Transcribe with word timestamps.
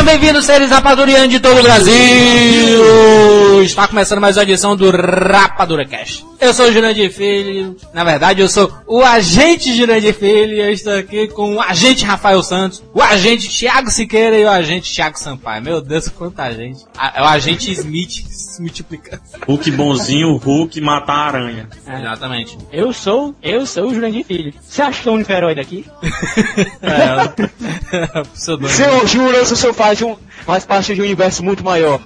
Sejam 0.00 0.12
bem-vindos, 0.12 0.46
seres 0.46 0.70
rapadurianos 0.70 1.28
de 1.28 1.38
todo 1.40 1.60
o 1.60 1.62
Brasil! 1.62 1.92
Está 3.62 3.86
começando 3.86 4.18
mais 4.18 4.34
uma 4.38 4.44
edição 4.44 4.74
do 4.74 4.90
Rapadura 4.90 5.84
Cast. 5.84 6.24
Eu 6.40 6.54
sou 6.54 6.68
o 6.68 6.72
Jurandir 6.72 7.12
Filho, 7.12 7.76
na 7.92 8.02
verdade 8.02 8.40
eu 8.40 8.48
sou 8.48 8.72
o 8.86 9.04
agente 9.04 9.76
Jurandir 9.76 10.14
Filho 10.14 10.54
e 10.54 10.60
eu 10.60 10.72
estou 10.72 10.94
aqui 10.94 11.28
com 11.28 11.56
o 11.56 11.60
agente 11.60 12.02
Rafael 12.02 12.42
Santos, 12.42 12.82
o 12.94 13.02
agente 13.02 13.46
Thiago 13.50 13.90
Siqueira 13.90 14.38
e 14.38 14.44
o 14.46 14.48
agente 14.48 14.90
Thiago 14.90 15.18
Sampaio. 15.18 15.62
Meu 15.62 15.82
Deus, 15.82 16.08
quanta 16.08 16.50
gente. 16.50 16.82
É 17.14 17.22
o 17.22 17.26
agente 17.26 17.70
Smith 17.72 18.24
se 18.30 18.62
multiplicando. 18.62 19.20
Hulk 19.46 19.70
bonzinho, 19.72 20.34
Hulk 20.38 20.80
matar 20.80 21.12
a 21.12 21.26
aranha. 21.26 21.68
É. 21.86 22.00
Exatamente. 22.00 22.56
Eu 22.72 22.90
sou, 22.94 23.34
eu 23.42 23.66
sou 23.66 23.88
o 23.88 23.94
Jurandir 23.94 24.24
Filho. 24.24 24.54
Você 24.62 24.80
acha 24.80 25.02
que 25.02 25.08
é 25.10 25.12
o 25.12 25.14
único 25.16 25.30
herói 25.30 25.54
daqui? 25.54 25.84
é, 26.80 28.22
pseudônimo. 28.32 28.74
Seu 28.74 29.06
Jurandir, 29.06 29.42
o 29.42 29.56
seu 29.56 29.74
faz, 29.90 30.02
um, 30.02 30.16
faz 30.44 30.64
parte 30.64 30.94
de 30.94 31.00
um 31.00 31.04
universo 31.04 31.42
muito 31.42 31.64
maior. 31.64 32.00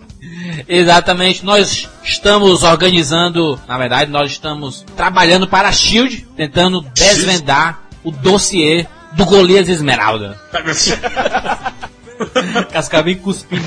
Exatamente, 0.68 1.44
nós 1.44 1.88
estamos 2.02 2.62
organizando, 2.62 3.60
na 3.68 3.76
verdade, 3.76 4.10
nós 4.10 4.30
estamos 4.30 4.84
trabalhando 4.96 5.46
para 5.46 5.68
a 5.68 5.72
Shield, 5.72 6.26
tentando 6.36 6.80
desvendar 6.94 7.80
o 8.02 8.10
dossiê 8.10 8.86
do 9.12 9.26
Golias 9.26 9.68
Esmeralda. 9.68 10.40
Cascavinho 12.72 13.18
cuspindo, 13.18 13.62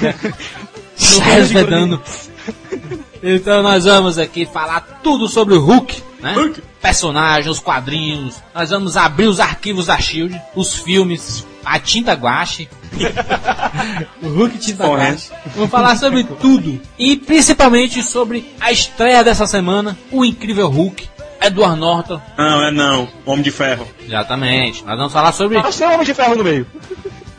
desvendando. 0.97 2.01
Então 3.23 3.61
nós 3.63 3.85
vamos 3.85 4.17
aqui 4.17 4.45
falar 4.45 4.81
tudo 5.03 5.27
sobre 5.27 5.55
o 5.55 5.59
Hulk, 5.61 6.03
né? 6.21 6.33
Hulk. 6.33 6.61
Personagem, 6.81 7.51
os 7.51 7.59
quadrinhos. 7.59 8.41
Nós 8.53 8.69
vamos 8.69 8.95
abrir 8.97 9.27
os 9.27 9.39
arquivos 9.39 9.87
da 9.87 9.97
Shield, 9.99 10.39
os 10.55 10.75
filmes, 10.75 11.45
a 11.65 11.79
tinta 11.79 12.13
guache. 12.13 12.69
o 14.21 14.27
Hulk 14.29 14.57
tinta 14.57 14.83
Porra. 14.85 15.09
guache. 15.09 15.29
Vamos 15.55 15.69
falar 15.71 15.95
sobre 15.97 16.23
tudo. 16.23 16.79
E 16.97 17.15
principalmente 17.17 18.01
sobre 18.03 18.45
a 18.59 18.71
estreia 18.71 19.23
dessa 19.23 19.45
semana, 19.47 19.97
o 20.11 20.23
incrível 20.23 20.67
Hulk. 20.69 21.09
Edward 21.39 21.79
Norton. 21.79 22.19
Não, 22.37 22.65
é 22.67 22.71
não. 22.71 23.07
Homem 23.25 23.43
de 23.43 23.51
ferro. 23.51 23.87
Exatamente. 24.05 24.83
Nós 24.83 24.97
vamos 24.97 25.13
falar 25.13 25.31
sobre 25.33 25.59
Mas 25.59 25.75
tem 25.77 25.87
um 25.87 25.93
homem 25.93 26.05
de 26.05 26.13
ferro 26.13 26.35
no 26.35 26.43
meio. 26.43 26.65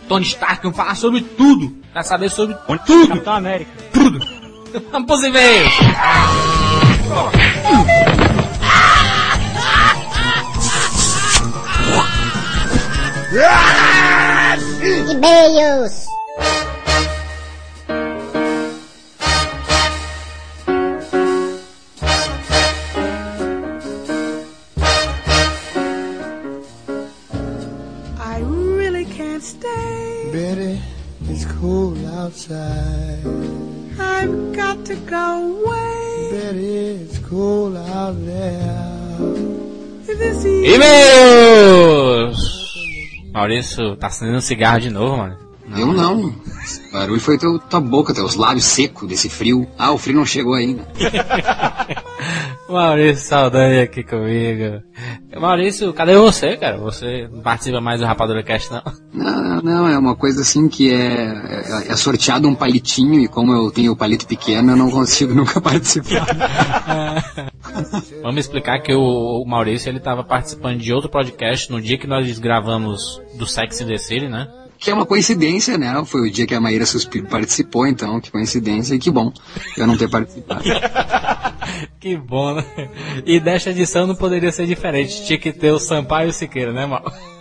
Tony 0.09 0.25
Stark, 0.25 0.63
vamos 0.63 0.77
falar 0.77 0.95
sobre 0.95 1.21
tudo. 1.21 1.77
Pra 1.93 2.03
saber 2.05 2.31
sobre 2.31 2.57
Onde- 2.69 2.85
tudo. 2.87 3.09
Capitão 3.09 3.35
América. 3.35 3.71
Tudo. 3.93 4.21
Vamos 4.93 5.07
pros 5.07 5.25
e-mails. 5.25 5.73
E-mails. 15.11 16.07
I 28.21 28.41
really 28.43 29.05
can't 29.07 29.43
stay. 29.43 30.31
Betty, 30.33 30.81
it's 31.23 31.45
cold 31.47 31.99
outside. 32.05 33.68
I've 33.99 34.53
got 34.55 34.85
to 34.87 34.97
go 34.97 35.63
away. 35.65 36.31
Betty, 36.31 37.03
it's 37.03 37.19
cold 37.19 37.77
out 37.77 38.17
there. 38.25 38.89
E-mails! 40.65 42.39
Maurício, 43.33 43.97
tá 43.97 44.09
acendendo 44.09 44.41
cigarro 44.41 44.81
de 44.81 44.91
novo, 44.91 45.17
mano. 45.17 45.48
Eu 45.77 45.93
não. 45.93 46.27
O 46.27 46.93
barulho 46.93 47.21
foi 47.21 47.39
teu, 47.39 47.59
tua 47.59 47.81
boca, 47.81 48.15
teus 48.15 48.35
lábios 48.35 48.65
secos 48.65 49.09
desse 49.09 49.29
frio. 49.29 49.67
Ah, 49.79 49.93
o 49.93 49.99
frio 49.99 50.17
não 50.17 50.27
chegou 50.27 50.55
ainda. 50.55 50.87
Maurício 52.69 53.27
Saldanha 53.27 53.85
aqui 53.85 54.03
comigo. 54.03 54.83
Maurício, 55.41 55.93
cadê 55.95 56.17
você, 56.17 56.57
cara? 56.57 56.77
Você 56.79 57.29
não 57.33 57.41
participa 57.41 57.81
mais 57.81 58.01
do 58.01 58.07
Rapadura 58.07 58.43
Cast, 58.43 58.71
não? 58.71 58.83
Não, 59.13 59.43
não, 59.43 59.63
não, 59.63 59.89
é 59.89 59.99
uma 59.99 60.15
coisa 60.15 60.43
assim 60.43 60.69
que 60.69 60.93
é, 60.93 60.99
é, 60.99 61.93
é 61.93 61.97
sorteado 61.97 62.47
um 62.47 62.55
palitinho 62.55 63.21
e 63.21 63.29
como 63.29 63.53
eu 63.53 63.71
tenho 63.71 63.93
o 63.93 63.97
palito 63.97 64.27
pequeno, 64.27 64.73
eu 64.73 64.77
não 64.77 64.91
consigo 64.91 65.33
nunca 65.35 65.61
participar. 65.61 66.27
Vamos 68.23 68.41
explicar 68.41 68.81
que 68.81 68.93
o, 68.93 69.43
o 69.43 69.45
Maurício, 69.47 69.89
ele 69.89 70.01
tava 70.01 70.23
participando 70.25 70.79
de 70.79 70.93
outro 70.93 71.09
podcast 71.09 71.71
no 71.71 71.81
dia 71.81 71.97
que 71.97 72.07
nós 72.07 72.39
gravamos 72.39 73.21
do 73.39 73.47
Sex 73.47 73.81
and 73.81 73.87
the 73.87 73.97
City, 73.97 74.29
né? 74.29 74.49
Que 74.79 74.91
é 74.91 74.95
uma 74.95 75.07
coincidência, 75.07 75.77
né? 75.77 76.03
Foi 76.05 76.29
o 76.29 76.31
dia 76.31 76.47
que 76.47 76.55
a 76.55 76.61
Maíra 76.61 76.87
Suspiro 76.87 77.27
participou, 77.27 77.87
então, 77.87 78.21
que 78.21 78.31
coincidência 78.31 78.95
e 78.95 78.99
que 78.99 79.11
bom 79.11 79.33
eu 79.77 79.87
não 79.87 79.97
ter 79.97 80.09
participado. 80.09 80.63
Que 82.01 82.17
bom, 82.17 82.55
né? 82.55 82.65
E 83.27 83.39
desta 83.39 83.71
edição 83.71 84.07
não 84.07 84.15
poderia 84.15 84.51
ser 84.51 84.67
diferente. 84.67 85.25
Tinha 85.25 85.39
que 85.39 85.53
ter 85.53 85.71
o 85.71 85.79
Sampaio 85.79 86.29
e 86.29 86.31
o 86.31 86.33
Siqueira, 86.33 86.73
né, 86.73 86.87
Mal? 86.87 87.05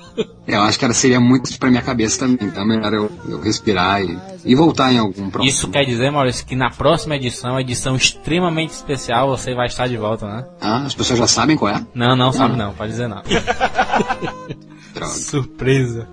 Eu 0.48 0.62
acho 0.62 0.80
que 0.80 0.86
ela 0.86 0.96
seria 0.96 1.20
muito 1.20 1.60
pra 1.60 1.70
minha 1.70 1.82
cabeça 1.82 2.20
também, 2.20 2.48
então 2.48 2.64
é 2.64 2.66
melhor 2.66 2.92
eu, 2.92 3.12
eu 3.30 3.40
respirar 3.40 4.02
e, 4.02 4.18
e 4.46 4.56
voltar 4.56 4.92
em 4.92 4.98
algum 4.98 5.30
próximo. 5.30 5.44
Isso 5.48 5.68
quer 5.70 5.86
dizer, 5.86 6.10
Maurício, 6.10 6.44
que 6.44 6.56
na 6.56 6.72
próxima 6.72 7.16
edição, 7.16 7.60
edição 7.60 7.96
extremamente 7.96 8.72
especial, 8.72 9.30
você 9.30 9.54
vai 9.54 9.68
estar 9.68 9.88
de 9.88 9.96
volta, 9.96 10.26
né? 10.26 10.46
Ah, 10.60 10.86
as 10.86 10.96
pessoas 10.96 11.20
já 11.20 11.28
sabem 11.28 11.56
qual 11.56 11.76
é? 11.76 11.86
Não, 11.94 12.16
não 12.16 12.32
sabe 12.32 12.58
não, 12.58 12.74
pode 12.74 12.94
dizer 12.94 13.08
não. 13.08 13.22
Surpresa. 15.06 16.08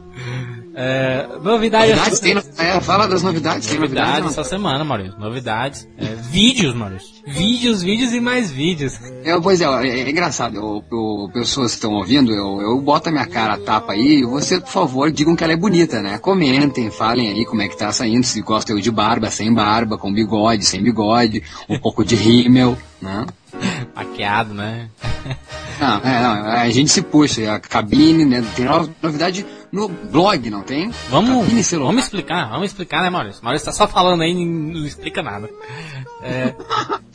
É, 0.77 1.27
novidade 1.41 1.93
Novidades? 1.93 2.21
Tem, 2.21 2.37
é, 2.59 2.81
fala 2.81 3.07
das 3.07 3.23
novidades. 3.23 3.69
Tem 3.69 3.79
Novidades 3.79 4.09
novidades? 4.15 4.39
essa 4.39 4.49
semana, 4.49 4.85
Maurício. 4.85 5.19
Novidades. 5.19 5.89
É, 5.97 6.07
vídeos, 6.31 6.75
Maurício. 6.75 7.15
Vídeos, 7.27 7.83
vídeos 7.83 8.13
e 8.13 8.21
mais 8.21 8.51
vídeos. 8.51 8.99
É, 9.25 9.39
pois 9.41 9.61
é, 9.61 9.65
é, 9.67 10.01
é 10.01 10.11
engraçado. 10.11 10.57
Eu, 10.57 10.85
eu- 10.91 11.31
pessoas 11.33 11.73
que 11.73 11.77
estão 11.77 11.93
ouvindo, 11.93 12.33
eu, 12.33 12.61
eu 12.61 12.81
boto 12.81 13.09
a 13.09 13.13
minha 13.13 13.27
cara 13.27 13.55
a 13.55 13.59
tapa 13.59 13.93
aí 13.93 14.23
você, 14.25 14.61
por 14.61 14.71
favor, 14.71 15.13
digam 15.13 15.37
que 15.37 15.45
ela 15.45 15.53
é 15.53 15.57
bonita, 15.57 16.03
né? 16.03 16.19
Comentem, 16.19 16.91
falem 16.91 17.29
aí 17.31 17.45
como 17.45 17.63
é 17.63 17.69
que 17.69 17.77
tá 17.77 17.93
saindo, 17.93 18.25
se 18.25 18.41
gostam 18.43 18.77
eu 18.77 18.83
de 18.83 18.91
barba, 18.91 19.31
sem 19.31 19.53
barba, 19.55 19.97
com 19.97 20.13
bigode, 20.13 20.65
sem 20.65 20.83
bigode, 20.83 21.43
um 21.69 21.79
pouco 21.79 22.05
de 22.05 22.15
rímel, 22.17 22.77
né? 23.01 23.25
Maquiado, 23.95 24.53
né? 24.53 24.89
Não, 25.81 25.97
é, 25.99 26.23
não, 26.23 26.47
a 26.51 26.69
gente 26.71 26.91
se 26.91 27.01
puxa, 27.03 27.53
a 27.55 27.61
cabine, 27.61 28.25
né? 28.25 28.45
Tem 28.57 28.65
no- 28.65 28.91
novidade 29.03 29.47
no 29.75 29.89
blog, 29.89 30.49
não 30.49 30.63
tem? 30.63 30.89
Vamos, 31.11 31.49
vamos 31.73 32.05
explicar, 32.05 32.49
vamos 32.49 32.67
explicar, 32.67 33.03
né, 33.03 33.11
Maurício? 33.11 33.43
Maurício 33.43 33.67
tá 33.67 33.73
só 33.73 33.89
falando 33.89 34.23
aí 34.23 34.31
e 34.31 34.47
não 34.47 34.87
explica 34.87 35.21
nada. 35.21 35.51
É, 36.23 36.55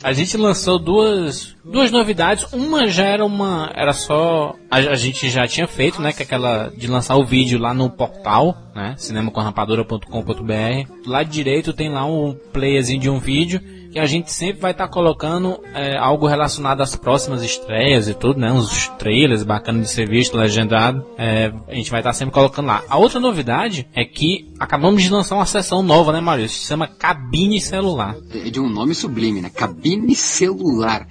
a 0.02 0.12
gente 0.12 0.36
lançou 0.36 0.78
duas, 0.78 1.56
duas 1.64 1.90
novidades. 1.90 2.52
Uma 2.52 2.86
já 2.86 3.04
era 3.04 3.24
uma, 3.24 3.72
era 3.74 3.94
só, 3.94 4.54
a, 4.70 4.76
a 4.76 4.94
gente 4.94 5.30
já 5.30 5.48
tinha 5.48 5.66
feito, 5.66 6.02
né, 6.02 6.12
que 6.12 6.22
é 6.22 6.26
aquela 6.26 6.70
de 6.76 6.86
lançar 6.86 7.16
o 7.16 7.24
vídeo 7.24 7.58
lá 7.58 7.72
no 7.72 7.88
portal, 7.88 8.54
né, 8.74 8.94
cinemacorrapadura.com.br. 8.98 11.02
Do 11.02 11.10
lado 11.10 11.30
direito 11.30 11.72
tem 11.72 11.88
lá 11.88 12.04
um 12.04 12.36
playerzinho 12.52 13.00
de 13.00 13.08
um 13.08 13.18
vídeo 13.18 13.58
que 13.90 13.98
a 13.98 14.06
gente 14.06 14.32
sempre 14.32 14.60
vai 14.60 14.70
estar 14.70 14.88
colocando 14.88 15.60
é, 15.74 15.96
algo 15.96 16.26
relacionado 16.26 16.80
às 16.80 16.94
próximas 16.94 17.42
estreias 17.42 18.08
e 18.08 18.14
tudo, 18.14 18.38
né? 18.38 18.52
Uns 18.52 18.88
trailers 18.98 19.42
bacanas 19.42 19.82
de 19.82 19.90
ser 19.90 20.08
visto, 20.08 20.36
legendado. 20.36 21.04
É, 21.18 21.52
a 21.68 21.74
gente 21.74 21.90
vai 21.90 22.00
estar 22.00 22.12
sempre 22.12 22.32
colocando 22.32 22.66
lá. 22.66 22.82
A 22.88 22.96
outra 22.96 23.18
novidade 23.18 23.88
é 23.94 24.04
que 24.04 24.50
acabamos 24.58 25.02
de 25.02 25.10
lançar 25.10 25.34
uma 25.34 25.46
seção 25.46 25.82
nova, 25.82 26.12
né, 26.12 26.20
Maurício? 26.20 26.60
Se 26.60 26.66
chama 26.66 26.86
Cabine 26.86 27.60
Celular. 27.60 28.14
É 28.34 28.50
de 28.50 28.60
um 28.60 28.68
nome 28.68 28.94
sublime, 28.94 29.40
né? 29.40 29.50
Cabine 29.50 30.14
celular. 30.14 31.06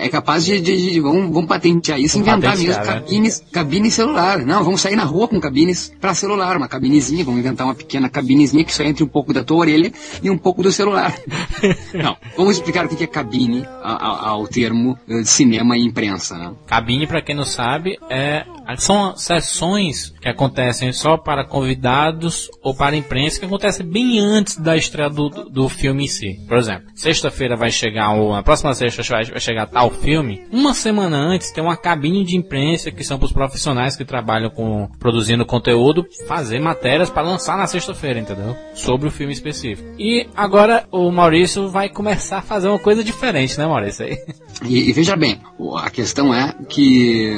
É 0.00 0.08
capaz 0.08 0.44
de, 0.44 0.60
de, 0.60 0.76
de- 0.92 1.00
vamos, 1.00 1.32
vamos 1.32 1.46
patentear 1.48 1.98
isso, 2.00 2.18
Vamos 2.18 2.28
inventar 2.44 2.56
mesmo 2.56 2.72
né? 2.72 2.84
cabines, 2.84 3.44
cabine 3.52 3.90
celular. 3.90 4.38
Não, 4.44 4.62
vamos 4.64 4.80
sair 4.80 4.96
na 4.96 5.04
rua 5.04 5.28
com 5.28 5.40
cabines 5.40 5.92
para 6.00 6.14
celular, 6.14 6.56
uma 6.56 6.68
cabinezinha, 6.68 7.24
vamos 7.24 7.40
inventar 7.40 7.66
uma 7.66 7.74
pequena 7.74 8.08
cabinezinha 8.08 8.64
que 8.64 8.74
só 8.74 8.82
entre 8.82 9.02
um 9.04 9.08
pouco 9.08 9.32
da 9.32 9.42
tua 9.44 9.58
orelha 9.58 9.92
e 10.22 10.30
um 10.30 10.38
pouco 10.38 10.62
do 10.62 10.70
celular. 10.72 11.14
Não, 11.94 12.16
vamos 12.36 12.56
explicar 12.56 12.86
o 12.86 12.88
que 12.88 13.02
é 13.02 13.06
cabine 13.06 13.64
a- 13.82 13.92
a- 13.92 14.28
ao 14.30 14.46
termo 14.46 14.98
eh, 15.08 15.22
cinema 15.24 15.76
e 15.76 15.82
imprensa, 15.82 16.36
né? 16.36 16.52
Cabine, 16.66 17.06
pra 17.06 17.22
quem 17.22 17.34
não 17.34 17.44
sabe, 17.44 17.98
é 18.10 18.44
são 18.76 19.16
sessões 19.16 20.12
que 20.28 20.30
acontecem 20.30 20.92
só 20.92 21.16
para 21.16 21.44
convidados 21.44 22.50
ou 22.62 22.74
para 22.74 22.96
imprensa, 22.96 23.40
que 23.40 23.46
acontecem 23.46 23.86
bem 23.86 24.18
antes 24.18 24.56
da 24.56 24.76
estreia 24.76 25.08
do, 25.08 25.28
do 25.28 25.68
filme 25.68 26.04
em 26.04 26.08
si. 26.08 26.38
Por 26.46 26.56
exemplo, 26.56 26.88
sexta-feira 26.94 27.56
vai 27.56 27.70
chegar, 27.70 28.12
ou 28.12 28.34
a 28.34 28.42
próxima 28.42 28.74
sexta 28.74 29.02
vai, 29.02 29.24
vai 29.24 29.40
chegar 29.40 29.66
tal 29.66 29.90
filme, 29.90 30.42
uma 30.52 30.74
semana 30.74 31.16
antes 31.16 31.50
tem 31.50 31.62
uma 31.62 31.76
cabine 31.76 32.24
de 32.24 32.36
imprensa 32.36 32.90
que 32.90 33.04
são 33.04 33.18
para 33.18 33.26
os 33.26 33.32
profissionais 33.32 33.96
que 33.96 34.04
trabalham 34.04 34.50
com 34.50 34.88
produzindo 34.98 35.46
conteúdo 35.46 36.06
fazer 36.26 36.60
matérias 36.60 37.10
para 37.10 37.22
lançar 37.22 37.56
na 37.56 37.66
sexta-feira, 37.66 38.20
entendeu? 38.20 38.56
Sobre 38.74 39.08
o 39.08 39.10
filme 39.10 39.32
específico. 39.32 39.88
E 39.98 40.28
agora 40.36 40.86
o 40.90 41.10
Maurício 41.10 41.68
vai 41.68 41.88
começar 41.88 42.38
a 42.38 42.42
fazer 42.42 42.68
uma 42.68 42.78
coisa 42.78 43.02
diferente, 43.02 43.58
né, 43.58 43.66
Maurício? 43.66 44.06
E, 44.64 44.90
e 44.90 44.92
veja 44.92 45.14
bem, 45.14 45.40
a 45.76 45.88
questão 45.88 46.34
é 46.34 46.52
que 46.68 47.32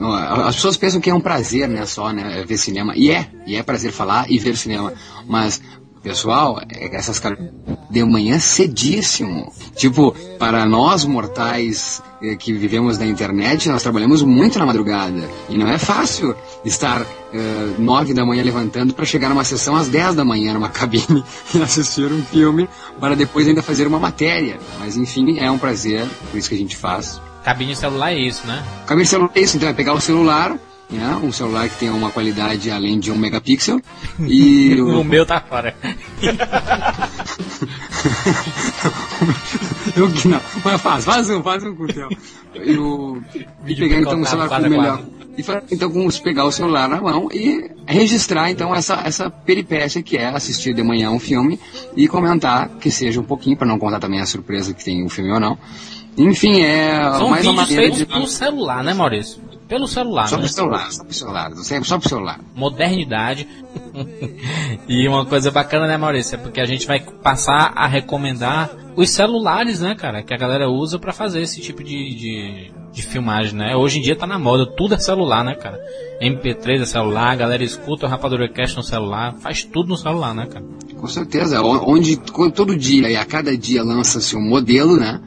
as 0.00 0.54
pessoas 0.56 0.76
pensam 0.76 1.00
que 1.00 1.10
é 1.10 1.14
um 1.14 1.20
prazer, 1.20 1.68
né, 1.68 1.84
só, 1.86 2.12
né, 2.12 2.44
ver 2.46 2.56
cinema. 2.58 2.92
E 2.96 3.10
é, 3.10 3.28
e 3.46 3.56
é 3.56 3.62
prazer 3.62 3.92
falar 3.92 4.30
e 4.30 4.38
ver 4.38 4.56
cinema. 4.56 4.92
Mas, 5.26 5.60
pessoal, 6.02 6.60
é- 6.68 6.94
essas 6.96 7.18
caras 7.18 7.38
de 7.90 8.04
manhã 8.04 8.38
cedíssimo. 8.38 9.52
Tipo, 9.74 10.14
para 10.38 10.64
nós 10.66 11.04
mortais 11.04 12.02
eh, 12.22 12.36
que 12.36 12.52
vivemos 12.52 12.98
na 12.98 13.06
internet, 13.06 13.68
nós 13.68 13.82
trabalhamos 13.82 14.22
muito 14.22 14.58
na 14.58 14.66
madrugada. 14.66 15.28
E 15.48 15.56
não 15.56 15.68
é 15.68 15.78
fácil 15.78 16.34
estar 16.64 17.04
eh, 17.32 17.74
nove 17.78 18.12
da 18.14 18.24
manhã 18.24 18.42
levantando 18.42 18.92
para 18.94 19.04
chegar 19.04 19.28
numa 19.28 19.44
sessão 19.44 19.74
às 19.74 19.88
10 19.88 20.14
da 20.14 20.24
manhã 20.24 20.52
numa 20.54 20.68
cabine 20.70 21.24
e 21.54 21.62
assistir 21.62 22.12
um 22.12 22.22
filme 22.22 22.68
para 23.00 23.16
depois 23.16 23.48
ainda 23.48 23.62
fazer 23.62 23.86
uma 23.86 23.98
matéria. 23.98 24.58
Mas 24.78 24.96
enfim, 24.96 25.38
é 25.38 25.50
um 25.50 25.58
prazer, 25.58 26.06
por 26.30 26.38
isso 26.38 26.48
que 26.48 26.54
a 26.54 26.58
gente 26.58 26.76
faz. 26.76 27.20
Cabine 27.44 27.74
celular 27.76 28.12
é 28.12 28.18
isso, 28.18 28.46
né? 28.46 28.62
Cabine 28.86 29.06
celular 29.06 29.30
é 29.34 29.40
isso, 29.40 29.56
então 29.56 29.68
é 29.68 29.72
pegar 29.72 29.94
o 29.94 30.00
celular, 30.00 30.56
né, 30.90 31.20
um 31.22 31.32
celular 31.32 31.68
que 31.68 31.76
tenha 31.76 31.92
uma 31.92 32.10
qualidade 32.10 32.70
além 32.70 32.98
de 32.98 33.10
um 33.10 33.16
megapixel 33.16 33.80
e 34.20 34.80
O 34.80 35.04
meu 35.04 35.24
tá 35.26 35.40
fora. 35.40 35.74
Eu 39.96 40.10
que 40.12 40.28
não. 40.28 40.40
Mas 40.64 40.80
faz, 40.80 41.04
faz 41.04 41.30
um, 41.30 41.42
faz 41.42 41.64
um 41.64 41.74
com 41.74 41.84
o 41.84 41.86
teu. 41.88 42.08
E, 42.54 42.76
o, 42.78 43.20
pegar 43.64 44.00
então 44.00 44.20
o 44.20 44.26
celular 44.26 44.48
com 44.48 44.66
o 44.66 44.70
melhor. 44.70 45.02
E 45.36 45.44
então 45.74 45.90
com 45.90 46.06
os- 46.06 46.18
pegar 46.18 46.44
o 46.44 46.52
celular 46.52 46.88
na 46.88 47.00
mão 47.00 47.28
e 47.32 47.70
registrar 47.86 48.50
então 48.50 48.74
essa, 48.74 48.94
essa 49.04 49.30
peripécia 49.30 50.02
que 50.02 50.16
é 50.16 50.26
assistir 50.26 50.74
de 50.74 50.82
manhã 50.82 51.10
um 51.10 51.18
filme 51.20 51.60
e 51.96 52.08
comentar 52.08 52.68
que 52.80 52.90
seja 52.90 53.20
um 53.20 53.24
pouquinho, 53.24 53.56
para 53.56 53.66
não 53.68 53.78
contar 53.78 54.00
também 54.00 54.20
a 54.20 54.26
surpresa 54.26 54.74
que 54.74 54.84
tem 54.84 55.04
o 55.04 55.08
filme 55.08 55.30
ou 55.32 55.40
não. 55.40 55.56
Enfim, 56.18 56.60
é 56.62 57.00
São 57.12 57.30
mais 57.30 57.46
uma 57.46 57.64
vídeos 57.64 57.80
feitos 57.80 57.98
de. 57.98 58.06
pelo 58.06 58.26
celular, 58.26 58.82
né, 58.82 58.92
Maurício? 58.92 59.40
Pelo 59.68 59.86
celular, 59.86 60.28
Só 60.28 60.36
né? 60.36 60.42
pro 60.42 60.50
celular, 60.50 60.90
só 60.90 61.04
pro 61.04 61.14
celular, 61.14 61.50
só 61.84 61.98
pro 61.98 62.08
celular. 62.08 62.40
modernidade. 62.54 63.46
e 64.88 65.06
uma 65.06 65.26
coisa 65.26 65.50
bacana, 65.50 65.86
né, 65.86 65.96
Maurício? 65.98 66.36
É 66.36 66.38
porque 66.38 66.60
a 66.60 66.64
gente 66.64 66.86
vai 66.86 67.00
passar 67.00 67.72
a 67.76 67.86
recomendar 67.86 68.70
os 68.96 69.10
celulares, 69.10 69.80
né, 69.80 69.94
cara? 69.94 70.22
Que 70.22 70.32
a 70.32 70.38
galera 70.38 70.70
usa 70.70 70.98
pra 70.98 71.12
fazer 71.12 71.42
esse 71.42 71.60
tipo 71.60 71.84
de, 71.84 72.14
de, 72.14 72.72
de 72.92 73.02
filmagem, 73.02 73.54
né? 73.54 73.76
Hoje 73.76 73.98
em 73.98 74.02
dia 74.02 74.16
tá 74.16 74.26
na 74.26 74.38
moda, 74.38 74.66
tudo 74.74 74.94
é 74.94 74.98
celular, 74.98 75.44
né, 75.44 75.54
cara? 75.54 75.78
MP3 76.20 76.80
é 76.80 76.86
celular, 76.86 77.32
a 77.32 77.36
galera 77.36 77.62
escuta 77.62 78.06
o 78.06 78.08
Rapadura 78.08 78.48
Cast 78.48 78.74
no 78.74 78.82
celular, 78.82 79.34
faz 79.34 79.64
tudo 79.64 79.90
no 79.90 79.96
celular, 79.98 80.34
né, 80.34 80.46
cara? 80.46 80.64
Com 80.96 81.06
certeza, 81.06 81.62
onde 81.62 82.16
todo 82.16 82.74
dia 82.74 83.10
e 83.10 83.16
a 83.16 83.24
cada 83.24 83.56
dia 83.56 83.84
lança-se 83.84 84.34
um 84.34 84.42
modelo, 84.42 84.96
né? 84.96 85.20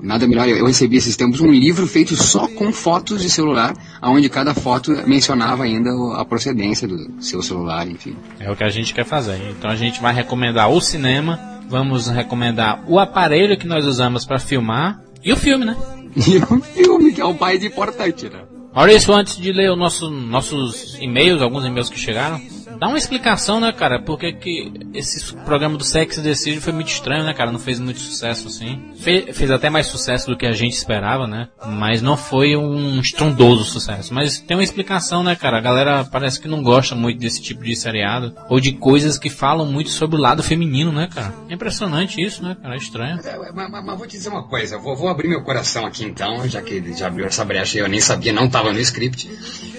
Nada 0.00 0.26
melhor, 0.26 0.48
eu 0.48 0.66
recebi 0.66 0.96
esses 0.96 1.16
tempos 1.16 1.40
um 1.40 1.50
livro 1.50 1.86
feito 1.86 2.14
só 2.14 2.46
com 2.46 2.72
fotos 2.72 3.22
de 3.22 3.30
celular, 3.30 3.74
onde 4.02 4.28
cada 4.28 4.54
foto 4.54 4.90
mencionava 5.06 5.64
ainda 5.64 5.90
a 6.16 6.24
procedência 6.24 6.86
do 6.86 7.20
seu 7.20 7.42
celular, 7.42 7.88
enfim. 7.88 8.16
É 8.38 8.50
o 8.50 8.56
que 8.56 8.64
a 8.64 8.68
gente 8.68 8.94
quer 8.94 9.04
fazer. 9.04 9.40
Então 9.50 9.70
a 9.70 9.76
gente 9.76 10.00
vai 10.00 10.14
recomendar 10.14 10.70
o 10.70 10.80
cinema, 10.80 11.38
vamos 11.68 12.08
recomendar 12.08 12.84
o 12.86 12.98
aparelho 12.98 13.58
que 13.58 13.66
nós 13.66 13.84
usamos 13.84 14.24
pra 14.24 14.38
filmar 14.38 15.00
e 15.24 15.32
o 15.32 15.36
filme, 15.36 15.64
né? 15.64 15.76
E 16.16 16.38
o 16.38 16.60
filme, 16.60 17.12
que 17.12 17.20
é 17.20 17.24
o 17.24 17.38
mais 17.38 17.62
importante, 17.62 18.28
né? 18.28 18.40
Maurício, 18.74 19.14
antes 19.14 19.36
de 19.36 19.52
ler 19.52 19.70
os 19.70 19.78
nosso, 19.78 20.10
nossos 20.10 20.96
e-mails, 21.00 21.42
alguns 21.42 21.64
e-mails 21.64 21.90
que 21.90 21.98
chegaram, 21.98 22.40
dá 22.78 22.88
uma 22.88 22.98
explicação, 22.98 23.60
né, 23.60 23.72
cara? 23.72 24.00
Porque 24.02 24.32
que 24.32 24.72
esse 24.94 25.34
programa 25.44 25.76
do 25.76 25.84
Sex 25.84 26.16
City 26.16 26.60
foi 26.60 26.72
muito 26.72 26.88
estranho, 26.88 27.24
né, 27.24 27.34
cara? 27.34 27.50
Não 27.52 27.58
fez 27.58 27.78
muito 27.78 27.98
sucesso 28.00 28.48
assim. 28.48 28.80
Fe- 29.00 29.32
fez 29.32 29.50
até 29.50 29.68
mais 29.70 29.86
sucesso 29.86 30.28
do 30.28 30.36
que 30.36 30.46
a 30.46 30.52
gente 30.52 30.72
esperava, 30.74 31.26
né? 31.26 31.48
Mas 31.66 32.00
não 32.02 32.16
foi 32.16 32.56
um 32.56 33.00
estrondoso 33.00 33.64
sucesso. 33.64 34.12
Mas 34.14 34.38
tem 34.38 34.56
uma 34.56 34.62
explicação, 34.62 35.22
né, 35.22 35.34
cara? 35.36 35.58
A 35.58 35.60
galera 35.60 36.04
parece 36.04 36.40
que 36.40 36.48
não 36.48 36.62
gosta 36.62 36.94
muito 36.94 37.18
desse 37.18 37.40
tipo 37.42 37.62
de 37.64 37.74
seriado. 37.76 38.34
Ou 38.48 38.60
de 38.60 38.72
coisas 38.72 39.18
que 39.18 39.30
falam 39.30 39.66
muito 39.66 39.90
sobre 39.90 40.16
o 40.16 40.20
lado 40.20 40.42
feminino, 40.42 40.92
né, 40.92 41.08
cara? 41.12 41.34
É 41.48 41.54
impressionante 41.54 42.20
isso, 42.20 42.42
né, 42.42 42.56
cara? 42.60 42.74
É 42.74 42.78
estranho. 42.78 43.20
É, 43.24 43.38
Mas, 43.54 43.70
mas- 43.70 43.84
mas 43.84 43.98
vou 43.98 44.06
te 44.06 44.16
dizer 44.16 44.28
uma 44.28 44.44
coisa, 44.44 44.78
vou, 44.78 44.96
vou 44.96 45.08
abrir 45.08 45.28
meu 45.28 45.42
coração 45.42 45.84
aqui 45.86 46.04
então, 46.04 46.48
já 46.48 46.62
que 46.62 46.74
ele 46.74 46.92
já 46.94 47.06
abriu 47.08 47.26
essa 47.26 47.44
brecha 47.44 47.78
e 47.78 47.80
eu 47.80 47.88
nem 47.88 48.00
sabia, 48.00 48.32
não 48.32 48.46
estava 48.46 48.72
no 48.72 48.78
script. 48.80 49.28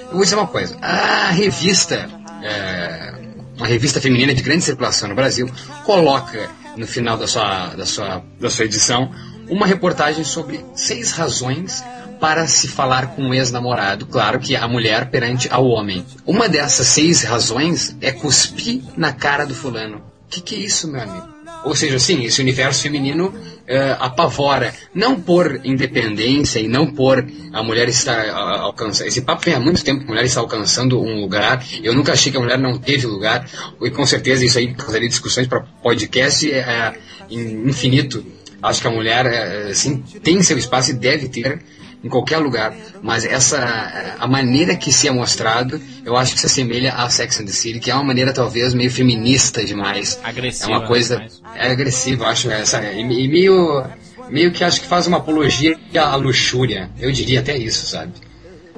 Eu 0.07 0.13
vou 0.13 0.22
dizer 0.24 0.36
uma 0.36 0.48
coisa, 0.48 0.78
a 0.81 1.30
revista, 1.31 2.10
é, 2.44 3.13
uma 3.57 3.68
revista 3.68 4.00
feminina 4.00 4.33
de 4.33 4.41
grande 4.41 4.63
circulação 4.63 5.09
no 5.09 5.15
Brasil, 5.15 5.50
coloca 5.83 6.50
no 6.75 6.88
final 6.88 7.18
da 7.18 7.27
sua, 7.27 7.68
da 7.75 7.86
sua, 7.86 8.24
da 8.39 8.50
sua 8.50 8.65
edição 8.65 9.12
uma 9.50 9.65
reportagem 9.65 10.24
sobre 10.24 10.63
seis 10.75 11.12
razões 11.12 11.83
para 12.19 12.47
se 12.47 12.68
falar 12.68 13.15
com 13.15 13.24
um 13.24 13.33
ex-namorado, 13.33 14.06
claro 14.06 14.39
que 14.39 14.56
a 14.56 14.68
mulher 14.68 15.09
perante 15.09 15.47
ao 15.51 15.65
homem. 15.65 16.06
Uma 16.25 16.50
dessas 16.50 16.88
seis 16.88 17.24
razões 17.24 17.95
é 18.01 18.12
cuspir 18.12 18.83
na 18.95 19.13
cara 19.13 19.45
do 19.45 19.56
fulano. 19.56 19.97
O 19.97 20.30
que, 20.30 20.42
que 20.42 20.56
é 20.56 20.59
isso, 20.59 20.92
meu 20.92 21.01
amigo? 21.01 21.38
Ou 21.65 21.75
seja, 21.75 22.00
sim, 22.00 22.23
esse 22.23 22.41
universo 22.41 22.81
feminino 22.83 23.33
eh, 23.67 23.95
apavora, 24.00 24.73
não 24.94 25.19
por 25.19 25.59
independência 25.65 26.59
e 26.59 26.67
não 26.67 26.88
por 26.88 27.25
a 27.51 27.61
mulher 27.63 27.89
estar 27.89 28.25
ah, 28.29 28.61
alcançando. 28.61 29.07
Esse 29.07 29.21
papo 29.21 29.44
vem 29.44 29.53
há 29.53 29.59
muito 29.59 29.83
tempo 29.83 30.00
que 30.00 30.06
a 30.06 30.09
mulher 30.09 30.25
está 30.25 30.39
alcançando 30.39 31.01
um 31.01 31.19
lugar. 31.19 31.63
Eu 31.83 31.94
nunca 31.94 32.13
achei 32.13 32.31
que 32.31 32.38
a 32.38 32.41
mulher 32.41 32.57
não 32.57 32.77
teve 32.77 33.06
lugar, 33.07 33.45
e 33.81 33.91
com 33.91 34.06
certeza 34.06 34.45
isso 34.45 34.57
aí 34.57 34.73
causaria 34.73 35.09
discussões 35.09 35.47
para 35.47 35.59
podcast 35.83 36.50
in- 37.29 37.67
infinito. 37.67 38.25
Acho 38.61 38.81
que 38.81 38.88
a 38.88 38.91
mulher 38.91 39.25
eh, 39.25 39.73
sim, 39.73 39.97
tem 40.23 40.41
seu 40.44 40.57
espaço 40.57 40.91
e 40.91 40.94
deve 40.94 41.27
ter 41.29 41.61
em 42.04 42.10
qualquer 42.10 42.38
lugar, 42.38 42.74
mas 43.01 43.25
essa 43.25 44.16
a 44.19 44.28
maneira 44.28 44.75
que 44.75 44.92
se 44.92 45.07
é 45.07 45.12
mostrado, 45.12 45.81
eu 46.06 46.16
acho 46.16 46.34
que 46.34 46.40
se 46.40 46.46
assemelha 46.46 46.94
a 46.94 47.10
Sex 47.10 47.40
and 47.40 47.46
the 47.46 47.51
City, 47.51 47.80
que 47.80 47.92
é 47.92 47.96
uma 47.96 48.04
maneira 48.04 48.34
talvez 48.34 48.74
meio 48.74 48.90
feminista 48.92 49.63
demais. 49.66 50.19
Agressiva, 50.24 50.72
É 50.72 50.78
uma 50.78 50.88
coisa 50.88 51.16
demais. 51.16 51.42
é 51.56 51.72
agressiva, 51.72 52.28
acho 52.28 52.50
essa 52.50 52.81
e, 52.84 53.01
e 53.01 53.28
meio 53.28 53.84
meio 54.30 54.51
que 54.51 54.63
acho 54.63 54.81
que 54.81 54.88
faz 54.88 55.07
uma 55.07 55.18
apologia 55.18 55.75
à 55.96 56.16
luxúria. 56.16 56.90
Eu 57.00 57.12
diria 57.12 57.40
até 57.40 57.57
isso, 57.57 57.88
sabe? 57.88 58.13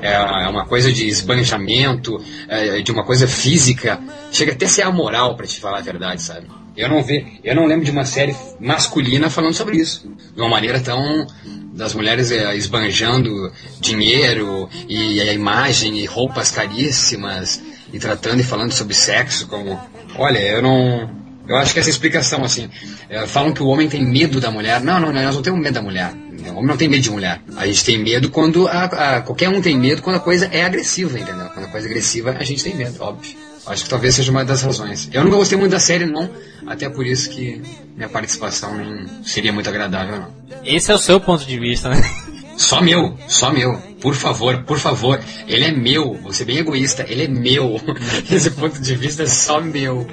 É 0.02 0.14
é 0.14 0.48
uma 0.48 0.66
coisa 0.66 0.92
de 0.92 1.08
esbanjamento, 1.08 2.18
é, 2.48 2.82
de 2.82 2.92
uma 2.92 3.04
coisa 3.06 3.28
física, 3.28 4.00
chega 4.32 4.54
até 4.54 4.66
a 4.66 4.70
ser 4.70 4.82
amoral 4.82 5.36
para 5.36 5.46
te 5.46 5.60
falar 5.60 5.78
a 5.80 5.82
verdade, 5.82 6.22
sabe? 6.22 6.48
Eu 6.82 6.90
não 6.90 7.04
ve, 7.04 7.40
eu 7.44 7.56
não 7.56 7.66
lembro 7.68 7.86
de 7.86 7.92
uma 7.92 8.06
série 8.06 8.36
masculina 8.60 9.30
falando 9.30 9.54
sobre 9.54 9.78
isso, 9.78 10.12
de 10.36 10.42
uma 10.42 10.50
maneira 10.50 10.80
tão 10.80 11.28
das 11.74 11.94
mulheres 11.94 12.32
é, 12.32 12.56
esbanjando 12.56 13.52
dinheiro 13.80 14.68
e 14.90 15.22
a 15.22 15.32
imagem 15.34 16.00
e 16.00 16.06
roupas 16.06 16.52
caríssimas 16.52 17.62
e 17.94 18.00
tratando 18.00 18.40
e 18.40 18.44
falando 18.44 18.72
sobre 18.72 18.94
sexo 18.96 19.48
como, 19.48 19.80
olha, 20.18 20.40
eu 20.40 20.62
não 20.62 21.22
eu 21.48 21.56
acho 21.58 21.74
que 21.74 21.80
essa 21.80 21.90
explicação, 21.90 22.44
assim, 22.44 22.70
é, 23.10 23.26
falam 23.28 23.52
que 23.52 23.62
o 23.62 23.68
homem 23.68 23.90
tem 23.90 24.06
medo 24.06 24.40
da 24.40 24.50
mulher. 24.52 24.80
Não, 24.80 25.00
não, 25.00 25.12
nós 25.12 25.36
não 25.36 25.42
temos 25.42 25.60
medo 25.60 25.74
da 25.74 25.82
mulher. 25.82 26.14
O 26.48 26.52
homem 26.52 26.66
não 26.68 26.78
tem 26.78 26.88
medo 26.88 27.02
de 27.02 27.10
mulher. 27.10 27.42
A 27.58 27.66
gente 27.68 27.84
tem 27.84 27.98
medo 27.98 28.30
quando. 28.30 28.68
A, 28.68 28.84
a- 29.18 29.22
qualquer 29.22 29.50
um 29.50 29.60
tem 29.62 29.78
medo 29.78 30.02
quando 30.02 30.16
a 30.18 30.20
coisa 30.20 30.46
é 30.46 30.64
agressiva, 30.64 31.20
entendeu? 31.20 31.48
Quando 31.50 31.66
a 31.66 31.68
coisa 31.70 31.88
é 31.88 31.90
agressiva, 31.90 32.36
a 32.40 32.44
gente 32.44 32.64
tem 32.64 32.76
medo, 32.76 32.96
óbvio. 33.04 33.36
Acho 33.66 33.84
que 33.84 33.90
talvez 33.90 34.16
seja 34.16 34.32
uma 34.32 34.44
das 34.44 34.62
razões. 34.62 35.10
Eu 35.14 35.24
nunca 35.24 35.38
gostei 35.38 35.58
muito 35.58 35.72
da 35.72 35.80
série, 35.80 36.06
não. 36.06 36.30
Até 36.66 36.90
por 36.90 37.06
isso 37.06 37.30
que 37.30 37.62
minha 37.96 38.10
participação 38.10 38.76
não 38.76 39.24
seria 39.24 39.54
muito 39.54 39.70
agradável, 39.70 40.20
não. 40.20 40.36
Esse 40.64 40.92
é 40.92 40.96
o 40.96 40.98
seu 40.98 41.20
ponto 41.20 41.46
de 41.46 41.60
vista, 41.60 41.90
né? 41.90 42.02
Só 42.58 42.82
meu, 42.82 43.18
só 43.28 43.52
meu. 43.52 43.76
Por 44.00 44.14
favor, 44.14 44.64
por 44.64 44.78
favor. 44.78 45.20
Ele 45.48 45.66
é 45.66 45.72
meu. 45.72 46.14
Vou 46.22 46.34
ser 46.34 46.46
bem 46.46 46.58
egoísta. 46.58 47.06
Ele 47.08 47.24
é 47.24 47.28
meu. 47.28 47.80
Esse 48.30 48.52
ponto 48.52 48.80
de 48.80 48.96
vista 48.96 49.24
é 49.24 49.28
só 49.28 49.60
meu. 49.62 50.08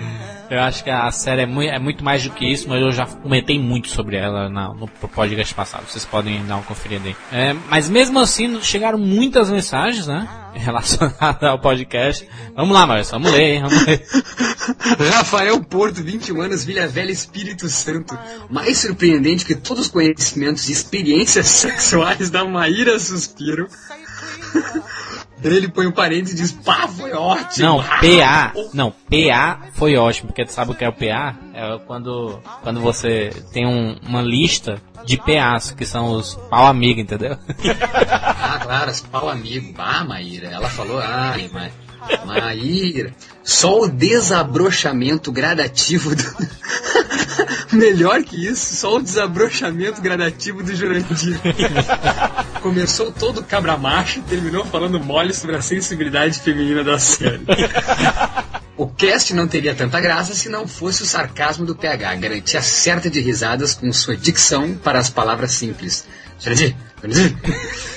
Eu 0.50 0.60
acho 0.60 0.82
que 0.82 0.88
a 0.88 1.10
série 1.10 1.42
é 1.42 1.46
muito, 1.46 1.70
é 1.70 1.78
muito 1.78 2.02
mais 2.02 2.22
do 2.24 2.30
que 2.30 2.50
isso, 2.50 2.68
mas 2.68 2.80
eu 2.80 2.90
já 2.90 3.04
comentei 3.04 3.58
muito 3.58 3.88
sobre 3.88 4.16
ela 4.16 4.48
na- 4.48 4.72
no 4.72 4.88
podcast 4.88 5.54
passado. 5.54 5.84
Vocês 5.86 6.06
podem 6.06 6.42
dar 6.46 6.56
uma 6.56 6.62
conferida 6.64 7.06
aí. 7.06 7.16
É, 7.30 7.54
mas 7.68 7.88
mesmo 7.88 8.18
assim, 8.18 8.58
chegaram 8.62 8.98
muitas 8.98 9.50
mensagens, 9.50 10.06
né? 10.06 10.26
Relacionadas 10.54 11.42
ao 11.44 11.58
podcast. 11.58 12.26
Vamos 12.56 12.74
lá, 12.74 12.86
Maurício, 12.86 13.12
vamos 13.12 13.30
ler, 13.30 13.56
hein? 13.56 13.62
Vamos 13.62 13.86
ler. 13.86 14.06
Rafael 15.12 15.62
Porto, 15.62 16.02
21 16.02 16.40
anos, 16.40 16.64
Vila 16.64 16.86
Velha, 16.86 17.12
Espírito 17.12 17.68
Santo. 17.68 18.18
Mais 18.48 18.78
surpreendente 18.78 19.44
que 19.44 19.54
todos 19.54 19.84
os 19.86 19.92
conhecimentos 19.92 20.68
e 20.68 20.72
experiências 20.72 21.46
sexuais 21.48 22.30
da 22.30 22.44
Maíra 22.46 22.98
Suspiro. 22.98 23.68
Ele 25.42 25.68
põe 25.68 25.86
o 25.86 25.90
um 25.90 25.92
parênteses 25.92 26.34
e 26.34 26.42
diz, 26.42 26.52
pá, 26.52 26.88
foi 26.88 27.12
ótimo. 27.12 27.66
Não, 27.66 27.82
PA. 27.82 28.52
Não, 28.74 28.90
PA 28.90 29.68
foi 29.74 29.96
ótimo, 29.96 30.28
porque 30.28 30.44
tu 30.44 30.52
sabe 30.52 30.72
o 30.72 30.74
que 30.74 30.84
é 30.84 30.88
o 30.88 30.92
PA? 30.92 31.36
É 31.54 31.78
quando, 31.86 32.40
quando 32.62 32.80
você 32.80 33.30
tem 33.52 33.66
um, 33.66 33.96
uma 34.06 34.22
lista 34.22 34.80
de 35.04 35.16
PAs, 35.16 35.70
que 35.70 35.86
são 35.86 36.12
os 36.12 36.34
pau 36.50 36.66
amigo, 36.66 37.00
entendeu? 37.00 37.38
ah, 38.10 38.58
claro, 38.62 38.90
os 38.90 39.00
pau 39.00 39.28
amigo. 39.28 39.74
Ah, 39.78 40.04
Maíra, 40.04 40.48
ela 40.48 40.68
falou, 40.68 40.98
ai, 41.00 41.48
mas... 41.52 41.72
Maíra, 42.24 43.14
só 43.42 43.80
o 43.80 43.88
desabrochamento 43.88 45.32
gradativo 45.32 46.14
do. 46.14 46.24
Melhor 47.72 48.22
que 48.22 48.46
isso, 48.46 48.74
só 48.74 48.96
o 48.96 49.02
desabrochamento 49.02 50.00
gradativo 50.00 50.62
do 50.62 50.74
Jurandir. 50.74 51.38
Começou 52.62 53.12
todo 53.12 53.42
cabra 53.42 53.76
macho 53.76 54.18
e 54.18 54.22
terminou 54.22 54.64
falando 54.64 54.98
mole 54.98 55.32
sobre 55.32 55.56
a 55.56 55.62
sensibilidade 55.62 56.40
feminina 56.40 56.82
da 56.82 56.98
série. 56.98 57.44
O 58.76 58.86
cast 58.86 59.34
não 59.34 59.48
teria 59.48 59.74
tanta 59.74 60.00
graça 60.00 60.34
se 60.34 60.48
não 60.48 60.66
fosse 60.66 61.02
o 61.02 61.06
sarcasmo 61.06 61.66
do 61.66 61.74
PH, 61.74 62.14
garantia 62.14 62.62
certa 62.62 63.10
de 63.10 63.20
risadas 63.20 63.74
com 63.74 63.92
sua 63.92 64.16
dicção 64.16 64.74
para 64.76 64.98
as 64.98 65.10
palavras 65.10 65.50
simples. 65.52 66.06
Jurandir, 66.38 66.76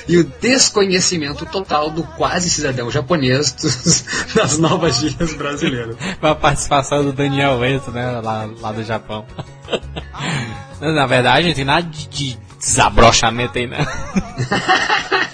e 0.08 0.18
o 0.18 0.24
desconhecimento 0.40 1.46
total 1.46 1.90
do 1.90 2.04
quase 2.04 2.50
cidadão 2.50 2.92
japonês 2.92 3.52
dos, 3.54 4.04
das 4.36 4.58
novas 4.58 4.98
gírias 4.98 5.34
brasileiras. 5.34 5.96
a 6.22 6.36
participação 6.36 7.04
do 7.04 7.14
Daniel 7.14 7.60
Wento, 7.60 7.92
né, 7.92 8.22
lá, 8.22 8.50
lá 8.60 8.72
do 8.72 8.84
Japão. 8.84 9.26
Na 10.80 11.06
verdade, 11.06 11.48
não 11.48 11.54
tem 11.54 11.66
nada 11.66 11.84
de, 11.84 12.08
de 12.08 12.38
desabrochamento 12.58 13.58
aí, 13.58 13.68
né? 13.68 13.78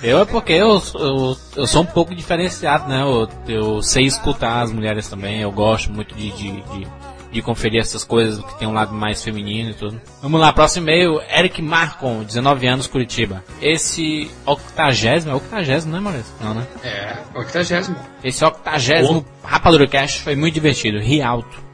Eu 0.00 0.20
é 0.20 0.24
porque 0.24 0.52
eu, 0.52 0.80
eu, 0.94 1.36
eu, 1.56 1.66
sou 1.66 1.82
um 1.82 1.86
pouco 1.86 2.14
diferenciado, 2.14 2.88
né? 2.88 3.02
Eu, 3.02 3.28
eu 3.48 3.82
sei 3.82 4.04
escutar 4.04 4.60
as 4.62 4.70
mulheres 4.70 5.08
também, 5.08 5.40
eu 5.40 5.50
gosto 5.50 5.92
muito 5.92 6.14
de, 6.14 6.30
de, 6.30 6.52
de 6.62 6.86
de 7.30 7.42
conferir 7.42 7.80
essas 7.80 8.04
coisas 8.04 8.42
que 8.44 8.58
tem 8.58 8.66
um 8.66 8.72
lado 8.72 8.94
mais 8.94 9.22
feminino 9.22 9.70
e 9.70 9.74
tudo. 9.74 10.00
Vamos 10.22 10.40
lá, 10.40 10.52
próximo 10.52 10.88
e-mail, 10.88 11.20
Eric 11.30 11.60
Marcon, 11.60 12.22
19 12.22 12.66
anos, 12.66 12.86
Curitiba. 12.86 13.44
Esse 13.60 14.30
octagésimo, 14.46 15.32
é 15.32 15.34
octagésimo, 15.34 15.92
né, 15.92 16.00
Maurício? 16.00 16.34
Não, 16.40 16.54
né? 16.54 16.66
É, 16.82 17.18
octagésimo. 17.38 17.96
Esse 18.22 18.44
octagésimo 18.44 19.24
oh. 19.26 19.46
Rapadura 19.46 19.86
Cast 19.86 20.20
foi 20.20 20.34
muito 20.34 20.54
divertido, 20.54 20.98
ri 20.98 21.22
alto. 21.22 21.68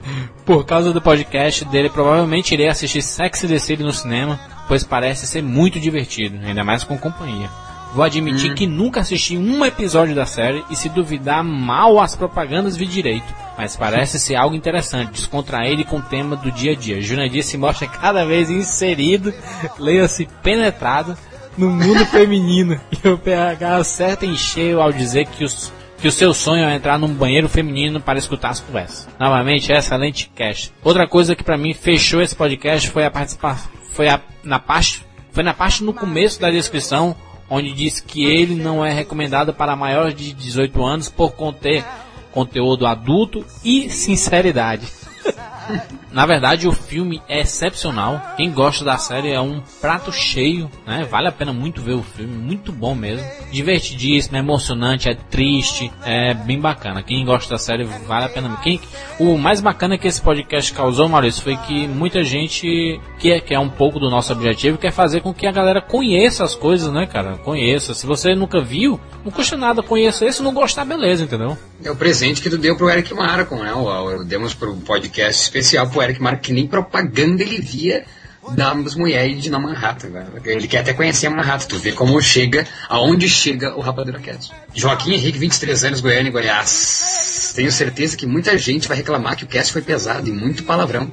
Por 0.44 0.64
causa 0.64 0.92
do 0.92 1.00
podcast 1.00 1.64
dele, 1.66 1.88
provavelmente 1.88 2.52
irei 2.52 2.68
assistir 2.68 3.02
Sex 3.02 3.44
and 3.44 3.48
the 3.48 3.58
City 3.58 3.82
no 3.82 3.92
cinema, 3.92 4.38
pois 4.68 4.84
parece 4.84 5.26
ser 5.26 5.42
muito 5.42 5.80
divertido, 5.80 6.38
ainda 6.44 6.62
mais 6.62 6.84
com 6.84 6.98
companhia. 6.98 7.48
Vou 7.94 8.04
admitir 8.04 8.50
hum. 8.50 8.54
que 8.56 8.66
nunca 8.66 9.00
assisti 9.00 9.38
um 9.38 9.64
episódio 9.64 10.16
da 10.16 10.26
série 10.26 10.64
e 10.68 10.74
se 10.74 10.88
duvidar 10.88 11.44
mal 11.44 12.00
as 12.00 12.16
propagandas 12.16 12.76
vi 12.76 12.86
direito. 12.86 13.32
Mas 13.56 13.76
parece 13.76 14.18
ser 14.18 14.34
algo 14.34 14.56
interessante, 14.56 15.12
descontraído 15.12 15.84
com 15.84 15.98
o 15.98 16.02
tema 16.02 16.34
do 16.34 16.50
dia 16.50 16.72
a 16.72 16.74
dia. 16.74 17.00
Jurandir 17.00 17.44
se 17.44 17.56
mostra 17.56 17.86
cada 17.86 18.24
vez 18.24 18.50
inserido, 18.50 19.32
leia-se 19.78 20.28
penetrado 20.42 21.16
no 21.56 21.70
mundo 21.70 22.04
feminino. 22.06 22.80
E 23.04 23.08
o 23.08 23.18
PH 23.18 23.76
acerta 23.76 24.26
em 24.26 24.36
cheio 24.36 24.80
ao 24.80 24.90
dizer 24.90 25.26
que 25.26 25.44
os 25.44 25.72
que 25.98 26.08
o 26.08 26.12
seu 26.12 26.34
sonho 26.34 26.64
é 26.64 26.74
entrar 26.74 26.98
num 26.98 27.14
banheiro 27.14 27.48
feminino 27.48 27.98
para 27.98 28.18
escutar 28.18 28.50
as 28.50 28.60
conversas. 28.60 29.08
Novamente, 29.18 29.72
excelente 29.72 30.30
cast. 30.34 30.70
Outra 30.82 31.08
coisa 31.08 31.34
que 31.34 31.42
para 31.42 31.56
mim 31.56 31.72
fechou 31.72 32.20
esse 32.20 32.36
podcast 32.36 32.90
foi 32.90 33.06
a 33.06 33.10
participação, 33.10 33.70
foi 33.92 34.08
a, 34.08 34.20
na 34.42 34.58
parte, 34.58 35.02
foi 35.32 35.42
na 35.42 35.54
parte 35.54 35.82
no 35.82 35.94
começo 35.94 36.38
da 36.38 36.50
descrição 36.50 37.16
onde 37.48 37.72
diz 37.72 38.00
que 38.00 38.24
ele 38.24 38.54
não 38.54 38.84
é 38.84 38.92
recomendado 38.92 39.52
para 39.52 39.76
maiores 39.76 40.14
de 40.14 40.32
18 40.32 40.84
anos 40.84 41.08
por 41.08 41.32
conter 41.32 41.84
conteúdo 42.32 42.86
adulto 42.86 43.44
e 43.64 43.88
sinceridade. 43.90 44.88
Na 46.14 46.26
verdade, 46.26 46.68
o 46.68 46.72
filme 46.72 47.20
é 47.28 47.40
excepcional. 47.40 48.22
Quem 48.36 48.52
gosta 48.52 48.84
da 48.84 48.96
série 48.96 49.32
é 49.32 49.40
um 49.40 49.60
prato 49.80 50.12
cheio, 50.12 50.70
né? 50.86 51.04
Vale 51.10 51.26
a 51.26 51.32
pena 51.32 51.52
muito 51.52 51.82
ver 51.82 51.94
o 51.94 52.04
filme, 52.04 52.32
muito 52.32 52.70
bom 52.70 52.94
mesmo. 52.94 53.26
Divertidíssimo, 53.50 54.36
é 54.36 54.38
emocionante, 54.38 55.08
é 55.08 55.14
triste, 55.16 55.90
é 56.04 56.32
bem 56.32 56.60
bacana. 56.60 57.02
Quem 57.02 57.24
gosta 57.24 57.54
da 57.54 57.58
série 57.58 57.82
vale 57.82 58.26
a 58.26 58.28
pena. 58.28 58.56
Quem, 58.62 58.80
o 59.18 59.36
mais 59.36 59.60
bacana 59.60 59.98
que 59.98 60.06
esse 60.06 60.22
podcast 60.22 60.72
causou, 60.72 61.08
Maurício, 61.08 61.42
foi 61.42 61.56
que 61.56 61.88
muita 61.88 62.22
gente 62.22 63.00
que 63.18 63.32
é, 63.32 63.40
que 63.40 63.52
é 63.52 63.58
um 63.58 63.68
pouco 63.68 63.98
do 63.98 64.08
nosso 64.08 64.32
objetivo 64.32 64.78
quer 64.78 64.92
fazer 64.92 65.20
com 65.20 65.34
que 65.34 65.48
a 65.48 65.52
galera 65.52 65.82
conheça 65.82 66.44
as 66.44 66.54
coisas, 66.54 66.92
né, 66.92 67.06
cara? 67.06 67.38
Conheça. 67.38 67.92
Se 67.92 68.06
você 68.06 68.36
nunca 68.36 68.62
viu, 68.62 69.00
não 69.24 69.32
custa 69.32 69.56
nada 69.56 69.82
conhecer. 69.82 70.32
Se 70.32 70.44
não 70.44 70.54
gostar, 70.54 70.84
beleza, 70.84 71.24
entendeu? 71.24 71.58
É 71.82 71.90
o 71.90 71.96
presente 71.96 72.40
que 72.40 72.48
tu 72.48 72.56
deu 72.56 72.76
pro 72.76 72.88
Eric 72.88 73.12
Marcon, 73.12 73.56
né? 73.56 73.74
O, 73.74 74.20
o, 74.20 74.24
demos 74.24 74.54
pro 74.54 74.76
podcast 74.76 75.42
especial 75.42 75.88
pro 75.88 76.03
Eric 76.04 76.22
Marcon, 76.22 76.40
que 76.40 76.52
nem 76.52 76.66
propaganda 76.66 77.42
ele 77.42 77.60
via 77.60 78.04
das 78.52 78.94
mulheres 78.94 79.42
de 79.42 79.50
Manhattan. 79.50 80.08
Né? 80.08 80.26
Ele 80.44 80.68
quer 80.68 80.80
até 80.80 80.92
conhecer 80.92 81.28
Manhattan, 81.28 81.66
tu 81.66 81.78
vê 81.78 81.92
como 81.92 82.20
chega, 82.20 82.66
aonde 82.88 83.28
chega 83.28 83.74
o 83.76 83.80
Rapadura 83.80 84.18
Cast. 84.18 84.52
Joaquim 84.74 85.14
Henrique, 85.14 85.38
23 85.38 85.84
anos, 85.84 86.00
Goiânia, 86.00 86.30
Goiás. 86.30 87.52
Tenho 87.54 87.72
certeza 87.72 88.16
que 88.16 88.26
muita 88.26 88.58
gente 88.58 88.88
vai 88.88 88.96
reclamar 88.96 89.36
que 89.36 89.44
o 89.44 89.46
cast 89.46 89.72
foi 89.72 89.80
pesado 89.80 90.28
e 90.28 90.32
muito 90.32 90.64
palavrão. 90.64 91.10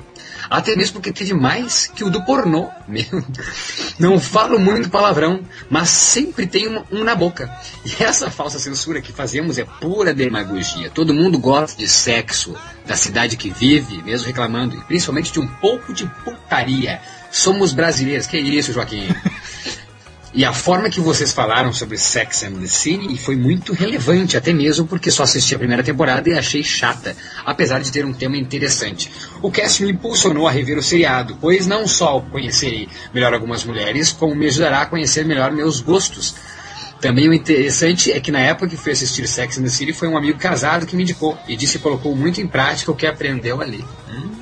Até 0.52 0.76
mesmo 0.76 0.96
porque 0.96 1.14
teve 1.14 1.34
mais 1.34 1.88
que 1.88 2.04
o 2.04 2.10
do 2.10 2.26
pornô. 2.26 2.70
Não 3.98 4.20
falo 4.20 4.60
muito 4.60 4.90
palavrão, 4.90 5.40
mas 5.70 5.88
sempre 5.88 6.46
tenho 6.46 6.84
um 6.92 7.06
na 7.06 7.16
boca. 7.16 7.50
E 7.86 8.04
essa 8.04 8.30
falsa 8.30 8.60
censura 8.60 9.00
que 9.00 9.14
fazemos 9.14 9.58
é 9.58 9.64
pura 9.64 10.14
demagogia. 10.14 10.90
Todo 10.90 11.14
mundo 11.14 11.40
gosta 11.40 11.78
de 11.78 11.88
sexo, 11.88 12.54
da 12.86 12.98
cidade 12.98 13.38
que 13.38 13.50
vive, 13.50 14.04
mesmo 14.04 14.28
reclamando, 14.28 14.76
e 14.76 14.82
principalmente 14.82 15.32
de 15.32 15.40
um 15.40 15.48
pouco 15.48 15.94
de 15.94 16.06
putaria. 16.26 17.00
Somos 17.32 17.72
brasileiros. 17.72 18.28
Que 18.28 18.38
isso, 18.38 18.74
Joaquim? 18.74 19.08
E 20.34 20.46
a 20.46 20.54
forma 20.54 20.90
que 20.90 21.02
vocês 21.02 21.34
falaram 21.34 21.74
sobre 21.74 21.98
Sex 21.98 22.44
and 22.44 22.54
the 22.54 22.68
City 22.68 23.18
foi 23.18 23.36
muito 23.36 23.74
relevante, 23.74 24.38
até 24.38 24.54
mesmo 24.54 24.88
porque 24.88 25.12
só 25.12 25.24
assisti 25.24 25.54
a 25.54 25.60
primeira 25.60 25.84
temporada 25.84 26.30
e 26.30 26.38
achei 26.38 26.64
chata, 26.64 27.18
apesar 27.46 27.82
de 27.82 27.92
ter 27.92 28.06
um 28.06 28.14
tema 28.14 28.38
interessante. 28.38 29.12
O 29.42 29.52
cast 29.52 29.84
me 29.84 29.92
impulsionou 29.92 30.48
a 30.48 30.52
rever 30.52 30.78
o 30.78 30.84
seriado, 30.84 31.38
pois 31.42 31.68
não 31.68 31.86
só 31.86 32.22
conhecerei 32.22 32.88
melhor 33.14 33.34
algumas 33.34 33.66
mulheres, 33.66 34.14
como 34.14 34.34
me 34.34 34.48
ajudará 34.48 34.84
a 34.84 34.86
conhecer 34.86 35.26
melhor 35.26 35.52
meus 35.52 35.82
gostos. 35.82 36.34
Também 37.02 37.28
o 37.28 37.34
interessante 37.34 38.10
é 38.10 38.22
que 38.22 38.32
na 38.32 38.40
época 38.40 38.70
que 38.70 38.78
fui 38.78 38.94
assistir 38.94 39.28
Sex 39.28 39.58
and 39.58 39.64
the 39.64 39.70
City 39.70 39.92
foi 39.92 40.08
um 40.08 40.16
amigo 40.16 40.40
casado 40.40 40.86
que 40.86 40.96
me 40.96 41.04
indicou 41.04 41.38
e 41.46 41.58
disse 41.58 41.78
que 41.78 41.84
colocou 41.84 42.16
muito 42.16 42.40
em 42.40 42.48
prática 42.48 42.90
o 42.90 42.96
que 42.96 43.06
aprendeu 43.06 43.60
ali. 43.60 43.84
Hum? 44.10 44.41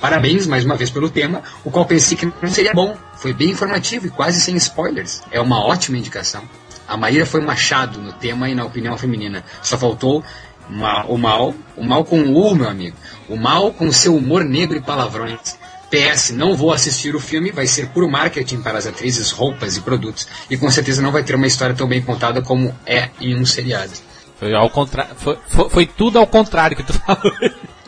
Parabéns 0.00 0.46
mais 0.46 0.64
uma 0.64 0.76
vez 0.76 0.90
pelo 0.90 1.10
tema, 1.10 1.42
o 1.64 1.70
qual 1.70 1.84
pensei 1.84 2.16
que 2.16 2.26
não 2.26 2.50
seria 2.50 2.72
bom. 2.72 2.96
Foi 3.16 3.32
bem 3.32 3.50
informativo 3.50 4.06
e 4.06 4.10
quase 4.10 4.40
sem 4.40 4.56
spoilers. 4.56 5.22
É 5.30 5.40
uma 5.40 5.64
ótima 5.64 5.98
indicação. 5.98 6.42
A 6.86 6.96
Maíra 6.96 7.26
foi 7.26 7.40
machado 7.40 8.00
no 8.00 8.12
tema 8.12 8.48
e 8.48 8.54
na 8.54 8.64
opinião 8.64 8.96
feminina. 8.96 9.44
Só 9.60 9.76
faltou 9.76 10.24
uma, 10.68 11.04
o 11.06 11.18
mal, 11.18 11.54
o 11.76 11.84
mal 11.84 12.04
com 12.04 12.20
o 12.20 12.36
U, 12.36 12.54
meu 12.54 12.68
amigo. 12.68 12.96
O 13.28 13.36
mal 13.36 13.72
com 13.72 13.90
seu 13.90 14.16
humor 14.16 14.44
negro 14.44 14.76
e 14.76 14.80
palavrões. 14.80 15.58
PS, 15.90 16.30
não 16.30 16.54
vou 16.54 16.72
assistir 16.72 17.16
o 17.16 17.20
filme, 17.20 17.50
vai 17.50 17.66
ser 17.66 17.88
puro 17.88 18.10
marketing 18.10 18.60
para 18.60 18.78
as 18.78 18.86
atrizes, 18.86 19.30
roupas 19.30 19.76
e 19.76 19.80
produtos. 19.80 20.28
E 20.48 20.56
com 20.56 20.70
certeza 20.70 21.02
não 21.02 21.10
vai 21.10 21.24
ter 21.24 21.34
uma 21.34 21.46
história 21.46 21.74
tão 21.74 21.88
bem 21.88 22.02
contada 22.02 22.42
como 22.42 22.74
é 22.86 23.08
em 23.20 23.34
um 23.34 23.46
seriado. 23.46 23.92
Foi, 24.38 24.54
ao 24.54 24.70
contra... 24.70 25.06
foi, 25.16 25.38
foi, 25.48 25.70
foi 25.70 25.86
tudo 25.86 26.18
ao 26.18 26.26
contrário 26.26 26.76
que 26.76 26.84
tu 26.84 26.92
falou. 27.00 27.32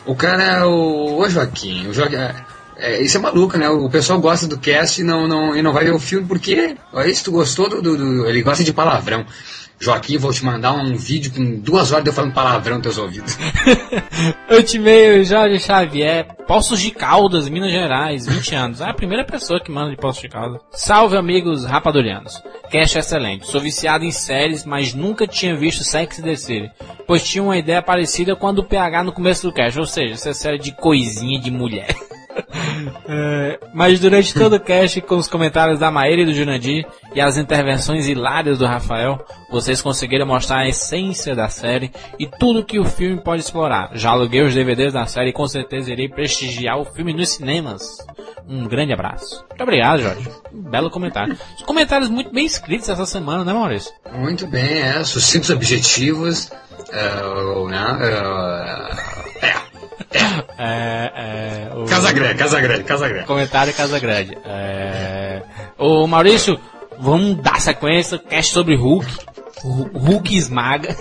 O 0.05 0.15
cara, 0.15 0.67
o, 0.67 1.19
o 1.19 1.29
Joaquim, 1.29 1.87
o 1.87 1.93
Joaquim 1.93 2.15
é, 2.15 2.35
é, 2.77 3.01
isso 3.01 3.17
é 3.17 3.19
maluco, 3.19 3.57
né? 3.57 3.69
O 3.69 3.89
pessoal 3.89 4.19
gosta 4.19 4.47
do 4.47 4.57
cast 4.57 4.99
e 4.99 5.03
não, 5.03 5.27
não, 5.27 5.55
e 5.55 5.61
não 5.61 5.71
vai 5.71 5.85
ver 5.85 5.93
o 5.93 5.99
filme 5.99 6.27
porque, 6.27 6.75
olha, 6.91 7.13
se 7.13 7.23
tu 7.23 7.31
gostou 7.31 7.69
do, 7.69 7.81
do, 7.81 7.97
do, 7.97 8.27
Ele 8.27 8.41
gosta 8.41 8.63
de 8.63 8.73
palavrão. 8.73 9.25
Joaquim, 9.81 10.19
vou 10.19 10.31
te 10.31 10.45
mandar 10.45 10.73
um 10.73 10.95
vídeo 10.95 11.33
com 11.33 11.59
duas 11.59 11.91
horas 11.91 12.03
de 12.03 12.11
eu 12.11 12.13
falando 12.13 12.35
palavrão 12.35 12.75
nos 12.75 12.83
teus 12.83 12.99
ouvidos. 12.99 13.35
Ultimeio 14.51 15.25
Jorge 15.25 15.57
Xavier, 15.57 16.27
Poços 16.45 16.79
de 16.79 16.91
Caldas, 16.91 17.49
Minas 17.49 17.71
Gerais, 17.71 18.27
20 18.27 18.55
anos. 18.55 18.81
É 18.81 18.85
a 18.85 18.93
primeira 18.93 19.25
pessoa 19.25 19.59
que 19.59 19.71
manda 19.71 19.89
de 19.89 19.97
Poços 19.97 20.21
de 20.21 20.29
Caldas. 20.29 20.61
Salve, 20.69 21.17
amigos 21.17 21.65
rapadurianos. 21.65 22.43
Cash 22.71 22.95
excelente. 22.95 23.47
Sou 23.47 23.59
viciado 23.59 24.05
em 24.05 24.11
séries, 24.11 24.63
mas 24.63 24.93
nunca 24.93 25.25
tinha 25.25 25.55
visto 25.55 25.83
Sex 25.83 26.19
and 26.19 26.23
the 26.23 26.35
City, 26.35 26.71
pois 27.07 27.27
tinha 27.27 27.43
uma 27.43 27.57
ideia 27.57 27.81
parecida 27.81 28.35
com 28.35 28.47
a 28.47 28.51
do 28.51 28.63
PH 28.63 29.03
no 29.03 29.11
começo 29.11 29.47
do 29.47 29.53
cast, 29.53 29.79
ou 29.79 29.87
seja, 29.87 30.13
essa 30.13 30.33
série 30.33 30.59
de 30.59 30.71
coisinha 30.73 31.39
de 31.39 31.49
mulher. 31.49 31.95
É, 33.07 33.59
mas 33.73 33.99
durante 33.99 34.33
todo 34.33 34.55
o 34.55 34.59
cast, 34.59 35.01
com 35.01 35.15
os 35.15 35.27
comentários 35.27 35.79
da 35.79 35.91
Maíra 35.91 36.21
e 36.21 36.25
do 36.25 36.33
Jurandir 36.33 36.87
e 37.13 37.21
as 37.21 37.37
intervenções 37.37 38.07
hilárias 38.07 38.57
do 38.57 38.65
Rafael, 38.65 39.23
vocês 39.51 39.81
conseguiram 39.81 40.25
mostrar 40.25 40.59
a 40.59 40.67
essência 40.67 41.35
da 41.35 41.49
série 41.49 41.91
e 42.17 42.25
tudo 42.25 42.63
que 42.65 42.79
o 42.79 42.85
filme 42.85 43.21
pode 43.21 43.41
explorar. 43.41 43.91
Já 43.93 44.11
aluguei 44.11 44.41
os 44.41 44.53
DVDs 44.53 44.93
da 44.93 45.05
série 45.05 45.29
e 45.29 45.33
com 45.33 45.47
certeza 45.47 45.91
irei 45.91 46.07
prestigiar 46.07 46.79
o 46.79 46.85
filme 46.85 47.13
nos 47.13 47.29
cinemas. 47.29 47.97
Um 48.47 48.67
grande 48.67 48.93
abraço. 48.93 49.43
Muito 49.49 49.63
obrigado, 49.63 50.01
Jorge. 50.01 50.29
Um 50.53 50.61
belo 50.69 50.89
comentário. 50.89 51.37
Os 51.57 51.63
comentários 51.63 52.09
muito 52.09 52.31
bem 52.31 52.45
escritos 52.45 52.89
essa 52.89 53.05
semana, 53.05 53.43
né, 53.43 53.53
Maurício? 53.53 53.91
Muito 54.13 54.47
bem, 54.47 54.81
é. 54.81 55.03
Sucintos 55.03 55.49
objetivos. 55.49 56.51
é, 56.91 57.69
né, 57.69 57.97
é, 59.41 59.47
é. 59.47 60.50
É, 60.63 61.11
é, 61.15 61.73
o... 61.73 61.85
Grande, 61.85 61.89
Casa 62.37 62.61
Grande, 62.61 62.83
Casa 62.83 63.09
Grande. 63.09 63.25
Comentário 63.25 63.73
Casa 63.73 63.99
Grande. 63.99 64.37
É... 64.45 65.41
Ô 65.77 66.05
Maurício, 66.05 66.59
vamos 66.99 67.37
dar 67.41 67.59
sequência, 67.59 68.19
cast 68.19 68.53
sobre 68.53 68.75
Hulk. 68.75 69.07
Hu- 69.63 69.89
Hulk 69.97 70.35
esmaga. 70.35 70.95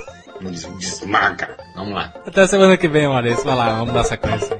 Desmaga. 0.78 1.50
Vamos 1.76 1.92
lá. 1.94 2.12
Até 2.26 2.46
semana 2.46 2.76
que 2.78 2.88
vem, 2.88 3.06
Maurício. 3.06 3.44
Vai 3.44 3.54
lá, 3.54 3.74
vamos 3.78 3.92
dar 3.92 4.04
sequência. 4.04 4.56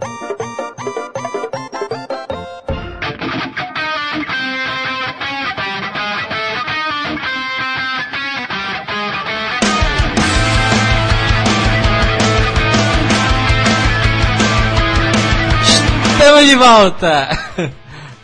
Estamos 16.41 16.49
de 16.49 16.57
volta! 16.57 17.29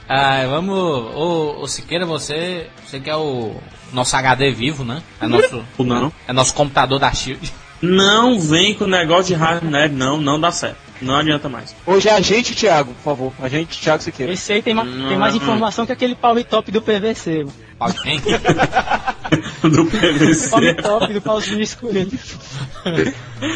Ai, 0.09 0.47
vamos. 0.47 0.75
Ô, 0.79 1.57
ô 1.61 1.67
Siqueira, 1.69 2.07
você. 2.07 2.67
Você 2.87 2.99
que 2.99 3.11
é 3.11 3.17
o 3.17 3.57
nosso 3.93 4.17
HD 4.17 4.51
vivo, 4.53 4.85
né? 4.85 5.03
É 5.21 5.27
nosso. 5.27 5.63
Não. 5.79 6.13
É 6.27 6.33
nosso 6.33 6.55
computador 6.55 6.99
da 6.99 7.13
Shield. 7.13 7.53
Não 7.83 8.41
vem 8.41 8.73
com 8.75 8.87
negócio 8.87 9.27
de 9.27 9.35
rádio 9.35 9.69
nerd, 9.69 9.95
não, 9.95 10.17
não 10.19 10.41
dá 10.41 10.51
certo. 10.51 10.79
Não 11.03 11.15
adianta 11.17 11.47
mais. 11.51 11.77
Hoje 11.85 12.09
é 12.09 12.13
a 12.13 12.21
gente, 12.23 12.55
Thiago, 12.55 12.95
por 12.95 13.03
favor. 13.03 13.33
A 13.39 13.49
gente, 13.51 13.79
Thiago 13.79 14.03
Siqueira. 14.03 14.33
Esse 14.33 14.51
aí 14.55 14.63
tem, 14.63 14.73
ma- 14.73 14.85
tem 15.09 15.19
mais 15.19 15.35
informação 15.35 15.85
que 15.85 15.93
aquele 15.93 16.15
power 16.15 16.43
top 16.45 16.71
do 16.73 16.81
PVC. 16.81 17.45
Pau 17.79 17.91
de 17.91 18.01
quem? 18.03 18.21
Do 18.21 19.85
PVC. 19.87 20.49
Power 20.51 20.77
top 20.83 21.13
do 21.13 21.21
pauzinho 21.21 21.61
escuro. 21.61 21.93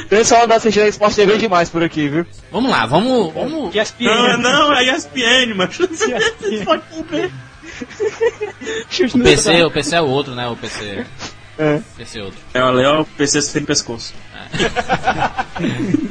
Pessoal 0.09 0.47
da 0.47 0.57
Esporte 0.57 1.17
TV 1.17 1.39
demais 1.39 1.71
por 1.71 1.83
aqui, 1.83 2.09
viu? 2.09 2.27
Vamos 2.51 2.71
lá, 2.71 2.87
vamos. 2.87 3.33
vamos... 3.33 3.75
E 3.75 3.81
as 3.81 3.95
Não, 3.99 4.37
não, 4.39 4.75
é 4.75 4.85
ESPN, 4.85 5.55
mas 5.57 5.77
Chute 8.91 9.17
O 9.17 9.23
PC, 9.23 9.63
o 9.65 9.71
PC 9.71 9.97
é 9.97 10.01
o 10.03 10.07
outro, 10.07 10.35
né? 10.35 10.49
O 10.49 10.57
PC. 10.57 11.07
É. 11.59 11.81
PC 11.97 12.19
é 12.19 12.23
outro. 12.23 12.39
É, 12.55 12.63
olha, 12.63 12.83
é 12.83 12.99
o 13.01 13.05
PC 13.05 13.43
sem 13.43 13.65
pescoço. 13.65 14.15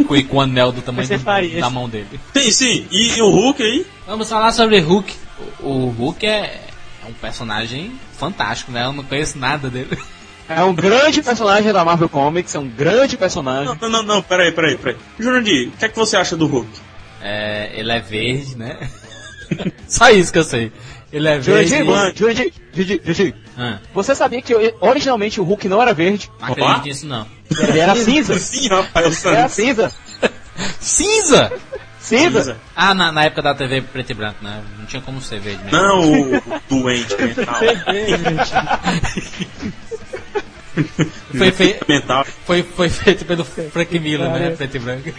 Com, 0.07 0.23
com 0.27 0.37
o 0.37 0.41
anel 0.41 0.71
do 0.71 0.81
tamanho 0.81 1.07
do- 1.07 1.59
da 1.59 1.69
mão 1.69 1.89
dele. 1.89 2.19
Sim, 2.33 2.51
sim. 2.51 2.87
E, 2.91 3.17
e 3.17 3.21
o 3.21 3.29
Hulk 3.29 3.61
aí? 3.61 3.85
Vamos 4.07 4.29
falar 4.29 4.51
sobre 4.51 4.79
Hulk. 4.79 5.13
O, 5.61 5.69
o 5.69 5.89
Hulk 5.89 6.25
é, 6.25 6.29
é 6.39 6.68
um 7.09 7.13
personagem 7.13 7.91
fantástico, 8.17 8.71
né? 8.71 8.85
Eu 8.85 8.93
não 8.93 9.03
conheço 9.03 9.37
nada 9.37 9.69
dele. 9.69 9.97
É 10.51 10.63
um 10.63 10.73
grande 10.73 11.21
personagem 11.21 11.71
da 11.71 11.85
Marvel 11.85 12.09
Comics, 12.09 12.55
é 12.55 12.59
um 12.59 12.67
grande 12.67 13.15
personagem. 13.15 13.65
Não, 13.67 13.75
não, 13.75 13.89
não, 13.89 14.15
não, 14.15 14.21
peraí, 14.23 14.51
peraí, 14.51 14.75
peraí. 14.79 14.97
Jurandir, 15.19 15.67
o 15.67 15.71
que 15.73 15.85
é 15.85 15.89
que 15.89 15.95
você 15.95 16.17
acha 16.17 16.35
do 16.35 16.47
Hulk? 16.47 16.67
É, 17.21 17.69
ele 17.75 17.91
é 17.91 17.99
verde, 17.99 18.57
né? 18.57 18.89
Só 19.87 20.09
isso 20.09 20.33
que 20.33 20.39
eu 20.39 20.43
sei. 20.43 20.71
Ele 21.13 21.27
é 21.27 21.37
verde. 21.37 21.69
Jurandir, 21.69 21.85
Jurandir, 22.17 22.53
Jurandir, 22.73 23.01
Jurandir, 23.05 23.35
Ah, 23.55 23.77
você 23.93 24.15
sabia 24.15 24.41
que 24.41 24.55
originalmente 24.81 25.39
o 25.39 25.43
Hulk 25.43 25.67
não 25.69 25.79
era 25.79 25.93
verde? 25.93 26.31
não 26.41 26.47
acredito 26.47 26.83
nisso 26.85 27.05
não. 27.05 27.27
Ele 27.67 27.77
era 27.79 27.93
cinza. 28.03 28.39
Sim, 28.39 28.69
rapaz, 28.69 29.23
eu 29.23 29.31
Era 29.31 29.47
sabia. 29.47 29.49
cinza. 29.49 29.91
Cinza! 30.79 31.51
Cinza. 31.99 32.57
Ah, 32.75 32.93
na, 32.93 33.11
na 33.11 33.25
época 33.25 33.41
da 33.41 33.53
TV 33.53 33.81
preto 33.81 34.11
e 34.11 34.13
branco, 34.13 34.37
né? 34.43 34.63
Não 34.77 34.85
tinha 34.85 35.01
como 35.01 35.21
ser 35.21 35.39
verde 35.39 35.63
mesmo. 35.65 35.77
Não 35.77 35.99
o, 36.11 36.35
o 36.37 36.41
doente 36.81 37.15
mental. 37.21 37.55
Foi, 41.37 41.51
fei- 41.51 41.79
mental. 41.87 42.25
foi, 42.45 42.63
foi 42.63 42.89
feito 42.89 43.25
pelo 43.25 43.43
Frank 43.43 43.99
Miller, 43.99 44.29
né? 44.31 44.51
Preto 44.51 44.75
e 44.75 44.79
branco. 44.79 45.09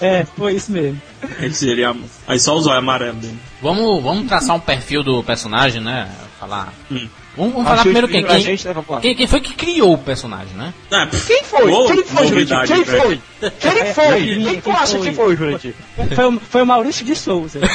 É, 0.00 0.24
foi 0.24 0.54
isso 0.54 0.70
mesmo. 0.72 1.00
Ele 1.38 1.54
seria. 1.54 1.94
Aí 2.26 2.38
só 2.38 2.54
os 2.56 2.66
olhos 2.66 2.78
amarelos 2.78 3.16
dele. 3.20 3.38
Vamos, 3.62 4.02
vamos 4.02 4.26
traçar 4.28 4.54
um 4.56 4.60
perfil 4.60 5.02
do 5.02 5.22
personagem, 5.22 5.80
né? 5.80 6.10
Falar. 6.38 6.72
Hum. 6.90 7.08
Vamos, 7.36 7.52
vamos 7.52 7.68
falar 7.68 7.82
primeiro 7.82 8.06
o 8.06 8.10
quem? 8.10 8.24
Quem, 8.24 8.40
gente, 8.40 8.68
né, 8.68 8.74
quem, 9.02 9.14
quem 9.16 9.26
foi 9.26 9.40
que 9.40 9.54
criou 9.54 9.94
o 9.94 9.98
personagem, 9.98 10.54
né? 10.56 10.72
Ah, 10.92 11.08
Quem 11.26 11.42
foi? 11.42 11.62
Quem 11.86 12.04
foi, 12.04 12.26
Jurandir? 12.28 12.56
novidade, 12.56 12.72
Quem 12.72 12.84
foi? 12.84 13.20
Quem 13.60 13.94
foi? 13.94 14.44
Quem 14.44 14.60
tu 14.60 14.70
acha 14.70 14.98
que 15.00 15.12
foi, 15.12 15.36
Jurandir? 15.36 15.74
Foi, 16.14 16.24
o- 16.26 16.40
foi 16.40 16.62
o 16.62 16.66
Maurício 16.66 17.04
de 17.04 17.16
Souza. 17.16 17.60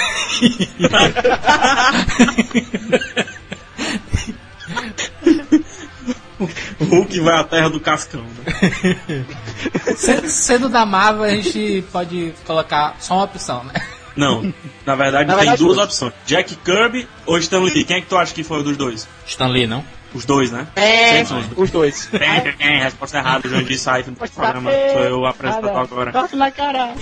O 6.80 6.86
Hulk 6.86 7.20
vai 7.20 7.36
à 7.38 7.44
terra 7.44 7.70
do 7.70 7.80
Cascão. 7.80 8.22
Né? 8.24 9.26
Sendo, 9.98 10.30
sendo 10.30 10.70
da 10.70 10.86
Marvel, 10.86 11.24
a 11.24 11.30
gente 11.32 11.84
pode 11.92 12.34
colocar 12.46 12.96
só 13.00 13.16
uma 13.16 13.24
opção, 13.26 13.64
né? 13.66 13.74
Não, 14.16 14.54
na 14.86 14.96
verdade 14.96 15.28
Na 15.28 15.36
tem 15.36 15.46
verdade, 15.46 15.64
duas 15.64 15.78
opções: 15.78 16.14
Jack 16.26 16.56
Kirby 16.58 17.08
ou 17.26 17.38
Stan 17.38 17.60
Lee. 17.60 17.84
Quem 17.84 17.98
é 17.98 18.02
que 18.02 18.08
tu 18.08 18.18
acha 18.18 18.34
que 18.34 18.44
foi 18.44 18.60
o 18.60 18.64
dos 18.64 18.78
dois? 18.78 19.08
Stan 19.26 19.48
Lee, 19.48 19.68
não? 19.68 19.84
Os 20.14 20.26
dois, 20.26 20.52
né? 20.52 20.68
É, 20.76 21.22
os 21.22 21.30
dois. 21.30 21.46
os 21.56 21.72
dois. 21.72 22.06
Tem, 22.08 22.42
tem, 22.42 22.54
tem, 22.54 22.80
resposta 22.80 23.20
errada, 23.20 23.48
Jandir 23.48 23.78
sai 23.80 24.02
do 24.04 24.12
programa. 24.14 24.72
Sou 24.72 25.04
eu 25.04 25.26
apresentador 25.26 25.78
agora. 25.78 26.12
Toque 26.12 26.36
na 26.36 26.52
cara. 26.52 26.94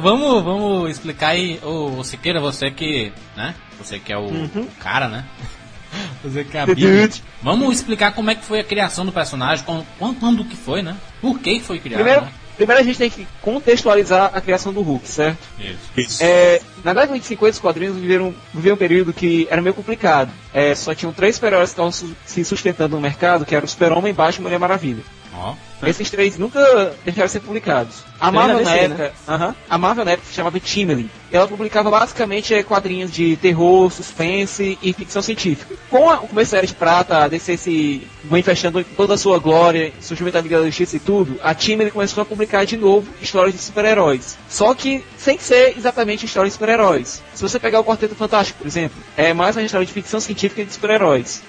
Vamos, 0.00 0.44
vamos 0.44 0.90
explicar 0.90 1.28
aí, 1.28 1.58
ô, 1.62 2.04
Siqueira, 2.04 2.40
você 2.40 2.70
que, 2.70 3.10
né? 3.34 3.54
Você 3.78 3.98
que 3.98 4.12
é 4.12 4.18
o, 4.18 4.26
o 4.26 4.68
cara, 4.78 5.08
né? 5.08 5.24
Você 6.22 6.44
que 6.44 6.56
é 6.56 6.60
a 6.60 6.66
Bíblia. 6.66 7.08
Vamos 7.42 7.76
explicar 7.76 8.12
como 8.12 8.30
é 8.30 8.34
que 8.34 8.44
foi 8.44 8.60
a 8.60 8.64
criação 8.64 9.06
do 9.06 9.12
personagem, 9.12 9.64
quando, 9.64 9.86
quando 10.18 10.44
que 10.44 10.56
foi, 10.56 10.82
né? 10.82 10.94
Por 11.20 11.38
que 11.38 11.60
foi 11.60 11.78
criado, 11.78 12.02
Primeiro, 12.02 12.26
né? 12.26 12.32
Primeiro 12.58 12.82
a 12.82 12.84
gente 12.84 12.98
tem 12.98 13.08
que 13.08 13.26
contextualizar 13.40 14.30
a 14.34 14.40
criação 14.42 14.72
do 14.72 14.82
Hulk, 14.82 15.08
certo? 15.08 15.38
Isso. 15.58 15.78
Isso. 15.96 16.18
É, 16.22 16.60
na 16.84 16.92
década 16.92 17.18
de 17.18 17.24
50, 17.24 17.52
os 17.54 17.58
quadrinhos 17.58 17.96
viveram, 17.96 18.34
viveram 18.52 18.74
um 18.76 18.78
período 18.78 19.12
que 19.14 19.46
era 19.50 19.62
meio 19.62 19.74
complicado. 19.74 20.30
É, 20.52 20.74
só 20.74 20.94
tinham 20.94 21.12
três 21.12 21.36
super-heróis 21.36 21.70
que 21.70 21.72
estavam 21.74 21.90
su- 21.92 22.14
se 22.26 22.44
sustentando 22.44 22.96
no 22.96 23.00
mercado, 23.02 23.46
que 23.46 23.54
eram 23.54 23.64
o 23.64 23.68
Super-Homem, 23.68 24.12
Batman 24.12 24.40
e 24.40 24.44
Mulher 24.44 24.58
Maravilha. 24.58 25.02
Ó. 25.34 25.54
Esses 25.86 26.10
três 26.10 26.36
nunca 26.36 26.92
deixaram 27.04 27.26
de 27.26 27.32
ser 27.32 27.40
publicados. 27.40 28.02
A 28.18 28.32
Marvel 28.32 28.64
na 28.64 28.72
DC, 28.72 28.84
época, 28.84 29.12
aham, 29.28 29.54
a 29.70 29.78
Marvel 29.78 30.04
na 30.04 30.10
época 30.12 30.26
se 30.28 30.34
chamava 30.34 30.58
Timely. 30.58 31.08
Ela 31.30 31.46
publicava 31.46 31.88
basicamente 31.88 32.52
eh, 32.52 32.64
quadrinhos 32.64 33.12
de 33.12 33.36
terror, 33.36 33.88
suspense 33.92 34.76
e 34.82 34.92
ficção 34.92 35.22
científica. 35.22 35.76
Com 35.88 36.10
a- 36.10 36.16
o 36.20 36.26
começo 36.26 36.50
da 36.50 36.58
Era 36.58 36.66
de 36.66 36.74
Prata, 36.74 37.18
a 37.18 37.28
DC 37.28 37.56
se 37.56 38.08
manifestando 38.24 38.82
toda 38.96 39.14
a 39.14 39.18
sua 39.18 39.38
glória, 39.38 39.92
surgimento 40.00 40.34
da 40.34 40.40
Liga 40.40 40.58
da 40.58 40.66
Justiça 40.66 40.96
e 40.96 41.00
tudo, 41.00 41.38
a 41.44 41.54
Timely 41.54 41.92
começou 41.92 42.22
a 42.22 42.26
publicar 42.26 42.64
de 42.66 42.76
novo 42.76 43.06
histórias 43.22 43.54
de 43.54 43.60
super-heróis. 43.62 44.36
Só 44.48 44.74
que 44.74 45.04
sem 45.16 45.38
ser 45.38 45.74
exatamente 45.78 46.26
histórias 46.26 46.54
de 46.54 46.58
super-heróis. 46.58 47.22
Se 47.34 47.42
você 47.42 47.60
pegar 47.60 47.78
o 47.78 47.84
Quarteto 47.84 48.16
Fantástico, 48.16 48.58
por 48.58 48.66
exemplo, 48.66 48.98
é 49.16 49.32
mais 49.32 49.54
uma 49.54 49.62
história 49.62 49.86
de 49.86 49.92
ficção 49.92 50.18
científica 50.18 50.62
e 50.62 50.64
de 50.64 50.72
super-heróis. 50.72 51.40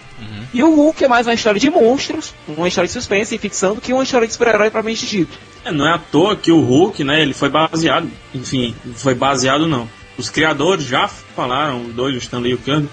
E 0.54 0.64
o 0.64 0.76
Hulk 0.76 1.04
é 1.04 1.08
mais 1.08 1.28
uma 1.28 1.34
história 1.34 1.60
de 1.60 1.70
monstros, 1.70 2.34
uma 2.48 2.68
história 2.68 2.88
de 2.88 2.94
suspense 2.94 3.36
e 3.36 3.38
ficção 3.38 3.76
do 3.76 3.82
que 3.82 3.94
uma 3.94 4.04
história 4.04 4.28
de 4.28 4.34
super-herói 4.34 4.70
propriamente 4.70 5.06
dito. 5.06 5.38
É, 5.64 5.72
não 5.72 5.88
é 5.88 5.94
à 5.94 5.98
toa 5.98 6.36
que 6.36 6.52
o 6.52 6.60
Hulk, 6.62 7.04
né, 7.04 7.22
ele 7.22 7.34
foi 7.34 7.50
baseado, 7.50 8.10
enfim, 8.34 8.76
foi 8.96 9.14
baseado 9.14 9.68
não. 9.68 9.88
Os 10.18 10.30
criadores 10.30 10.86
já 10.86 11.08
falaram, 11.08 11.86
os 11.86 11.94
dois, 11.94 12.16
o 12.16 12.18
Stan 12.18 12.40
Lee 12.40 12.52
e 12.52 12.56
o 12.56 12.58
Kirby, 12.58 12.90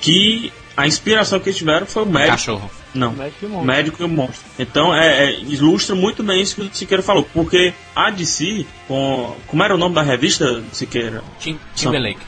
que 0.00 0.52
a 0.76 0.86
inspiração 0.86 1.38
que 1.38 1.48
eles 1.48 1.58
tiveram 1.58 1.86
foi 1.86 2.02
o 2.02 2.06
médico. 2.06 2.32
Cachorro. 2.32 2.70
Não, 2.94 3.12
Médico 3.12 3.44
e 3.44 3.46
o 3.46 3.50
monstro. 3.50 3.66
médico 3.66 4.02
e 4.02 4.04
o 4.04 4.08
monstro. 4.08 4.44
Então, 4.56 4.94
é, 4.94 5.24
é, 5.24 5.40
ilustra 5.40 5.96
muito 5.96 6.22
bem 6.22 6.40
isso 6.40 6.54
que 6.54 6.62
o 6.62 6.70
Siqueira 6.72 7.02
falou, 7.02 7.28
porque 7.34 7.74
a 7.94 8.08
DC, 8.08 8.64
com, 8.86 9.34
como 9.48 9.62
era 9.64 9.74
o 9.74 9.78
nome 9.78 9.96
da 9.96 10.02
revista, 10.02 10.62
Siqueira? 10.72 11.22
Tim, 11.40 11.58
Timberlake. 11.74 12.20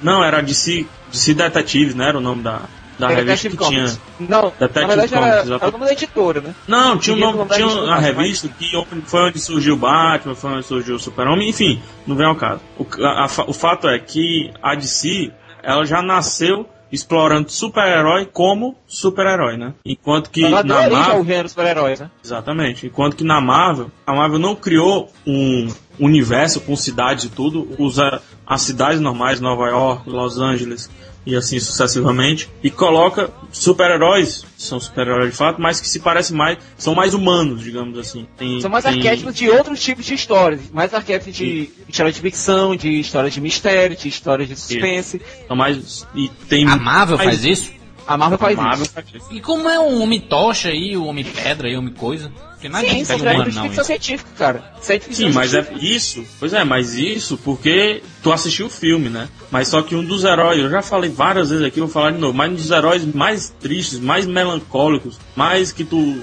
Não, 0.00 0.22
era 0.22 0.38
a 0.38 0.40
DC, 0.40 0.86
DC 1.10 1.34
Detectives, 1.34 1.94
né, 1.96 2.08
era 2.08 2.18
o 2.18 2.20
nome 2.20 2.42
da, 2.42 2.62
da 2.98 3.10
É, 3.12 3.14
revista 3.16 3.48
Detective 3.48 3.56
que 3.56 3.64
tinha... 3.68 3.80
Comics. 3.86 4.00
Não, 4.20 4.42
Detective 4.58 4.80
na 4.80 4.86
verdade 4.86 5.12
Comics, 5.12 5.46
era, 5.46 5.54
era 5.56 5.68
o 5.68 5.70
nome 5.72 5.84
da 5.86 5.92
editora, 5.92 6.40
né? 6.40 6.54
Não, 6.66 6.98
tinha, 6.98 7.16
um 7.16 7.18
nome, 7.20 7.50
tinha 7.50 7.66
uma 7.66 7.86
mas- 7.86 8.04
revista 8.04 8.48
que 8.48 8.66
foi 9.06 9.20
onde 9.28 9.38
surgiu 9.38 9.74
o 9.74 9.76
Batman, 9.76 10.34
foi 10.34 10.50
onde 10.52 10.66
surgiu 10.66 10.96
o 10.96 10.98
Super-Homem, 10.98 11.48
enfim, 11.48 11.80
não 12.06 12.16
vem 12.16 12.26
ao 12.26 12.36
caso. 12.36 12.60
O, 12.78 12.86
a- 13.04 13.24
a 13.26 13.44
o 13.46 13.52
fato 13.52 13.88
é 13.88 13.98
que 13.98 14.50
a 14.62 14.74
DC, 14.74 15.30
ela 15.62 15.84
já 15.84 16.00
nasceu 16.02 16.66
explorando 16.90 17.50
super-herói 17.50 18.26
como 18.32 18.76
super-herói, 18.86 19.56
né? 19.56 19.74
Enquanto 19.84 20.30
que 20.30 20.44
Ela 20.44 20.62
na 20.62 20.88
Marvel... 20.88 21.48
super-heróis, 21.48 21.98
né? 22.00 22.10
Exatamente. 22.24 22.86
Enquanto 22.86 23.16
que 23.16 23.24
na 23.24 23.40
Marvel, 23.40 23.90
a 24.06 24.14
Marvel 24.14 24.38
não 24.38 24.54
criou 24.54 25.10
um, 25.26 25.66
universo 25.98 26.60
com 26.60 26.76
cidades 26.76 27.24
e 27.24 27.28
tudo, 27.28 27.68
usa 27.78 28.22
as 28.46 28.62
cidades 28.62 29.00
normais, 29.00 29.40
Nova 29.40 29.66
York, 29.68 30.08
Los 30.08 30.38
Angeles 30.38 30.88
e 31.26 31.34
assim 31.34 31.58
sucessivamente, 31.58 32.48
e 32.62 32.70
coloca 32.70 33.30
super-heróis, 33.52 34.44
são 34.56 34.78
super-heróis 34.78 35.32
de 35.32 35.36
fato, 35.36 35.60
mas 35.60 35.80
que 35.80 35.88
se 35.88 35.98
parecem 35.98 36.36
mais, 36.36 36.58
são 36.78 36.94
mais 36.94 37.14
humanos, 37.14 37.60
digamos 37.62 37.98
assim. 37.98 38.26
Tem- 38.38 38.60
São 38.60 38.70
mais 38.70 38.84
tem- 38.84 38.94
arquétipos 38.94 39.34
de 39.34 39.50
outros 39.50 39.82
tipos 39.82 40.04
de 40.06 40.14
histórias. 40.14 40.60
Mais 40.72 40.94
arquétipos 40.94 41.34
de 41.34 41.70
história 41.88 42.12
de 42.12 42.20
ficção, 42.20 42.76
de 42.76 43.00
história 43.00 43.28
de 43.30 43.40
mistério, 43.40 43.96
de 43.96 44.08
história 44.08 44.46
de 44.46 44.54
suspense. 44.56 45.20
São 45.48 45.56
mais. 45.56 46.06
E 46.14 46.28
tem 46.48 46.64
A 46.68 46.76
Marvel 46.76 47.16
mais- 47.18 47.30
faz 47.30 47.44
isso? 47.44 47.75
A 48.06 48.16
Marvel 48.16 48.38
faz 48.38 48.56
Marvel 48.56 48.84
isso. 48.84 48.92
faz 48.94 49.06
isso. 49.14 49.26
E 49.30 49.40
como 49.40 49.68
é 49.68 49.80
um 49.80 50.00
homem 50.02 50.20
tocha 50.20 50.68
aí, 50.68 50.96
o 50.96 51.04
homem 51.06 51.24
pedra 51.24 51.68
e 51.68 51.74
o 51.76 51.80
homem 51.80 51.92
coisa? 51.92 52.30
Porque 52.50 52.68
não 52.68 52.78
é 52.78 52.82
Sim, 52.82 52.88
humano, 52.88 53.06
criaturas 53.06 53.48
de 53.52 53.54
não. 53.54 53.62
ficção 53.64 53.82
Isso. 53.82 53.84
científica, 53.84 54.30
cara. 54.38 54.72
Isso 54.80 54.92
é 54.92 54.98
ficção 54.98 55.28
Sim, 55.28 55.34
mas 55.34 55.52
é 55.54 55.62
científica. 55.62 55.94
isso. 55.94 56.24
Pois 56.38 56.52
é, 56.54 56.64
mas 56.64 56.94
isso 56.94 57.36
porque 57.38 58.02
tu 58.22 58.32
assistiu 58.32 58.66
o 58.66 58.70
filme, 58.70 59.08
né? 59.10 59.28
Mas 59.50 59.68
só 59.68 59.82
que 59.82 59.94
um 59.94 60.02
dos 60.04 60.24
heróis, 60.24 60.58
eu 60.58 60.70
já 60.70 60.80
falei 60.82 61.10
várias 61.10 61.50
vezes 61.50 61.64
aqui, 61.64 61.80
vou 61.80 61.88
falar 61.88 62.12
de 62.12 62.18
novo, 62.18 62.32
mas 62.32 62.50
um 62.50 62.54
dos 62.54 62.70
heróis 62.70 63.04
mais 63.04 63.50
tristes, 63.60 63.98
mais 64.00 64.24
melancólicos, 64.24 65.18
mais 65.34 65.70
que 65.70 65.84
tu 65.84 66.18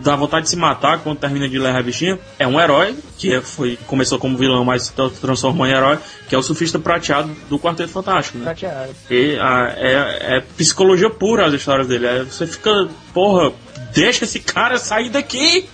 dá 0.00 0.14
vontade 0.16 0.44
de 0.44 0.50
se 0.50 0.56
matar 0.56 0.98
quando 1.00 1.18
termina 1.18 1.48
de 1.48 1.58
ler 1.58 1.68
a 1.70 1.72
revistinha, 1.72 2.18
é 2.38 2.46
um 2.46 2.60
herói 2.60 2.96
que 3.16 3.34
é- 3.34 3.40
foi, 3.40 3.78
começou 3.86 4.18
como 4.18 4.36
vilão, 4.36 4.64
mas 4.64 4.84
se 4.84 4.92
tra- 4.92 5.10
transformou 5.10 5.66
em 5.66 5.70
herói, 5.72 5.98
que 6.28 6.34
é 6.34 6.38
o 6.38 6.42
surfista 6.42 6.78
prateado 6.78 7.34
do 7.48 7.58
Quarteto 7.58 7.90
Fantástico, 7.90 8.38
né? 8.38 8.44
Prateado. 8.44 8.94
E, 9.10 9.36
ah, 9.40 9.74
é, 9.76 10.36
é 10.36 10.40
psicologia 10.56 11.10
pura 11.10 11.46
as 11.46 11.54
histórias 11.54 11.86
dele. 11.88 12.06
É, 12.06 12.22
você 12.24 12.46
fica, 12.46 12.88
porra, 13.12 13.52
deixa 13.92 14.24
esse 14.24 14.40
cara 14.40 14.78
sair 14.78 15.08
daqui! 15.10 15.68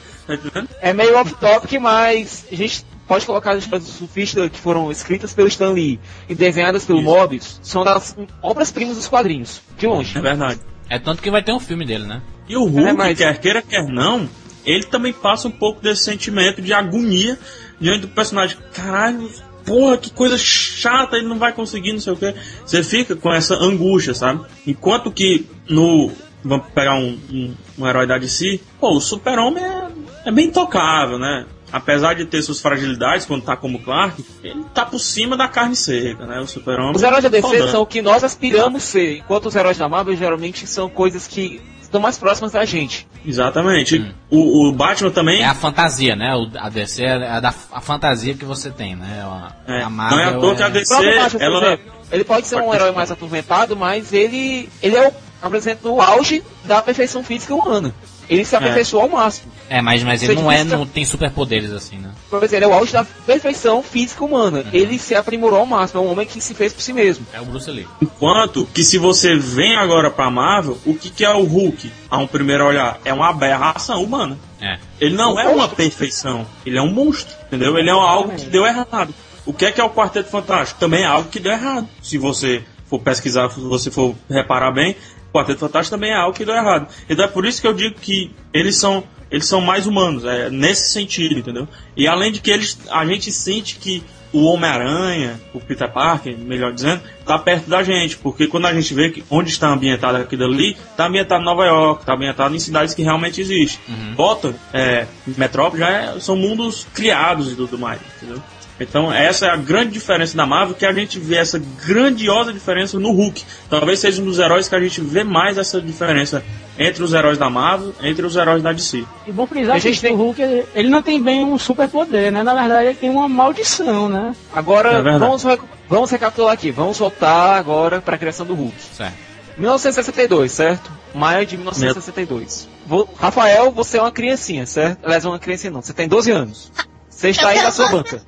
Tá? 0.52 0.64
É 0.80 0.92
meio 0.94 1.16
off-topic, 1.18 1.78
mas 1.78 2.46
a 2.50 2.54
gente 2.54 2.84
pode 3.06 3.26
colocar 3.26 3.52
as 3.52 3.64
histórias 3.64 3.86
do 3.86 3.92
surfista 3.92 4.48
que 4.48 4.58
foram 4.58 4.90
escritas 4.90 5.34
pelo 5.34 5.48
Stan 5.48 5.70
Lee 5.72 6.00
e 6.28 6.34
desenhadas 6.34 6.84
pelo 6.86 7.00
Isso. 7.34 7.58
São 7.62 7.84
das 7.84 8.16
obras-primas 8.40 8.96
dos 8.96 9.06
quadrinhos, 9.06 9.60
de 9.76 9.86
longe. 9.86 10.16
É 10.16 10.20
verdade. 10.22 10.60
É 10.88 10.98
tanto 10.98 11.22
que 11.22 11.30
vai 11.30 11.42
ter 11.42 11.52
um 11.52 11.60
filme 11.60 11.84
dele, 11.86 12.04
né? 12.04 12.20
E 12.48 12.56
o 12.56 12.64
Hulk, 12.64 12.88
É, 12.88 12.92
mas- 12.92 13.18
quer 13.18 13.38
queira, 13.38 13.62
quer 13.62 13.86
não, 13.88 14.28
ele 14.64 14.84
também 14.84 15.12
passa 15.12 15.48
um 15.48 15.50
pouco 15.50 15.80
desse 15.80 16.04
sentimento 16.04 16.60
de 16.60 16.72
agonia 16.72 17.38
diante 17.80 18.02
do 18.02 18.08
personagem. 18.08 18.56
Caralho, 18.72 19.30
porra, 19.64 19.96
que 19.96 20.10
coisa 20.10 20.36
chata, 20.38 21.16
ele 21.16 21.26
não 21.26 21.38
vai 21.38 21.52
conseguir, 21.52 21.92
não 21.92 22.00
sei 22.00 22.12
o 22.12 22.16
que. 22.16 22.34
Você 22.64 22.82
fica 22.82 23.16
com 23.16 23.32
essa 23.32 23.54
angústia, 23.54 24.14
sabe? 24.14 24.44
Enquanto 24.66 25.10
que 25.10 25.46
no. 25.68 26.10
Vamos 26.46 26.66
pegar 26.74 26.94
um, 26.96 27.18
um, 27.32 27.54
um 27.78 27.86
herói 27.88 28.06
da 28.06 28.18
DC, 28.18 28.60
pô, 28.78 28.94
o 28.94 29.00
super-homem 29.00 29.64
é, 29.64 29.88
é 30.26 30.30
bem 30.30 30.50
tocável, 30.50 31.18
né? 31.18 31.46
Apesar 31.74 32.14
de 32.14 32.24
ter 32.24 32.40
suas 32.40 32.60
fragilidades 32.60 33.26
quando 33.26 33.42
tá 33.42 33.56
como 33.56 33.80
Clark, 33.80 34.24
ele 34.44 34.64
tá 34.72 34.86
por 34.86 35.00
cima 35.00 35.36
da 35.36 35.48
carne 35.48 35.74
seca, 35.74 36.24
né? 36.24 36.38
O 36.38 36.46
super-homem. 36.46 36.92
Os 36.94 37.02
heróis 37.02 37.24
da 37.24 37.28
DC 37.28 37.42
fodão. 37.48 37.68
são 37.68 37.82
o 37.82 37.86
que 37.86 38.00
nós 38.00 38.22
aspiramos 38.22 38.84
ser, 38.84 39.18
enquanto 39.18 39.46
os 39.46 39.56
heróis 39.56 39.76
da 39.76 39.88
Marvel 39.88 40.14
geralmente 40.16 40.68
são 40.68 40.88
coisas 40.88 41.26
que 41.26 41.60
estão 41.82 42.00
mais 42.00 42.16
próximas 42.16 42.52
da 42.52 42.64
gente. 42.64 43.08
Exatamente. 43.26 44.14
O, 44.30 44.68
o 44.68 44.72
Batman 44.72 45.10
também 45.10 45.42
É 45.42 45.46
a 45.46 45.54
fantasia, 45.54 46.14
né? 46.14 46.32
O- 46.36 46.48
a 46.58 46.68
DC 46.68 47.02
é 47.04 47.28
a, 47.28 47.40
da, 47.40 47.52
a 47.72 47.80
fantasia 47.80 48.34
que 48.34 48.44
você 48.44 48.70
tem, 48.70 48.94
né? 48.94 49.22
A, 49.24 49.72
É, 49.72 49.82
a 49.82 49.90
não 49.90 50.18
é 50.20 50.24
à 50.26 50.32
toa 50.38 50.54
que 50.54 50.62
a 50.62 50.68
O 50.68 50.70
DC, 50.70 50.94
Batman, 50.94 51.40
ela... 51.44 51.78
ele 52.12 52.22
pode 52.24 52.46
ser 52.46 52.60
um 52.60 52.72
herói 52.72 52.92
mais 52.92 53.10
atormentado, 53.10 53.76
mas 53.76 54.12
ele, 54.12 54.68
ele 54.80 54.94
é 54.94 55.08
o, 55.08 55.12
apresenta 55.42 55.88
o 55.88 56.00
auge 56.00 56.40
da 56.64 56.80
perfeição 56.80 57.24
física 57.24 57.52
humana. 57.52 57.92
Ele 58.28 58.44
se 58.44 58.56
aperfeiçoou 58.56 59.02
ao 59.02 59.08
máximo. 59.08 59.52
É, 59.68 59.80
mas, 59.80 60.02
mas 60.02 60.22
ele 60.22 60.34
não 60.34 60.50
é, 60.50 60.64
não 60.64 60.86
tem 60.86 61.04
superpoderes 61.04 61.72
assim, 61.72 61.98
né? 61.98 62.10
Por 62.28 62.38
exemplo, 62.42 62.56
ele 62.56 62.64
é 62.64 62.68
o 62.68 62.78
auge 62.78 62.92
da 62.92 63.04
perfeição 63.04 63.82
física 63.82 64.24
humana. 64.24 64.64
Ele 64.72 64.98
se 64.98 65.14
aprimorou 65.14 65.60
ao 65.60 65.66
máximo. 65.66 66.00
É 66.00 66.04
um 66.04 66.10
homem 66.10 66.26
que 66.26 66.40
se 66.40 66.54
fez 66.54 66.72
por 66.72 66.82
si 66.82 66.92
mesmo. 66.92 67.26
É 67.32 67.40
o 67.40 67.44
Bruce 67.44 67.70
Lee. 67.70 67.86
Enquanto 68.00 68.66
que 68.66 68.82
se 68.82 68.98
você 68.98 69.36
vem 69.36 69.76
agora 69.76 70.10
pra 70.10 70.30
Marvel, 70.30 70.78
o 70.84 70.94
que, 70.94 71.10
que 71.10 71.24
é 71.24 71.30
o 71.30 71.44
Hulk? 71.44 71.90
A 72.10 72.18
um 72.18 72.26
primeiro 72.26 72.64
olhar, 72.64 73.00
é 73.04 73.12
uma 73.12 73.28
aberração 73.28 74.02
humana. 74.02 74.38
É. 74.60 74.78
Ele 75.00 75.14
não 75.14 75.38
é 75.38 75.48
uma 75.48 75.68
perfeição, 75.68 76.46
ele 76.64 76.78
é 76.78 76.82
um 76.82 76.90
monstro, 76.90 77.34
entendeu? 77.46 77.76
Ele 77.76 77.90
é 77.90 77.92
algo 77.92 78.34
que 78.34 78.46
deu 78.46 78.64
errado. 78.64 79.12
O 79.44 79.52
que 79.52 79.66
é 79.66 79.72
que 79.72 79.80
é 79.80 79.84
o 79.84 79.90
Quarteto 79.90 80.30
Fantástico? 80.30 80.80
Também 80.80 81.02
é 81.02 81.06
algo 81.06 81.28
que 81.28 81.38
deu 81.38 81.52
errado. 81.52 81.86
Se 82.02 82.16
você 82.16 82.64
for 82.86 82.98
pesquisar, 82.98 83.50
se 83.50 83.60
você 83.60 83.90
for 83.90 84.14
reparar 84.30 84.70
bem, 84.70 84.96
Quarteto 85.34 85.58
Fantástico 85.58 85.96
também 85.96 86.10
é 86.12 86.14
algo 86.16 86.36
que 86.36 86.44
deu 86.44 86.54
errado. 86.54 86.86
Então 87.08 87.24
é 87.24 87.28
por 87.28 87.44
isso 87.44 87.60
que 87.60 87.66
eu 87.66 87.74
digo 87.74 87.96
que 87.98 88.30
eles 88.52 88.76
são 88.76 89.02
eles 89.30 89.46
são 89.48 89.60
mais 89.60 89.84
humanos, 89.86 90.24
é 90.24 90.48
nesse 90.48 90.90
sentido, 90.92 91.36
entendeu? 91.36 91.66
E 91.96 92.06
além 92.06 92.30
de 92.30 92.38
que 92.40 92.50
eles 92.52 92.78
a 92.90 93.04
gente 93.04 93.32
sente 93.32 93.76
que 93.76 94.00
o 94.32 94.44
Homem-Aranha, 94.44 95.40
o 95.52 95.60
Peter 95.60 95.90
Parker, 95.90 96.36
melhor 96.36 96.72
dizendo, 96.72 97.00
tá 97.24 97.38
perto 97.38 97.68
da 97.70 97.82
gente, 97.84 98.16
porque 98.16 98.46
quando 98.48 98.66
a 98.66 98.74
gente 98.74 98.92
vê 98.92 99.08
que 99.10 99.24
onde 99.30 99.48
está 99.50 99.68
ambientado 99.68 100.18
aquilo 100.18 100.44
ali, 100.44 100.76
tá 100.96 101.06
ambientado 101.06 101.40
em 101.40 101.44
Nova 101.44 101.64
York, 101.64 102.04
tá 102.04 102.14
ambientado 102.14 102.54
em 102.54 102.58
cidades 102.58 102.94
que 102.94 103.02
realmente 103.02 103.40
existem. 103.40 103.78
Gotham, 104.16 104.54
é, 104.72 105.06
Metrópole 105.26 105.80
já 105.80 105.88
é- 105.90 106.20
são 106.20 106.36
mundos 106.36 106.86
criados 106.92 107.52
e 107.52 107.54
tudo 107.56 107.78
mais, 107.78 108.00
entendeu? 108.16 108.42
Então 108.80 109.12
essa 109.12 109.46
é 109.46 109.50
a 109.50 109.56
grande 109.56 109.92
diferença 109.92 110.36
da 110.36 110.44
Marvel, 110.44 110.74
que 110.74 110.84
a 110.84 110.92
gente 110.92 111.18
vê 111.20 111.36
essa 111.36 111.62
grandiosa 111.86 112.52
diferença 112.52 112.98
no 112.98 113.12
Hulk. 113.12 113.44
Talvez 113.70 114.00
seja 114.00 114.20
um 114.20 114.24
dos 114.24 114.38
heróis 114.38 114.68
que 114.68 114.74
a 114.74 114.80
gente 114.80 115.00
vê 115.00 115.22
mais 115.22 115.56
essa 115.58 115.80
diferença 115.80 116.42
entre 116.76 117.04
os 117.04 117.12
heróis 117.12 117.38
da 117.38 117.48
Marvel, 117.48 117.94
entre 118.02 118.26
os 118.26 118.34
heróis 118.34 118.62
da 118.62 118.72
DC. 118.72 119.04
E 119.26 119.30
bom 119.32 119.46
frisar 119.46 119.76
A 119.76 119.80
que 119.80 119.88
gente 119.88 120.00
tem- 120.00 120.12
o 120.12 120.16
Hulk, 120.16 120.42
ele, 120.74 120.88
não 120.88 121.02
tem 121.02 121.22
bem 121.22 121.44
um 121.44 121.56
superpoder, 121.56 122.32
né? 122.32 122.42
Na 122.42 122.52
verdade, 122.52 122.88
ele 122.88 122.94
tem 122.98 123.10
uma 123.10 123.28
maldição, 123.28 124.08
né? 124.08 124.34
Agora, 124.52 124.90
É 124.94 125.18
vamos, 125.18 125.44
rec- 125.44 125.62
vamos 125.88 126.10
recapitular 126.10 126.52
aqui. 126.52 126.72
Vamos 126.72 126.98
voltar 126.98 127.56
agora 127.56 128.00
para 128.00 128.16
a 128.16 128.18
criação 128.18 128.44
do 128.44 128.54
Hulk. 128.54 128.74
Certo. 128.92 129.14
1962, 129.56 130.50
certo? 130.50 130.90
Maio 131.14 131.46
de 131.46 131.56
1962. 131.56 132.68
Vou- 132.84 133.08
Rafael, 133.16 133.70
você 133.70 133.98
é 133.98 134.00
uma 134.00 134.10
criancinha, 134.10 134.66
certo? 134.66 134.98
Aliás, 135.04 135.24
uma 135.24 135.38
criancinha 135.38 135.70
não. 135.72 135.80
Você 135.80 135.92
tem 135.92 136.08
12 136.08 136.32
anos. 136.32 136.72
Você 137.14 137.28
está 137.30 137.48
aí 137.48 137.62
na 137.62 137.70
sua 137.70 137.88
banca. 137.88 138.22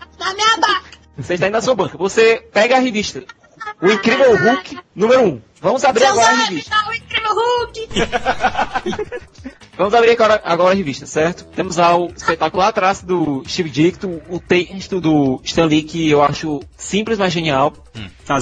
Você 1.16 1.35
está 1.35 1.46
aí 1.46 1.53
na 1.53 1.61
sua 1.61 1.75
banca. 1.75 1.99
Você 1.99 2.37
pega 2.53 2.77
a 2.77 2.79
revista. 2.79 3.22
O 3.83 3.90
Incrível 3.90 4.37
Hulk, 4.37 4.79
número 4.94 5.22
1. 5.22 5.42
Vamos 5.61 5.85
abrir 5.85 6.05
agora 6.05 6.29
a 6.29 6.35
revista. 6.44 6.75
Vamos 9.77 9.92
abrir 9.92 10.12
agora, 10.12 10.40
agora 10.42 10.72
a 10.72 10.75
revista, 10.75 11.05
certo? 11.05 11.44
Temos 11.55 11.77
lá 11.77 11.94
o 11.99 12.07
espetacular 12.07 12.72
traço 12.72 13.05
do 13.05 13.42
Steve 13.46 13.68
Ditko, 13.68 14.22
o 14.31 14.40
texto 14.40 15.01
do 15.03 15.38
Stan 15.44 15.66
Lee, 15.66 15.83
que 15.83 16.09
eu 16.09 16.22
acho 16.22 16.62
simples, 16.79 17.18
mas 17.18 17.33
genial. 17.33 17.75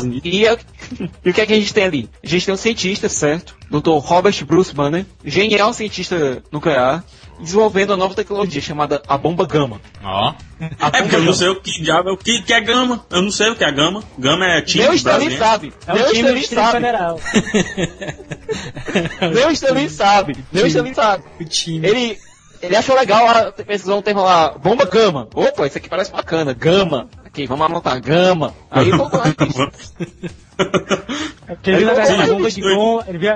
Unidos. 0.04 0.30
E, 0.32 0.46
é- 0.46 0.56
e 1.24 1.30
o 1.30 1.34
que 1.34 1.40
é 1.40 1.46
que 1.46 1.52
a 1.52 1.56
gente 1.56 1.74
tem 1.74 1.84
ali? 1.84 2.10
A 2.22 2.26
gente 2.26 2.44
tem 2.46 2.54
um 2.54 2.58
cientista, 2.58 3.08
certo? 3.08 3.56
Dr. 3.68 3.98
Robert 3.98 4.44
Bruce 4.44 4.72
Banner, 4.72 5.04
genial 5.24 5.72
cientista 5.72 6.40
nuclear, 6.52 7.02
desenvolvendo 7.40 7.90
uma 7.90 7.96
nova 7.96 8.14
tecnologia 8.14 8.60
chamada 8.60 9.02
a 9.08 9.16
bomba 9.18 9.46
gama. 9.46 9.80
Ó. 10.02 10.34
A 10.80 10.88
É 10.88 11.02
porque 11.02 11.16
eu 11.16 11.20
não 11.20 11.26
gama. 11.26 11.34
sei 11.34 11.48
o 11.48 11.60
que 11.60 11.82
diabo 11.82 12.08
é 12.08 12.12
o 12.12 12.16
que, 12.16 12.42
que 12.42 12.52
é 12.52 12.60
gama. 12.60 13.04
Eu 13.10 13.22
não 13.22 13.30
sei 13.30 13.50
o 13.50 13.56
que 13.56 13.64
é 13.64 13.72
gama. 13.72 14.02
Gama 14.18 14.46
é 14.46 14.60
time 14.62 14.84
Nem 14.84 14.92
o 14.92 14.96
Stan 14.96 15.16
Lee 15.16 15.28
brasileiro. 15.28 15.44
sabe. 15.44 15.72
É 15.86 15.92
Nem 15.94 16.02
o 16.02 16.06
o 16.06 16.10
time 16.12 16.18
Stan 16.20 16.28
do 16.28 16.32
Lee 16.32 16.40
Distrito 16.40 16.60
sabe. 16.60 16.72
Federal. 16.76 17.20
Nem 19.34 19.46
o 19.46 19.50
Stan 19.50 19.72
Lee 19.72 19.90
sabe. 19.90 20.36
Stan 20.52 20.82
Lee 20.82 20.94
sabe. 20.94 21.24
O 21.40 21.44
time. 21.44 21.86
Ele, 21.88 22.18
ele 22.66 22.76
achou 22.76 22.94
legal 22.96 23.26
a 23.28 23.52
pesquisou 23.52 23.98
um 23.98 24.02
termo 24.02 24.22
lá, 24.22 24.50
bomba 24.58 24.84
gama. 24.84 25.28
Opa, 25.34 25.66
isso 25.66 25.78
aqui 25.78 25.88
parece 25.88 26.10
bacana, 26.12 26.52
gama. 26.52 27.08
Aqui, 27.24 27.46
vamos 27.46 27.66
anotar, 27.66 28.00
gama. 28.00 28.54
Aí 28.70 28.90
voltou 28.90 29.20
a 29.20 29.24
revista. 29.24 29.70
É 31.46 31.54
porque 31.56 31.70
ele 31.70 31.78
viu 31.78 31.86
na 31.88 31.94
verdade 31.94 32.22
a 32.22 32.26
bomba 32.32 32.48
de 32.50 32.60
goma, 32.60 33.04
ele 33.08 33.18
viu, 33.18 33.30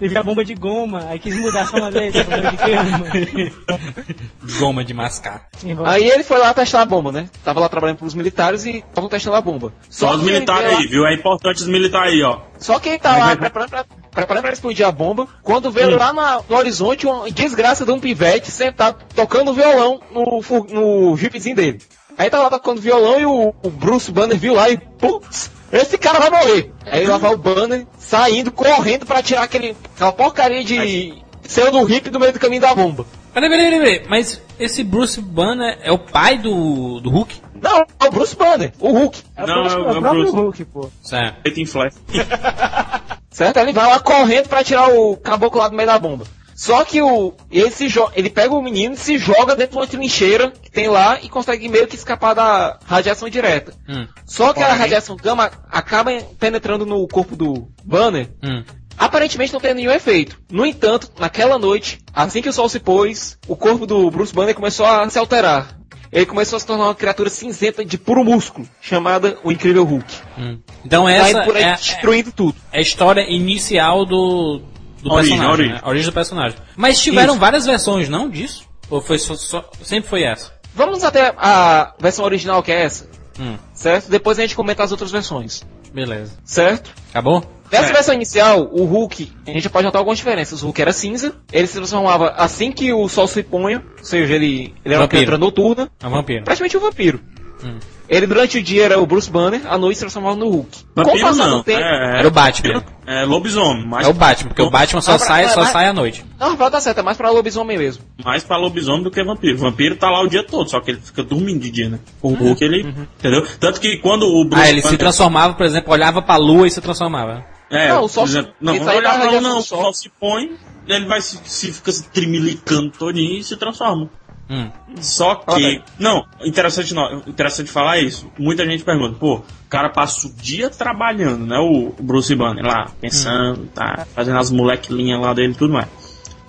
ele 0.00 0.08
viu 0.08 0.18
a 0.18 0.22
bomba 0.24 0.44
de 0.44 0.54
goma, 0.54 1.04
aí 1.08 1.18
quis 1.20 1.36
mudar 1.38 1.66
só 1.66 1.76
uma 1.76 1.90
vez, 1.90 2.14
a 2.16 2.24
bomba 2.24 2.50
de 2.50 3.50
goma. 3.50 4.58
Goma 4.58 4.84
de 4.84 4.92
mascar. 4.92 5.48
Aí 5.84 6.04
ele 6.04 6.24
foi 6.24 6.38
lá 6.38 6.52
testar 6.52 6.82
a 6.82 6.84
bomba, 6.84 7.12
né? 7.12 7.28
Tava 7.44 7.60
lá 7.60 7.68
trabalhando 7.68 7.98
pros 7.98 8.12
militares 8.14 8.64
e 8.66 8.78
estavam 8.78 9.08
testando 9.08 9.36
a 9.36 9.40
bomba. 9.40 9.72
Só 9.88 10.10
os 10.10 10.16
que 10.20 10.22
ele 10.26 10.32
militares 10.32 10.68
aí, 10.70 10.84
lá- 10.84 10.90
viu? 10.90 11.06
É 11.06 11.14
importante 11.14 11.62
os 11.62 11.68
militares 11.68 12.12
aí, 12.14 12.22
ó. 12.22 12.40
Só 12.58 12.78
quem 12.80 12.98
tá 12.98 13.16
lá 13.16 13.36
preparando 13.36 13.70
pra, 13.70 13.84
preparando 14.14 14.42
pra 14.44 14.52
explodir 14.52 14.86
a 14.86 14.92
bomba, 14.92 15.26
quando 15.42 15.70
vê 15.70 15.84
lá 15.86 16.12
na- 16.12 16.40
no 16.48 16.56
horizonte 16.56 17.06
uma 17.06 17.30
desgraça 17.30 17.84
de 17.84 17.90
um 17.92 17.98
pivete 18.00 18.50
sentado 18.50 18.98
tocando 19.14 19.52
violão 19.52 20.00
no, 20.12 20.40
no 20.70 21.16
jeepzinho 21.16 21.56
dele. 21.56 21.80
Aí 22.16 22.30
tá 22.30 22.38
lá 22.38 22.48
tocando 22.48 22.80
violão 22.80 23.18
e 23.20 23.26
o, 23.26 23.52
o 23.62 23.70
Bruce 23.70 24.10
Banner 24.12 24.38
viu 24.38 24.54
lá 24.54 24.70
e 24.70 24.78
putz, 24.78 25.50
esse 25.72 25.98
cara 25.98 26.20
vai 26.20 26.30
morrer. 26.30 26.72
Aí 26.86 27.04
lá 27.06 27.18
vai 27.18 27.34
o 27.34 27.38
Banner 27.38 27.86
saindo, 27.98 28.52
correndo 28.52 29.04
pra 29.04 29.20
tirar 29.22 29.42
aquele, 29.42 29.76
aquela 29.96 30.12
porcaria 30.12 30.62
de 30.62 31.12
céu 31.42 31.72
do 31.72 31.82
hippie 31.82 32.10
do 32.10 32.20
meio 32.20 32.32
do 32.32 32.38
caminho 32.38 32.62
da 32.62 32.72
bomba. 32.74 33.04
Peraí, 33.32 33.50
peraí, 33.50 33.64
peraí, 33.68 33.80
peraí. 33.98 34.08
Mas 34.08 34.40
esse 34.60 34.84
Bruce 34.84 35.20
Banner 35.20 35.76
é 35.82 35.90
o 35.90 35.98
pai 35.98 36.38
do, 36.38 37.00
do 37.00 37.10
Hulk? 37.10 37.42
Não, 37.60 37.78
é 37.98 38.04
o 38.06 38.10
Bruce 38.12 38.36
Banner, 38.36 38.72
o 38.78 38.90
Hulk. 38.92 39.20
É 39.36 39.42
o 39.42 39.46
Não, 39.48 39.54
próprio- 39.64 39.74
é 39.74 39.82
o 39.82 39.88
é 39.94 39.98
o 39.98 40.00
próprio 40.00 40.22
Bruce. 40.22 40.36
Hulk, 40.36 40.64
pô. 40.66 40.90
Certo. 41.02 41.42
Feito 41.42 41.60
em 41.60 41.66
flash. 41.66 41.94
Certo? 43.34 43.56
Ele 43.56 43.72
vai 43.72 43.88
lá 43.88 43.98
correndo 43.98 44.48
pra 44.48 44.62
tirar 44.62 44.88
o 44.90 45.16
caboclo 45.16 45.60
lá 45.60 45.66
do 45.66 45.74
meio 45.74 45.88
da 45.88 45.98
bomba. 45.98 46.24
Só 46.54 46.84
que 46.84 47.02
o, 47.02 47.34
ele, 47.50 47.68
ele 48.14 48.30
pega 48.30 48.54
o 48.54 48.62
menino 48.62 48.94
e 48.94 48.96
se 48.96 49.18
joga 49.18 49.56
dentro 49.56 49.72
de 49.72 49.78
uma 49.78 49.86
trincheira 49.88 50.52
que 50.52 50.70
tem 50.70 50.86
lá 50.86 51.18
e 51.20 51.28
consegue 51.28 51.68
meio 51.68 51.88
que 51.88 51.96
escapar 51.96 52.32
da 52.32 52.78
radiação 52.86 53.28
direta. 53.28 53.74
Hum, 53.88 54.06
Só 54.24 54.52
que 54.52 54.62
a 54.62 54.72
radiação 54.72 55.16
gama 55.16 55.50
acaba 55.68 56.12
penetrando 56.38 56.86
no 56.86 57.08
corpo 57.08 57.34
do 57.34 57.66
Banner 57.84 58.30
hum. 58.40 58.62
Aparentemente 58.96 59.52
não 59.52 59.60
tem 59.60 59.74
nenhum 59.74 59.90
efeito. 59.90 60.40
No 60.48 60.64
entanto, 60.64 61.10
naquela 61.18 61.58
noite, 61.58 61.98
assim 62.12 62.40
que 62.40 62.48
o 62.48 62.52
sol 62.52 62.68
se 62.68 62.78
pôs, 62.78 63.36
o 63.48 63.56
corpo 63.56 63.86
do 63.86 64.08
Bruce 64.08 64.32
Banner 64.32 64.54
começou 64.54 64.86
a 64.86 65.10
se 65.10 65.18
alterar. 65.18 65.76
Ele 66.14 66.26
começou 66.26 66.56
a 66.56 66.60
se 66.60 66.66
tornar 66.66 66.84
uma 66.84 66.94
criatura 66.94 67.28
cinzenta 67.28 67.84
de 67.84 67.98
puro 67.98 68.24
músculo, 68.24 68.66
chamada 68.80 69.36
o 69.42 69.50
Incrível 69.50 69.84
Hulk. 69.84 70.14
Hum. 70.38 70.58
Então 70.84 71.02
Vai 71.04 71.14
essa 71.16 71.42
por 71.42 71.56
aí 71.56 71.62
é, 71.64 71.66
é- 71.70 71.72
destruindo 71.74 72.30
tudo. 72.32 72.54
é 72.72 72.78
a 72.78 72.80
história 72.80 73.22
inicial 73.28 74.06
do, 74.06 74.60
do 75.02 75.12
Origem, 75.12 75.32
personagem, 75.36 75.50
origem. 75.52 75.72
né? 75.74 75.80
A 75.82 75.88
origem 75.88 76.06
do 76.08 76.12
personagem. 76.14 76.58
Mas 76.76 77.00
tiveram 77.00 77.32
Isso. 77.34 77.40
várias 77.40 77.66
versões, 77.66 78.08
não, 78.08 78.30
disso? 78.30 78.64
Ou 78.88 79.00
foi 79.02 79.18
só, 79.18 79.34
só- 79.34 79.68
sempre 79.82 80.08
foi 80.08 80.22
essa? 80.22 80.52
Vamos 80.72 81.02
até 81.02 81.34
a 81.36 81.94
versão 81.98 82.24
original 82.24 82.62
que 82.62 82.70
é 82.70 82.84
essa, 82.84 83.08
Hum, 83.38 83.56
certo? 83.74 84.08
Depois 84.08 84.38
a 84.38 84.42
gente 84.42 84.54
comenta 84.54 84.84
as 84.84 84.92
outras 84.92 85.10
versões, 85.10 85.64
beleza. 85.94 86.32
certo? 86.44 86.90
Acabou? 87.10 87.42
Nessa 87.72 87.90
É. 87.90 87.92
versão 87.92 88.14
inicial, 88.14 88.68
o 88.72 88.84
Hulk, 88.84 89.32
a 89.46 89.50
gente 89.50 89.68
pode 89.70 89.84
notar 89.84 89.98
algumas 90.00 90.18
diferenças. 90.18 90.62
O 90.62 90.66
Hulk 90.66 90.82
era 90.82 90.92
cinza, 90.92 91.34
ele 91.52 91.66
se 91.66 91.74
transformava 91.74 92.30
assim 92.36 92.70
que 92.70 92.92
o 92.92 93.08
sol 93.08 93.26
se 93.26 93.42
ponha, 93.42 93.82
ou 93.98 94.04
seja, 94.04 94.34
ele, 94.34 94.74
ele 94.84 94.94
era 94.94 94.96
uma 94.98 95.04
Vampiro. 95.04 95.08
criatura 95.22 95.38
noturna, 95.38 95.90
É 96.02 96.06
um 96.06 96.10
vampiro. 96.10 96.44
praticamente 96.44 96.76
um 96.76 96.80
vampiro. 96.80 97.20
Hum. 97.64 97.78
Ele 98.08 98.26
durante 98.26 98.58
o 98.58 98.62
dia 98.62 98.84
era 98.84 98.98
o 99.00 99.06
Bruce 99.06 99.30
Banner, 99.30 99.62
à 99.66 99.78
noite 99.78 99.96
se 99.96 100.00
transformava 100.00 100.36
no 100.36 100.48
Hulk. 100.48 100.78
Com 100.94 101.00
o 101.00 101.04
Vampiro 101.04 101.26
passar 101.26 101.46
não. 101.48 101.58
do 101.58 101.64
tempo, 101.64 101.80
É, 101.80 102.18
Era 102.18 102.28
o 102.28 102.30
Batman. 102.30 102.84
É 103.06 103.24
lobisomem, 103.24 103.86
mas 103.86 104.06
É 104.06 104.10
o 104.10 104.12
Batman, 104.14 104.48
porque 104.48 104.62
o 104.62 104.70
Batman 104.70 105.00
só 105.00 105.12
Ah, 105.12 105.18
pra- 105.18 105.26
sai, 105.26 105.48
só 105.48 105.60
mas- 105.62 105.70
sai 105.72 105.86
à 105.88 105.92
noite. 105.92 106.24
Não, 106.38 106.56
dar 106.56 106.80
certo, 106.80 106.98
é 106.98 107.02
mais 107.02 107.16
pra 107.16 107.30
lobisomem 107.30 107.76
mesmo. 107.78 108.02
mais 108.24 108.44
pra 108.44 108.56
lobisomem 108.56 109.02
do 109.02 109.10
que 109.10 109.22
vampiro. 109.24 109.56
Vampiro 109.58 109.96
tá 109.96 110.10
lá 110.10 110.22
o 110.22 110.28
dia 110.28 110.42
todo, 110.42 110.68
só 110.70 110.80
que 110.80 110.90
ele 110.90 111.00
fica 111.02 111.22
dormindo 111.22 111.60
de 111.60 111.70
dia, 111.70 111.88
né? 111.88 111.98
O 112.22 112.28
Hulk, 112.34 112.62
ele. 112.62 112.80
Entendeu? 113.18 113.46
Tanto 113.58 113.80
que 113.80 113.98
quando 113.98 114.24
o 114.24 114.44
Bruce 114.44 114.62
Ah, 114.64 114.68
ele 114.70 114.80
se 114.80 114.84
Banner- 114.86 114.98
transformava, 114.98 115.54
por 115.54 115.64
exemplo, 115.66 115.92
olhava 115.92 116.20
pra 116.22 116.36
lua 116.36 116.66
e 116.66 116.70
se 116.70 116.80
transformava. 116.80 117.44
É, 117.70 117.88
Não, 117.88 118.04
o 118.04 118.08
sol 118.08 118.24
por 118.24 118.30
exemplo, 118.30 118.50
se- 118.52 118.56
não, 118.64 118.72
vamos 118.74 118.88
olhar 118.94 119.12
tá 119.14 119.18
pra 119.28 119.40
não. 119.40 119.54
do 119.54 119.58
O 119.58 119.62
sol. 119.62 119.82
sol 119.82 119.92
se 119.94 120.10
põe, 120.20 120.50
ele 120.86 121.06
vai 121.06 121.20
se, 121.22 121.38
se 121.44 121.72
fica 121.72 121.90
se 121.90 122.04
trimilicando 122.10 122.90
todinho 122.90 123.38
e 123.38 123.42
se 123.44 123.56
transforma. 123.56 124.08
Hum. 124.48 124.70
Só 125.00 125.36
que. 125.36 125.82
Não, 125.98 126.26
interessante, 126.44 126.92
não, 126.94 127.22
interessante 127.26 127.70
falar 127.70 127.98
isso. 127.98 128.30
Muita 128.38 128.64
gente 128.66 128.84
pergunta, 128.84 129.16
pô, 129.18 129.36
o 129.36 129.44
cara 129.70 129.88
passa 129.88 130.26
o 130.26 130.32
dia 130.34 130.68
trabalhando, 130.70 131.46
né? 131.46 131.58
O 131.58 131.94
Bruce 132.00 132.34
Banner 132.34 132.64
lá, 132.64 132.90
pensando, 133.00 133.66
tá, 133.74 134.06
fazendo 134.14 134.38
as 134.38 134.50
molequilinhas 134.50 135.20
lá 135.20 135.32
dele 135.32 135.52
e 135.52 135.56
tudo 135.56 135.72
mais. 135.72 135.88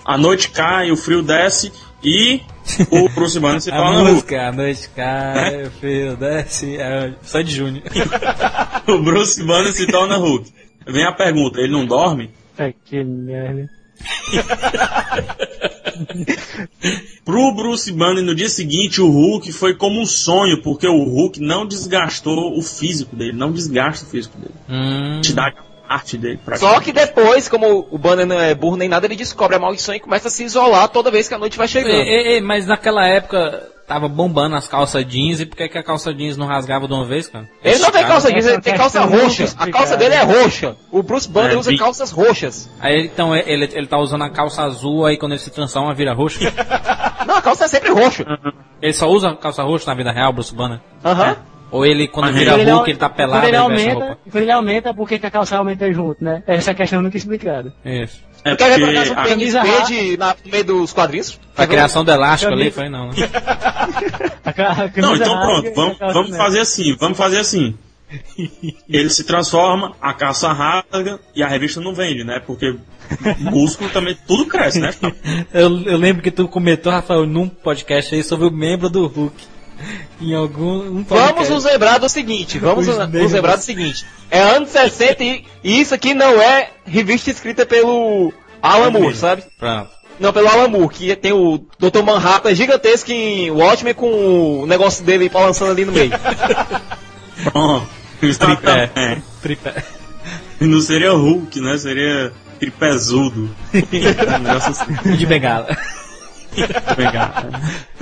A 0.03 0.17
noite 0.17 0.49
cai, 0.51 0.91
o 0.91 0.97
frio 0.97 1.23
desce 1.23 1.71
e 2.03 2.41
o 2.91 3.09
Bruce 3.15 3.39
Banner 3.39 3.61
se 3.61 3.71
A 3.71 3.77
torna 3.77 3.99
Hulk. 3.99 4.11
música, 4.11 4.47
a 4.47 4.51
noite 4.51 4.89
cai, 4.95 5.63
o 5.63 5.71
fio 5.71 6.15
desce, 6.17 6.77
é 6.77 7.13
só 7.23 7.41
de 7.41 7.51
junho. 7.55 7.81
O 8.87 8.99
Bruce 8.99 9.43
Banner 9.43 9.73
se 9.73 9.87
torna 9.87 10.15
Hulk. 10.17 10.51
Vem 10.85 11.05
a 11.05 11.11
pergunta, 11.11 11.59
ele 11.59 11.71
não 11.71 11.87
dorme? 11.87 12.29
Tá 12.55 12.71
que 12.85 13.03
merda. 13.03 13.67
Pro 17.23 17.53
Bruce 17.53 17.91
Banner 17.91 18.23
no 18.23 18.35
dia 18.35 18.49
seguinte, 18.49 19.01
o 19.01 19.09
Hulk 19.09 19.51
foi 19.51 19.73
como 19.75 19.99
um 19.99 20.05
sonho, 20.05 20.61
porque 20.61 20.87
o 20.87 21.03
Hulk 21.03 21.39
não 21.39 21.65
desgastou 21.65 22.57
o 22.57 22.61
físico 22.61 23.15
dele, 23.15 23.33
não 23.33 23.51
desgasta 23.51 24.05
o 24.05 24.09
físico 24.09 24.37
dele. 24.37 24.53
Hum. 24.69 25.21
Te 25.21 25.33
dá 25.33 25.51
arte 25.87 26.17
dele. 26.17 26.39
Pra 26.43 26.57
Só 26.57 26.79
que 26.79 26.91
depois, 26.91 27.47
como 27.47 27.87
o 27.89 27.97
Banner 27.97 28.25
não 28.25 28.39
é 28.39 28.53
burro 28.53 28.77
nem 28.77 28.89
nada, 28.89 29.05
ele 29.05 29.15
descobre 29.15 29.55
a 29.55 29.59
maldição 29.59 29.95
e 29.95 29.99
começa 29.99 30.27
a 30.27 30.31
se 30.31 30.43
isolar 30.43 30.89
toda 30.89 31.11
vez 31.11 31.27
que 31.27 31.33
a 31.33 31.37
noite 31.37 31.57
vai 31.57 31.67
chegando. 31.67 31.93
Ei, 31.93 32.07
ei, 32.07 32.27
ei, 32.33 32.41
mas 32.41 32.65
naquela 32.65 33.07
época 33.07 33.74
tava 33.87 34.07
bombando 34.07 34.55
as 34.55 34.67
calças 34.67 35.05
jeans 35.05 35.39
e 35.39 35.45
por 35.45 35.55
que, 35.55 35.67
que 35.69 35.77
a 35.77 35.83
calça 35.83 36.13
jeans 36.13 36.35
não 36.37 36.47
rasgava 36.47 36.87
de 36.87 36.93
uma 36.93 37.05
vez, 37.05 37.27
cara? 37.27 37.47
Ele 37.63 37.77
não 37.79 37.91
tem 37.91 38.03
calça 38.05 38.31
jeans, 38.31 38.45
ele 38.45 38.61
tem 38.61 38.75
calça 38.75 39.01
roxa. 39.05 39.45
A 39.57 39.69
calça 39.69 39.95
dele 39.97 40.15
é 40.15 40.23
roxa. 40.23 40.75
O 40.91 41.03
Bruce 41.03 41.29
Banner 41.29 41.53
É, 41.53 41.57
usa 41.57 41.71
vi- 41.71 41.77
calças 41.77 42.11
roxas. 42.11 42.69
Aí 42.79 43.05
então 43.05 43.35
ele, 43.35 43.69
ele 43.73 43.87
tá 43.87 43.97
usando 43.97 44.23
a 44.23 44.29
calça 44.29 44.63
azul, 44.63 45.05
aí 45.05 45.17
quando 45.17 45.33
ele 45.33 45.39
se 45.41 45.51
transforma 45.51 45.93
vira 45.93 46.13
roxo. 46.13 46.39
Não, 47.27 47.35
a 47.37 47.41
calça 47.41 47.65
é 47.65 47.67
sempre 47.67 47.91
roxa. 47.91 48.23
ele 48.81 48.93
só 48.93 49.07
usa 49.09 49.29
a 49.29 49.35
calça 49.35 49.63
roxa 49.63 49.85
na 49.87 49.95
vida 49.95 50.11
real, 50.11 50.31
Bruce 50.33 50.53
Banner? 50.53 50.79
Aham. 51.03 51.35
Ou 51.71 51.85
ele, 51.85 52.07
quando 52.07 52.27
Mas 52.27 52.35
vira 52.35 52.51
Quando 52.55 52.69
Hulk, 52.69 52.89
ele 52.91 52.99
tá 52.99 53.09
pelado 53.09 53.41
quando 53.41 53.47
ele 53.47 53.55
e 53.55 53.59
a 53.59 53.61
aumenta, 53.63 53.93
roupa? 54.05 54.17
quando 54.31 54.41
ele 54.43 54.51
aumenta, 54.51 54.93
por 54.93 55.09
que 55.09 55.19
que 55.19 55.25
a 55.25 55.31
calça 55.31 55.57
aumenta 55.57 55.91
junto, 55.91 56.23
né? 56.23 56.41
Essa 56.47 56.73
questão 56.73 57.01
nunca 57.01 57.17
é 57.17 57.19
explicada. 57.19 57.73
Isso. 57.83 58.23
É 58.45 58.55
Quer 58.55 58.77
ver 58.79 59.05
por 59.07 59.15
um 59.15 59.19
a- 59.19 59.23
pênis 59.23 59.53
verde 59.53 60.17
na- 60.17 60.35
no 60.45 60.51
meio 60.51 60.63
dos 60.63 60.93
quadrinhos? 60.93 61.39
A 61.57 61.65
criação 61.65 62.05
do 62.05 62.11
elástico 62.11 62.53
ali 62.53 62.69
foi 62.69 62.87
não, 62.89 63.07
né? 63.09 63.15
Não, 64.97 65.15
então 65.15 65.39
pronto, 65.41 65.67
a 65.67 65.71
vamos, 65.73 65.97
vamos 65.99 66.37
fazer 66.37 66.59
assim, 66.59 66.95
vamos 66.99 67.17
fazer 67.17 67.39
assim. 67.39 67.75
Ele 68.87 69.09
se 69.09 69.23
transforma, 69.23 69.93
a 69.99 70.13
calça 70.13 70.53
rasga 70.53 71.19
e 71.35 71.41
a 71.41 71.47
revista 71.47 71.81
não 71.81 71.93
vende, 71.95 72.23
né? 72.23 72.39
Porque 72.45 72.75
músculo 73.39 73.89
também, 73.89 74.15
tudo 74.27 74.45
cresce, 74.45 74.79
né? 74.79 74.93
Eu, 75.51 75.81
eu 75.81 75.97
lembro 75.97 76.21
que 76.21 76.29
tu 76.31 76.47
comentou, 76.47 76.91
Rafael, 76.91 77.25
num 77.25 77.49
podcast 77.49 78.13
aí 78.13 78.23
sobre 78.23 78.45
o 78.47 78.51
membro 78.51 78.89
do 78.89 79.07
Hulk. 79.07 79.35
Em 80.21 80.33
algum 80.33 80.99
um. 80.99 81.03
Vamos 81.03 81.49
nos 81.49 81.65
lembrar 81.65 81.97
do 81.97 82.07
seguinte, 82.09 82.57
vamos 82.59 82.87
Os 82.87 82.97
nos 82.97 83.09
negros. 83.09 83.31
lembrar 83.31 83.55
do 83.57 83.61
seguinte. 83.61 84.05
É 84.31 84.39
anos 84.41 84.69
60 84.69 85.23
e, 85.23 85.45
e 85.63 85.81
isso 85.81 85.93
aqui 85.93 86.13
não 86.13 86.41
é 86.41 86.69
revista 86.85 87.29
escrita 87.29 87.65
pelo 87.65 88.33
Alan 88.61 88.91
Moore, 88.91 89.15
sabe? 89.15 89.43
Pronto. 89.59 89.89
Não, 90.19 90.31
pelo 90.31 90.47
Alan 90.47 90.69
Moore, 90.69 90.93
que 90.93 91.15
tem 91.15 91.33
o 91.33 91.57
Dr. 91.77 92.01
Manhattan 92.03 92.55
gigantesco 92.55 93.11
em 93.11 93.51
Watchmen 93.51 93.93
com 93.93 94.61
o 94.61 94.65
negócio 94.65 95.03
dele 95.03 95.27
balançando 95.27 95.71
ali 95.71 95.83
no 95.83 95.91
meio. 95.91 96.11
Pronto. 97.51 97.87
Tripé. 98.19 98.89
É. 98.95 99.17
Tripé. 99.41 99.83
E 100.59 100.65
não 100.65 100.79
seria 100.81 101.11
Hulk, 101.11 101.59
né? 101.59 101.77
Seria 101.77 102.31
tripezudo. 102.59 103.49
um 103.73 104.39
negócio 104.41 104.71
assim. 104.71 105.15
De 105.17 105.25
bengala. 105.25 105.67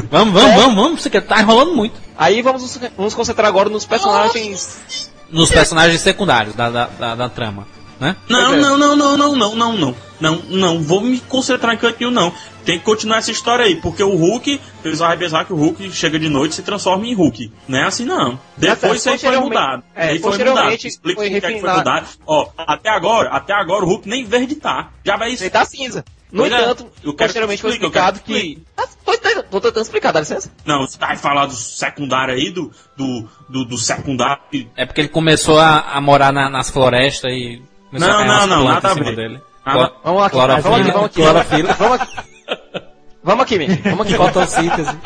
Vamos, 0.10 0.34
vamos, 0.34 0.56
vamos, 0.56 0.76
vamos, 0.76 1.02
porque 1.02 1.20
tá 1.22 1.42
enrolando 1.42 1.74
muito. 1.76 2.00
Aí 2.18 2.42
vamos 2.42 2.80
nos, 2.98 3.14
concentrar 3.14 3.48
agora 3.48 3.70
nos 3.70 3.86
personagens. 3.86 5.10
Nos 5.30 5.50
personagens 5.50 6.02
secundários 6.02 6.56
da, 6.56 6.70
da, 6.70 6.86
da, 6.86 7.16
da 7.16 7.30
trama, 7.30 7.68
né? 8.00 8.16
Não, 8.30 8.54
é. 8.54 8.58
não, 8.58 8.78
não, 8.78 8.96
não, 8.96 9.18
não, 9.18 9.36
não, 9.36 9.56
não, 9.56 9.74
não. 9.78 9.96
Não, 10.20 10.42
não, 10.48 10.82
vou 10.82 11.02
me 11.02 11.20
concentrar 11.20 11.74
em 11.74 11.78
cantinho, 11.78 12.10
não. 12.10 12.32
Tem 12.64 12.80
que 12.80 12.86
continuar 12.86 13.18
essa 13.18 13.30
história 13.30 13.66
aí, 13.66 13.76
porque 13.76 14.02
o 14.02 14.16
Hulk, 14.16 14.62
eles 14.86 15.00
vão 15.00 15.18
pensar 15.18 15.44
que 15.44 15.52
o 15.52 15.56
Hulk 15.58 15.92
chega 15.92 16.18
de 16.18 16.30
noite 16.30 16.54
e 16.54 16.56
se 16.56 16.62
transforma 16.62 17.06
em 17.06 17.14
Hulk. 17.14 17.52
Não 17.68 17.80
é 17.80 17.84
assim, 17.84 18.06
não. 18.06 18.40
Depois 18.56 19.00
isso 19.00 19.10
aí 19.10 19.18
foi 19.18 19.38
mudado. 19.38 19.84
é, 19.94 20.10
aí 20.10 20.20
foi 20.20 20.38
mudado. 20.38 20.72
Explica 20.72 21.20
o 21.20 21.24
que 21.26 21.36
é 21.36 21.42
que 21.42 21.60
foi 21.60 21.74
mudado. 21.74 22.08
Ó, 22.26 22.48
até 22.58 22.90
agora, 22.90 23.32
até 23.32 23.54
agora 23.54 23.84
o 23.84 23.88
Hulk 23.90 24.08
nem 24.08 24.24
verde 24.24 24.56
tá. 24.56 24.92
Já 25.04 25.18
vai 25.18 25.32
isso. 25.32 25.44
Ele 25.44 25.50
tá 25.50 25.66
cinza. 25.66 26.06
No 26.34 26.40
Pois 26.40 26.52
é. 26.52 26.62
entanto, 26.62 26.92
posteriormente 27.16 27.58
que 27.58 27.62
foi 27.62 27.72
explique, 27.72 27.86
eu 27.86 27.92
quero 27.92 28.16
explicado 28.16 28.20
que. 28.22 28.64
Ah, 28.76 28.84
Tô, 29.06 29.12
tentando- 29.18 29.44
tô 29.50 29.62
tentando 29.62 29.84
explicar, 29.84 30.12
dá 30.12 30.20
licença. 30.22 30.52
Não, 30.66 30.82
você 30.88 30.98
vai 30.98 31.16
falar 31.16 31.46
do 31.46 31.54
secundário 31.54 32.34
aí, 32.34 32.50
do, 32.50 32.72
do, 32.98 33.30
do, 33.50 33.66
do 33.66 33.78
secundário. 33.78 34.42
É 34.76 34.86
porque 34.86 35.02
ele 35.02 35.10
começou 35.10 35.60
a, 35.60 35.80
a 35.92 36.02
morar 36.02 36.34
na- 36.34 36.50
nas 36.50 36.70
florestas 36.72 37.32
e. 37.32 37.62
Não, 37.92 38.26
não, 38.26 38.48
não, 38.48 38.64
nada 38.66 38.90
a 38.90 38.94
ver. 38.96 39.16
dele. 39.16 39.42
Nada- 39.66 39.94
Vamos 40.04 40.24
aqui, 40.24 40.36
Clorofila, 40.36 40.62
vamos 40.62 40.80
aqui, 40.82 40.92
vamos 40.92 41.06
aqui. 41.06 41.16
clorofila. 41.22 41.74
Vamos 41.74 42.02
aqui. 42.02 42.18
Vamos 43.24 43.44
aqui, 43.44 43.58
menino. 43.60 43.82
Vamos 43.84 44.08
aqui. 44.08 44.16
Fotossíntese. 44.16 44.98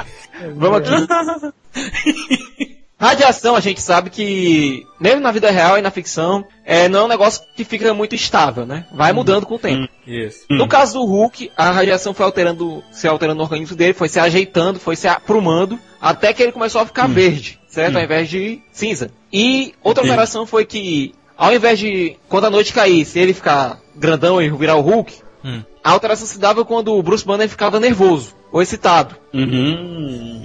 Vamos 0.56 0.78
aqui. 0.80 2.68
Radiação, 3.00 3.56
a 3.56 3.60
gente 3.60 3.80
sabe 3.80 4.10
que, 4.10 4.88
mesmo 5.00 5.22
na 5.22 5.32
vida 5.32 5.52
real 5.52 5.78
e 5.78 5.82
na 5.84 5.92
ficção, 5.92 6.44
é, 6.66 6.90
não 6.90 7.02
é 7.02 7.04
um 7.04 7.08
negócio 7.08 7.44
que 7.56 7.64
fica 7.64 7.94
muito 7.94 8.16
estável, 8.16 8.66
né? 8.66 8.88
Vai 8.92 9.14
mudando 9.14 9.46
com 9.46 9.56
o 9.56 9.60
tempo. 9.60 9.88
Isso. 10.06 10.46
No 10.50 10.68
caso 10.68 10.94
do 10.94 11.06
Hulk, 11.06 11.52
a 11.56 11.70
radiação 11.70 12.12
foi 12.12 12.26
alterando, 12.26 12.84
se 12.92 13.08
alterando 13.08 13.38
no 13.38 13.44
organismo 13.44 13.76
dele, 13.76 13.94
foi 13.94 14.10
se 14.10 14.20
ajeitando, 14.20 14.80
foi 14.80 14.96
se 14.96 15.08
aprumando, 15.08 15.80
até 16.02 16.34
que 16.34 16.42
ele 16.42 16.52
começou 16.52 16.82
a 16.82 16.88
ficar 16.88 17.08
verde, 17.08 17.60
certo? 17.68 17.98
Ao 17.98 18.04
invés 18.04 18.30
de 18.30 18.62
cinza. 18.72 19.12
E 19.32 19.76
outra 19.84 20.04
alteração 20.04 20.48
foi 20.48 20.66
que, 20.66 21.14
ao 21.38 21.54
invés 21.54 21.78
de, 21.78 22.18
quando 22.28 22.46
a 22.46 22.50
noite 22.50 22.74
caísse, 22.74 23.20
ele 23.20 23.34
ficar 23.34 23.80
grandão 23.96 24.42
e 24.42 24.50
virar 24.50 24.76
o 24.76 24.82
Hulk, 24.82 25.27
Hum. 25.50 25.64
a 25.82 25.92
alteração 25.92 26.28
se 26.28 26.38
dava 26.38 26.66
quando 26.66 26.94
o 26.94 27.02
Bruce 27.02 27.26
Banner 27.26 27.48
ficava 27.48 27.80
nervoso 27.80 28.36
ou 28.52 28.62
excitado. 28.62 29.16
Uhum. 29.34 30.42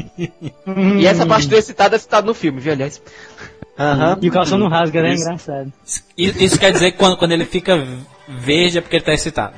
E 1.00 1.06
essa 1.06 1.26
parte 1.26 1.48
do 1.48 1.56
excitado 1.56 1.94
é 1.96 1.98
citado 1.98 2.26
no 2.26 2.34
filme, 2.34 2.60
viu, 2.60 2.72
aliás? 2.72 3.02
Aham. 3.78 4.18
E 4.22 4.28
o 4.28 4.32
calção 4.32 4.58
não 4.58 4.68
rasga, 4.68 5.02
né? 5.02 5.14
Isso. 5.14 5.24
Engraçado. 5.24 5.72
Isso 6.16 6.58
quer 6.58 6.72
dizer 6.72 6.92
que 6.92 6.98
quando, 6.98 7.16
quando 7.16 7.32
ele 7.32 7.44
fica 7.44 7.84
verde 8.28 8.78
é 8.78 8.80
porque 8.80 8.96
ele 8.96 9.04
tá 9.04 9.12
excitado. 9.14 9.54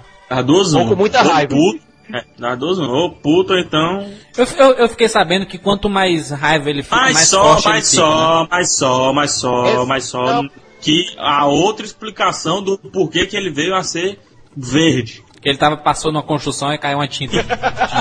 Duas 0.47 0.73
Ou 0.73 0.89
com 0.89 0.97
muita 0.97 1.23
Ou 1.23 1.29
raiva. 1.31 1.55
Puto, 1.55 1.81
é, 2.13 2.25
as 2.47 2.59
duas 2.59 2.79
uma. 2.79 2.89
Ou 2.91 3.11
puto, 3.13 3.53
ou 3.53 3.59
então. 3.59 4.09
Eu, 4.37 4.47
eu, 4.57 4.73
eu 4.77 4.89
fiquei 4.89 5.09
sabendo 5.09 5.47
que 5.47 5.59
quanto 5.59 5.89
mais 5.91 6.31
raiva 6.31 6.71
ele 6.71 6.83
fica, 6.83 6.97
Mais 6.97 7.15
mais 7.15 7.29
só, 7.29 7.43
forte 7.55 7.69
mais 7.69 7.93
ele 7.93 8.03
fica. 8.03 8.03
né? 8.03 8.13
só, 8.17 8.47
mais 8.51 8.71
só, 8.71 9.13
mais 9.13 9.31
só, 9.33 9.67
Esse- 9.67 9.87
mais 9.87 10.05
só. 10.05 10.43
não. 10.43 10.51
Que 10.81 11.05
a 11.19 11.47
outra 11.47 11.85
explicação 11.85 12.63
do 12.63 12.77
porquê 12.79 13.27
que 13.27 13.37
ele 13.37 13.51
veio 13.51 13.75
a 13.75 13.83
ser 13.83 14.19
verde. 14.57 15.24
Que 15.45 15.51
ele 15.51 15.59
tava, 15.59 15.77
passou 15.77 16.11
numa 16.11 16.23
construção 16.23 16.73
e 16.73 16.79
caiu 16.79 16.97
uma 16.99 17.07
tinta. 17.07 17.37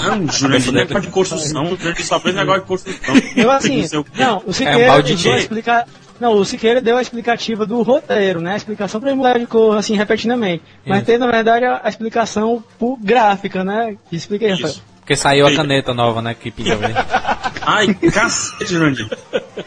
Não, 0.02 0.32
Jurandir, 0.32 0.72
não 0.72 0.80
é 0.82 0.86
de 0.86 1.08
construção. 1.10 1.66
Jurandir 1.76 2.06
só 2.06 2.20
fez 2.20 2.34
negócio 2.34 2.62
de 2.62 2.68
construção. 2.68 3.16
Eu 3.36 3.52
assim, 3.52 3.86
Não 4.16 4.38
o 4.38 4.40
o 4.40 4.44
É 4.48 4.50
um 4.50 4.54
Siqueira 4.54 4.88
balde 4.88 5.16
deu 5.16 5.32
a 5.34 5.36
de- 5.36 5.42
explicar. 5.42 5.88
Não, 6.22 6.34
o 6.38 6.46
Siqueira 6.46 6.80
deu 6.82 6.96
a 6.98 7.02
explicativa 7.02 7.66
do 7.66 7.82
roteiro, 7.82 8.40
né? 8.40 8.54
A 8.54 8.56
explicação 8.56 9.02
pra 9.02 9.10
ele 9.10 9.18
mudar 9.18 9.38
de 9.38 9.46
cor, 9.46 9.78
assim, 9.78 9.96
repetidamente. 9.98 10.64
Mas 10.86 11.00
Isso. 11.00 11.06
tem, 11.08 11.18
na 11.18 11.28
verdade, 11.30 11.66
a, 11.66 11.82
a 11.84 11.90
explicação 11.90 12.64
por 12.80 12.98
gráfica, 12.98 13.62
né? 13.64 13.98
Explica 14.10 14.46
aí, 14.46 14.52
Rafael. 14.52 14.70
Isso. 14.70 14.84
Porque 15.02 15.18
saiu 15.18 15.46
a 15.46 15.54
caneta 15.54 15.94
nova, 15.94 16.22
né? 16.22 16.34
Que 16.34 16.50
pediu 16.50 16.76
ele. 16.82 16.94
Ai, 17.66 17.94
cacete, 17.94 18.66
Jurandir. 18.68 19.10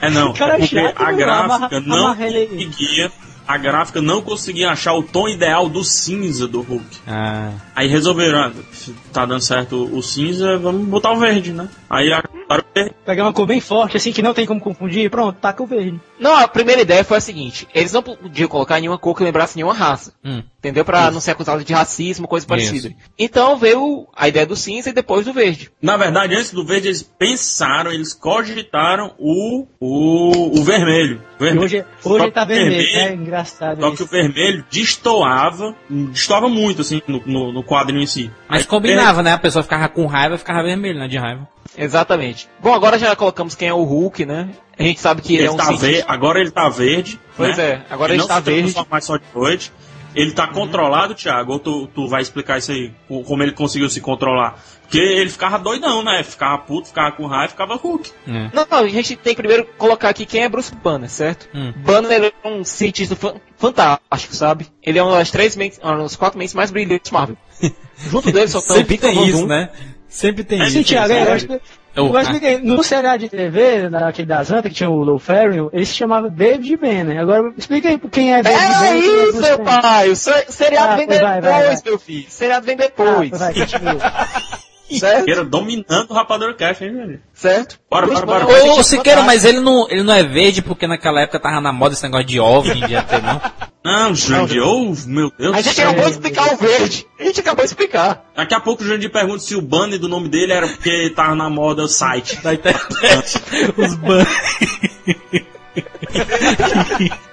É 0.00 0.08
não, 0.08 0.32
Cara, 0.32 0.54
é 0.54 0.58
porque 0.60 0.76
chato, 0.76 1.02
a 1.02 1.12
né? 1.12 1.18
gráfica 1.18 1.80
não 1.80 2.16
conseguia. 2.16 3.12
A 3.46 3.56
gráfica 3.56 4.02
não 4.02 4.20
conseguia 4.22 4.70
achar 4.70 4.94
o 4.94 5.02
tom 5.02 5.28
ideal 5.28 5.68
do 5.68 5.84
cinza 5.84 6.48
do 6.48 6.60
Hulk. 6.62 6.84
Ah, 7.06 7.52
Aí 7.74 7.86
resolveram, 7.86 8.38
ah, 8.38 8.52
se 8.72 8.92
tá 9.12 9.24
dando 9.24 9.40
certo 9.40 9.84
o 9.92 10.02
cinza, 10.02 10.58
vamos 10.58 10.86
botar 10.86 11.12
o 11.12 11.18
verde, 11.18 11.52
né? 11.52 11.68
Aí 11.88 12.08
verde. 12.08 12.94
Pegar 13.04 13.24
uma 13.24 13.32
cor 13.32 13.46
bem 13.46 13.60
forte, 13.60 13.96
assim, 13.96 14.12
que 14.12 14.22
não 14.22 14.34
tem 14.34 14.46
como 14.46 14.60
confundir, 14.60 15.10
pronto, 15.10 15.38
taca 15.40 15.62
o 15.62 15.66
verde. 15.66 16.00
Não, 16.18 16.36
a 16.36 16.48
primeira 16.48 16.82
ideia 16.82 17.04
foi 17.04 17.16
a 17.16 17.20
seguinte: 17.20 17.66
eles 17.74 17.92
não 17.92 18.02
podiam 18.02 18.48
colocar 18.48 18.80
nenhuma 18.80 18.98
cor 18.98 19.16
que 19.16 19.24
lembrasse 19.24 19.56
nenhuma 19.56 19.74
raça. 19.74 20.12
hum. 20.24 20.42
Entendeu? 20.66 20.84
Pra 20.84 21.12
não 21.12 21.20
ser 21.20 21.30
acusado 21.30 21.62
de 21.62 21.72
racismo, 21.72 22.26
coisa 22.26 22.42
Isso. 22.42 22.48
parecida. 22.48 22.92
Então 23.16 23.56
veio 23.56 24.08
a 24.16 24.26
ideia 24.26 24.44
do 24.44 24.56
cinza 24.56 24.90
e 24.90 24.92
depois 24.92 25.24
do 25.24 25.32
verde. 25.32 25.70
Na 25.80 25.96
verdade, 25.96 26.34
antes 26.34 26.50
do 26.52 26.66
verde, 26.66 26.88
eles 26.88 27.02
pensaram, 27.02 27.92
eles 27.92 28.12
cogitaram 28.12 29.14
o, 29.16 29.64
o, 29.78 30.58
o 30.58 30.64
vermelho. 30.64 31.22
Vermelho. 31.38 31.62
hoje, 31.64 31.84
hoje 32.02 32.30
tá 32.32 32.42
o 32.42 32.46
vermelho, 32.46 32.84
é 32.98 33.12
engraçado 33.14 33.80
Só 33.80 33.86
que 33.90 34.02
o 34.02 34.04
isso. 34.04 34.06
vermelho 34.10 34.64
destoava, 34.68 35.72
destoava 35.88 36.48
muito, 36.48 36.80
assim, 36.80 37.00
no, 37.06 37.22
no, 37.24 37.52
no 37.52 37.62
quadrinho 37.62 38.02
em 38.02 38.06
si. 38.06 38.28
Mas 38.48 38.62
Aí, 38.62 38.66
combinava, 38.66 39.22
né? 39.22 39.32
A 39.34 39.38
pessoa 39.38 39.62
ficava 39.62 39.88
com 39.88 40.04
raiva 40.06 40.34
e 40.34 40.38
ficava 40.38 40.64
vermelho, 40.64 40.98
né? 40.98 41.06
De 41.06 41.16
raiva. 41.16 41.46
Exatamente. 41.78 42.48
Bom, 42.60 42.74
agora 42.74 42.98
já 42.98 43.14
colocamos 43.14 43.54
quem 43.54 43.68
é 43.68 43.74
o 43.74 43.84
Hulk, 43.84 44.24
né? 44.26 44.48
A 44.78 44.82
gente 44.82 45.00
sabe 45.00 45.22
que 45.22 45.34
ele, 45.34 45.42
Ele 45.42 45.48
é 45.48 45.50
um 45.52 45.56
tá 45.56 45.64
cientista. 45.76 46.04
agora 46.08 46.40
ele 46.40 46.50
tá 46.50 46.68
verde. 46.68 47.20
Pois 47.36 47.56
né? 47.56 47.64
é, 47.64 47.82
agora 47.88 48.12
ele 48.12 48.20
ele 48.20 48.28
não 48.28 48.28
tá 48.28 48.42
se 48.42 48.50
verde. 48.50 48.74
mais 48.90 49.04
só 49.04 49.16
de 49.16 49.24
noite. 49.34 49.72
Ele 50.16 50.32
tá 50.32 50.46
controlado, 50.46 51.14
Thiago, 51.14 51.52
ou 51.52 51.58
tu, 51.58 51.86
tu 51.88 52.08
vai 52.08 52.22
explicar 52.22 52.56
isso 52.58 52.72
aí, 52.72 52.90
como 53.06 53.42
ele 53.42 53.52
conseguiu 53.52 53.88
se 53.90 54.00
controlar. 54.00 54.58
Porque 54.80 54.98
ele 54.98 55.28
ficava 55.28 55.58
doidão, 55.58 56.02
né? 56.02 56.22
Ficava 56.22 56.56
puto, 56.58 56.88
ficava 56.88 57.12
com 57.12 57.26
raiva, 57.26 57.48
ficava 57.48 57.74
Hulk. 57.74 58.10
É. 58.26 58.50
Não, 58.54 58.66
não, 58.70 58.78
a 58.78 58.88
gente 58.88 59.14
tem 59.16 59.34
que 59.34 59.42
primeiro 59.42 59.66
colocar 59.76 60.08
aqui 60.08 60.24
quem 60.24 60.42
é 60.42 60.48
Bruce 60.48 60.74
Banner, 60.74 61.10
certo? 61.10 61.48
Hum. 61.54 61.72
Banner 61.76 62.32
é 62.42 62.48
um 62.48 62.64
cientista 62.64 63.14
fan- 63.14 63.34
fantástico, 63.58 64.34
sabe? 64.34 64.68
Ele 64.82 64.98
é 64.98 65.02
uma 65.02 65.18
das 65.18 65.30
três 65.30 65.54
mentes, 65.54 65.78
uma 65.82 65.98
das 65.98 66.16
quatro 66.16 66.38
mentes 66.38 66.54
mais 66.54 66.70
brilhantes 66.70 67.10
Marvel. 67.10 67.36
Junto 68.10 68.32
dele 68.32 68.48
só 68.48 68.60
estão 68.60 68.76
Sempre 68.76 68.94
Victor 68.96 69.10
tem 69.12 69.28
isso, 69.28 69.46
né? 69.46 69.70
Sempre 70.08 70.44
tem 70.44 70.60
É, 70.62 70.64
isso. 70.64 70.72
Sim, 70.78 70.82
Thiago, 70.84 71.12
é, 71.12 71.22
eu 71.22 71.26
é. 71.28 71.32
acho 71.32 71.46
que... 71.46 71.60
Eu- 71.96 72.06
Eu 72.12 72.20
expliquei, 72.20 72.58
no 72.58 72.82
seriado 72.82 73.18
de 73.20 73.28
TV, 73.28 73.88
naquele 73.88 74.28
da 74.28 74.42
Zanta, 74.42 74.68
que 74.68 74.74
tinha 74.74 74.90
o 74.90 75.02
Low 75.02 75.18
Ferrill, 75.18 75.70
ele 75.72 75.86
se 75.86 75.94
chamava 75.94 76.28
David 76.28 76.76
Banner. 76.76 77.18
Agora, 77.20 77.52
explica 77.56 77.88
aí 77.88 77.98
quem 78.10 78.34
é 78.34 78.42
David 78.42 78.60
Banner. 78.74 78.92
É 78.92 78.96
isso, 78.98 79.40
meu 79.40 79.58
pai! 79.60 80.10
O 80.10 80.16
se- 80.16 80.44
seriado 80.50 80.92
Ah, 80.92 80.96
vem 80.96 81.06
vai, 81.06 81.18
vai, 81.18 81.40
depois, 81.40 81.66
vai. 81.82 81.90
meu 81.90 81.98
filho. 81.98 82.26
O 82.28 82.30
seriado 82.30 82.66
vem 82.66 82.74
Ah, 82.74 82.78
depois. 82.78 83.30
vai, 83.30 83.54
continua. 83.54 83.96
certo? 84.90 85.28
Era 85.28 85.44
dominando 85.44 86.10
o 86.10 86.14
Rapadura 86.14 86.54
Cash, 86.54 86.82
hein, 86.82 86.94
velho? 86.94 87.20
Certo? 87.32 87.78
Bora, 87.90 88.06
Bruce 88.06 88.24
bora, 88.24 88.44
bora. 88.44 88.64
Ô, 88.64 88.82
Siqueira, 88.82 89.22
mas 89.22 89.44
ele 89.44 89.60
não, 89.60 89.88
ele 89.90 90.02
não 90.02 90.14
é 90.14 90.22
verde 90.22 90.62
porque 90.62 90.86
naquela 90.86 91.20
época 91.20 91.40
tava 91.40 91.60
na 91.60 91.72
moda 91.72 91.94
esse 91.94 92.02
negócio 92.02 92.26
de 92.26 92.40
OVNI, 92.40 92.86
de 92.86 92.94
ET, 92.94 93.10
não? 93.22 93.40
Não, 93.84 94.14
Jandir, 94.14 94.62
oh, 94.64 94.92
meu 95.06 95.30
Deus 95.38 95.54
A 95.54 95.60
gente 95.60 95.80
acabou 95.80 96.04
de 96.04 96.10
explicar 96.10 96.52
o 96.52 96.56
verde. 96.56 97.06
A 97.20 97.24
gente 97.24 97.40
acabou 97.40 97.64
de 97.64 97.70
explicar. 97.70 98.24
Daqui 98.34 98.54
a 98.54 98.60
pouco 98.60 98.82
o 98.82 98.86
Jandir 98.86 99.10
pergunta 99.10 99.38
se 99.38 99.54
o 99.54 99.62
banner 99.62 99.98
do 99.98 100.08
nome 100.08 100.28
dele 100.28 100.52
era 100.52 100.66
porque 100.66 101.12
tava 101.14 101.36
na 101.36 101.48
moda 101.48 101.84
o 101.84 101.88
site. 101.88 102.42
Da 102.42 102.52
internet. 102.52 103.40
Os 103.76 103.94
ban. 103.94 104.26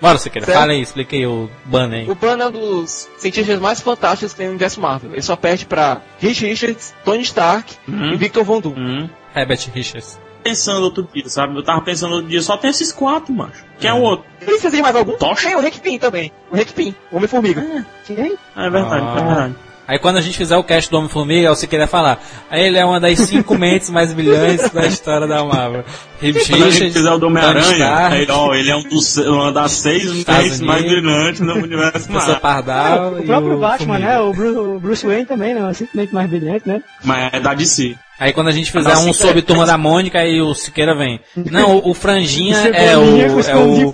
Bora, 0.00 0.16
Siqueira, 0.18 0.46
Certo. 0.46 0.58
fala 0.58 0.72
aí, 0.72 0.80
explica 0.80 1.16
aí 1.16 1.26
o 1.26 1.50
banner 1.64 2.00
aí. 2.00 2.10
O 2.10 2.14
Banner 2.14 2.46
é 2.46 2.48
um 2.48 2.52
dos 2.52 3.08
cientistas 3.18 3.58
mais 3.58 3.80
fantásticos 3.80 4.32
que 4.32 4.38
tem 4.38 4.46
no 4.46 4.52
universo 4.52 4.80
Marvel. 4.80 5.12
Ele 5.12 5.22
só 5.22 5.34
perde 5.34 5.66
pra 5.66 6.00
Rich 6.20 6.46
Richards, 6.46 6.94
Tony 7.04 7.22
Stark 7.22 7.74
Uhum. 7.88 8.12
e 8.12 8.16
Victor 8.16 8.44
Von 8.44 8.60
Doom. 8.60 8.74
Hum. 8.76 9.10
Herbert 9.34 9.68
Richards. 9.74 10.18
Pensando 10.42 10.84
outro 10.84 11.06
dia, 11.12 11.28
sabe? 11.28 11.56
Eu 11.56 11.64
tava 11.64 11.80
pensando 11.82 12.14
outro 12.14 12.28
dia, 12.28 12.40
só 12.40 12.56
tem 12.56 12.70
esses 12.70 12.92
quatro, 12.92 13.34
macho. 13.34 13.64
Quem 13.80 13.90
é 13.90 13.92
o 13.92 14.00
outro? 14.00 14.24
Precisa 14.38 14.70
de 14.70 14.80
mais 14.80 14.94
algum? 14.94 15.16
Tocha? 15.16 15.48
Tem 15.48 15.56
o 15.56 15.60
Rick 15.60 15.80
Pin 15.80 15.98
também. 15.98 16.32
O 16.50 16.56
Rick 16.56 16.72
Pin, 16.72 16.94
Homem-Formiga. 17.12 17.84
Quem? 18.06 18.38
Ah, 18.54 18.66
é 18.66 18.70
verdade, 18.70 19.04
Ah. 19.04 19.20
é 19.20 19.24
verdade. 19.24 19.54
Aí 19.88 19.98
quando 19.98 20.18
a 20.18 20.20
gente 20.20 20.36
fizer 20.36 20.54
o 20.54 20.62
cast 20.62 20.90
do 20.90 20.98
Homem-Formiga, 20.98 21.48
você 21.48 21.66
queria 21.66 21.86
falar. 21.86 22.22
Aí 22.50 22.62
ele 22.66 22.76
é 22.76 22.84
uma 22.84 23.00
das 23.00 23.18
cinco 23.20 23.56
mentes 23.56 23.88
mais 23.88 24.12
brilhantes 24.12 24.68
da 24.68 24.86
história 24.86 25.26
da 25.26 25.42
Marvel. 25.42 25.82
Herbert 26.22 26.46
Quando 26.46 26.64
a 26.64 26.70
gente 26.70 26.92
fizer 26.92 27.10
o 27.10 27.16
do 27.18 27.26
Homem-Aranha, 27.28 27.72
Stark, 27.72 28.14
aí, 28.16 28.26
ó, 28.28 28.54
ele 28.54 28.70
é 28.70 28.76
um 28.76 28.82
dos, 28.82 29.16
uma 29.16 29.50
das 29.50 29.72
seis 29.72 30.04
mentes 30.04 30.60
mais 30.60 30.84
brilhantes 30.84 31.40
do 31.40 31.54
universo 31.54 32.12
Marvel. 32.12 32.36
Pardal 32.36 33.12
O 33.14 33.18
e 33.20 33.22
próprio 33.26 33.56
o 33.56 33.60
Batman, 33.60 33.94
Formiga. 33.94 34.12
né? 34.12 34.20
O 34.20 34.32
Bruce, 34.34 34.58
o 34.58 34.78
Bruce 34.78 35.06
Wayne 35.06 35.24
também, 35.24 35.54
né? 35.54 35.72
Simplesmente 35.72 36.14
mais 36.14 36.28
brilhante, 36.28 36.68
né? 36.68 36.82
Mas 37.02 37.30
é 37.32 37.40
da 37.40 37.54
DC. 37.54 37.96
Aí 38.18 38.32
quando 38.32 38.48
a 38.48 38.52
gente 38.52 38.72
fizer 38.72 38.96
um 38.96 39.12
sobre 39.12 39.38
é. 39.38 39.42
Turma 39.42 39.64
da 39.64 39.78
Mônica, 39.78 40.18
aí 40.18 40.40
o 40.40 40.52
Siqueira 40.54 40.96
vem. 40.96 41.20
Não, 41.36 41.76
o, 41.78 41.90
o 41.90 41.94
Franjinha 41.94 42.56
é 42.74 42.88
Cebolinha 42.88 43.28
com 43.28 43.36
o... 43.36 43.40
É 43.40 43.56
o. 43.56 43.88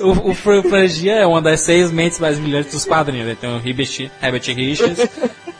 O, 0.26 0.30
o 0.30 0.34
Fran- 0.34 0.62
Franjinha 0.62 1.14
é 1.14 1.26
uma 1.26 1.40
das 1.40 1.60
seis 1.60 1.90
mentes 1.92 2.18
mais 2.18 2.38
brilhantes 2.38 2.72
dos 2.72 2.84
quadrinhos. 2.84 3.38
Tem 3.38 3.48
o 3.50 3.56
Herbert, 3.64 4.10
Herbert 4.22 4.42
Richards, 4.54 5.08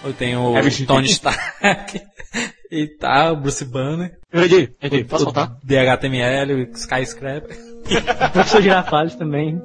eu 0.05 0.13
tenho 0.13 0.41
o 0.41 0.87
Tony 0.87 1.07
Stark, 1.07 2.01
e 2.71 2.87
tá, 2.89 3.33
o 3.33 3.37
Bruce 3.37 3.65
Banner, 3.65 4.13
Entendi, 4.33 4.71
entendi. 4.83 5.05
Posso 5.05 5.25
voltar? 5.25 5.57
DHTML, 5.63 6.55
o 6.55 6.77
Skyscraper, 6.77 7.57
O 7.85 8.31
professor 8.33 8.63
Girafales 8.63 9.15
também. 9.15 9.61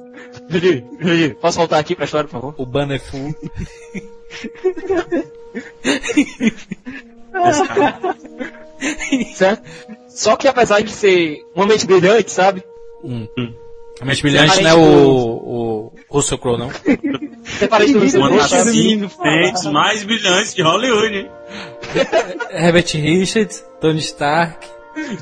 Entendi, 0.48 0.84
entendi. 0.92 1.36
Posso 1.40 1.58
voltar 1.58 1.78
aqui 1.78 1.94
pra 1.94 2.04
história, 2.04 2.28
por 2.28 2.40
favor? 2.40 2.54
o 2.56 2.66
Banner 2.66 3.00
Full. 3.00 3.34
Certo? 9.34 9.62
Só 10.08 10.36
que 10.36 10.48
apesar 10.48 10.82
de 10.82 10.90
ser 10.90 11.38
uma 11.54 11.66
mente 11.66 11.86
brilhante, 11.86 12.30
sabe? 12.30 12.62
Hum. 13.04 13.26
A 14.00 14.04
mente 14.04 14.22
brilhante 14.22 14.62
não 14.62 14.70
é 14.70 14.74
o, 14.74 14.80
o 14.80 15.92
Russell 16.10 16.38
Crowe, 16.38 16.58
não. 16.58 16.70
Separei 17.44 17.92
do 17.92 17.98
Uma 18.18 18.30
das 18.30 18.74
mentes 18.74 19.64
mais 19.66 20.02
brilhantes 20.02 20.54
de 20.54 20.62
Hollywood, 20.62 21.14
hein? 21.16 21.30
Herbert 22.50 22.86
Richards, 22.94 23.64
Tony 23.80 24.00
Stark, 24.00 24.66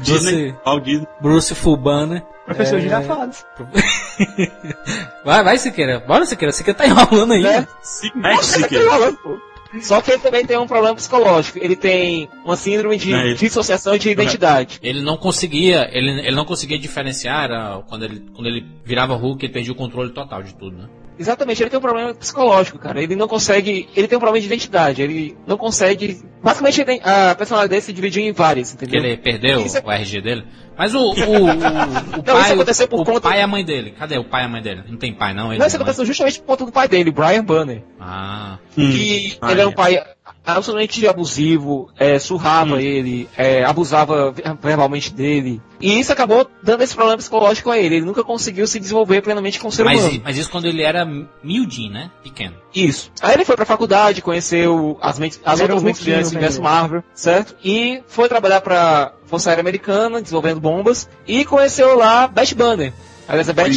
Disney. 0.00 0.54
Bruce. 0.64 1.06
Bruce 1.20 1.54
Full 1.54 1.76
Banner. 1.76 2.22
Professor 2.46 2.78
É. 2.78 2.80
Girafales. 2.80 3.44
Vai, 5.24 5.44
vai, 5.44 5.58
Siqueira. 5.58 6.00
Bora, 6.00 6.24
Siqueira. 6.26 6.52
Siqueira 6.52 6.78
tá 6.78 6.86
enrolando 6.86 7.32
aí. 7.32 7.42
Né? 7.42 7.66
Se 7.82 8.10
mexe, 8.16 8.56
ele 8.58 8.68
tá 8.68 8.74
enrolando, 8.76 9.16
pô. 9.18 9.38
Só 9.80 10.00
que 10.00 10.10
ele 10.10 10.20
também 10.20 10.44
tem 10.44 10.58
um 10.58 10.66
problema 10.66 10.94
psicológico. 10.96 11.58
Ele 11.60 11.76
tem 11.76 12.28
uma 12.44 12.56
síndrome 12.56 12.96
de 12.96 13.12
É, 13.14 13.26
ele- 13.26 13.34
dissociação 13.34 13.96
de 13.96 14.10
identidade. 14.10 14.78
Ele 14.82 15.00
não 15.00 15.16
conseguia, 15.16 15.88
ele, 15.92 16.10
ele 16.26 16.34
não 16.36 16.44
conseguia 16.44 16.78
diferenciar 16.78 17.50
ah, 17.52 17.82
quando 17.88 18.04
ele, 18.04 18.20
quando 18.34 18.46
ele 18.48 18.66
virava 18.84 19.14
Hulk, 19.14 19.44
ele 19.44 19.52
perdia 19.52 19.72
o 19.72 19.76
controle 19.76 20.10
total 20.10 20.42
de 20.42 20.54
tudo, 20.54 20.76
né? 20.76 20.88
Exatamente, 21.20 21.62
ele 21.62 21.68
tem 21.68 21.78
um 21.78 21.82
problema 21.82 22.14
psicológico, 22.14 22.78
cara. 22.78 23.02
Ele 23.02 23.14
não 23.14 23.28
consegue. 23.28 23.86
Ele 23.94 24.08
tem 24.08 24.16
um 24.16 24.20
problema 24.20 24.40
de 24.40 24.46
identidade. 24.46 25.02
Ele 25.02 25.36
não 25.46 25.58
consegue. 25.58 26.18
Basicamente, 26.42 26.82
tem- 26.82 27.00
a 27.04 27.34
personalidade 27.34 27.68
dele 27.68 27.82
se 27.82 27.92
dividiu 27.92 28.22
em 28.22 28.32
várias, 28.32 28.72
Que 28.72 28.86
entendeu? 28.86 29.04
ele 29.04 29.16
perdeu 29.18 29.60
é- 29.60 29.82
o 29.84 29.90
RG 29.92 30.20
dele. 30.22 30.44
Mas 30.78 30.94
o, 30.94 30.98
o, 30.98 31.02
o, 31.12 31.12
o 31.12 31.46
Não, 31.46 32.22
pai, 32.24 32.42
isso 32.42 32.52
aconteceu 32.54 32.88
por 32.88 33.00
o 33.00 33.04
conta- 33.04 33.28
pai 33.28 33.38
e 33.38 33.42
a 33.42 33.46
mãe 33.46 33.62
dele. 33.62 33.90
Cadê 33.98 34.16
o 34.16 34.24
pai 34.24 34.42
e 34.42 34.46
a 34.46 34.48
mãe 34.48 34.62
dele? 34.62 34.82
Não 34.88 34.96
tem 34.96 35.12
pai, 35.12 35.34
não? 35.34 35.52
Ele 35.52 35.58
Não, 35.58 35.66
isso 35.66 35.76
não 35.76 35.82
é? 35.82 35.84
aconteceu 35.84 36.06
justamente 36.06 36.40
por 36.40 36.46
conta 36.46 36.64
do 36.64 36.72
pai 36.72 36.88
dele, 36.88 37.10
o 37.10 37.12
Brian 37.12 37.44
Banner. 37.44 37.82
Ah, 38.00 38.56
Hum. 38.78 38.90
Que 38.90 39.36
Ah, 39.42 39.50
ele 39.52 39.60
era 39.60 39.68
um 39.68 39.72
é. 39.72 39.74
pai 39.74 40.02
absolutamente 40.44 41.06
abusivo, 41.06 41.90
é, 41.98 42.18
surrava 42.18 42.74
Hum. 42.74 42.78
ele, 42.80 43.28
é, 43.36 43.64
abusava 43.64 44.30
ver- 44.32 44.56
verbalmente 44.60 45.12
dele. 45.12 45.60
E 45.80 45.98
isso 45.98 46.12
acabou 46.12 46.46
dando 46.62 46.82
esse 46.82 46.94
problema 46.94 47.16
psicológico 47.18 47.70
a 47.70 47.78
ele. 47.78 47.96
Ele 47.96 48.04
nunca 48.06 48.22
conseguiu 48.24 48.66
se 48.66 48.78
desenvolver 48.80 49.22
plenamente 49.22 49.58
como 49.58 49.72
ser 49.72 49.84
mas, 49.84 50.00
humano. 50.00 50.20
mas 50.24 50.36
isso 50.36 50.50
quando 50.50 50.66
ele 50.66 50.82
era 50.82 51.06
miudinho, 51.42 51.92
né? 51.92 52.10
Pequeno. 52.22 52.54
Isso. 52.74 53.10
Aí 53.20 53.34
ele 53.34 53.44
foi 53.44 53.56
pra 53.56 53.64
faculdade, 53.64 54.20
conheceu 54.22 54.98
as, 55.00 55.18
mentes, 55.18 55.40
as 55.44 55.60
outras 55.60 55.82
mentes 55.82 56.02
brilhantes 56.02 56.30
do 56.30 56.34
universo. 56.34 56.62
Marvel, 56.62 57.02
certo? 57.14 57.54
E 57.64 58.02
foi 58.06 58.28
trabalhar 58.28 58.60
pra 58.60 59.12
Força 59.26 59.50
Aérea 59.50 59.62
Americana, 59.62 60.20
desenvolvendo 60.20 60.60
bombas, 60.60 61.08
e 61.26 61.44
conheceu 61.44 61.96
lá 61.96 62.26
Beth 62.26 62.54
Banner. 62.54 62.92
Aliás, 63.28 63.48
a 63.48 63.52
Beth, 63.52 63.68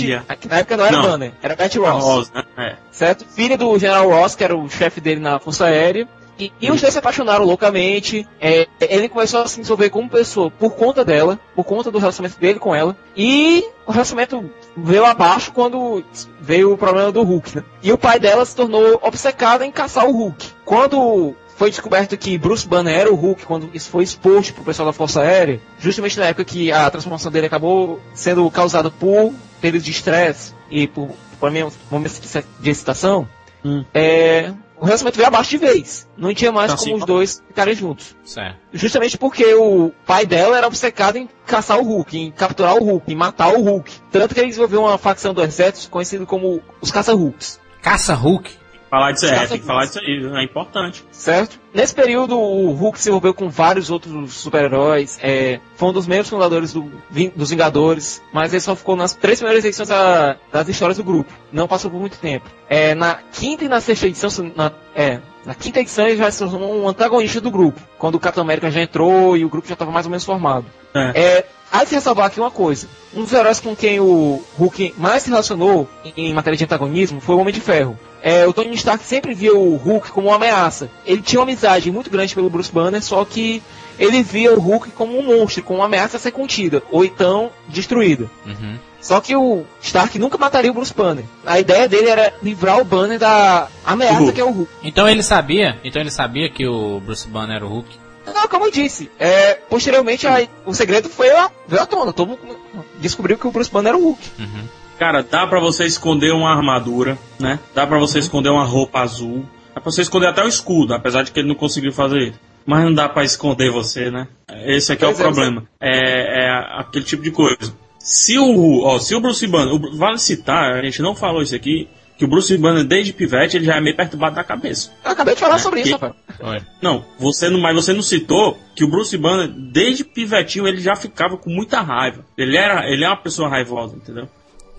na 0.50 0.58
época 0.58 0.78
não 0.78 0.86
era 0.86 0.98
Não. 0.98 1.04
Banner, 1.04 1.34
era 1.42 1.56
Beth 1.56 1.76
Ross, 1.78 2.04
Rosa, 2.04 2.32
né? 2.34 2.44
É. 2.58 2.76
certo? 2.92 3.24
Filha 3.36 3.56
do 3.56 3.78
General 3.78 4.10
Ross, 4.10 4.34
que 4.36 4.44
era 4.44 4.58
o 4.58 4.68
chefe 4.68 5.00
dele 5.00 5.22
na 5.22 5.38
Força 5.40 5.66
Aérea. 5.66 6.08
E, 6.38 6.52
e 6.60 6.72
os 6.72 6.82
dois 6.82 6.94
se 6.94 7.00
apaixonaram 7.00 7.46
loucamente. 7.46 8.28
É, 8.40 8.68
ele 8.82 9.10
começou 9.10 9.42
a 9.42 9.48
se 9.48 9.58
desenvolver 9.60 9.90
como 9.90 10.10
pessoa 10.10 10.50
por 10.52 10.72
conta 10.72 11.06
dela, 11.06 11.40
por 11.56 11.64
conta 11.64 11.92
do 11.92 12.00
relacionamento 12.00 12.40
dele 12.40 12.60
com 12.60 12.76
ela. 12.76 12.96
E 13.16 13.64
o 13.86 13.92
relacionamento 13.92 14.50
veio 14.76 15.06
abaixo 15.06 15.52
quando 15.52 16.04
veio 16.42 16.74
o 16.74 16.78
problema 16.78 17.12
do 17.12 17.24
Hulk, 17.24 17.58
né? 17.58 17.64
E 17.82 17.92
o 17.92 17.98
pai 17.98 18.20
dela 18.20 18.46
se 18.46 18.56
tornou 18.56 19.00
obcecado 19.02 19.64
em 19.64 19.72
caçar 19.72 20.08
o 20.08 20.12
Hulk. 20.12 20.46
quando 20.66 21.36
foi 21.56 21.70
descoberto 21.70 22.18
que 22.18 22.38
Bruce 22.38 22.68
Banner 22.68 23.02
era 23.02 23.12
o 23.12 23.16
Hulk, 23.16 23.46
quando 23.46 23.70
isso 23.74 23.90
foi 23.90 24.04
exposto 24.04 24.54
pro 24.54 24.64
pessoal 24.64 24.88
da 24.88 24.94
Força 24.94 25.22
Aérea, 25.22 25.62
justamente 25.80 26.20
na 26.20 26.26
época 26.26 26.46
que 26.46 26.72
a 26.72 26.90
transformação 26.90 27.32
dele 27.32 27.46
acabou 27.46 28.02
sendo 28.14 28.50
causada 28.50 28.90
por 28.90 29.32
períodos 29.62 29.86
de 29.86 29.92
estresse 29.92 30.54
e 30.70 30.88
por, 30.88 31.10
por 31.40 31.52
momentos 31.92 32.20
de 32.60 32.70
excitação, 32.70 33.28
Hum. 33.66 33.86
é, 33.94 34.52
o 34.84 34.86
relacionamento 34.86 35.16
veio 35.16 35.28
abaixo 35.30 35.52
de 35.52 35.58
vez. 35.58 36.10
Não 36.18 36.34
tinha 36.34 36.52
mais 36.52 36.70
Tá 36.70 36.78
como 36.78 36.90
assim, 36.90 37.00
os 37.00 37.06
dois 37.06 37.42
ficarem 37.48 37.74
juntos. 37.74 38.18
Certo. 38.26 38.58
Justamente 38.74 39.18
porque 39.18 39.54
o 39.54 39.94
pai 40.06 40.26
dela 40.26 40.58
era 40.58 40.68
obcecado 40.68 41.16
em 41.16 41.30
caçar 41.46 41.80
o 41.80 41.84
Hulk, 41.84 42.20
em 42.20 42.32
capturar 42.32 42.76
o 42.76 42.84
Hulk, 42.84 43.10
em 43.10 43.16
matar 43.16 43.54
o 43.54 43.62
Hulk. 43.62 43.90
Tanto 44.12 44.36
que 44.36 44.42
ele 44.42 44.50
desenvolveu 44.50 44.82
uma 44.82 44.98
facção 44.98 45.34
do 45.34 45.42
exército 45.42 45.90
conhecida 45.90 46.26
como 46.26 46.62
os 46.82 46.92
Caça-Hulks. 46.92 47.62
Caça 47.82 48.14
Hulk. 48.14 48.58
Falar 48.94 49.12
disso, 49.12 49.26
é, 49.26 49.48
tem 49.48 49.60
que 49.60 49.66
falar 49.66 49.86
disso 49.86 49.98
aí, 50.00 50.24
é 50.36 50.44
importante. 50.44 51.04
Certo? 51.12 51.60
Nesse 51.74 51.96
período, 51.96 52.38
o 52.38 52.72
Hulk 52.74 53.00
se 53.00 53.10
envolveu 53.10 53.34
com 53.34 53.50
vários 53.50 53.90
outros 53.90 54.36
super-heróis. 54.36 55.18
É, 55.20 55.60
foi 55.76 55.90
um 55.90 55.94
dos 55.94 56.06
membros 56.06 56.30
fundadores 56.30 56.72
do 56.74 56.92
dos 57.36 57.50
Vingadores. 57.50 58.22
Mas 58.32 58.54
ele 58.54 58.62
só 58.62 58.76
ficou 58.76 58.96
nas 58.96 59.14
três 59.16 59.40
primeiras 59.40 59.66
edições 59.66 59.90
da- 59.90 60.36
das 60.52 60.70
histórias 60.70 60.98
do 60.98 61.04
grupo. 61.04 61.34
Não 61.52 61.68
passou 61.68 61.90
por 61.90 62.00
muito 62.00 62.20
tempo. 62.20 62.48
É, 62.70 62.94
na 62.94 63.16
quinta 63.32 63.66
e 63.66 63.68
na 63.68 63.82
sexta 63.82 64.06
edição, 64.06 64.30
na, 64.56 64.72
é, 64.96 65.20
na 65.44 65.56
quinta 65.56 65.80
edição 65.80 66.06
ele 66.08 66.18
já 66.18 66.30
se 66.30 66.48
tornou 66.48 66.84
um 66.84 66.88
antagonista 66.88 67.42
do 67.42 67.50
grupo. 67.50 67.82
Quando 67.98 68.14
o 68.14 68.20
Capitão 68.20 68.44
América 68.44 68.70
já 68.70 68.80
entrou 68.80 69.36
e 69.36 69.44
o 69.44 69.50
grupo 69.50 69.68
já 69.68 69.74
estava 69.74 69.90
mais 69.90 70.06
ou 70.06 70.12
menos 70.12 70.24
formado. 70.24 70.68
É. 70.94 71.12
É, 71.20 71.46
há 71.74 71.84
de 71.84 71.90
se 71.90 71.96
ressalvar 71.96 72.28
aqui 72.28 72.40
uma 72.40 72.52
coisa. 72.52 72.88
Um 73.16 73.24
dos 73.24 73.34
heróis 73.34 73.60
com 73.60 73.76
quem 73.76 74.00
o 74.00 74.44
Hulk 74.58 74.94
mais 74.98 75.24
se 75.24 75.30
relacionou 75.30 75.90
em, 76.16 76.34
matéria 76.34 76.56
de 76.56 76.64
antagonismo 76.64 77.20
foi 77.20 77.36
o 77.36 77.40
Homem 77.40 77.54
de 77.54 77.60
Ferro. 77.60 77.98
É, 78.22 78.48
o 78.48 78.54
Tony 78.54 78.74
Stark 78.76 79.04
sempre 79.04 79.34
via 79.34 79.54
o 79.54 79.76
Hulk 79.76 80.12
como 80.12 80.28
uma 80.28 80.38
ameaça. 80.38 80.90
Ele 81.06 81.22
tinha 81.22 81.40
uma 81.40 81.46
amizade 81.46 81.92
muito 81.92 82.10
grande 82.10 82.34
pelo 82.34 82.50
Bruce 82.50 82.72
Banner, 82.72 83.04
só 83.04 83.26
que 83.26 83.62
ele 84.00 84.24
via 84.24 84.54
o 84.54 84.60
Hulk 84.60 84.92
como 84.92 85.18
um 85.18 85.24
monstro, 85.24 85.64
como 85.64 85.80
uma 85.80 85.86
ameaça 85.86 86.18
a 86.18 86.20
ser 86.20 86.32
contida, 86.32 86.82
ou 86.90 87.04
então 87.04 87.52
destruída. 87.68 88.30
Uhum. 88.46 88.78
Só 89.02 89.20
que 89.20 89.36
o 89.36 89.66
Stark 89.82 90.18
nunca 90.18 90.38
mataria 90.38 90.72
o 90.72 90.74
Bruce 90.74 90.94
Banner. 90.94 91.26
A 91.46 91.60
ideia 91.60 91.90
dele 91.90 92.08
era 92.08 92.34
livrar 92.42 92.80
o 92.80 92.86
Banner 92.86 93.20
da 93.20 93.68
ameaça 93.86 94.32
que 94.32 94.40
é 94.40 94.46
o 94.46 94.52
Hulk. 94.52 94.72
Então 94.82 95.10
ele 95.10 95.22
sabia, 95.22 95.78
então 95.84 96.02
ele 96.02 96.12
sabia 96.12 96.50
que 96.50 96.66
o 96.66 97.02
Bruce 97.02 97.28
Banner 97.28 97.58
era 97.58 97.66
o 97.66 97.70
Hulk. 97.70 98.03
Não, 98.26 98.48
como 98.48 98.66
eu 98.66 98.72
disse, 98.72 99.10
é, 99.20 99.54
posteriormente 99.56 100.26
a- 100.28 100.48
o 100.66 100.74
segredo 100.74 101.10
foi 101.10 101.30
a, 101.30 101.50
veio 101.68 101.82
à 101.82 101.86
tona. 101.86 102.14
Todo 102.14 102.30
mundo 102.30 102.58
descobriu 103.00 103.38
que 103.38 103.48
o 103.48 103.52
Bruce 103.52 103.72
Banner 103.72 103.90
era 103.94 103.98
o 103.98 104.04
Hulk. 104.04 104.22
Uhum. 104.40 104.68
Cara, 104.98 105.22
dá 105.24 105.46
pra 105.48 105.60
você 105.60 105.86
esconder 105.86 106.32
uma 106.34 106.50
armadura, 106.56 107.18
né? 107.40 107.60
Dá 107.74 107.86
pra 107.86 107.98
você 107.98 108.20
esconder 108.20 108.50
uma 108.50 108.64
roupa 108.64 109.00
azul. 109.02 109.46
Dá 109.76 109.82
pra 109.82 109.92
você 109.92 110.02
esconder 110.02 110.28
até 110.28 110.44
o 110.44 110.48
escudo, 110.48 110.94
apesar 110.94 111.24
de 111.24 111.32
que 111.32 111.40
ele 111.40 111.48
não 111.50 111.56
conseguiu 111.56 111.92
fazer 111.92 112.30
isso. 112.30 112.40
Mas 112.66 112.84
não 112.86 112.94
dá 112.94 113.10
pra 113.10 113.24
esconder 113.24 113.70
você, 113.72 114.10
né? 114.10 114.28
Esse 114.66 114.94
aqui 114.94 115.04
é 115.04 115.08
o 115.08 115.12
é, 115.12 115.16
problema. 115.16 115.64
É, 115.82 116.46
é 116.46 116.50
aquele 116.80 117.04
tipo 117.04 117.22
de 117.24 117.32
coisa. 117.32 117.76
Se 118.00 118.38
o, 118.38 118.84
ó, 118.84 119.00
se 119.00 119.16
o 119.16 119.20
Bruce 119.20 119.46
Banner, 119.48 119.78
vale 119.98 120.18
citar, 120.18 120.74
a 120.76 120.82
gente 120.84 121.02
não 121.02 121.16
falou 121.16 121.42
isso 121.42 121.56
aqui, 121.56 121.90
que 122.18 122.26
o 122.26 122.28
Bruce 122.28 122.56
Banner 122.58 122.84
desde 122.84 123.12
pivete 123.14 123.58
ele 123.58 123.66
já 123.66 123.76
é 123.76 123.82
meio 123.82 123.96
perturbado 123.96 124.36
da 124.36 124.44
cabeça. 124.44 124.92
Eu 125.04 125.12
acabei 125.12 125.34
de 125.34 125.40
falar 125.40 125.58
sobre 125.60 125.82
que- 125.82 125.90
isso, 125.90 125.98
rapaz. 125.98 126.64
Não, 126.82 127.04
você 127.18 127.50
não, 127.50 127.60
mas 127.60 127.76
você 127.76 127.94
não 127.94 128.02
citou 128.02 128.58
que 128.76 128.84
o 128.84 128.88
Bruce 128.90 129.18
Banner 129.18 129.48
desde 129.48 130.04
pivetinho 130.04 130.68
ele 130.68 130.80
já 130.80 130.96
ficava 130.96 131.38
com 131.38 131.50
muita 131.50 131.82
raiva. 131.82 132.26
Ele 132.38 132.56
era, 132.58 132.90
ele 132.90 133.04
é 133.04 133.08
uma 133.08 133.18
pessoa 133.18 133.50
raivosa, 133.50 133.96
entendeu? 133.96 134.28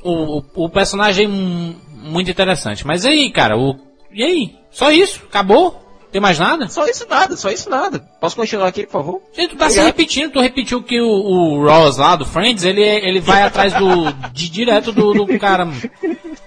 O, 0.02 0.38
o, 0.38 0.44
o 0.64 0.68
personagem 0.68 1.26
hum, 1.26 1.74
muito 2.02 2.30
interessante. 2.30 2.86
Mas 2.86 3.04
e 3.04 3.08
aí, 3.08 3.30
cara? 3.30 3.56
O, 3.56 3.76
e 4.12 4.22
aí? 4.22 4.54
Só 4.70 4.90
isso? 4.90 5.22
Acabou? 5.28 5.83
Tem 6.14 6.20
mais 6.20 6.38
nada? 6.38 6.68
Só 6.68 6.86
isso 6.86 7.04
nada, 7.10 7.36
só 7.36 7.50
isso 7.50 7.68
nada. 7.68 7.98
Posso 8.20 8.36
continuar 8.36 8.68
aqui, 8.68 8.84
por 8.86 8.92
favor? 8.92 9.22
Gente, 9.32 9.50
tu 9.50 9.56
tá 9.56 9.64
se 9.68 9.72
Obrigado. 9.80 9.86
repetindo, 9.86 10.30
tu 10.32 10.40
repetiu 10.40 10.80
que 10.80 11.00
o, 11.00 11.08
o 11.08 11.66
Ross 11.66 11.96
lá 11.96 12.14
do 12.14 12.24
Friends, 12.24 12.62
ele, 12.62 12.80
ele 12.82 13.18
vai 13.18 13.42
atrás 13.42 13.72
do. 13.72 14.12
de 14.32 14.48
direto 14.48 14.92
do, 14.92 15.12
do 15.12 15.38
cara. 15.40 15.66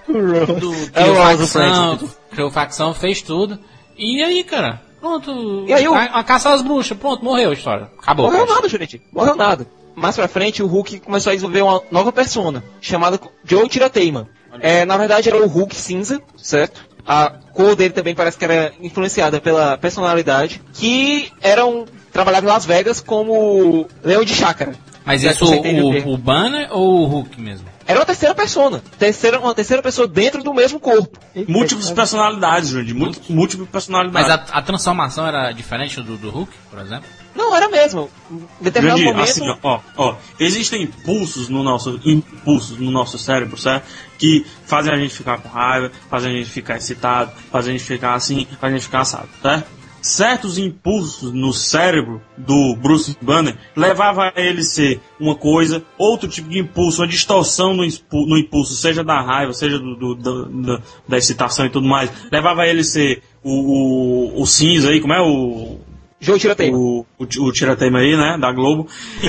Do, 0.08 0.72
É 0.94 1.04
o 1.04 1.14
Ross 1.22 1.38
do 1.38 1.46
Friends. 1.46 2.18
criou 2.30 2.50
facção, 2.50 2.94
fez 2.94 3.20
tudo. 3.20 3.58
E 3.94 4.22
aí, 4.22 4.42
cara? 4.42 4.80
Pronto. 5.00 5.64
E 5.68 5.72
aí 5.74 5.86
o- 5.86 5.92
a, 5.94 6.04
a 6.04 6.24
caça 6.24 6.48
às 6.50 6.62
bruxas, 6.62 6.96
pronto, 6.96 7.22
morreu 7.22 7.50
a 7.50 7.52
história. 7.52 7.90
Acabou. 7.98 8.24
Morreu 8.30 8.46
nada, 8.46 8.66
Jurandir. 8.70 9.02
Morreu 9.12 9.36
nada. 9.36 9.66
Mais 9.94 10.16
pra 10.16 10.26
frente, 10.26 10.62
o 10.62 10.66
Hulk 10.66 11.00
começou 11.00 11.30
a 11.30 11.34
desenvolver 11.34 11.60
uma 11.60 11.82
nova 11.90 12.10
persona, 12.10 12.64
chamada 12.80 13.20
Joe 13.44 13.68
Tirateima. 13.68 14.30
É, 14.60 14.86
na 14.86 14.96
verdade, 14.96 15.28
era 15.28 15.36
o 15.44 15.46
Hulk 15.46 15.74
cinza, 15.76 16.22
certo? 16.38 16.87
A 17.08 17.30
cor 17.54 17.74
dele 17.74 17.94
também 17.94 18.14
parece 18.14 18.36
que 18.36 18.44
era 18.44 18.70
influenciada 18.82 19.40
pela 19.40 19.78
personalidade, 19.78 20.60
que 20.74 21.32
era 21.40 21.64
um, 21.64 21.86
trabalhava 22.12 22.44
em 22.44 22.48
Las 22.50 22.66
Vegas 22.66 23.00
como 23.00 23.86
leão 24.04 24.22
de 24.24 24.34
chácara. 24.34 24.74
Mas 25.06 25.22
isso, 25.22 25.46
o 25.46 26.08
o, 26.10 26.12
o 26.14 26.18
Banner 26.18 26.68
ou 26.70 27.00
o 27.00 27.06
Hulk 27.06 27.40
mesmo? 27.40 27.66
Era 27.86 27.98
uma 28.00 28.04
terceira 28.04 28.34
persona. 28.34 28.82
Terceira, 28.98 29.40
uma 29.40 29.54
terceira 29.54 29.82
pessoa 29.82 30.06
dentro 30.06 30.42
do 30.44 30.52
mesmo 30.52 30.78
corpo. 30.78 31.18
Múltiplas 31.48 31.90
personalidades, 31.90 32.68
Jurandir. 32.68 32.94
Múlti- 32.94 33.32
Múltiplas 33.32 33.70
personalidades. 33.70 34.28
Mas 34.28 34.50
a, 34.52 34.58
a 34.58 34.60
transformação 34.60 35.26
era 35.26 35.50
diferente 35.52 36.02
do, 36.02 36.18
do 36.18 36.28
Hulk, 36.28 36.52
por 36.70 36.78
exemplo? 36.80 37.08
Não, 37.34 37.56
era 37.56 37.70
mesmo. 37.70 38.10
Em 38.30 38.64
determinado 38.64 39.00
momento. 39.02 39.22
assim, 39.30 39.58
ó, 39.62 39.80
ó, 39.96 40.14
existem 40.38 40.82
impulsos 40.82 41.48
no 41.48 41.62
nosso 41.62 41.98
impulsos 42.04 42.78
no 42.78 42.90
nosso 42.90 43.16
cérebro, 43.16 43.56
certo? 43.56 43.86
Que 44.18 44.44
fazem 44.66 44.92
a 44.92 44.96
gente 44.96 45.14
ficar 45.14 45.38
com 45.38 45.48
raiva, 45.48 45.90
fazem 46.10 46.32
a 46.34 46.36
gente 46.36 46.50
ficar 46.50 46.76
excitado, 46.76 47.30
fazem 47.52 47.74
a 47.74 47.78
gente 47.78 47.86
ficar 47.86 48.14
assim, 48.14 48.46
fazem 48.60 48.74
a 48.74 48.78
gente 48.78 48.86
ficar 48.86 49.00
assado, 49.00 49.28
certo? 49.40 49.78
Certos 50.00 50.58
impulsos 50.58 51.32
no 51.32 51.52
cérebro 51.52 52.22
do 52.36 52.76
Bruce 52.80 53.16
Banner 53.20 53.56
levavam 53.76 54.24
a 54.24 54.32
ele 54.36 54.62
ser 54.62 55.00
uma 55.18 55.34
coisa, 55.34 55.82
outro 55.98 56.28
tipo 56.28 56.48
de 56.48 56.58
impulso, 56.60 57.02
uma 57.02 57.08
distorção 57.08 57.74
no, 57.74 57.82
no 57.84 58.38
impulso, 58.38 58.74
seja 58.76 59.02
da 59.02 59.20
raiva, 59.20 59.52
seja 59.52 59.78
do- 59.78 59.96
do- 59.96 60.14
do- 60.14 60.82
da 61.06 61.18
excitação 61.18 61.66
e 61.66 61.70
tudo 61.70 61.86
mais, 61.88 62.10
levava 62.30 62.62
a 62.62 62.68
ele 62.68 62.84
ser 62.84 63.22
o, 63.42 64.36
o, 64.38 64.42
o 64.42 64.46
cinza 64.46 64.90
aí, 64.90 65.00
como 65.00 65.12
é 65.14 65.20
o 65.20 65.78
Joe 66.20 66.38
Tirateima. 66.38 66.76
o, 66.76 67.06
o, 67.16 67.24
o 67.24 67.52
Tiratema 67.52 68.00
aí, 68.00 68.16
né, 68.16 68.36
da 68.40 68.50
Globo, 68.52 68.88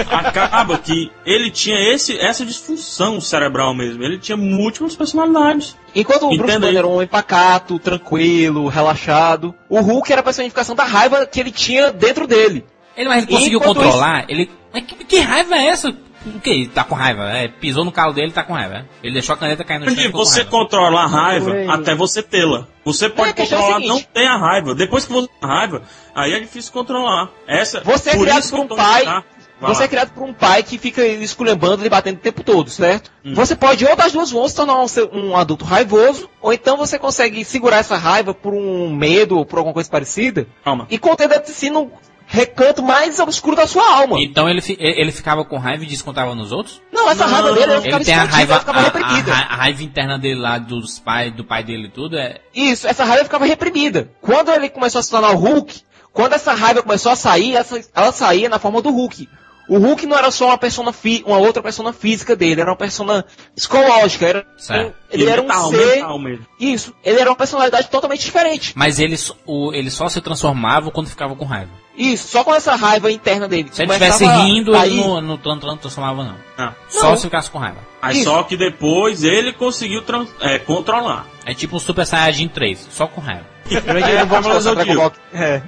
acaba 0.09 0.77
que 0.79 1.11
ele 1.25 1.51
tinha 1.51 1.93
esse, 1.93 2.17
essa 2.17 2.43
disfunção 2.45 3.21
cerebral 3.21 3.75
mesmo. 3.75 4.03
Ele 4.03 4.17
tinha 4.17 4.35
múltiplas 4.35 4.95
personalidades. 4.95 5.77
Enquanto 5.95 6.23
o 6.23 6.29
Bruce 6.29 6.43
Entenda 6.43 6.67
aí. 6.67 6.73
Banner 6.73 6.77
era 6.77 6.87
um 6.87 6.95
homem 6.95 7.07
pacato, 7.07 7.77
tranquilo, 7.77 8.67
relaxado, 8.67 9.53
o 9.69 9.79
Hulk 9.79 10.11
era 10.11 10.21
a 10.21 10.23
personificação 10.23 10.75
da 10.75 10.83
raiva 10.83 11.25
que 11.25 11.39
ele 11.39 11.51
tinha 11.51 11.91
dentro 11.91 12.25
dele. 12.25 12.65
Ele, 12.97 13.07
mas 13.07 13.23
ele 13.23 13.31
conseguiu 13.31 13.59
Enquanto 13.59 13.77
controlar? 13.77 14.25
Ele. 14.27 14.49
Mas 14.73 14.83
que, 14.83 14.95
que 15.05 15.19
raiva 15.19 15.55
é 15.55 15.67
essa? 15.67 15.95
O 16.25 16.39
que? 16.39 16.67
Tá 16.67 16.83
com 16.83 16.95
raiva? 16.95 17.29
É, 17.31 17.47
pisou 17.47 17.85
no 17.85 17.91
calo 17.91 18.13
dele, 18.13 18.31
tá 18.31 18.43
com 18.43 18.53
raiva. 18.53 18.75
é? 18.75 18.85
Ele 19.03 19.13
deixou 19.13 19.33
a 19.33 19.37
caneta 19.37 19.63
cair 19.63 19.79
no 19.79 19.89
chão. 19.89 20.11
Você 20.11 20.39
raiva. 20.41 20.51
controla 20.51 21.01
a 21.01 21.07
raiva 21.07 21.51
Oi. 21.51 21.67
até 21.67 21.95
você 21.95 22.21
tê-la. 22.21 22.67
Você 22.83 23.09
pode 23.09 23.29
é 23.29 23.33
controlar, 23.33 23.73
seguinte. 23.75 23.87
não 23.87 24.01
ter 24.01 24.25
a 24.25 24.37
raiva. 24.37 24.75
Depois 24.75 25.05
que 25.05 25.13
você 25.13 25.27
tem 25.27 25.49
a 25.49 25.53
raiva, 25.53 25.81
aí 26.13 26.33
é 26.33 26.39
difícil 26.39 26.73
controlar. 26.73 27.29
Essa, 27.47 27.81
Você 27.81 28.09
é 28.09 28.17
criado 28.17 28.49
por 28.49 28.59
um 28.59 28.67
pai. 28.67 29.23
Você 29.61 29.83
é 29.83 29.87
criado 29.89 30.13
por 30.13 30.23
um 30.23 30.33
pai 30.33 30.63
que 30.63 30.77
fica 30.77 31.05
esculhambando 31.05 31.85
e 31.85 31.89
batendo 31.89 32.15
o 32.15 32.21
tempo 32.21 32.43
todo, 32.43 32.69
certo? 32.69 33.11
Hum. 33.25 33.33
Você 33.33 33.55
pode, 33.57 33.85
ou 33.85 33.95
das 33.95 34.13
duas 34.13 34.31
vão 34.31 34.47
se 34.47 34.55
tornar 34.55 34.77
um, 34.77 34.85
um 35.13 35.35
adulto 35.35 35.65
raivoso, 35.65 36.29
ou 36.41 36.53
então 36.53 36.77
você 36.77 36.97
consegue 36.97 37.43
segurar 37.43 37.77
essa 37.79 37.97
raiva 37.97 38.33
por 38.33 38.53
um 38.53 38.89
medo 38.89 39.37
ou 39.37 39.45
por 39.45 39.57
alguma 39.57 39.73
coisa 39.73 39.89
parecida, 39.89 40.47
Calma. 40.63 40.87
e 40.89 40.97
conter 40.97 41.27
dentro 41.27 41.51
de 41.51 41.57
si 41.57 41.69
no 41.69 41.91
recanto 42.31 42.83
mais 42.83 43.19
obscuro 43.19 43.55
da 43.55 43.65
sua 43.65 43.83
alma. 44.01 44.17
Então 44.21 44.47
ele, 44.47 44.61
fi- 44.61 44.77
ele 44.79 45.11
ficava 45.11 45.43
com 45.43 45.57
raiva 45.57 45.83
e 45.83 45.87
descontava 45.87 46.35
nos 46.35 46.51
outros? 46.51 46.79
Não, 46.93 47.09
essa 47.09 47.25
Não, 47.25 47.33
raiva 47.33 47.51
dele 47.53 47.81
ficava 47.81 47.95
Ele 47.97 48.05
tem 48.05 48.13
a 48.13 48.23
raiva, 48.23 48.51
ela 48.53 48.59
ficava 48.59 48.79
a, 48.79 48.83
reprimida. 48.83 49.33
a- 49.33 49.53
a 49.53 49.55
raiva 49.55 49.83
interna 49.83 50.19
dele 50.19 50.39
lá, 50.39 50.59
dos 50.59 50.99
pais, 50.99 51.33
do 51.35 51.43
pai 51.43 51.63
dele 51.63 51.87
e 51.87 51.89
tudo, 51.91 52.17
é. 52.17 52.39
Isso, 52.53 52.87
essa 52.87 53.03
raiva 53.03 53.23
ficava 53.23 53.45
reprimida. 53.45 54.11
Quando 54.21 54.51
ele 54.51 54.69
começou 54.69 54.99
a 54.99 55.03
se 55.03 55.09
tornar 55.09 55.31
o 55.31 55.37
Hulk, 55.37 55.81
quando 56.13 56.33
essa 56.33 56.53
raiva 56.53 56.83
começou 56.83 57.11
a 57.11 57.15
sair, 57.15 57.55
essa- 57.55 57.81
ela 57.95 58.11
saía 58.11 58.47
na 58.47 58.59
forma 58.59 58.79
do 58.81 58.91
Hulk. 58.91 59.27
O 59.67 59.77
Hulk 59.77 60.05
não 60.07 60.17
era 60.17 60.31
só 60.31 60.47
uma 60.47 60.57
persona 60.57 60.91
fi- 60.93 61.23
uma 61.27 61.37
outra 61.37 61.61
persona 61.61 61.93
física 61.93 62.35
dele, 62.35 62.61
era 62.61 62.71
uma 62.71 62.75
persona 62.77 63.23
psicológica, 63.55 64.25
era 64.25 64.47
Certo. 64.57 64.95
ele 65.11 65.29
era 65.29 65.41
um 65.41 65.45
mental, 65.47 65.69
ser. 65.71 65.95
mental 65.97 66.19
mesmo. 66.19 66.45
Isso, 66.59 66.93
ele 67.03 67.19
era 67.19 67.29
uma 67.29 67.35
personalidade 67.35 67.87
totalmente 67.87 68.21
diferente. 68.25 68.73
Mas 68.75 68.99
ele, 68.99 69.15
o, 69.45 69.71
ele 69.73 69.91
só 69.91 70.09
se 70.09 70.21
transformava 70.21 70.89
quando 70.89 71.07
ficava 71.07 71.35
com 71.35 71.45
raiva. 71.45 71.69
Isso, 71.99 72.29
só 72.29 72.45
com 72.45 72.55
essa 72.55 72.75
raiva 72.75 73.11
interna 73.11 73.45
dele. 73.45 73.67
Se 73.73 73.81
ele 73.83 73.91
estivesse 73.91 74.25
rindo, 74.25 74.73
a 74.73 74.87
ele 74.87 74.95
não, 74.95 75.19
não, 75.19 75.37
não, 75.43 75.55
não 75.57 75.77
transformava, 75.77 76.23
não. 76.23 76.35
Ah. 76.57 76.73
Só 76.87 77.09
Não. 77.09 77.17
se 77.17 77.23
ficasse 77.23 77.51
com 77.51 77.59
raiva. 77.59 77.79
Mas 78.01 78.15
Isso. 78.15 78.25
só 78.29 78.41
que 78.43 78.55
depois 78.55 79.21
ele 79.23 79.51
conseguiu 79.51 80.01
trans- 80.03 80.29
é, 80.39 80.57
controlar. 80.59 81.27
É 81.45 81.53
tipo 81.53 81.75
um 81.75 81.79
Super 81.79 82.05
Saiyajin 82.05 82.47
3, 82.47 82.87
só 82.89 83.05
com 83.05 83.19
raiva. 83.19 83.45
É, 83.69 83.75
eu 83.77 84.19
não 84.21 84.25
vou 84.27 84.37
Cavaleiros 84.41 84.65
mostrar 84.65 84.83
do 84.83 84.85
Dragon. 84.85 85.11
É. 85.33 85.61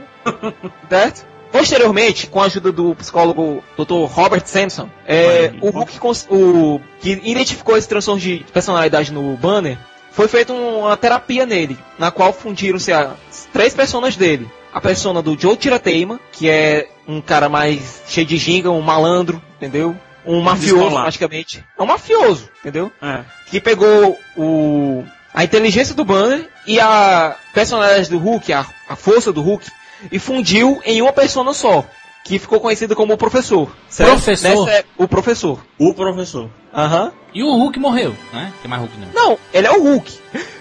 certo? 0.89 1.25
Posteriormente, 1.51 2.27
com 2.27 2.41
a 2.41 2.45
ajuda 2.45 2.71
do 2.71 2.95
psicólogo 2.95 3.61
Dr. 3.77 4.05
Robert 4.09 4.43
Sampson, 4.45 4.89
é, 5.05 5.53
o 5.59 5.69
Hulk 5.69 5.99
o, 6.29 6.79
que 7.01 7.11
identificou 7.23 7.77
esse 7.77 7.89
transtorno 7.89 8.21
de 8.21 8.45
personalidade 8.53 9.11
no 9.11 9.35
Banner, 9.35 9.77
foi 10.11 10.29
feita 10.29 10.53
uma 10.53 10.95
terapia 10.95 11.45
nele, 11.45 11.77
na 11.99 12.09
qual 12.09 12.31
fundiram-se 12.31 12.93
as 12.93 13.49
três 13.51 13.73
personas 13.73 14.15
dele. 14.15 14.49
A 14.73 14.79
persona 14.79 15.21
do 15.21 15.39
Joe 15.39 15.57
Tirateima, 15.57 16.19
que 16.31 16.49
é 16.49 16.87
um 17.07 17.21
cara 17.21 17.49
mais 17.49 18.03
cheio 18.07 18.25
de 18.25 18.37
ginga, 18.37 18.71
um 18.71 18.81
malandro, 18.81 19.41
entendeu? 19.57 19.97
Um 20.25 20.39
mafioso, 20.39 20.91
praticamente. 20.91 21.63
É 21.77 21.81
um 21.81 21.87
mafioso, 21.87 22.49
entendeu? 22.59 22.91
É. 23.01 23.23
que 23.47 23.59
pegou 23.59 24.17
o 24.37 25.03
a 25.33 25.43
inteligência 25.43 25.95
do 25.95 26.03
Banner 26.03 26.49
e 26.67 26.79
a 26.79 27.35
personalidade 27.53 28.09
do 28.09 28.17
Hulk, 28.17 28.51
a, 28.51 28.65
a 28.87 28.95
força 28.95 29.31
do 29.31 29.41
Hulk, 29.41 29.65
e 30.11 30.19
fundiu 30.19 30.81
em 30.85 31.01
uma 31.01 31.13
persona 31.13 31.53
só, 31.53 31.85
que 32.31 32.39
ficou 32.39 32.61
conhecido 32.61 32.95
como 32.95 33.13
o 33.13 33.17
professor. 33.17 33.69
certo? 33.89 34.11
Professor? 34.11 34.65
Nessa 34.65 34.71
é 34.71 34.85
o 34.97 35.05
professor. 35.05 35.59
O 35.77 35.93
professor. 35.93 36.49
Aham. 36.73 37.11
E 37.33 37.43
o 37.43 37.53
Hulk 37.57 37.77
morreu, 37.77 38.15
né? 38.31 38.53
Tem 38.61 38.69
mais 38.69 38.81
Hulk 38.81 38.95
não. 38.97 39.07
Não, 39.29 39.37
ele 39.53 39.67
é 39.67 39.71
o 39.71 39.83
Hulk. 39.83 40.11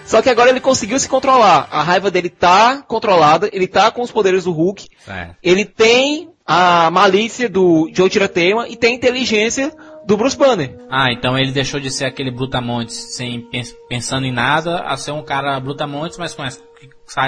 Só 0.05 0.21
que 0.21 0.29
agora 0.29 0.49
ele 0.49 0.59
conseguiu 0.59 0.99
se 0.99 1.07
controlar. 1.07 1.69
A 1.71 1.81
raiva 1.81 2.11
dele 2.11 2.29
tá 2.29 2.83
controlada, 2.85 3.49
ele 3.53 3.67
tá 3.67 3.89
com 3.89 4.01
os 4.01 4.11
poderes 4.11 4.43
do 4.43 4.51
Hulk, 4.51 4.89
Certo. 5.05 5.35
ele 5.41 5.63
tem 5.63 6.29
a 6.45 6.91
malícia 6.91 7.47
do 7.47 7.89
Joe 7.93 8.09
Tiratema 8.09 8.67
e 8.67 8.75
tem 8.75 8.91
a 8.91 8.95
inteligência 8.95 9.73
do 10.11 10.17
Bruce 10.17 10.37
Banner. 10.37 10.75
Ah, 10.89 11.11
então 11.11 11.37
ele 11.37 11.51
deixou 11.51 11.79
de 11.79 11.89
ser 11.89 12.05
aquele 12.05 12.31
Brutamontes 12.31 13.15
sem 13.15 13.41
pens- 13.41 13.75
pensando 13.87 14.25
em 14.25 14.31
nada 14.31 14.79
a 14.81 14.97
ser 14.97 15.11
um 15.11 15.23
cara 15.23 15.59
Brutamontes, 15.59 16.17
mas 16.17 16.33
com 16.33 16.43
essa, 16.43 16.59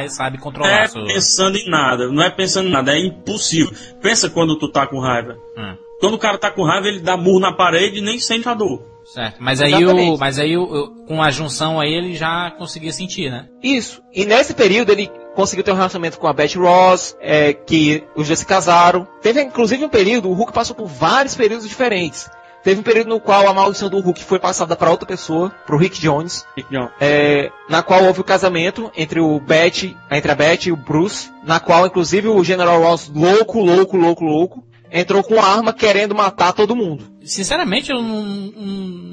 sabe 0.09 0.37
Não 0.37 0.43
controlar. 0.43 0.83
é 0.83 0.87
seu- 0.87 1.05
pensando 1.05 1.57
em 1.57 1.69
nada, 1.69 2.07
não 2.09 2.21
é 2.21 2.29
pensando 2.29 2.67
em 2.67 2.71
nada, 2.71 2.91
é 2.93 2.99
impossível. 2.99 3.71
Pensa 4.01 4.29
quando 4.29 4.57
tu 4.57 4.67
tá 4.69 4.85
com 4.85 4.99
raiva. 4.99 5.37
Hum, 5.57 5.75
Quando 5.99 6.15
o 6.15 6.19
cara 6.19 6.37
tá 6.37 6.51
com 6.51 6.65
raiva, 6.65 6.87
ele 6.89 6.99
dá 6.99 7.15
murro 7.15 7.39
na 7.39 7.53
parede 7.53 7.99
e 7.99 8.01
nem 8.01 8.19
sente 8.19 8.49
a 8.49 8.53
dor. 8.53 8.83
certo. 9.05 9.35
Mas 9.39 9.61
aí, 9.61 9.73
o, 9.73 9.79
Exatamente. 9.81 10.19
mas 10.19 10.39
aí 10.39 10.57
o, 10.57 10.63
o- 10.63 11.05
com 11.05 11.21
a 11.21 11.29
junção 11.31 11.79
aí 11.79 11.93
ele 11.93 12.13
já 12.15 12.51
conseguia 12.57 12.91
sentir, 12.91 13.29
né? 13.31 13.47
Isso. 13.61 14.01
E 14.13 14.25
nesse 14.25 14.53
período 14.53 14.91
ele 14.91 15.09
conseguiu 15.35 15.63
ter 15.63 15.71
um 15.71 15.75
relacionamento 15.75 16.17
com 16.19 16.27
a 16.27 16.33
Betty 16.33 16.57
Ross, 16.57 17.15
é, 17.21 17.53
que 17.53 18.03
os 18.15 18.27
dois 18.27 18.39
se 18.39 18.45
casaram. 18.45 19.05
Teve 19.21 19.41
inclusive 19.41 19.83
um 19.85 19.89
período, 19.89 20.29
o 20.29 20.33
Hulk 20.33 20.51
passou 20.53 20.75
por 20.75 20.87
vários 20.87 21.35
períodos 21.35 21.67
diferentes. 21.67 22.29
Teve 22.63 22.79
um 22.79 22.83
período 22.83 23.09
no 23.09 23.19
qual 23.19 23.45
a 23.47 23.53
maldição 23.53 23.89
do 23.89 23.99
Hulk 23.99 24.23
foi 24.23 24.39
passada 24.39 24.75
para 24.75 24.89
outra 24.89 25.05
pessoa, 25.05 25.49
pro 25.65 25.77
Rick 25.77 25.99
Jones, 25.99 26.45
Então, 26.55 26.89
é, 26.99 27.51
na 27.69 27.83
qual 27.83 28.05
houve 28.05 28.21
o 28.21 28.23
casamento 28.23 28.89
entre 28.95 29.19
o 29.19 29.37
Betty, 29.39 29.97
entre 30.09 30.31
a 30.31 30.35
Betty 30.35 30.69
e 30.69 30.71
o 30.71 30.77
Bruce, 30.77 31.29
na 31.43 31.59
qual 31.59 31.85
inclusive 31.85 32.29
o 32.29 32.43
General 32.43 32.81
Ross, 32.81 33.11
louco, 33.13 33.59
louco, 33.59 33.97
louco, 33.97 34.23
louco, 34.23 34.63
entrou 34.89 35.21
com 35.23 35.41
arma 35.41 35.73
querendo 35.73 36.15
matar 36.15 36.53
todo 36.53 36.75
mundo. 36.75 37.12
Sinceramente, 37.23 37.89
eu 37.91 38.01
não, 38.01 38.21
não- 38.23 38.53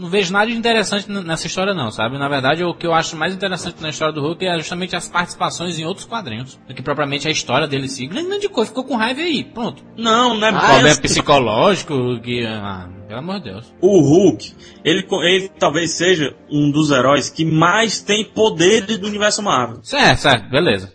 não 0.01 0.09
vejo 0.09 0.33
nada 0.33 0.47
de 0.51 0.57
interessante 0.57 1.09
nessa 1.11 1.47
história, 1.47 1.73
não, 1.75 1.91
sabe? 1.91 2.19
Na 2.19 2.29
verdade, 2.29 2.65
o 2.65 2.75
que 2.75 2.87
eu 2.87 2.93
acho 2.93 3.17
mais 3.17 3.35
interessante 3.35 3.81
na 3.81 3.91
história 3.91 4.13
do 4.13 4.21
Hulk 4.21 4.45
é 4.47 4.57
justamente 4.59 4.97
as 4.97 5.09
participações 5.09 5.79
em 5.79 5.85
outros 5.85 6.07
quadrinhos, 6.07 6.59
do 6.67 6.75
que 6.75 6.83
propriamente 6.83 7.29
a 7.29 7.31
história 7.31 7.69
dele 7.69 7.85
em 7.85 7.89
si. 7.89 8.07
Grande 8.07 8.49
coisa, 8.49 8.71
ficou 8.71 8.85
com 8.85 8.97
raiva 8.97 9.21
aí, 9.21 9.45
pronto. 9.45 9.83
não, 9.97 10.35
não 10.37 10.47
é 10.49 10.51
Problema 10.53 10.83
pensa- 10.83 11.01
psicológico, 11.03 12.21
que. 12.21 12.45
Ah, 12.47 12.89
pelo 13.07 13.19
amor 13.21 13.39
de 13.41 13.51
Deus. 13.51 13.75
O 13.81 14.01
Hulk, 14.03 14.53
ele, 14.85 15.05
ele 15.25 15.49
talvez 15.59 15.91
seja 15.93 16.33
um 16.49 16.71
dos 16.71 16.93
heróis 16.93 17.29
que 17.29 17.45
mais 17.45 18.01
tem 18.01 18.25
poderes 18.25 18.99
do 18.99 19.09
universo 19.09 19.43
Marvel. 19.43 19.81
Certo, 19.83 20.21
certo, 20.21 20.49
beleza. 20.49 20.93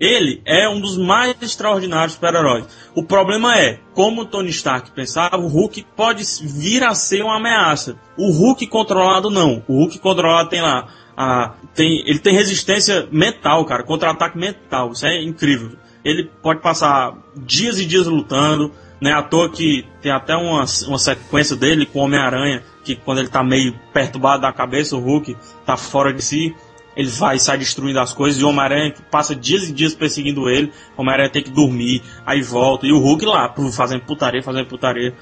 Ele 0.00 0.40
é 0.46 0.66
um 0.70 0.80
dos 0.80 0.96
mais 0.96 1.36
extraordinários 1.42 2.14
super-heróis. 2.14 2.64
O 2.94 3.04
problema 3.04 3.58
é, 3.58 3.78
como 3.92 4.22
o 4.22 4.24
Tony 4.24 4.48
Stark 4.48 4.90
pensava, 4.92 5.36
o 5.36 5.48
Hulk 5.48 5.84
pode 5.94 6.22
vir 6.50 6.84
a 6.84 6.94
ser 6.94 7.22
uma 7.22 7.36
ameaça. 7.36 7.96
O 8.16 8.30
Hulk 8.30 8.66
controlado 8.66 9.30
não. 9.30 9.62
O 9.66 9.78
Hulk 9.78 9.98
controlado 9.98 10.48
tem 10.48 10.60
lá. 10.60 10.88
A, 11.16 11.54
tem, 11.74 12.02
ele 12.06 12.18
tem 12.18 12.34
resistência 12.34 13.08
mental, 13.10 13.64
cara, 13.64 13.82
contra-ataque 13.82 14.38
mental. 14.38 14.92
Isso 14.92 15.06
é 15.06 15.22
incrível. 15.22 15.72
Ele 16.04 16.30
pode 16.42 16.60
passar 16.60 17.14
dias 17.36 17.78
e 17.78 17.86
dias 17.86 18.06
lutando. 18.06 18.72
Né, 19.00 19.14
à 19.14 19.22
toa 19.22 19.48
que 19.48 19.86
tem 20.02 20.12
até 20.12 20.36
uma, 20.36 20.66
uma 20.86 20.98
sequência 20.98 21.56
dele 21.56 21.86
com 21.86 22.00
o 22.00 22.02
Homem-Aranha, 22.02 22.62
que 22.84 22.94
quando 22.94 23.20
ele 23.20 23.28
tá 23.28 23.42
meio 23.42 23.74
perturbado 23.94 24.42
da 24.42 24.52
cabeça, 24.52 24.94
o 24.94 25.00
Hulk 25.00 25.38
tá 25.64 25.74
fora 25.74 26.12
de 26.12 26.20
si 26.20 26.54
ele 26.96 27.08
vai 27.08 27.38
sai 27.38 27.56
destruindo 27.58 27.98
as 28.00 28.12
coisas, 28.12 28.40
e 28.40 28.44
o 28.44 28.48
Homem-Aranha 28.48 28.94
passa 29.10 29.34
dias 29.34 29.68
e 29.68 29.72
dias 29.72 29.94
perseguindo 29.94 30.48
ele, 30.48 30.72
o 30.96 31.00
Homem-Aranha 31.00 31.30
tem 31.30 31.42
que 31.42 31.50
dormir, 31.50 32.02
aí 32.26 32.42
volta, 32.42 32.86
e 32.86 32.92
o 32.92 32.98
Hulk 32.98 33.24
lá, 33.24 33.54
fazendo 33.72 34.02
putaria, 34.02 34.42
fazendo 34.42 34.66
putaria, 34.66 35.14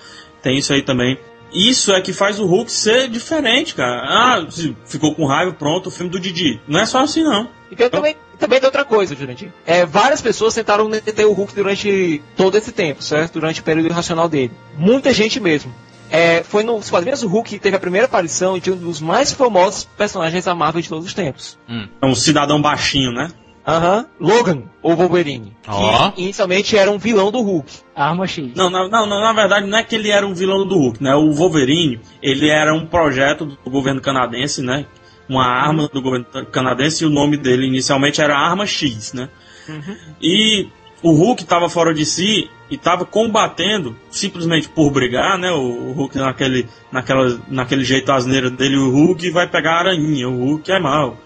tem 0.42 0.58
isso 0.58 0.72
aí 0.72 0.82
também. 0.82 1.18
Isso 1.52 1.92
é 1.92 2.00
que 2.00 2.12
faz 2.12 2.38
o 2.38 2.46
Hulk 2.46 2.70
ser 2.70 3.08
diferente, 3.08 3.74
cara. 3.74 4.02
Ah, 4.04 4.46
ficou 4.84 5.14
com 5.14 5.26
raiva, 5.26 5.52
pronto, 5.52 5.88
o 5.88 5.90
filme 5.90 6.10
do 6.10 6.20
Didi. 6.20 6.60
Não 6.68 6.80
é 6.80 6.86
só 6.86 6.98
assim, 6.98 7.22
não. 7.22 7.48
E 7.70 7.76
também, 7.88 8.16
também 8.38 8.60
tem 8.60 8.66
outra 8.66 8.84
coisa, 8.84 9.14
Jurandir. 9.14 9.52
É, 9.66 9.84
várias 9.84 10.20
pessoas 10.20 10.54
tentaram 10.54 10.88
deter 10.88 11.26
o 11.26 11.32
Hulk 11.32 11.54
durante 11.54 12.22
todo 12.36 12.56
esse 12.56 12.72
tempo, 12.72 13.02
certo? 13.02 13.34
Durante 13.34 13.60
o 13.60 13.64
período 13.64 13.88
irracional 13.88 14.28
dele. 14.28 14.52
Muita 14.76 15.12
gente 15.12 15.40
mesmo. 15.40 15.74
É, 16.10 16.42
foi 16.42 16.62
nos 16.62 16.88
quadrinhos 16.88 17.20
do 17.20 17.28
Hulk 17.28 17.50
que 17.50 17.58
teve 17.58 17.76
a 17.76 17.80
primeira 17.80 18.06
aparição 18.06 18.58
de 18.58 18.70
um 18.70 18.76
dos 18.76 19.00
mais 19.00 19.32
famosos 19.32 19.84
personagens 19.84 20.44
da 20.46 20.54
Marvel 20.54 20.80
de 20.80 20.88
todos 20.88 21.06
os 21.06 21.12
tempos. 21.12 21.58
É 22.00 22.06
um 22.06 22.14
cidadão 22.14 22.60
baixinho, 22.60 23.12
né? 23.12 23.30
Aham. 23.68 24.06
Logan, 24.18 24.62
ou 24.82 24.96
Wolverine. 24.96 25.54
Ó. 25.66 26.10
Que 26.12 26.22
inicialmente 26.22 26.74
era 26.74 26.90
um 26.90 26.96
vilão 26.96 27.30
do 27.30 27.42
Hulk. 27.42 27.70
Arma 27.94 28.26
X. 28.26 28.54
Não, 28.56 28.70
na, 28.70 28.88
não, 28.88 29.06
na 29.06 29.32
verdade 29.34 29.66
não 29.66 29.76
é 29.76 29.84
que 29.84 29.94
ele 29.94 30.10
era 30.10 30.26
um 30.26 30.32
vilão 30.32 30.66
do 30.66 30.74
Hulk, 30.74 31.02
né? 31.02 31.14
O 31.14 31.32
Wolverine, 31.32 32.00
ele 32.22 32.48
era 32.48 32.72
um 32.72 32.86
projeto 32.86 33.44
do 33.44 33.70
governo 33.70 34.00
canadense, 34.00 34.62
né? 34.62 34.86
Uma 35.28 35.44
arma 35.44 35.86
do 35.86 36.00
governo 36.00 36.24
canadense 36.50 37.04
e 37.04 37.06
o 37.06 37.10
nome 37.10 37.36
dele 37.36 37.66
inicialmente 37.66 38.22
era 38.22 38.38
Arma 38.38 38.64
X, 38.64 39.12
né? 39.12 39.28
E 40.22 40.66
o 41.02 41.12
Hulk 41.12 41.42
estava 41.42 41.68
fora 41.68 41.92
de 41.92 42.06
si 42.06 42.48
e 42.70 42.74
estava 42.74 43.04
combatendo 43.04 43.96
simplesmente 44.10 44.68
por 44.68 44.90
brigar, 44.90 45.38
né? 45.38 45.50
O 45.50 45.92
Hulk 45.92 46.16
naquele, 46.18 46.66
naquela, 46.92 47.38
naquele 47.48 47.84
jeito 47.84 48.12
asneiro 48.12 48.50
dele, 48.50 48.76
o 48.76 48.90
Hulk 48.90 49.30
vai 49.30 49.48
pegar 49.48 49.72
a 49.76 49.78
aranhinha, 49.80 50.28
o 50.28 50.36
Hulk 50.38 50.70
é 50.70 50.78
mal. 50.78 51.16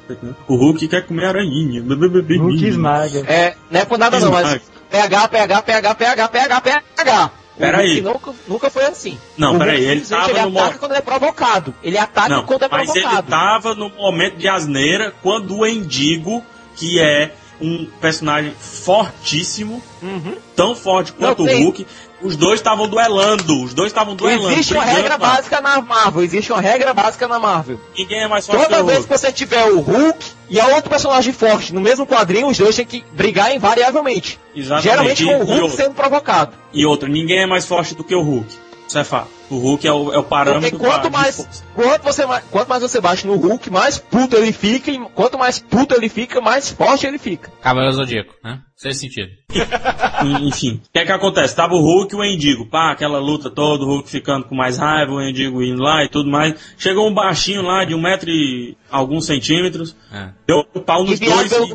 O 0.46 0.54
Hulk 0.56 0.86
quer 0.88 1.06
comer 1.06 1.26
aranhinha. 1.26 1.82
Hulk 1.82 2.66
esmaga. 2.66 3.20
É, 3.26 3.54
não 3.70 3.80
é 3.80 3.84
por 3.84 3.98
nada 3.98 4.18
não, 4.20 4.30
mas 4.30 4.60
PH, 4.90 5.28
PH, 5.28 5.62
PH, 5.62 5.94
PH, 5.94 6.28
PH, 6.28 6.60
PH. 6.60 7.30
O 7.54 7.58
Peraí. 7.58 8.00
Nunca, 8.00 8.32
nunca 8.48 8.70
foi 8.70 8.84
assim. 8.86 9.18
Não, 9.36 9.56
O 9.56 9.58
peraí, 9.58 9.84
ele 9.84 10.00
tava 10.00 10.30
ele 10.30 10.40
no 10.40 10.58
ataca 10.58 10.72
mo- 10.72 10.78
quando 10.78 10.92
ele 10.92 10.98
é 10.98 11.02
provocado. 11.02 11.74
Ele 11.82 11.98
ataca 11.98 12.28
Não, 12.30 12.44
quando 12.44 12.62
é 12.62 12.68
mas 12.70 12.88
ele 12.88 13.00
provocado. 13.02 13.28
tava 13.28 13.74
no 13.74 13.90
momento 13.90 14.36
de 14.38 14.48
asneira 14.48 15.12
quando 15.22 15.58
o 15.58 15.66
Endigo, 15.66 16.42
que 16.76 16.98
é 16.98 17.34
um 17.62 17.86
personagem 18.00 18.52
fortíssimo, 18.58 19.82
Uhum. 20.02 20.34
tão 20.56 20.74
forte 20.74 21.12
quanto 21.12 21.44
o 21.44 21.46
Hulk, 21.46 21.86
os 22.20 22.36
dois 22.36 22.58
estavam 22.60 22.88
duelando, 22.88 23.62
os 23.62 23.72
dois 23.72 23.88
estavam 23.90 24.14
duelando. 24.16 24.52
Existe 24.52 24.74
uma 24.74 24.84
regra 24.84 25.10
lá. 25.12 25.18
básica 25.18 25.60
na 25.60 25.80
Marvel, 25.80 26.22
existe 26.24 26.52
uma 26.52 26.60
regra 26.60 26.92
básica 26.92 27.26
na 27.28 27.38
Marvel. 27.38 27.78
Ninguém 27.96 28.22
é 28.22 28.28
mais 28.28 28.46
forte 28.46 28.58
que 28.60 28.64
Toda 28.66 28.82
o 28.82 28.86
vez 28.86 28.98
Hulk. 28.98 29.12
que 29.12 29.18
você 29.18 29.32
tiver 29.32 29.64
o 29.72 29.80
Hulk 29.80 30.24
e 30.50 30.60
a 30.60 30.66
outro 30.68 30.90
personagem 30.90 31.32
forte 31.32 31.72
no 31.72 31.80
mesmo 31.80 32.06
quadrinho, 32.06 32.48
os 32.48 32.58
dois 32.58 32.74
têm 32.76 32.84
que 32.84 33.04
brigar 33.12 33.54
invariavelmente. 33.54 34.38
Exatamente. 34.54 34.84
Geralmente 34.88 35.22
E- 35.22 35.26
com 35.26 35.36
o 35.40 35.44
Hulk 35.44 35.70
sendo 35.76 35.94
provocado. 35.94 36.52
E 36.72 36.84
outra, 36.84 37.08
ninguém 37.08 37.42
é 37.42 37.46
mais 37.46 37.64
forte 37.66 37.94
do 37.94 38.02
que 38.04 38.14
o 38.14 38.22
Hulk. 38.22 38.61
Isso 39.00 39.16
é. 39.16 39.24
O 39.50 39.58
Hulk 39.58 39.86
é 39.86 39.92
o, 39.92 40.12
é 40.12 40.18
o 40.18 40.22
parâmetro 40.22 40.70
Porque 40.78 40.84
quanto 40.90 41.10
pra- 41.10 41.10
mais, 41.10 41.64
quanto, 41.74 42.02
você, 42.02 42.24
mais- 42.26 42.44
quanto 42.50 42.68
mais 42.68 42.82
você 42.82 43.00
bate 43.00 43.26
no 43.26 43.36
Hulk, 43.36 43.70
mais 43.70 43.98
puto 43.98 44.36
ele 44.36 44.52
fica, 44.52 44.90
e 44.90 44.98
quanto 45.14 45.38
mais 45.38 45.58
puto 45.58 45.94
ele 45.94 46.08
fica, 46.08 46.40
mais 46.40 46.70
forte 46.70 47.06
ele 47.06 47.18
fica. 47.18 47.50
Cavaleiro 47.60 47.94
Zodíaco, 47.94 48.34
né? 48.42 48.60
Sem 48.76 48.92
sentido. 48.94 49.28
Enfim, 50.42 50.80
o 50.86 50.92
que 50.92 50.98
é 50.98 51.04
que 51.04 51.12
acontece? 51.12 51.54
Tava 51.54 51.74
o 51.74 51.80
Hulk 51.80 52.14
e 52.14 52.18
o 52.18 52.24
Endigo, 52.24 52.66
pá, 52.68 52.92
aquela 52.92 53.18
luta 53.18 53.50
toda, 53.50 53.84
o 53.84 53.86
Hulk 53.86 54.08
ficando 54.10 54.44
com 54.46 54.54
mais 54.54 54.78
raiva, 54.78 55.12
o 55.12 55.20
Endigo 55.22 55.62
indo 55.62 55.82
lá 55.82 56.04
e 56.04 56.08
tudo 56.08 56.30
mais. 56.30 56.54
Chegou 56.78 57.08
um 57.08 57.14
baixinho 57.14 57.62
lá 57.62 57.84
de 57.84 57.94
um 57.94 58.00
metro 58.00 58.30
e 58.30 58.76
alguns 58.90 59.26
centímetros, 59.26 59.94
É. 60.12 60.30
deu 60.46 60.64
um 60.74 60.80
pau 60.80 61.02
nos 61.04 61.12
Enviado 61.20 61.36
dois 61.36 61.52
e 61.52 61.54
os 61.54 61.74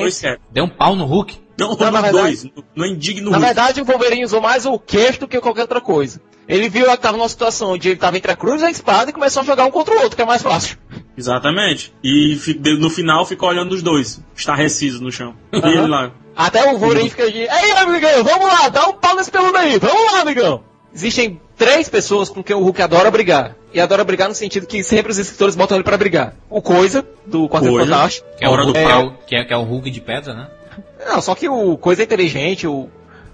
dois 0.00 0.20
quietos. 0.20 0.44
Deu 0.52 0.64
um 0.64 0.68
pau 0.70 0.94
no 0.96 1.04
Hulk? 1.04 1.36
Não, 1.58 1.70
Não, 1.74 1.90
na 1.90 2.00
verdade- 2.00 2.12
dois, 2.12 2.44
no, 2.44 2.64
no 2.76 2.86
Endigo 2.86 3.18
e 3.18 3.22
no 3.22 3.30
Na 3.30 3.38
verdade, 3.38 3.80
o 3.80 3.84
Wolverine 3.84 4.24
usou 4.24 4.40
mais 4.40 4.64
o 4.64 4.78
queixo 4.78 5.20
do 5.20 5.28
que 5.28 5.40
qualquer 5.40 5.62
outra 5.62 5.80
coisa. 5.80 6.20
Ele 6.48 6.68
viu 6.68 6.86
que 6.86 6.92
estava 6.92 7.16
numa 7.16 7.28
situação 7.28 7.72
onde 7.72 7.88
ele 7.88 7.96
estava 7.96 8.16
entre 8.16 8.32
a 8.32 8.36
cruz 8.36 8.62
e 8.62 8.64
a 8.64 8.70
espada 8.70 9.10
e 9.10 9.12
começou 9.12 9.42
a 9.42 9.44
jogar 9.44 9.64
um 9.66 9.70
contra 9.70 9.94
o 9.94 10.00
outro, 10.02 10.16
que 10.16 10.22
é 10.22 10.24
mais 10.24 10.40
fácil. 10.40 10.78
Exatamente. 11.16 11.92
E 12.02 12.36
fi- 12.36 12.54
de- 12.54 12.78
no 12.78 12.88
final 12.88 13.26
ficou 13.26 13.48
olhando 13.48 13.72
os 13.72 13.82
dois, 13.82 14.20
estarrecidos 14.36 15.00
no 15.00 15.10
chão. 15.12 15.34
E 15.52 15.58
Aham. 15.58 15.68
ele 15.70 15.86
lá. 15.88 16.10
Até 16.36 16.62
o 16.72 16.78
Wolverine 16.78 17.10
fica 17.10 17.30
de, 17.30 17.38
ei, 17.40 17.72
amigão, 17.76 18.22
vamos 18.24 18.46
lá, 18.46 18.68
dá 18.68 18.86
um 18.86 18.92
pau 18.94 19.16
nesse 19.16 19.30
peludo 19.30 19.56
aí, 19.58 19.78
vamos 19.78 20.12
lá, 20.12 20.20
amigão. 20.20 20.62
Existem 20.94 21.40
três 21.56 21.88
pessoas 21.88 22.28
com 22.30 22.42
quem 22.42 22.54
o 22.56 22.60
Hulk 22.60 22.80
adora 22.80 23.10
brigar. 23.10 23.56
E 23.74 23.80
adora 23.80 24.02
brigar 24.04 24.28
no 24.28 24.34
sentido 24.34 24.66
que 24.66 24.82
sempre 24.82 25.12
os 25.12 25.18
escritores 25.18 25.54
botam 25.54 25.76
ele 25.76 25.84
pra 25.84 25.98
brigar. 25.98 26.34
O 26.48 26.62
Coisa, 26.62 27.06
do 27.26 27.46
Quarteto. 27.48 27.76
Fantástico. 27.78 28.26
Que 28.38 28.44
é, 28.44 28.48
o 28.48 28.52
Hora 28.52 28.62
do 28.64 28.72
Hulk, 28.72 28.82
pau. 28.88 29.14
que, 29.26 29.36
é, 29.36 29.44
que 29.44 29.52
é 29.52 29.56
o 29.56 29.62
Hulk 29.64 29.90
de 29.90 30.00
pedra, 30.00 30.32
né? 30.32 30.48
Não, 31.06 31.20
só 31.20 31.34
que 31.34 31.48
o 31.48 31.76
Coisa 31.76 32.02
é 32.02 32.04
inteligente, 32.04 32.66
o 32.66 32.88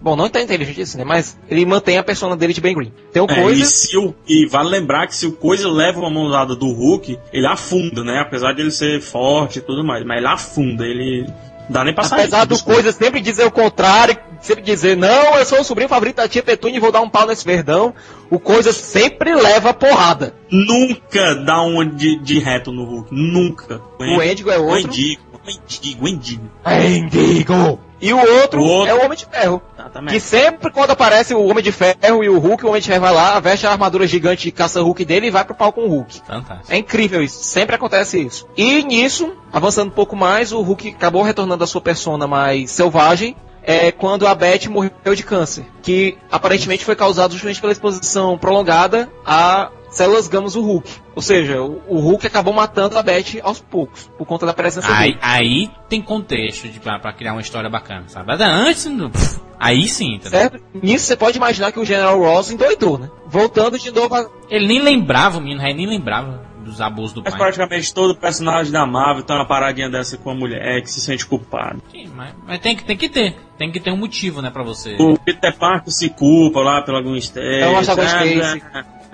Bom, 0.05 0.17
não 0.17 0.29
tão 0.29 0.43
inteligente 0.43 0.83
assim, 0.83 0.99
né? 0.99 1.05
Mas 1.05 1.35
ele 1.49 1.65
mantém 1.65 1.97
a 1.97 2.03
persona 2.03 2.37
dele 2.37 2.53
de 2.53 2.61
Ben 2.61 2.75
Green. 2.75 2.93
Tem 3.11 3.23
o 3.23 3.27
É, 3.27 3.41
coisa. 3.41 3.63
e, 3.63 3.65
se 3.65 3.97
o, 3.97 4.15
e 4.29 4.47
vale 4.47 4.69
lembrar 4.69 5.07
que 5.07 5.17
se 5.17 5.25
o 5.25 5.33
Coisa 5.33 5.67
leva 5.67 5.99
uma 5.99 6.11
mãozada 6.11 6.55
do 6.55 6.71
Hulk, 6.71 7.19
ele 7.33 7.47
afunda, 7.47 8.05
né? 8.05 8.19
Apesar 8.21 8.53
de 8.53 8.61
ele 8.61 8.71
ser 8.71 9.01
forte 9.01 9.61
e 9.61 9.63
tudo 9.63 9.83
mais. 9.83 10.05
Mas 10.05 10.19
ele 10.19 10.27
afunda, 10.27 10.85
ele. 10.85 11.27
Dá 11.71 11.83
nem 11.83 11.95
pra 11.95 12.05
sair. 12.05 12.21
Apesar 12.21 12.45
do 12.45 12.63
coisa 12.63 12.93
sempre 12.93 13.23
dizer 13.23 13.47
o 13.47 13.51
contrário, 13.51 14.19
sempre 14.43 14.63
dizer, 14.63 14.95
não, 14.95 15.39
eu 15.39 15.47
sou 15.47 15.61
o 15.61 15.65
sobrinho 15.65 15.89
favorito 15.89 16.17
da 16.17 16.29
tia 16.29 16.43
Petúnia 16.43 16.77
e 16.77 16.81
vou 16.81 16.93
dar 16.93 17.01
um 17.01 17.09
pau 17.09 17.27
nesse 17.27 17.43
verdão, 17.43 17.95
o 18.31 18.39
coisa 18.39 18.75
sempre 18.75 19.35
leva 19.35 19.71
a 19.71 19.75
porrada. 19.75 20.35
Nunca 20.51 21.35
dá 21.35 21.63
uma 21.63 21.87
de, 21.87 22.19
de 22.19 22.39
reto 22.39 22.71
no 22.71 22.85
Hulk. 22.85 23.09
Nunca. 23.11 23.81
O 23.99 24.23
Endigo 24.23 24.51
é 24.51 24.59
outro. 24.59 24.75
O 24.75 24.79
Endigo, 24.93 25.34
o 25.47 26.09
Endigo. 26.09 26.51
Endigo! 26.67 27.81
E 28.01 28.13
o 28.13 28.19
outro, 28.19 28.61
O 28.61 28.65
outro- 28.67 28.91
é 28.91 28.95
o 28.95 29.05
Homem 29.05 29.17
de 29.17 29.25
Ferro. 29.25 29.63
Que 29.75 29.81
Exatamente. 29.81 30.21
sempre 30.21 30.71
quando 30.71 30.91
aparece 30.91 31.35
o 31.35 31.43
Homem 31.47 31.65
de 31.65 31.73
Ferro 31.73 32.23
e 32.23 32.29
o 32.29 32.39
Hulk, 32.39 32.65
o 32.65 32.69
Homem 32.69 32.81
de 32.83 32.89
Ferro 32.89 33.01
vai 33.01 33.15
lá, 33.15 33.41
veste 33.41 33.67
a 33.67 33.71
armadura 33.71 34.07
gigante 34.07 34.43
de 34.45 34.53
caça-Hulk 34.53 35.05
dele 35.07 35.29
e 35.29 35.31
vai 35.31 35.43
pro 35.45 35.55
pau 35.55 35.73
com 35.73 35.83
o 35.83 35.89
Hulk. 35.89 36.21
Fantástico. 36.27 36.71
É 36.73 36.77
incrível 36.77 37.23
isso, 37.23 37.43
sempre 37.43 37.77
acontece 37.77 38.21
isso. 38.21 38.47
E 38.57 38.83
nisso, 38.83 39.33
avançando 39.51 39.89
um 39.89 39.95
pouco 39.95 40.15
mais, 40.15 40.53
o 40.53 40.61
Hulk 40.61 40.89
acabou 40.91 41.23
retornando 41.23 41.65
à 41.65 41.67
sua 41.67 41.81
persona 41.81 42.27
mais 42.27 42.71
selvagem. 42.73 43.37
É 43.67 43.91
quando 43.91 44.27
a 44.27 44.35
Beth 44.35 44.69
morreu 44.69 45.15
de 45.15 45.23
câncer, 45.23 45.65
que 45.81 46.19
aparentemente 46.31 46.85
foi 46.85 46.95
causado 46.95 47.33
justamente 47.33 47.63
pela 47.63 47.73
exposição 47.73 48.37
prolongada 48.37 49.11
a 49.25 49.71
células 49.97 50.29
gamas 50.29 50.55
do 50.55 50.63
Hulk. 50.63 50.91
Ou 51.15 51.23
seja, 51.23 51.63
o, 51.63 51.81
o 51.89 51.99
Hulk 52.01 52.27
acabou 52.27 52.53
matando 52.53 52.99
a 52.99 53.03
Beth 53.03 53.41
aos 53.43 53.61
poucos, 53.61 54.11
por 54.19 54.27
conta 54.27 54.45
da 54.47 54.53
presença 54.53 54.93
Aí, 54.95 55.11
dele. 55.13 55.19
aí 55.23 55.71
tem 55.89 56.01
contexto 56.03 56.69
de, 56.69 56.81
pra, 56.81 56.99
pra 56.99 57.13
criar 57.13 57.33
uma 57.33 57.41
história 57.41 57.71
bacana, 57.71 58.05
sabe? 58.09 58.27
Mas 58.27 58.41
Antes, 58.41 58.85
não- 58.87 59.11
pff, 59.11 59.41
aí 59.59 59.89
sim, 59.89 60.15
entendeu? 60.15 60.41
Certo? 60.41 60.61
Nisso 60.83 61.07
você 61.07 61.17
pode 61.17 61.37
imaginar 61.37 61.73
que 61.73 61.81
o 61.81 61.85
General 61.85 62.19
Ross 62.19 62.51
endoidou, 62.51 62.99
né? 62.99 63.09
Voltando 63.27 63.79
de 63.79 63.91
novo 63.91 64.15
a... 64.15 64.27
Ele 64.51 64.67
nem 64.67 64.81
lembrava, 64.83 65.39
o 65.39 65.41
menino 65.41 65.63
aí 65.63 65.73
nem 65.75 65.87
lembrava 65.87 66.43
dos 66.65 66.81
abusos 66.81 67.13
do 67.13 67.23
Mas 67.23 67.33
pai. 67.35 67.41
praticamente 67.43 67.93
todo 67.93 68.17
personagem 68.17 68.73
da 68.73 68.87
Marvel 68.87 69.23
tem 69.23 69.37
uma 69.37 69.47
paradinha 69.47 69.91
dessa 69.91 70.17
com 70.17 70.31
a 70.31 70.35
mulher 70.35 70.81
que 70.81 70.91
se 70.91 70.99
sente 70.99 71.27
culpado. 71.27 71.83
Sim, 71.93 72.11
mas, 72.17 72.35
mas 72.47 72.59
tem, 72.59 72.75
que, 72.75 72.83
tem 72.85 72.97
que 72.97 73.07
ter. 73.09 73.37
Tem 73.59 73.71
que 73.71 73.79
ter 73.79 73.91
um 73.93 73.99
motivo, 73.99 74.41
né, 74.41 74.49
pra 74.51 74.63
você. 74.63 74.97
O 74.99 75.19
Peter 75.19 75.55
Parker 75.57 75.93
se 75.93 76.09
culpa 76.09 76.61
lá 76.61 76.81
pela 76.81 77.03
Gwen 77.03 77.19
Stacy. 77.19 77.61
Eu 77.61 77.77
acho 77.77 77.91
a 77.91 77.95
Gwen 77.95 78.61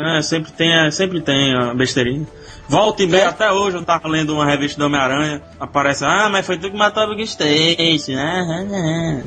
é, 0.01 0.17
é, 0.17 0.19
é, 0.19 0.23
sempre 0.23 0.53
tem, 0.53 0.73
é, 0.73 0.91
sempre 0.91 1.21
tem 1.21 1.55
a 1.55 1.75
besteirinha. 1.75 2.27
Volta 2.69 3.03
e 3.03 3.07
meia, 3.07 3.29
até 3.29 3.51
hoje 3.51 3.77
eu 3.77 3.85
tava 3.85 4.09
lendo 4.09 4.33
uma 4.33 4.47
revista 4.47 4.79
do 4.79 4.87
Homem-Aranha, 4.87 5.43
aparece, 5.59 6.05
ah, 6.05 6.29
mas 6.31 6.47
foi 6.47 6.57
tu 6.57 6.71
que 6.71 6.77
matou 6.77 7.03
a 7.03 7.07
Gwen 7.07 7.23
Stacy, 7.23 8.15
né? 8.15 9.25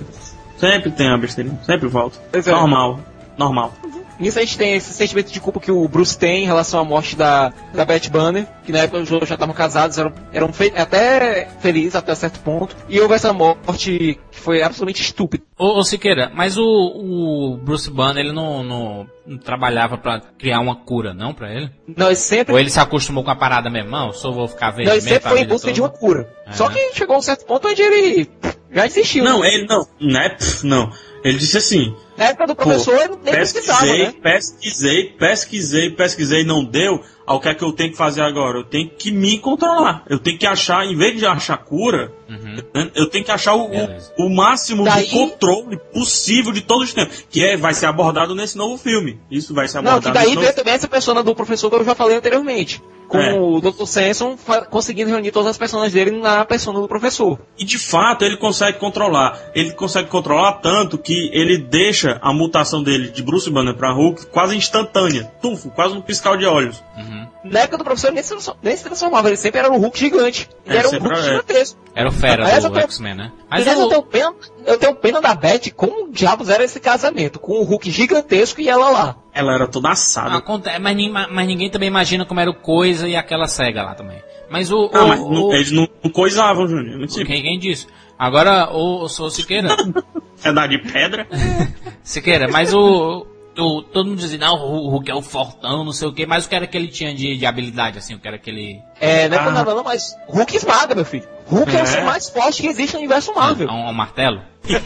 Sempre 0.57 0.91
tem 0.91 1.09
a 1.09 1.17
besteirinha, 1.17 1.59
sempre 1.63 1.88
volta. 1.88 2.19
É. 2.32 2.51
Normal, 2.51 2.99
normal. 3.38 3.74
Nisso 4.20 4.38
a 4.39 4.41
gente 4.41 4.57
tem 4.57 4.74
esse 4.76 4.93
sentimento 4.93 5.32
de 5.32 5.39
culpa 5.39 5.59
que 5.59 5.72
o 5.72 5.88
Bruce 5.88 6.18
tem 6.18 6.43
em 6.43 6.45
relação 6.45 6.80
à 6.80 6.84
morte 6.84 7.16
da, 7.16 7.51
da 7.74 7.84
Beth 7.86 8.09
Banner, 8.11 8.45
que 8.66 8.72
na 8.72 8.80
época 8.80 8.99
os 8.99 9.09
dois 9.09 9.28
já 9.28 9.36
estavam 9.36 9.53
casados, 9.55 9.97
eram, 9.97 10.14
eram 10.32 10.53
fe- 10.53 10.74
até 10.76 11.47
felizes 11.59 11.95
até 11.95 12.14
certo 12.16 12.39
ponto, 12.39 12.76
e 12.88 12.99
houve 12.99 13.14
essa 13.16 13.34
morte 13.34 14.20
que 14.32 14.39
foi 14.39 14.61
absolutamente 14.61 15.01
estúpida. 15.01 15.43
Ô, 15.57 15.80
ô 15.80 15.84
Siqueira, 15.84 16.32
mas 16.34 16.57
o, 16.57 16.64
o 16.64 17.57
Bruce 17.57 17.89
Banner, 17.89 18.24
ele 18.24 18.34
não, 18.34 18.64
não, 18.64 19.07
não 19.26 19.38
trabalhava 19.38 19.97
pra 19.97 20.20
criar 20.38 20.59
uma 20.59 20.76
cura, 20.76 21.14
não, 21.14 21.34
pra 21.34 21.51
ele? 21.53 21.72
Não, 21.88 22.07
ele 22.07 22.16
sempre, 22.16 22.53
Ou 22.53 22.59
ele 22.59 22.70
se 22.70 22.80
acostumou 22.80 23.24
com 23.24 23.32
a 23.32 23.36
parada 23.36 23.70
mesmo? 23.70 23.89
Não, 23.91 24.07
eu 24.07 24.14
só 24.14 24.32
vou 24.32 24.47
ficar 24.47 24.72
verde 24.72 24.86
não, 24.89 24.93
ele 24.93 25.01
sempre 25.01 25.30
foi 25.30 25.39
em 25.41 25.47
busca 25.47 25.61
toda. 25.68 25.74
de 25.74 25.82
uma 25.82 25.89
cura. 25.89 26.30
É. 26.47 26.51
Só 26.53 26.70
que 26.70 26.93
chegou 26.93 27.16
a 27.16 27.20
um 27.20 27.22
certo 27.22 27.45
ponto 27.45 27.68
onde 27.68 27.82
ele 27.82 28.30
já 28.72 28.84
desistiu. 28.88 29.24
Não, 29.24 29.41
né? 29.41 29.53
ele 29.53 29.66
não, 29.68 29.88
né? 29.99 30.30
Pff, 30.30 30.66
Não. 30.66 30.91
Ele 31.24 31.38
disse 31.38 31.57
assim, 31.57 31.95
Na 32.18 32.26
época 32.26 32.47
do 32.47 32.55
professor, 32.55 32.95
ele 32.95 33.18
nem 33.24 33.34
pesquisei, 33.34 34.05
né? 34.05 34.14
pesquisei, 34.22 35.03
pesquisei, 35.18 35.89
pesquisei, 35.89 36.43
não 36.43 36.64
deu. 36.64 37.03
Ao 37.26 37.39
que 37.39 37.47
é 37.47 37.53
que 37.55 37.63
eu 37.63 37.71
tenho 37.71 37.91
que 37.91 37.97
fazer 37.97 38.21
agora? 38.21 38.57
Eu 38.59 38.63
tenho 38.65 38.89
que 38.89 39.11
me 39.11 39.38
controlar. 39.39 40.03
Eu 40.09 40.19
tenho 40.19 40.38
que 40.38 40.45
achar, 40.45 40.86
em 40.86 40.95
vez 40.95 41.17
de 41.17 41.26
achar 41.26 41.57
cura, 41.57 42.11
Uhum. 42.30 42.55
né, 42.74 42.91
eu 42.95 43.07
tenho 43.09 43.24
que 43.24 43.32
achar 43.32 43.53
o, 43.55 43.65
o, 43.65 44.26
o 44.26 44.30
máximo 44.36 44.84
Daí- 44.84 45.05
de 45.05 45.11
controle 45.11 45.78
possível 45.93 46.51
de 46.51 46.61
todos 46.61 46.89
os 46.89 46.93
tempos. 46.93 47.24
Que 47.30 47.43
é, 47.45 47.55
vai 47.57 47.74
ser 47.74 47.86
abordado 47.86 48.34
nesse 48.36 48.57
novo 48.57 48.78
filme. 48.78 49.19
Isso 49.32 49.53
vai 49.53 49.67
ser 49.67 49.82
Não, 49.82 49.91
abordado 49.91 50.13
que 50.13 50.19
daí 50.19 50.36
nesse 50.36 50.41
novo 50.47 50.55
também 50.55 50.74
essa 50.74 50.88
persona 50.88 51.24
do 51.24 51.34
professor 51.36 51.69
que 51.69 51.76
eu 51.78 51.86
já 51.86 51.95
falei 51.95 52.17
anteriormente. 52.17 52.82
Com 53.07 53.17
É. 53.19 53.34
o 53.39 53.59
Dr. 53.61 53.86
Samson 53.86 54.36
conseguindo 54.71 55.11
reunir 55.11 55.32
todas 55.32 55.49
as 55.51 55.57
personas 55.57 55.93
dele 55.93 56.11
na 56.19 56.43
persona 56.45 56.80
do 56.82 56.88
professor. 56.88 57.38
E 57.59 57.63
de 57.63 57.78
fato 57.78 58.24
ele 58.26 58.38
consegue 58.38 58.80
controlar. 58.80 59.39
Ele 59.53 59.71
consegue 59.74 60.09
controlar 60.09 60.53
tanto 60.53 60.97
que 60.97 61.30
ele 61.32 61.57
deixa 61.59 62.17
a 62.24 62.34
mutação 62.34 62.82
dele 62.82 63.09
de 63.11 63.21
Bruce 63.21 63.49
Banner 63.51 63.76
pra 63.76 63.91
Hulk 63.93 64.28
quase 64.28 64.55
instantânea. 64.55 65.32
Tufo, 65.41 65.69
quase 65.69 65.93
um 65.95 66.01
piscal 66.01 66.36
de 66.38 66.45
olhos. 66.45 66.82
Uhum. 66.97 67.12
Na 67.43 67.59
época 67.61 67.78
do 67.78 67.84
professor 67.84 68.07
ele 68.07 68.16
nem 68.16 68.24
se, 68.24 68.51
nem 68.61 68.78
se 68.78 68.84
transformava, 68.84 69.28
ele 69.30 69.38
sempre 69.38 69.59
era 69.59 69.72
um 69.72 69.78
Hulk 69.78 69.99
gigante. 69.99 70.49
Ele 70.66 70.76
É, 70.76 70.80
era 70.80 70.88
um 70.89 70.91
Hulk 70.91 71.05
era- 71.14 71.22
gigantesco. 71.24 71.80
Era 71.95 72.09
o 72.09 72.11
fera 72.11 72.43
Aliás, 72.43 72.64
do 72.64 72.68
eu 72.70 72.74
tenho- 72.74 72.84
X-Men, 72.86 73.16
né? 73.16 73.32
Mas 73.49 73.61
Aliás, 73.61 73.80
eu 73.80 73.86
o, 73.86 73.89
tenho, 73.89 74.03
pena, 74.03 74.34
eu 74.66 74.78
tenho 74.78 74.95
pena 74.95 75.22
da 75.22 75.36
Beth, 75.36 75.72
como 75.76 76.09
diabos 76.11 76.49
era 76.49 76.64
esse 76.64 76.80
casamento, 76.80 77.39
com 77.39 77.53
o 77.53 77.64
Hulk 77.64 77.91
gigantesco 77.91 78.61
e 78.61 78.70
ela 78.70 78.89
lá. 78.89 79.16
Ela 79.34 79.53
era 79.53 79.68
toda 79.68 79.89
assada. 79.89 80.36
Aconte- 80.38 80.70
mas, 80.80 80.95
mas 81.32 81.47
ninguém 81.47 81.70
também 81.70 81.88
imagina 81.88 82.26
como 82.26 82.39
era 82.39 82.49
o 82.49 82.53
Coisa 82.55 83.07
e 83.07 83.16
aquela 83.16 83.47
cega 83.47 83.84
lá 83.84 83.93
também. 83.95 84.22
Mas 84.49 84.72
o. 84.72 84.89
Ah, 84.93 85.03
o- 85.03 85.07
mas 85.07 85.20
não- 85.20 85.43
o- 85.47 85.53
eles 85.53 85.72
não, 85.72 85.88
não 86.03 86.11
coisavam, 86.11 86.68
Júnior. 86.68 86.97
Muito 86.97 87.14
simples. 87.14 87.28
quem, 87.28 87.41
quem 87.41 87.59
disse? 87.59 87.88
Agora, 88.18 88.70
o, 88.72 89.03
o 89.03 89.09
Sou 89.09 89.30
Siqueira. 89.30 89.70
É 90.45 90.51
dar 90.51 90.68
de 90.68 90.78
pedra. 90.78 91.26
Siqueira, 92.03 92.47
mas 92.49 92.74
o. 92.74 93.26
o- 93.58 93.82
todo 93.84 94.08
mundo 94.10 94.20
dizia, 94.20 94.38
não, 94.38 94.56
o 94.56 94.89
Hulk 94.89 95.12
é 95.12 95.16
o 95.16 95.22
fortão, 95.22 95.84
não 95.84 95.91
sei 95.93 96.08
o 96.08 96.14
quê, 96.14 96.26
mas 96.26 96.45
o 96.45 96.49
que 96.49 96.56
era 96.56 96.66
que 96.68 96.76
ele 96.78 96.88
tinha 96.88 97.14
de, 97.14 97.38
de 97.38 97.45
habilidade, 97.45 97.97
assim, 97.97 98.14
o 98.16 98.20
que 98.20 98.28
era 98.28 98.38
que 98.38 98.49
ele. 98.49 98.82
É, 98.99 99.28
não 99.30 99.38
é 99.38 99.39
por 99.41 99.49
Ah. 99.49 99.51
nada 99.51 99.74
não, 99.76 99.84
mas 99.84 100.16
Hulk 100.28 100.56
esmaga, 100.56 100.95
meu 100.95 101.06
filho. 101.06 101.28
Hulk 101.48 101.76
é, 101.76 101.80
É. 101.80 101.84
o 101.84 101.88
ser 101.88 102.04
mais 102.04 102.30
forte 102.30 102.62
que 102.62 102.68
existe 102.68 102.94
no 102.94 103.00
universo 103.00 103.34
Marvel. 103.34 103.68
Um, 103.70 103.89
um 103.89 103.94
martelo? 103.94 104.41
Ele 104.66 104.78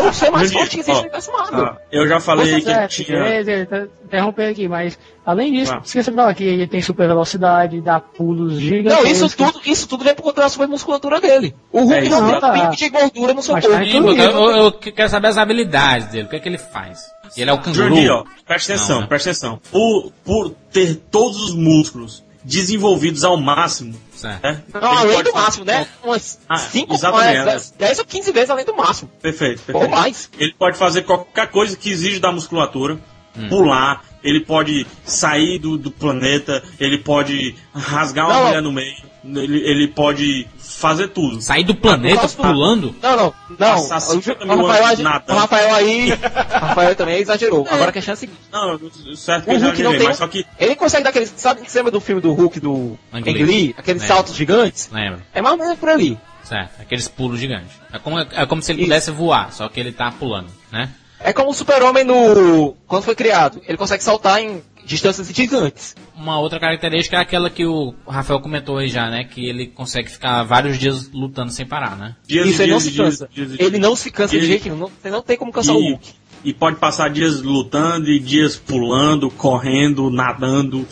é 0.00 0.02
o 0.02 0.12
ser 0.14 0.30
mais 0.30 0.50
forte 0.52 0.70
que 0.70 0.80
existe 0.80 0.94
no 0.94 1.00
universo 1.02 1.30
Marvel. 1.32 1.64
Ah, 1.66 1.76
eu 1.92 2.08
já 2.08 2.18
falei 2.20 2.46
Você 2.48 2.56
que 2.60 2.62
certo, 2.66 2.90
tinha. 2.90 3.18
é, 3.18 3.40
é, 3.42 3.64
tá- 3.66 3.86
interromper 4.04 4.48
aqui, 4.50 4.66
mas 4.66 4.98
além 5.26 5.52
disso, 5.52 5.74
Ah. 5.74 5.80
esqueça 5.84 6.10
de 6.10 6.16
falar 6.16 6.34
que 6.34 6.44
ele 6.44 6.66
tem 6.66 6.80
super 6.80 7.06
velocidade, 7.06 7.80
dá 7.82 8.00
pulos 8.00 8.54
gigantes. 8.58 8.98
Não, 8.98 9.06
isso 9.10 9.36
tudo, 9.36 9.60
isso 9.66 9.86
tudo 9.88 10.04
vem 10.04 10.14
por 10.14 10.22
conta 10.22 10.40
da 10.42 10.48
super 10.48 10.66
musculatura 10.68 11.20
dele. 11.20 11.54
O 11.70 11.80
Hulk 11.80 11.94
É, 12.06 12.08
não 12.08 12.20
não, 12.22 12.30
tem 12.30 12.40
tá. 12.40 12.48
um 12.48 12.52
pingo 12.52 12.76
de 12.76 12.88
gordura 12.88 13.34
no 13.34 13.42
seu 13.42 13.54
Mas 13.54 13.66
corpo. 13.66 13.78
tá 13.78 13.84
eu, 13.84 14.16
eu- 14.16 14.50
eu 14.56 14.72
quero 14.72 15.08
saber 15.10 15.28
as 15.28 15.36
habilidades 15.38 16.08
dele, 16.08 16.24
o 16.24 16.28
que 16.30 16.36
é 16.36 16.40
que 16.40 16.48
ele 16.48 16.58
faz? 16.58 17.00
Ele 17.36 17.50
é 17.50 17.52
o 17.52 17.58
canguru? 17.58 17.88
Juninho, 17.88 18.12
ó, 18.14 18.24
presta 18.46 18.72
atenção, 18.74 18.94
Não, 18.94 19.02
né? 19.02 19.08
presta 19.08 19.30
atenção. 19.30 19.60
Por, 19.70 20.12
por 20.24 20.50
ter 20.72 20.94
todos 21.10 21.36
os 21.42 21.54
músculos 21.54 22.24
desenvolvidos 22.42 23.24
ao 23.24 23.36
máximo, 23.36 23.94
Certo. 24.16 24.42
né? 24.42 24.62
Não, 24.72 24.80
ele 25.04 25.12
além 25.12 25.22
do 25.22 25.32
máximo, 25.34 25.64
né? 25.64 25.86
Umas 26.02 26.38
Ah, 26.48 26.56
5, 26.58 26.94
exatamente, 26.94 27.44
10, 27.44 27.70
10 27.78 27.98
ou 28.00 28.04
15 28.04 28.32
vezes 28.32 28.50
além 28.50 28.64
do 28.64 28.74
máximo. 28.76 29.10
Perfeito, 29.20 29.60
Ou 29.68 29.80
perfeito. 29.80 29.90
mais. 29.90 30.30
Ele 30.38 30.54
pode 30.58 30.76
fazer 30.78 31.02
qualquer 31.02 31.48
coisa 31.50 31.76
que 31.76 31.90
exige 31.90 32.18
da 32.18 32.32
musculatura, 32.32 32.98
Hum. 33.38 33.48
pular, 33.50 34.02
ele 34.24 34.40
pode 34.40 34.86
sair 35.04 35.58
do, 35.58 35.76
do 35.76 35.90
planeta, 35.90 36.62
ele 36.80 36.96
pode 36.98 37.54
rasgar 37.74 38.24
uma 38.26 38.34
Não. 38.34 38.46
mulher 38.46 38.62
no 38.62 38.72
meio, 38.72 38.96
ele, 39.22 39.58
ele 39.58 39.88
pode 39.88 40.46
fazer 40.76 41.08
tudo. 41.08 41.40
Sair 41.40 41.64
do 41.64 41.74
planeta 41.74 42.28
pulando? 42.28 42.94
Não, 43.02 43.16
não, 43.16 43.34
não. 43.58 43.88
Passar 43.88 43.96
O, 43.96 44.00
50 44.22 44.44
o 44.44 44.46
mil 44.48 44.66
Rafael, 44.66 44.84
anos 44.86 44.98
o 44.98 45.02
nadando. 45.02 45.38
Rafael 45.40 45.74
aí. 45.74 46.12
o 46.12 46.58
Rafael 46.66 46.94
também 46.94 47.18
exagerou. 47.20 47.66
Agora 47.70 47.90
a 47.90 47.92
questão 47.92 48.12
é 48.12 48.14
a 48.14 48.16
seguinte. 48.16 48.38
Não, 48.52 48.80
certo 49.16 49.44
que 49.44 49.50
O 49.50 49.54
eu 49.54 49.58
já 49.60 49.66
Hulk 49.68 49.82
não 49.82 49.90
tem. 49.92 50.04
mas 50.08 50.16
só 50.18 50.28
que 50.28 50.44
Ele 50.58 50.76
consegue 50.76 51.04
dar 51.04 51.10
aqueles. 51.10 51.32
Sabe 51.36 51.62
que 51.62 51.70
você 51.70 51.78
lembra 51.78 51.92
do 51.92 52.00
filme 52.00 52.20
do 52.20 52.32
Hulk 52.32 52.60
do 52.60 52.98
Ang 53.12 53.32
Lee? 53.32 53.42
Lee? 53.44 53.74
Aqueles 53.78 54.02
Lembro. 54.02 54.16
saltos 54.16 54.34
gigantes? 54.36 54.88
Lembra? 54.92 55.20
É 55.34 55.40
mais 55.40 55.54
ou 55.54 55.60
menos 55.62 55.78
por 55.78 55.88
ali. 55.88 56.18
Certo. 56.44 56.80
Aqueles 56.80 57.08
pulos 57.08 57.40
gigantes. 57.40 57.72
É 57.92 57.98
como, 57.98 58.20
é 58.20 58.46
como 58.46 58.62
se 58.62 58.70
ele 58.70 58.80
Isso. 58.82 58.88
pudesse 58.88 59.10
voar, 59.10 59.52
só 59.52 59.68
que 59.68 59.80
ele 59.80 59.90
tá 59.92 60.12
pulando, 60.12 60.46
né? 60.70 60.90
É 61.18 61.32
como 61.32 61.50
o 61.50 61.54
Super-Homem 61.54 62.04
no. 62.04 62.76
Quando 62.86 63.02
foi 63.02 63.14
criado. 63.16 63.60
Ele 63.66 63.76
consegue 63.78 64.04
saltar 64.04 64.40
em 64.40 64.62
distâncias 64.86 65.28
gigantes. 65.28 65.94
Uma 66.14 66.38
outra 66.38 66.58
característica 66.60 67.16
é 67.16 67.20
aquela 67.20 67.50
que 67.50 67.66
o 67.66 67.92
Rafael 68.06 68.40
comentou 68.40 68.78
aí 68.78 68.88
já, 68.88 69.10
né? 69.10 69.24
Que 69.24 69.46
ele 69.46 69.66
consegue 69.66 70.08
ficar 70.08 70.42
vários 70.44 70.78
dias 70.78 71.10
lutando 71.12 71.50
sem 71.50 71.66
parar, 71.66 71.96
né? 71.96 72.16
dias 72.26 72.46
Isso 72.46 72.62
ele 72.62 72.72
não 72.72 72.78
dias 72.78 72.82
se 72.84 72.88
e 72.88 72.92
dias 72.92 73.08
cansa. 73.08 73.28
dias 73.32 73.50
Ele 73.58 73.78
não 73.78 73.96
se 73.96 74.10
cansa 74.10 74.38
de 74.38 74.46
jeito 74.46 74.64
nenhum. 74.64 74.78
Não, 74.78 74.88
você 74.88 75.10
não 75.10 75.22
tem 75.22 75.36
como 75.36 75.52
cansar 75.52 75.74
o 75.74 75.80
e, 75.80 75.90
Hulk. 75.90 76.08
e 76.44 76.54
pode 76.54 76.76
passar 76.76 77.10
dias 77.10 77.42
lutando 77.42 78.08
e 78.08 78.18
dias 78.18 78.56
pulando, 78.56 79.28
correndo, 79.30 80.08
nadando, 80.10 80.86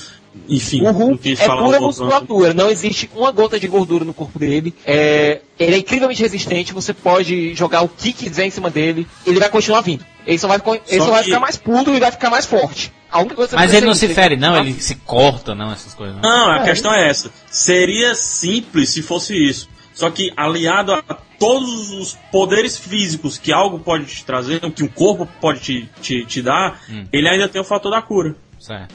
enfim. 0.48 0.80
O 0.80 0.84
não 0.84 0.92
Hulk 0.92 1.18
quis 1.22 1.40
é 1.40 1.46
pura 1.48 1.80
musculatura, 1.80 2.54
não 2.54 2.68
existe 2.70 3.08
uma 3.14 3.30
gota 3.30 3.58
de 3.58 3.66
gordura 3.68 4.04
no 4.04 4.12
corpo 4.14 4.38
dele. 4.38 4.74
É, 4.84 5.40
ele 5.58 5.74
é 5.76 5.78
incrivelmente 5.78 6.20
resistente, 6.22 6.72
você 6.72 6.92
pode 6.92 7.54
jogar 7.54 7.82
o 7.82 7.88
que 7.88 8.12
quiser 8.12 8.46
em 8.46 8.50
cima 8.50 8.70
dele, 8.70 9.06
ele 9.26 9.38
vai 9.38 9.48
continuar 9.48 9.80
vindo. 9.80 10.04
Ele 10.26 10.38
só 10.38 10.48
vai, 10.48 10.58
ele 10.88 11.00
Só 11.00 11.06
só 11.06 11.10
vai 11.12 11.20
que- 11.20 11.28
ficar 11.28 11.40
mais 11.40 11.56
puto 11.56 11.90
e 11.94 12.00
vai 12.00 12.10
ficar 12.10 12.30
mais 12.30 12.46
forte. 12.46 12.92
A 13.10 13.20
única 13.20 13.36
coisa 13.36 13.50
que 13.50 13.56
Mas 13.56 13.72
ele 13.72 13.86
não 13.86 13.94
se 13.94 14.06
é 14.06 14.08
fere, 14.08 14.36
não, 14.36 14.56
ele 14.56 14.72
se 14.80 14.96
corta, 14.96 15.54
não, 15.54 15.70
essas 15.72 15.94
coisas. 15.94 16.16
Não. 16.16 16.22
Não, 16.22 16.50
a 16.50 16.60
É. 16.60 16.64
questão 16.64 16.92
é 16.92 17.08
essa. 17.08 17.30
Seria 17.48 18.14
simples 18.14 18.90
se 18.90 19.02
fosse 19.02 19.34
isso. 19.36 19.68
Só 19.92 20.10
que 20.10 20.32
aliado 20.36 20.92
a 20.92 21.02
todos 21.38 21.90
os 21.92 22.18
poderes 22.32 22.76
físicos 22.76 23.38
que 23.38 23.52
algo 23.52 23.78
pode 23.78 24.06
te 24.06 24.24
trazer, 24.24 24.58
que 24.72 24.82
um 24.82 24.88
corpo 24.88 25.28
pode 25.40 25.60
te, 25.60 25.88
te, 26.02 26.24
te 26.24 26.42
dar, 26.42 26.80
Hum. 26.90 27.04
ele 27.12 27.28
ainda 27.28 27.46
tem 27.48 27.60
o 27.60 27.64
fator 27.64 27.92
da 27.92 28.02
cura. 28.02 28.34
Certo. 28.64 28.94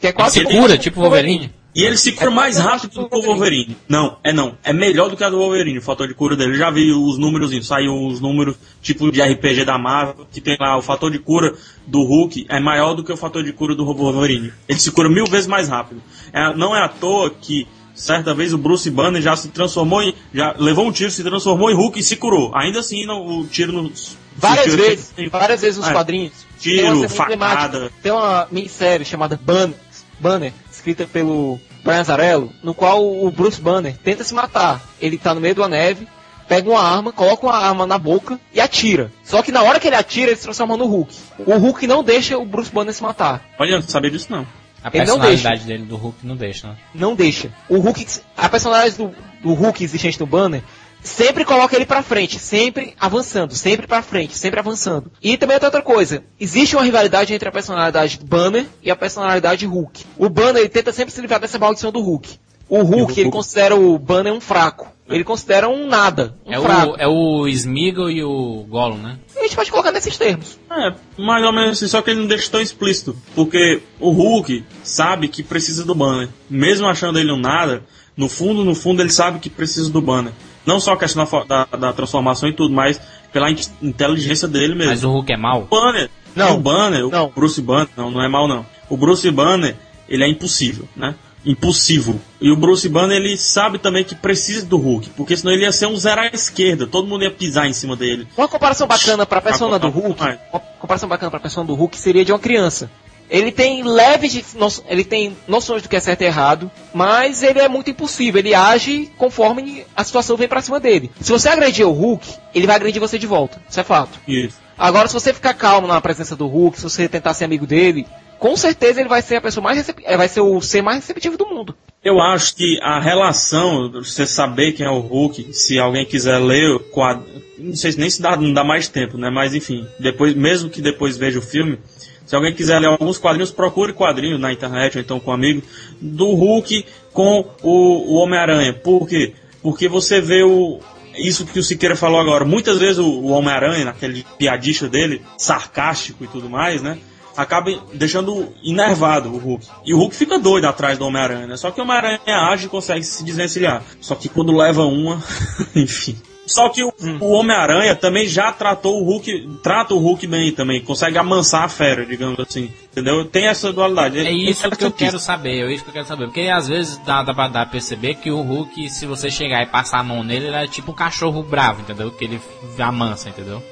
Que 0.00 0.06
é 0.06 0.12
quase 0.12 0.38
Se 0.38 0.44
como- 0.44 0.60
cura, 0.62 0.78
tipo 0.78 1.00
Wolverine. 1.00 1.52
E 1.74 1.82
ele 1.82 1.96
se 1.98 2.12
cura 2.12 2.30
mais 2.30 2.56
rápido 2.56 3.02
do 3.02 3.08
que 3.08 3.16
o 3.16 3.22
Wolverine. 3.22 3.76
Não, 3.88 4.16
é 4.24 4.32
não. 4.32 4.56
É 4.64 4.72
melhor 4.72 5.10
do 5.10 5.16
que 5.16 5.24
a 5.24 5.28
do 5.28 5.36
Wolverine, 5.38 5.76
o 5.78 5.82
fator 5.82 6.06
de 6.08 6.14
cura 6.14 6.34
dele. 6.36 6.52
Eu 6.52 6.56
já 6.56 6.70
vi 6.70 6.90
os 6.92 7.18
números, 7.18 7.50
saiu 7.66 7.92
os 8.06 8.20
números 8.20 8.56
tipo 8.80 9.10
de 9.12 9.20
RPG 9.20 9.64
da 9.66 9.76
Marvel, 9.76 10.26
que 10.32 10.40
tem 10.40 10.56
lá 10.58 10.78
o 10.78 10.82
fator 10.82 11.10
de 11.10 11.18
cura 11.18 11.52
do 11.86 12.02
Hulk 12.04 12.46
é 12.48 12.58
maior 12.60 12.94
do 12.94 13.02
que 13.04 13.12
o 13.12 13.16
fator 13.16 13.42
de 13.44 13.52
cura 13.52 13.74
do 13.74 13.84
Wolverine. 13.84 14.52
Ele 14.68 14.78
se 14.78 14.90
cura 14.92 15.08
mil 15.10 15.26
vezes 15.26 15.46
mais 15.48 15.68
rápido. 15.68 16.00
É, 16.32 16.54
não 16.56 16.74
é 16.74 16.82
à 16.82 16.88
toa 16.88 17.28
que 17.28 17.66
certa 17.94 18.32
vez 18.34 18.54
o 18.54 18.58
Bruce 18.58 18.88
Banner 18.90 19.20
já 19.20 19.36
se 19.36 19.48
transformou 19.48 20.00
em. 20.02 20.14
já 20.32 20.54
levou 20.58 20.86
um 20.86 20.92
tiro, 20.92 21.10
se 21.10 21.22
transformou 21.22 21.70
em 21.70 21.74
Hulk 21.74 21.98
e 21.98 22.02
se 22.02 22.16
curou. 22.16 22.52
Ainda 22.56 22.78
assim, 22.78 23.04
não, 23.04 23.40
o 23.40 23.46
tiro 23.48 23.72
não. 23.72 23.90
Várias 24.36 24.74
vezes, 24.74 25.10
efeito. 25.12 25.30
várias 25.30 25.60
vezes 25.60 25.78
nos 25.78 25.88
É. 25.88 25.92
quadrinhos. 25.92 26.32
Tiro, 26.64 26.80
Tem 26.80 26.90
uma 26.92 27.08
cena 27.08 27.38
facada. 27.48 27.92
Tem 28.02 28.10
uma 28.10 28.48
minissérie 28.50 29.04
chamada 29.04 29.38
Banner, 29.40 29.76
Banner, 30.18 30.52
escrita 30.72 31.06
pelo 31.06 31.60
Brian 31.82 32.00
Azarello, 32.00 32.50
no 32.62 32.72
qual 32.72 33.04
o 33.04 33.30
Bruce 33.30 33.60
Banner 33.60 33.94
tenta 34.02 34.24
se 34.24 34.32
matar. 34.32 34.80
Ele 34.98 35.18
tá 35.18 35.34
no 35.34 35.42
meio 35.42 35.54
uma 35.56 35.68
neve, 35.68 36.08
pega 36.48 36.70
uma 36.70 36.80
arma, 36.80 37.12
coloca 37.12 37.46
uma 37.46 37.56
arma 37.56 37.86
na 37.86 37.98
boca 37.98 38.40
e 38.50 38.60
atira. 38.60 39.12
Só 39.22 39.42
que 39.42 39.52
na 39.52 39.62
hora 39.62 39.78
que 39.78 39.86
ele 39.86 39.96
atira, 39.96 40.30
ele 40.30 40.36
se 40.36 40.44
transforma 40.44 40.76
no 40.76 40.86
Hulk. 40.86 41.14
O 41.38 41.54
Hulk 41.58 41.86
não 41.86 42.02
deixa 42.02 42.38
o 42.38 42.46
Bruce 42.46 42.72
Banner 42.72 42.94
se 42.94 43.02
matar. 43.02 43.44
Olha, 43.58 43.72
eu 43.72 43.80
não 43.80 43.82
sabia 43.82 44.10
disso 44.10 44.28
não. 44.30 44.46
A 44.82 44.88
Ele 44.88 45.04
personalidade 45.04 45.64
dele 45.64 45.84
do 45.84 45.96
Hulk 45.96 46.26
não 46.26 46.36
deixa, 46.36 46.68
né? 46.68 46.76
Não 46.94 47.14
deixa. 47.14 47.50
O 47.68 47.78
Hulk, 47.78 48.06
a 48.36 48.48
personagem 48.48 48.96
do, 48.98 49.14
do 49.42 49.54
Hulk 49.54 49.82
existente 49.84 50.18
no 50.20 50.26
Banner 50.26 50.62
sempre 51.04 51.44
coloca 51.44 51.76
ele 51.76 51.86
pra 51.86 52.02
frente, 52.02 52.38
sempre 52.40 52.94
avançando, 52.98 53.54
sempre 53.54 53.86
pra 53.86 54.02
frente, 54.02 54.36
sempre 54.36 54.58
avançando. 54.58 55.12
E 55.22 55.36
também 55.36 55.58
tem 55.58 55.66
outra 55.66 55.82
coisa, 55.82 56.24
existe 56.40 56.74
uma 56.74 56.82
rivalidade 56.84 57.32
entre 57.32 57.48
a 57.48 57.52
personalidade 57.52 58.18
do 58.18 58.26
Banner 58.26 58.66
e 58.82 58.90
a 58.90 58.96
personalidade 58.96 59.66
Hulk. 59.66 60.04
O 60.18 60.28
Banner 60.28 60.62
ele 60.62 60.68
tenta 60.68 60.92
sempre 60.92 61.14
se 61.14 61.20
livrar 61.20 61.38
dessa 61.38 61.58
maldição 61.58 61.92
do 61.92 62.00
Hulk. 62.00 62.38
O 62.68 62.82
Hulk, 62.82 63.20
ele 63.20 63.30
considera 63.30 63.76
o 63.76 63.98
Banner 63.98 64.32
um 64.32 64.40
fraco. 64.40 64.88
Ele 65.06 65.22
considera 65.22 65.68
um 65.68 65.86
nada, 65.86 66.34
um 66.46 66.52
É 66.54 66.58
fraco. 66.58 66.92
o, 66.92 66.96
é 66.96 67.06
o 67.06 67.46
Smeagol 67.46 68.10
e 68.10 68.24
o 68.24 68.64
Gollum, 68.66 68.96
né? 68.96 69.18
A 69.36 69.42
gente 69.42 69.54
pode 69.54 69.70
colocar 69.70 69.92
nesses 69.92 70.16
termos. 70.16 70.58
É, 70.70 70.94
mais 71.22 71.44
ou 71.44 71.52
menos 71.52 71.76
assim, 71.76 71.86
só 71.88 72.00
que 72.00 72.10
ele 72.10 72.20
não 72.20 72.26
deixa 72.26 72.50
tão 72.50 72.62
explícito. 72.62 73.14
Porque 73.34 73.82
o 74.00 74.10
Hulk 74.10 74.64
sabe 74.82 75.28
que 75.28 75.42
precisa 75.42 75.84
do 75.84 75.94
banner. 75.94 76.30
Mesmo 76.48 76.86
achando 76.86 77.18
ele 77.18 77.30
um 77.30 77.38
nada, 77.38 77.82
no 78.16 78.30
fundo, 78.30 78.64
no 78.64 78.74
fundo, 78.74 79.02
ele 79.02 79.10
sabe 79.10 79.40
que 79.40 79.50
precisa 79.50 79.90
do 79.90 80.00
banner. 80.00 80.32
Não 80.66 80.80
só 80.80 80.92
a 80.94 80.96
questão 80.96 81.24
da, 81.46 81.64
da, 81.64 81.76
da 81.76 81.92
transformação 81.92 82.48
e 82.48 82.52
tudo, 82.52 82.72
mas 82.74 83.00
pela 83.32 83.50
in- 83.50 83.56
inteligência 83.82 84.48
dele 84.48 84.74
mesmo. 84.74 84.90
Mas 84.90 85.04
o 85.04 85.10
Hulk 85.10 85.32
é 85.32 85.36
mau? 85.36 85.62
O 85.62 85.66
Banner, 85.66 86.10
Não. 86.34 86.56
o 86.56 86.60
Banner, 86.60 87.08
Não. 87.08 87.26
o 87.26 87.30
Bruce 87.30 87.60
Banner, 87.60 87.88
não, 87.96 88.10
não 88.10 88.22
é 88.22 88.28
mal 88.28 88.48
não. 88.48 88.64
O 88.88 88.96
Bruce 88.96 89.30
Banner, 89.30 89.76
ele 90.08 90.24
é 90.24 90.28
impossível, 90.28 90.88
né? 90.96 91.14
Impossível. 91.44 92.18
E 92.40 92.50
o 92.50 92.56
Bruce 92.56 92.88
Banner, 92.88 93.18
ele 93.18 93.36
sabe 93.36 93.78
também 93.78 94.02
que 94.02 94.14
precisa 94.14 94.64
do 94.64 94.78
Hulk, 94.78 95.10
porque 95.10 95.36
senão 95.36 95.52
ele 95.52 95.62
ia 95.64 95.72
ser 95.72 95.86
um 95.86 95.96
zero 95.96 96.22
à 96.22 96.26
esquerda, 96.28 96.86
todo 96.86 97.06
mundo 97.06 97.22
ia 97.22 97.30
pisar 97.30 97.66
em 97.66 97.72
cima 97.74 97.94
dele. 97.94 98.26
Uma 98.36 98.48
comparação 98.48 98.86
bacana 98.86 99.26
pra 99.26 99.42
persona 99.42 99.78
do 99.78 99.88
Hulk, 99.90 100.22
uma 100.50 100.60
comparação 100.80 101.08
bacana 101.08 101.30
pra 101.30 101.40
persona 101.40 101.66
do 101.66 101.74
Hulk 101.74 101.98
seria 101.98 102.24
de 102.24 102.32
uma 102.32 102.38
criança. 102.38 102.90
Ele 103.34 103.50
tem 103.50 103.82
leves, 103.82 104.54
no- 104.54 104.68
ele 104.88 105.02
tem 105.04 105.36
noções 105.48 105.82
do 105.82 105.88
que 105.88 105.96
é 105.96 106.00
certo 106.00 106.22
e 106.22 106.24
errado, 106.24 106.70
mas 106.94 107.42
ele 107.42 107.58
é 107.58 107.68
muito 107.68 107.90
impulsivo, 107.90 108.38
ele 108.38 108.54
age 108.54 109.10
conforme 109.18 109.84
a 109.96 110.04
situação 110.04 110.36
vem 110.36 110.46
pra 110.46 110.62
cima 110.62 110.78
dele. 110.78 111.10
Se 111.20 111.32
você 111.32 111.48
agredir 111.48 111.84
o 111.86 111.90
Hulk, 111.92 112.26
ele 112.54 112.66
vai 112.66 112.76
agredir 112.76 113.00
você 113.00 113.18
de 113.18 113.26
volta, 113.26 113.60
isso 113.68 113.80
é 113.80 113.82
fato. 113.82 114.20
Isso. 114.28 114.56
Agora, 114.78 115.08
se 115.08 115.14
você 115.14 115.34
ficar 115.34 115.54
calmo 115.54 115.88
na 115.88 116.00
presença 116.00 116.36
do 116.36 116.46
Hulk, 116.46 116.76
se 116.76 116.84
você 116.84 117.08
tentar 117.08 117.34
ser 117.34 117.44
amigo 117.44 117.66
dele, 117.66 118.06
com 118.38 118.56
certeza 118.56 119.00
ele 119.00 119.08
vai 119.08 119.22
ser 119.22 119.36
a 119.36 119.40
pessoa 119.40 119.64
mais 119.64 119.78
recep... 119.78 120.00
eh, 120.04 120.16
vai 120.16 120.28
ser 120.28 120.40
o 120.40 120.60
ser 120.60 120.82
mais 120.82 120.98
receptivo 120.98 121.36
do 121.36 121.46
mundo. 121.46 121.74
Eu 122.04 122.20
acho 122.20 122.54
que 122.54 122.78
a 122.82 123.00
relação, 123.00 123.90
você 123.90 124.26
saber 124.26 124.72
quem 124.72 124.84
é 124.84 124.90
o 124.90 125.00
Hulk, 125.00 125.54
se 125.54 125.78
alguém 125.78 126.04
quiser 126.04 126.38
ler 126.38 126.78
quadro, 126.90 127.24
não 127.58 127.74
sei 127.74 127.92
se 127.92 127.98
nem 127.98 128.10
se 128.10 128.20
dá, 128.20 128.36
não 128.36 128.52
dá 128.52 128.62
mais 128.62 128.88
tempo, 128.88 129.16
né? 129.16 129.30
Mas 129.30 129.54
enfim, 129.54 129.86
depois, 129.98 130.34
mesmo 130.34 130.68
que 130.68 130.82
depois 130.82 131.16
veja 131.16 131.38
o 131.38 131.42
filme, 131.42 131.78
se 132.24 132.34
alguém 132.34 132.54
quiser 132.54 132.78
ler 132.78 132.86
alguns 132.86 133.18
quadrinhos, 133.18 133.50
procure 133.50 133.92
quadrinhos 133.92 134.40
na 134.40 134.52
internet 134.52 134.96
ou 134.96 135.02
então 135.02 135.20
com 135.20 135.30
um 135.30 135.34
amigo 135.34 135.62
do 136.00 136.32
Hulk 136.34 136.84
com 137.12 137.44
o, 137.62 138.12
o 138.12 138.14
Homem-Aranha. 138.14 138.72
Por 138.72 139.06
quê? 139.06 139.34
Porque 139.62 139.88
você 139.88 140.20
vê 140.20 140.42
o 140.42 140.80
isso 141.16 141.46
que 141.46 141.60
o 141.60 141.62
Siqueira 141.62 141.94
falou 141.94 142.20
agora. 142.20 142.44
Muitas 142.44 142.78
vezes 142.78 142.98
o, 142.98 143.06
o 143.06 143.28
Homem-Aranha, 143.28 143.84
naquele 143.84 144.26
piadista 144.36 144.88
dele, 144.88 145.22
sarcástico 145.38 146.24
e 146.24 146.26
tudo 146.26 146.50
mais, 146.50 146.82
né? 146.82 146.98
acaba 147.36 147.70
deixando 147.92 148.52
enervado 148.62 149.28
o 149.28 149.38
Hulk. 149.38 149.66
E 149.84 149.92
o 149.92 149.98
Hulk 149.98 150.14
fica 150.14 150.38
doido 150.38 150.66
atrás 150.66 150.98
do 150.98 151.04
Homem-Aranha, 151.04 151.46
né? 151.46 151.56
Só 151.56 151.70
que 151.70 151.80
o 151.80 151.84
Homem-Aranha 151.84 152.20
age 152.50 152.66
e 152.66 152.68
consegue 152.68 153.02
se 153.02 153.24
desvencilhar. 153.24 153.82
Só 154.00 154.14
que 154.14 154.28
quando 154.28 154.56
leva 154.56 154.84
uma, 154.84 155.22
enfim. 155.74 156.16
Só 156.46 156.68
que 156.68 156.82
o, 156.84 156.92
o 157.20 157.30
Homem-Aranha 157.32 157.94
também 157.94 158.26
já 158.26 158.52
tratou 158.52 159.00
o 159.00 159.04
Hulk, 159.04 159.58
trata 159.62 159.94
o 159.94 159.98
Hulk 159.98 160.26
bem 160.26 160.52
também, 160.52 160.82
consegue 160.82 161.16
amansar 161.16 161.62
a 161.64 161.68
fera, 161.68 162.04
digamos 162.04 162.38
assim. 162.38 162.70
Entendeu? 162.92 163.24
Tem 163.24 163.46
essa 163.46 163.72
dualidade. 163.72 164.18
É 164.18 164.30
isso 164.30 164.70
que 164.70 164.84
eu 164.84 164.92
quero 164.92 165.18
saber, 165.18 165.66
é 165.68 165.72
isso 165.72 165.82
que 165.82 165.90
eu 165.90 165.94
quero 165.94 166.06
saber. 166.06 166.26
Porque 166.26 166.42
às 166.42 166.68
vezes 166.68 166.98
dá, 166.98 167.22
dá, 167.22 167.32
pra, 167.34 167.48
dá 167.48 167.60
pra 167.62 167.72
perceber 167.72 168.14
que 168.16 168.30
o 168.30 168.40
Hulk, 168.42 168.88
se 168.90 169.06
você 169.06 169.30
chegar 169.30 169.62
e 169.62 169.66
passar 169.66 169.98
a 170.00 170.02
mão 170.04 170.22
nele, 170.22 170.46
ele 170.46 170.56
é 170.56 170.66
tipo 170.68 170.92
um 170.92 170.94
cachorro 170.94 171.42
bravo, 171.42 171.80
entendeu? 171.80 172.10
Que 172.10 172.24
ele 172.24 172.40
amansa, 172.78 173.28
entendeu? 173.30 173.62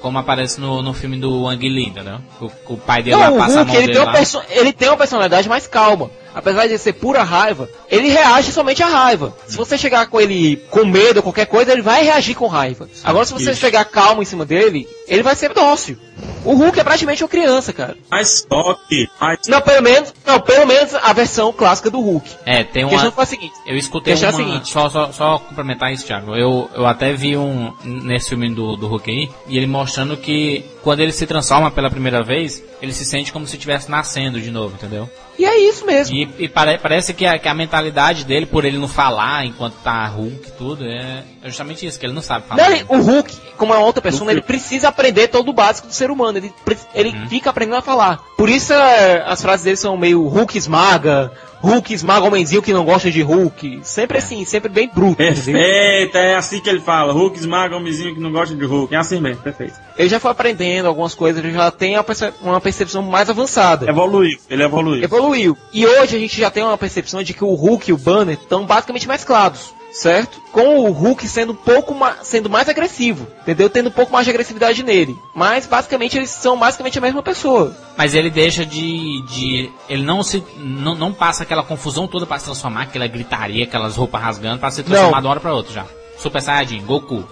Como 0.00 0.18
aparece 0.18 0.60
no, 0.60 0.82
no 0.82 0.92
filme 0.92 1.16
do 1.16 1.46
Ang 1.48 1.68
Lee, 1.68 1.86
entendeu? 1.86 2.18
O, 2.40 2.74
o 2.74 2.76
pai 2.76 3.02
dele 3.04 3.16
Não, 3.16 3.36
o 3.36 3.38
passa 3.38 3.60
a 3.60 3.62
Hulk, 3.62 3.68
mão 3.72 3.76
ele 3.76 3.86
dele 3.86 3.98
tem, 3.98 4.06
lá. 4.06 4.12
perso- 4.12 4.42
ele 4.50 4.72
tem 4.72 4.88
uma 4.88 4.96
personalidade 4.96 5.48
mais 5.48 5.66
calma. 5.68 6.10
Apesar 6.34 6.66
de 6.66 6.78
ser 6.78 6.94
pura 6.94 7.22
raiva, 7.22 7.68
ele 7.90 8.08
reage 8.08 8.52
somente 8.52 8.82
à 8.82 8.86
raiva. 8.86 9.36
Se 9.46 9.56
você 9.56 9.76
chegar 9.76 10.06
com 10.06 10.20
ele 10.20 10.56
com 10.70 10.84
medo 10.84 11.18
ou 11.18 11.22
qualquer 11.22 11.46
coisa, 11.46 11.72
ele 11.72 11.82
vai 11.82 12.04
reagir 12.04 12.34
com 12.34 12.46
raiva. 12.46 12.88
Agora, 13.04 13.24
se 13.24 13.32
você 13.32 13.52
isso. 13.52 13.60
chegar 13.60 13.84
calmo 13.84 14.22
em 14.22 14.26
cima 14.26 14.44
dele, 14.44 14.88
ele 15.06 15.22
vai 15.22 15.34
ser 15.34 15.52
dócil. 15.52 15.98
O 16.44 16.54
Hulk 16.54 16.78
é 16.78 16.84
praticamente 16.84 17.22
uma 17.22 17.28
criança, 17.28 17.72
cara. 17.72 17.96
Mas 18.10 18.44
só 18.48 18.74
que. 18.88 19.08
Mas, 19.20 19.46
Não, 19.46 19.60
pelo 19.60 19.82
menos, 19.82 20.12
não, 20.26 20.40
pelo 20.40 20.66
menos 20.66 20.94
a 20.94 21.12
versão 21.12 21.52
clássica 21.52 21.90
do 21.90 22.00
Hulk. 22.00 22.30
É, 22.44 22.64
tem 22.64 22.84
A 22.84 22.88
questão 22.88 23.08
uma... 23.08 23.12
foi 23.12 23.24
a 23.24 23.26
seguinte. 23.26 23.54
Eu 23.66 23.76
escutei 23.76 24.14
uma... 24.14 24.32
seguinte. 24.32 24.68
Só, 24.72 24.88
só, 24.88 25.12
só 25.12 25.38
complementar 25.38 25.92
isso, 25.92 26.04
Thiago. 26.06 26.34
Eu, 26.34 26.68
eu 26.74 26.86
até 26.86 27.12
vi 27.12 27.36
um... 27.36 27.72
Nesse 27.84 28.30
filme 28.30 28.52
do, 28.52 28.76
do 28.76 28.88
Hulk 28.88 29.10
aí, 29.10 29.28
e 29.46 29.56
ele 29.56 29.66
mostrando 29.66 30.16
que 30.16 30.64
quando 30.82 31.00
ele 31.00 31.12
se 31.12 31.26
transforma 31.26 31.70
pela 31.70 31.90
primeira 31.90 32.22
vez, 32.22 32.62
ele 32.80 32.92
se 32.92 33.04
sente 33.04 33.32
como 33.32 33.46
se 33.46 33.56
estivesse 33.56 33.90
nascendo 33.90 34.40
de 34.40 34.50
novo, 34.50 34.74
entendeu? 34.74 35.08
E 35.42 35.44
é 35.44 35.58
isso 35.68 35.84
mesmo. 35.84 36.14
E, 36.14 36.28
e 36.38 36.48
pare- 36.48 36.78
parece 36.78 37.12
que 37.12 37.26
a, 37.26 37.36
que 37.38 37.48
a 37.48 37.54
mentalidade 37.54 38.24
dele, 38.24 38.46
por 38.46 38.64
ele 38.64 38.78
não 38.78 38.86
falar 38.86 39.44
enquanto 39.44 39.74
tá 39.82 40.06
Hulk 40.06 40.48
e 40.48 40.50
tudo, 40.52 40.84
é 40.86 41.24
é 41.44 41.48
justamente 41.48 41.84
isso, 41.84 41.98
que 41.98 42.06
ele 42.06 42.12
não 42.12 42.22
sabe 42.22 42.46
falar. 42.46 42.62
Não, 42.62 42.70
ele- 42.76 42.84
o 42.88 42.98
Hulk, 42.98 43.36
como 43.58 43.74
é 43.74 43.76
uma 43.78 43.84
outra 43.86 44.00
pessoa, 44.00 44.30
ele 44.30 44.40
precisa 44.42 44.86
aprender 44.88 45.26
todo 45.26 45.48
o 45.48 45.52
básico 45.52 45.88
do 45.88 45.92
ser 45.94 46.08
humano. 46.10 46.38
Ele, 46.38 46.52
ele 46.94 47.08
Uhum. 47.10 47.28
fica 47.28 47.50
aprendendo 47.50 47.78
a 47.78 47.82
falar. 47.82 48.20
Por 48.36 48.48
isso 48.48 48.72
é, 48.72 49.24
as 49.26 49.42
frases 49.42 49.64
dele 49.64 49.76
são 49.76 49.96
meio 49.96 50.22
Hulk 50.28 50.56
esmaga, 50.56 51.32
Hulk 51.60 51.92
esmaga 51.92 52.26
homenzinho 52.26 52.62
que 52.62 52.72
não 52.72 52.84
gosta 52.84 53.10
de 53.10 53.22
Hulk. 53.22 53.80
Sempre 53.82 54.18
assim, 54.18 54.44
sempre 54.44 54.68
bem 54.68 54.88
bruto. 54.92 55.16
perfeito, 55.16 56.16
é 56.16 56.34
assim 56.36 56.60
que 56.60 56.68
ele 56.70 56.80
fala. 56.80 57.12
Hulk 57.12 57.36
esmaga 57.38 57.76
um 57.76 57.82
vizinho 57.82 58.14
que 58.14 58.20
não 58.20 58.30
gosta 58.32 58.54
de 58.54 58.64
Hulk. 58.64 58.94
É 58.94 58.98
assim 58.98 59.20
mesmo, 59.20 59.42
perfeito. 59.42 59.74
Ele 59.96 60.08
já 60.08 60.18
foi 60.20 60.30
aprendendo 60.30 60.86
algumas 60.86 61.14
coisas, 61.14 61.42
ele 61.42 61.52
já 61.52 61.70
tem 61.72 61.96
uma 62.40 62.60
percepção 62.60 63.02
mais 63.02 63.28
avançada. 63.28 63.88
Evoluiu, 63.88 64.38
ele 64.48 64.62
evoluiu. 64.62 65.02
Evoluiu. 65.04 65.31
E 65.36 65.86
hoje 65.86 66.16
a 66.16 66.18
gente 66.18 66.38
já 66.40 66.50
tem 66.50 66.62
uma 66.62 66.78
percepção 66.78 67.22
de 67.22 67.34
que 67.34 67.44
o 67.44 67.54
Hulk 67.54 67.90
e 67.90 67.92
o 67.92 67.98
Banner 67.98 68.38
estão 68.40 68.66
basicamente 68.66 69.08
mais 69.08 69.24
claros. 69.24 69.74
Certo? 69.92 70.40
Com 70.50 70.78
o 70.78 70.90
Hulk 70.90 71.28
sendo 71.28 71.52
um 71.52 71.56
pouco 71.56 71.94
ma 71.94 72.16
sendo 72.22 72.48
mais 72.48 72.66
agressivo, 72.66 73.26
entendeu? 73.42 73.68
Tendo 73.68 73.90
um 73.90 73.92
pouco 73.92 74.10
mais 74.10 74.24
de 74.24 74.30
agressividade 74.30 74.82
nele. 74.82 75.14
Mas 75.34 75.66
basicamente 75.66 76.16
eles 76.16 76.30
são 76.30 76.58
basicamente 76.58 76.96
a 76.96 77.00
mesma 77.02 77.22
pessoa. 77.22 77.76
Mas 77.94 78.14
ele 78.14 78.30
deixa 78.30 78.64
de. 78.64 79.22
de 79.26 79.70
ele 79.90 80.02
não 80.02 80.22
se. 80.22 80.42
Não, 80.56 80.94
não 80.94 81.12
passa 81.12 81.42
aquela 81.42 81.62
confusão 81.62 82.08
toda 82.08 82.24
pra 82.24 82.38
se 82.38 82.46
transformar, 82.46 82.84
aquela 82.84 83.06
gritaria, 83.06 83.64
aquelas 83.64 83.96
roupas 83.96 84.22
rasgando, 84.22 84.60
pra 84.60 84.70
se 84.70 84.82
transformar 84.82 85.12
Não. 85.16 85.20
de 85.20 85.26
uma 85.26 85.30
hora 85.30 85.40
pra 85.40 85.54
outra 85.54 85.74
já. 85.74 85.86
Super 86.16 86.40
Saiyajin, 86.40 86.80
Goku. 86.86 87.28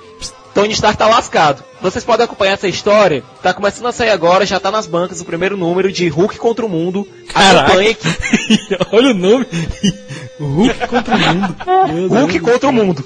Tony 0.54 0.72
Stark 0.72 0.98
tá 0.98 1.06
lascado. 1.06 1.62
Vocês 1.80 2.04
podem 2.04 2.24
acompanhar 2.24 2.52
essa 2.54 2.68
história. 2.68 3.22
Tá 3.42 3.54
começando 3.54 3.86
a 3.86 3.92
sair 3.92 4.10
agora, 4.10 4.44
já 4.44 4.58
tá 4.60 4.70
nas 4.70 4.86
bancas 4.86 5.20
o 5.20 5.24
primeiro 5.24 5.56
número 5.56 5.90
de 5.92 6.08
Hulk 6.08 6.36
contra 6.38 6.66
o 6.66 6.68
Mundo. 6.68 7.06
Acompanhe 7.34 7.94
que 7.94 8.08
Olha 8.92 9.10
o 9.10 9.14
nome. 9.14 9.46
Hulk 10.38 10.86
contra 10.88 11.14
o 11.14 11.18
mundo. 11.18 11.56
Hulk 12.08 12.40
contra 12.40 12.68
o 12.68 12.72
Mundo. 12.72 13.04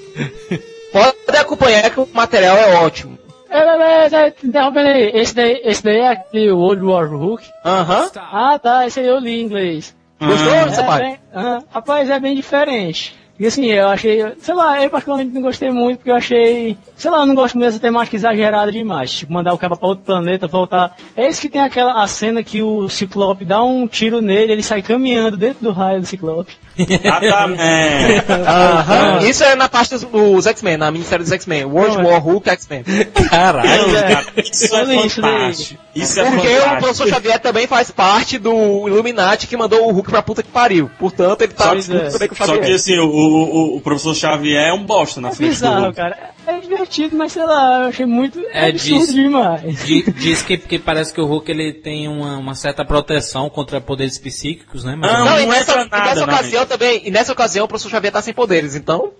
Pode 0.92 1.36
acompanhar 1.38 1.90
que 1.90 2.00
o 2.00 2.08
material 2.12 2.56
é 2.56 2.74
ótimo. 2.76 3.18
É, 3.50 3.76
mas, 3.78 4.12
interrompendo 4.42 4.88
aí, 4.88 5.10
esse 5.14 5.34
daí, 5.34 5.60
esse 5.64 5.82
daí 5.84 5.98
é 5.98 6.08
aquele 6.08 6.50
World 6.50 6.84
War 6.84 7.08
Hulk? 7.08 7.44
Aham. 7.64 8.10
Ah, 8.16 8.58
tá, 8.60 8.84
esse 8.86 8.98
aí 8.98 9.06
eu 9.06 9.18
li 9.20 9.40
em 9.40 9.44
inglês. 9.44 9.94
Gostou, 10.20 10.52
É 10.54 10.70
seu 10.72 10.84
pai? 10.84 11.00
bem- 11.02 11.18
aham. 11.34 11.62
rapaz, 11.70 12.10
é 12.10 12.18
bem 12.18 12.34
diferente. 12.34 13.14
E 13.38 13.46
assim, 13.46 13.66
eu 13.66 13.88
achei, 13.88 14.22
sei 14.38 14.54
lá, 14.54 14.80
eu 14.82 14.88
particularmente 14.88 15.34
não 15.34 15.42
gostei 15.42 15.70
muito, 15.70 15.98
porque 15.98 16.10
eu 16.10 16.14
achei, 16.14 16.78
sei 16.94 17.10
lá, 17.10 17.20
eu 17.20 17.26
não 17.26 17.34
gosto 17.34 17.56
muito 17.56 17.66
dessa 17.66 17.80
temática 17.80 18.14
exagerada 18.14 18.70
demais. 18.70 19.12
Tipo, 19.12 19.32
mandar 19.32 19.52
o 19.52 19.58
cara 19.58 19.76
pra 19.76 19.88
outro 19.88 20.04
planeta, 20.04 20.46
voltar. 20.46 20.96
É 21.16 21.26
esse 21.26 21.40
que 21.40 21.48
tem 21.48 21.60
aquela 21.60 22.02
a 22.02 22.06
cena 22.06 22.44
que 22.44 22.62
o 22.62 22.88
Ciclope 22.88 23.44
dá 23.44 23.62
um 23.62 23.88
tiro 23.88 24.20
nele, 24.20 24.52
ele 24.52 24.62
sai 24.62 24.82
caminhando 24.82 25.36
dentro 25.36 25.64
do 25.64 25.72
raio 25.72 26.00
do 26.00 26.06
Ciclope. 26.06 26.56
Exatamente. 26.76 28.24
Aham. 28.30 29.18
Isso 29.28 29.44
é 29.44 29.54
na 29.54 29.68
parte 29.68 29.96
dos, 29.96 30.46
X-Men, 30.46 30.76
na 30.76 30.90
minissérie 30.90 31.24
dos 31.24 31.32
X-Men. 31.32 31.64
World 31.66 31.98
Não. 31.98 32.04
War 32.10 32.20
Hulk 32.22 32.48
X-Men. 32.50 32.84
Caralho. 33.30 33.96
É. 33.96 34.02
Cara, 34.14 34.26
Isso 34.36 34.74
é 34.76 35.08
fantástico. 35.08 35.80
Isso 35.94 36.20
é 36.20 36.24
Porque 36.24 36.48
o 36.48 36.50
fantástico. 36.50 36.80
professor 36.82 37.08
Xavier 37.08 37.38
também 37.38 37.66
faz 37.66 37.90
parte 37.90 38.38
do 38.38 38.88
Illuminati 38.88 39.46
que 39.46 39.56
mandou 39.56 39.88
o 39.88 39.92
Hulk 39.92 40.10
pra 40.10 40.22
puta 40.22 40.42
que 40.42 40.48
pariu. 40.50 40.90
Portanto, 40.98 41.42
ele 41.42 41.52
tá 41.52 41.68
Pois 41.68 41.88
é. 41.88 42.08
também 42.10 42.28
com 42.28 42.34
o 42.34 42.36
Só 42.38 42.46
Xavier. 42.46 42.64
que 42.66 42.72
assim, 42.72 42.98
o, 42.98 43.06
o, 43.06 43.76
o 43.76 43.80
professor 43.80 44.14
Xavier 44.14 44.68
é 44.68 44.72
um 44.72 44.84
bosta 44.84 45.20
na 45.20 45.28
É 45.28 45.32
frente 45.34 45.50
do 45.50 45.52
bizarro, 45.54 45.82
Hulk. 45.84 45.96
cara. 45.96 46.33
É 46.46 46.60
divertido, 46.60 47.16
mas 47.16 47.32
sei 47.32 47.44
lá, 47.44 47.82
eu 47.82 47.88
achei 47.88 48.06
muito 48.06 48.38
É 48.52 48.68
absurdo 48.68 49.00
disso. 49.00 49.12
demais. 49.14 49.84
Di- 49.84 50.02
Diz 50.12 50.42
que, 50.42 50.56
que 50.58 50.78
parece 50.78 51.12
que 51.12 51.20
o 51.20 51.26
Hulk 51.26 51.50
ele 51.50 51.72
tem 51.72 52.06
uma, 52.08 52.36
uma 52.38 52.54
certa 52.54 52.84
proteção 52.84 53.48
contra 53.48 53.80
poderes 53.80 54.18
psíquicos, 54.18 54.84
né? 54.84 54.94
Mas 54.96 55.12
Não, 55.12 55.24
Não, 55.24 55.40
e 55.40 55.46
nessa, 55.46 55.72
entra 55.72 55.82
e 55.86 55.90
nada 55.90 56.04
nessa 56.14 56.26
na 56.26 56.32
ocasião 56.34 56.66
também, 56.66 57.02
e 57.04 57.10
nessa 57.10 57.32
ocasião 57.32 57.64
o 57.64 57.68
professor 57.68 57.90
Xavier 57.90 58.12
tá 58.12 58.20
sem 58.22 58.34
poderes, 58.34 58.74
então. 58.74 59.12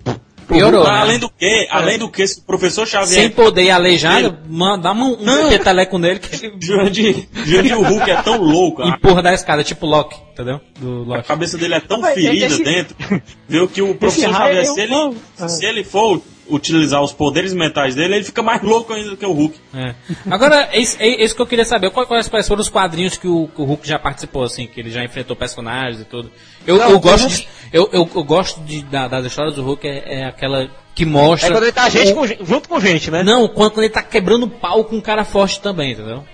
piorou. 0.47 0.85
Mas, 0.85 0.93
né? 0.93 1.01
além 1.01 1.19
do 1.19 1.31
que, 1.31 1.67
além 1.71 1.99
do 1.99 2.09
que, 2.11 2.27
se 2.27 2.41
o 2.41 2.43
professor 2.43 2.87
Sem 2.87 3.01
Xavier. 3.01 3.33
poder 3.33 3.63
e 3.65 3.71
aleijado, 3.71 4.37
manda 4.47 4.93
um, 4.93 5.13
um 5.15 5.49
peteleco 5.49 5.99
nele 5.99 6.19
que 6.19 6.45
ele 6.47 6.55
Jurandir, 6.61 7.27
Jurandir, 7.33 7.79
o 7.79 7.83
Hulk 7.83 8.11
é 8.11 8.23
tão 8.23 8.37
louco, 8.43 8.83
a, 8.83 8.89
empurra 8.91 9.23
da 9.23 9.33
escada, 9.33 9.65
tipo 9.65 9.87
Loki, 9.87 10.17
entendeu? 10.33 10.61
Do 10.79 11.15
a 11.15 11.23
cabeça 11.23 11.57
dele 11.57 11.75
é 11.75 11.81
tão 11.81 12.01
Mas, 12.01 12.13
ferida 12.15 12.45
esse- 12.47 12.63
dentro, 12.63 12.95
viu 13.49 13.67
que 13.67 13.81
o 13.81 13.95
professor 13.95 14.31
Xavier, 14.31 14.65
é 14.67 14.71
um 14.71 14.75
se 14.75 14.81
ele, 14.83 15.49
se 15.49 15.65
ele 15.67 15.83
for 15.85 16.21
utilizar 16.49 17.03
os 17.03 17.13
poderes 17.13 17.53
mentais 17.55 17.95
dele, 17.95 18.17
ele 18.17 18.25
fica 18.25 18.43
mais 18.43 18.63
louco 18.63 18.93
ainda 18.93 19.11
do 19.11 19.17
que 19.17 19.25
o 19.27 19.33
Hulk. 19.33 19.59
É. 19.75 19.95
Agora, 20.31 20.69
é 20.73 20.79
isso, 20.81 20.97
é 21.01 21.25
isso 21.25 21.35
que 21.35 21.43
eu 21.43 21.47
queria 21.47 21.65
saber. 21.65 21.91
Quais, 21.91 22.29
quais 22.29 22.47
foram 22.49 22.61
os 22.61 22.69
quadrinhos 22.69 23.17
que 23.17 23.27
o, 23.29 23.49
que 23.49 23.61
o 23.63 23.65
Hulk 23.65 23.87
já 23.89 23.99
participou, 23.99 24.43
assim, 24.45 24.67
que 24.67 24.81
ele 24.81 24.91
já 24.91 25.03
enfrentou 25.05 25.35
personagens 25.37 26.01
e 26.01 26.05
tudo? 26.05 26.31
Eu, 26.67 26.77
Não, 26.79 26.91
eu 26.91 27.01
gosto, 27.01 27.25
eu- 27.25 27.29
de, 27.29 27.49
eu, 27.73 27.91
eu, 27.93 28.11
eu 28.15 28.25
gosto 28.25 28.61
de, 28.63 28.83
da- 28.83 29.09
das 29.09 29.25
histórias 29.27 29.55
do 29.55 29.63
Hulk, 29.63 29.87
é, 29.87 30.21
é 30.21 30.25
aquela 30.27 30.69
que 30.95 31.03
É 31.03 31.07
mostra. 31.07 31.51
quando 31.51 31.65
ele 31.65 31.73
tá 31.73 31.89
gente 31.89 32.13
o- 32.13 32.15
com 32.15 32.27
junto 32.45 32.69
com 32.69 32.81
gente, 32.81 33.11
né? 33.11 33.23
Não, 33.23 33.49
quando, 33.49 33.73
quando 33.73 33.85
ele 33.85 33.93
tá 33.93 34.03
quebrando 34.03 34.47
pau 34.49 34.85
com 34.85 34.97
um 34.97 35.01
cara 35.01 35.25
forte 35.25 35.61
também, 35.61 35.93
entendeu? 35.93 36.25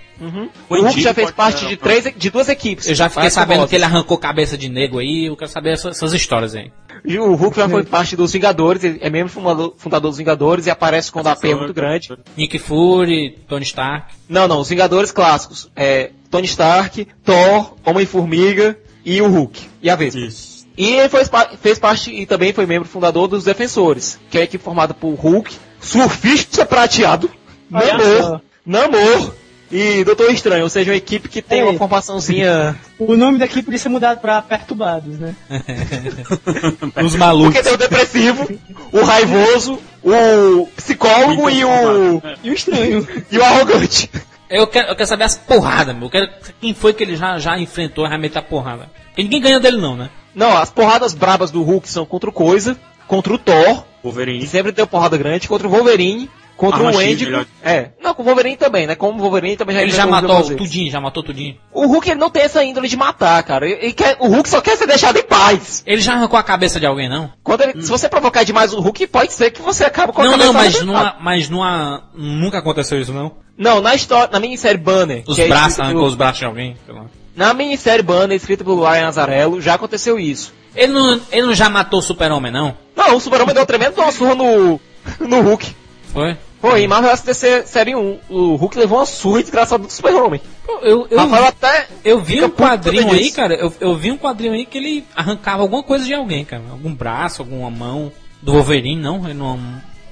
O 0.68 0.74
Hulk 0.82 1.00
já 1.00 1.14
fez 1.14 1.30
parte 1.30 1.66
de 1.66 1.76
três, 1.76 2.12
de 2.16 2.30
duas 2.30 2.48
equipes. 2.48 2.86
Eu 2.88 2.94
já 2.94 3.08
fiquei 3.08 3.30
sabendo 3.30 3.66
que 3.68 3.74
ele 3.74 3.84
arrancou 3.84 4.18
cabeça 4.18 4.56
de 4.58 4.68
nego 4.68 4.98
aí, 4.98 5.26
eu 5.26 5.36
quero 5.36 5.50
saber 5.50 5.70
essas, 5.72 5.96
essas 5.96 6.12
histórias 6.12 6.54
aí. 6.54 6.70
E 7.04 7.18
o 7.18 7.34
Hulk 7.34 7.56
já 7.56 7.66
foi 7.68 7.82
parte 7.84 8.14
dos 8.14 8.32
Vingadores, 8.32 8.84
ele 8.84 8.98
é 9.00 9.08
membro 9.08 9.32
fundador, 9.32 9.74
fundador 9.78 10.10
dos 10.10 10.18
Vingadores 10.18 10.66
e 10.66 10.70
aparece 10.70 11.10
quando 11.10 11.28
a 11.28 11.36
P 11.36 11.50
é 11.50 11.54
muito 11.54 11.72
grande. 11.72 12.10
Nick 12.36 12.58
Fury, 12.58 13.38
Tony 13.48 13.64
Stark. 13.64 14.12
Não, 14.28 14.46
não, 14.46 14.60
os 14.60 14.68
Vingadores 14.68 15.10
clássicos. 15.10 15.70
É 15.74 16.10
Tony 16.30 16.46
Stark, 16.46 17.06
Thor, 17.24 17.74
Homem-Formiga 17.86 18.78
e 19.04 19.22
o 19.22 19.28
Hulk. 19.28 19.60
E 19.82 19.88
a 19.88 19.96
Vespa. 19.96 20.20
Isso. 20.20 20.60
E 20.76 20.92
ele 20.96 21.08
fez, 21.08 21.28
pa- 21.28 21.50
fez 21.60 21.78
parte 21.78 22.10
e 22.14 22.26
também 22.26 22.52
foi 22.52 22.66
membro 22.66 22.88
fundador 22.88 23.26
dos 23.28 23.44
Defensores, 23.44 24.18
que 24.30 24.36
é 24.36 24.42
a 24.42 24.44
equipe 24.44 24.62
formada 24.62 24.92
por 24.92 25.14
Hulk, 25.14 25.54
Surfista 25.80 26.64
Prateado, 26.66 27.30
Namor. 27.70 28.40
Namor 28.66 29.34
e 29.70 30.02
Doutor 30.04 30.30
Estranho, 30.30 30.64
ou 30.64 30.68
seja, 30.68 30.90
uma 30.90 30.96
equipe 30.96 31.28
que 31.28 31.40
tem 31.40 31.60
Ei. 31.60 31.64
uma 31.68 31.78
formaçãozinha... 31.78 32.76
O 32.98 33.16
nome 33.16 33.38
daqui 33.38 33.62
podia 33.62 33.78
ser 33.78 33.88
mudado 33.88 34.20
pra 34.20 34.42
Perturbados, 34.42 35.18
né? 35.18 35.34
Os 37.02 37.16
malucos. 37.16 37.54
Porque 37.54 37.62
tem 37.62 37.72
o 37.72 37.78
depressivo, 37.78 38.46
o 38.92 39.02
raivoso, 39.02 39.78
o 40.04 40.66
psicólogo 40.76 41.48
e 41.48 41.64
o, 41.64 42.22
E 42.44 42.50
o 42.50 42.52
estranho. 42.52 43.06
e 43.30 43.38
o 43.38 43.44
arrogante. 43.44 44.10
Eu 44.50 44.66
quero, 44.66 44.88
eu 44.88 44.96
quero 44.96 45.08
saber 45.08 45.24
as 45.24 45.38
porradas, 45.38 45.94
meu. 45.94 46.04
Eu 46.06 46.10
quero 46.10 46.28
quem 46.60 46.74
foi 46.74 46.92
que 46.92 47.04
ele 47.04 47.16
já, 47.16 47.38
já 47.38 47.58
enfrentou 47.58 48.06
meter 48.18 48.38
a 48.38 48.42
porrada. 48.42 48.90
Porque 49.06 49.22
ninguém 49.22 49.40
ganha 49.40 49.60
dele 49.60 49.78
não, 49.78 49.96
né? 49.96 50.10
Não, 50.34 50.56
as 50.56 50.70
porradas 50.70 51.14
brabas 51.14 51.50
do 51.50 51.62
Hulk 51.62 51.88
são 51.88 52.04
contra 52.04 52.28
o 52.28 52.32
Coisa, 52.32 52.76
contra 53.06 53.32
o 53.32 53.38
Thor, 53.38 53.82
que 53.82 53.84
Wolverine. 54.04 54.46
sempre 54.46 54.72
deu 54.72 54.86
porrada 54.86 55.16
grande, 55.16 55.48
contra 55.48 55.66
o 55.66 55.70
Wolverine, 55.70 56.28
contra 56.60 56.76
Arma 56.78 56.90
o 56.90 57.00
X, 57.00 57.08
Wendigo. 57.08 57.30
melhor. 57.30 57.46
É, 57.62 57.90
não, 58.02 58.12
com 58.14 58.22
o 58.22 58.24
Wolverine 58.26 58.56
também, 58.56 58.86
né? 58.86 58.94
Como 58.94 59.18
o 59.18 59.22
Wolverine 59.22 59.56
também 59.56 59.74
já 59.76 59.82
Ele 59.82 59.90
já 59.92 60.06
matou 60.06 60.42
tudinho, 60.56 60.90
já 60.90 61.00
matou 61.00 61.22
tudinho. 61.22 61.56
O 61.72 61.86
Hulk 61.86 62.10
ele 62.10 62.20
não 62.20 62.28
tem 62.28 62.42
essa 62.42 62.62
índole 62.62 62.86
de 62.86 62.96
matar, 62.98 63.42
cara. 63.42 63.66
Ele 63.66 63.78
ele 63.80 63.92
quer, 63.94 64.16
o 64.20 64.26
Hulk 64.28 64.46
só 64.48 64.60
quer 64.60 64.76
ser 64.76 64.86
deixado 64.86 65.16
em 65.18 65.22
paz. 65.22 65.82
Ele 65.86 66.00
já 66.02 66.12
arrancou 66.12 66.38
a 66.38 66.42
cabeça 66.42 66.78
de 66.78 66.84
alguém, 66.84 67.08
não? 67.08 67.32
Quando 67.42 67.62
ele- 67.62 67.82
Se 67.82 67.88
você 67.90 68.08
provocar 68.08 68.44
demais 68.44 68.74
o 68.74 68.80
Hulk, 68.80 69.06
pode 69.06 69.32
ser 69.32 69.50
que 69.50 69.62
você 69.62 69.84
acabe 69.84 70.12
com 70.12 70.20
a 70.20 70.24
Não, 70.24 70.32
cabeça 70.32 70.52
não, 70.52 70.60
mas, 70.60 70.82
numa, 70.82 71.16
mas 71.20 71.48
numa, 71.48 72.04
nunca 72.14 72.58
aconteceu 72.58 73.00
isso, 73.00 73.12
não? 73.12 73.32
Não, 73.56 73.80
na 73.80 73.94
história, 73.94 74.28
na 74.30 74.38
minissérie 74.38 74.78
Banner. 74.80 75.22
Os 75.26 75.36
que 75.36 75.42
é 75.42 75.48
braços, 75.48 75.68
escrita 75.70 75.88
arrancou 75.88 76.06
os 76.06 76.14
braços 76.14 76.38
de 76.38 76.44
alguém. 76.44 76.76
sei 76.84 76.94
lá. 76.94 77.04
Na 77.34 77.54
minissérie 77.54 78.02
Banner, 78.02 78.36
escrita 78.36 78.62
pelo 78.64 78.84
Ryan 78.86 79.08
Azarello, 79.08 79.60
já 79.60 79.74
aconteceu 79.74 80.18
isso. 80.18 80.52
Ele 80.74 80.92
não, 80.92 81.20
ele 81.32 81.46
não 81.46 81.54
já 81.54 81.68
matou 81.68 81.98
o 82.00 82.02
super-homem, 82.02 82.52
não? 82.52 82.76
Não, 82.96 83.16
o 83.16 83.20
Super-Homem 83.20 83.54
deu 83.54 83.62
um 83.64 83.66
tremendo 83.66 83.94
uma 84.00 84.12
surra 84.12 84.34
no, 84.34 84.78
no 85.18 85.40
Hulk. 85.40 85.74
Foi? 86.12 86.36
Pô, 86.60 86.76
em 86.76 86.86
Marvel 86.86 87.10
SDC 87.12 87.66
Série 87.66 87.94
1, 87.96 88.18
o 88.28 88.54
Hulk 88.56 88.76
levou 88.78 88.98
uma 88.98 89.06
surra 89.06 89.40
desgraçada 89.40 89.82
do 89.84 89.90
Super-Homem. 89.92 90.40
Eu, 90.82 91.06
eu, 91.10 91.18
Rafael 91.18 91.46
até... 91.46 91.86
eu 92.04 92.20
vi 92.20 92.44
um 92.44 92.50
quadrinho 92.50 93.10
aí, 93.12 93.30
cara. 93.30 93.54
Eu, 93.54 93.72
eu 93.80 93.96
vi 93.96 94.10
um 94.12 94.18
quadrinho 94.18 94.52
aí 94.52 94.66
que 94.66 94.76
ele 94.76 95.04
arrancava 95.16 95.62
alguma 95.62 95.82
coisa 95.82 96.04
de 96.04 96.12
alguém, 96.12 96.44
cara. 96.44 96.62
Algum 96.70 96.92
braço, 96.94 97.40
alguma 97.42 97.70
mão. 97.70 98.12
Do 98.42 98.52
Wolverine, 98.52 99.00
não? 99.00 99.24
Ele 99.24 99.34
não 99.34 99.58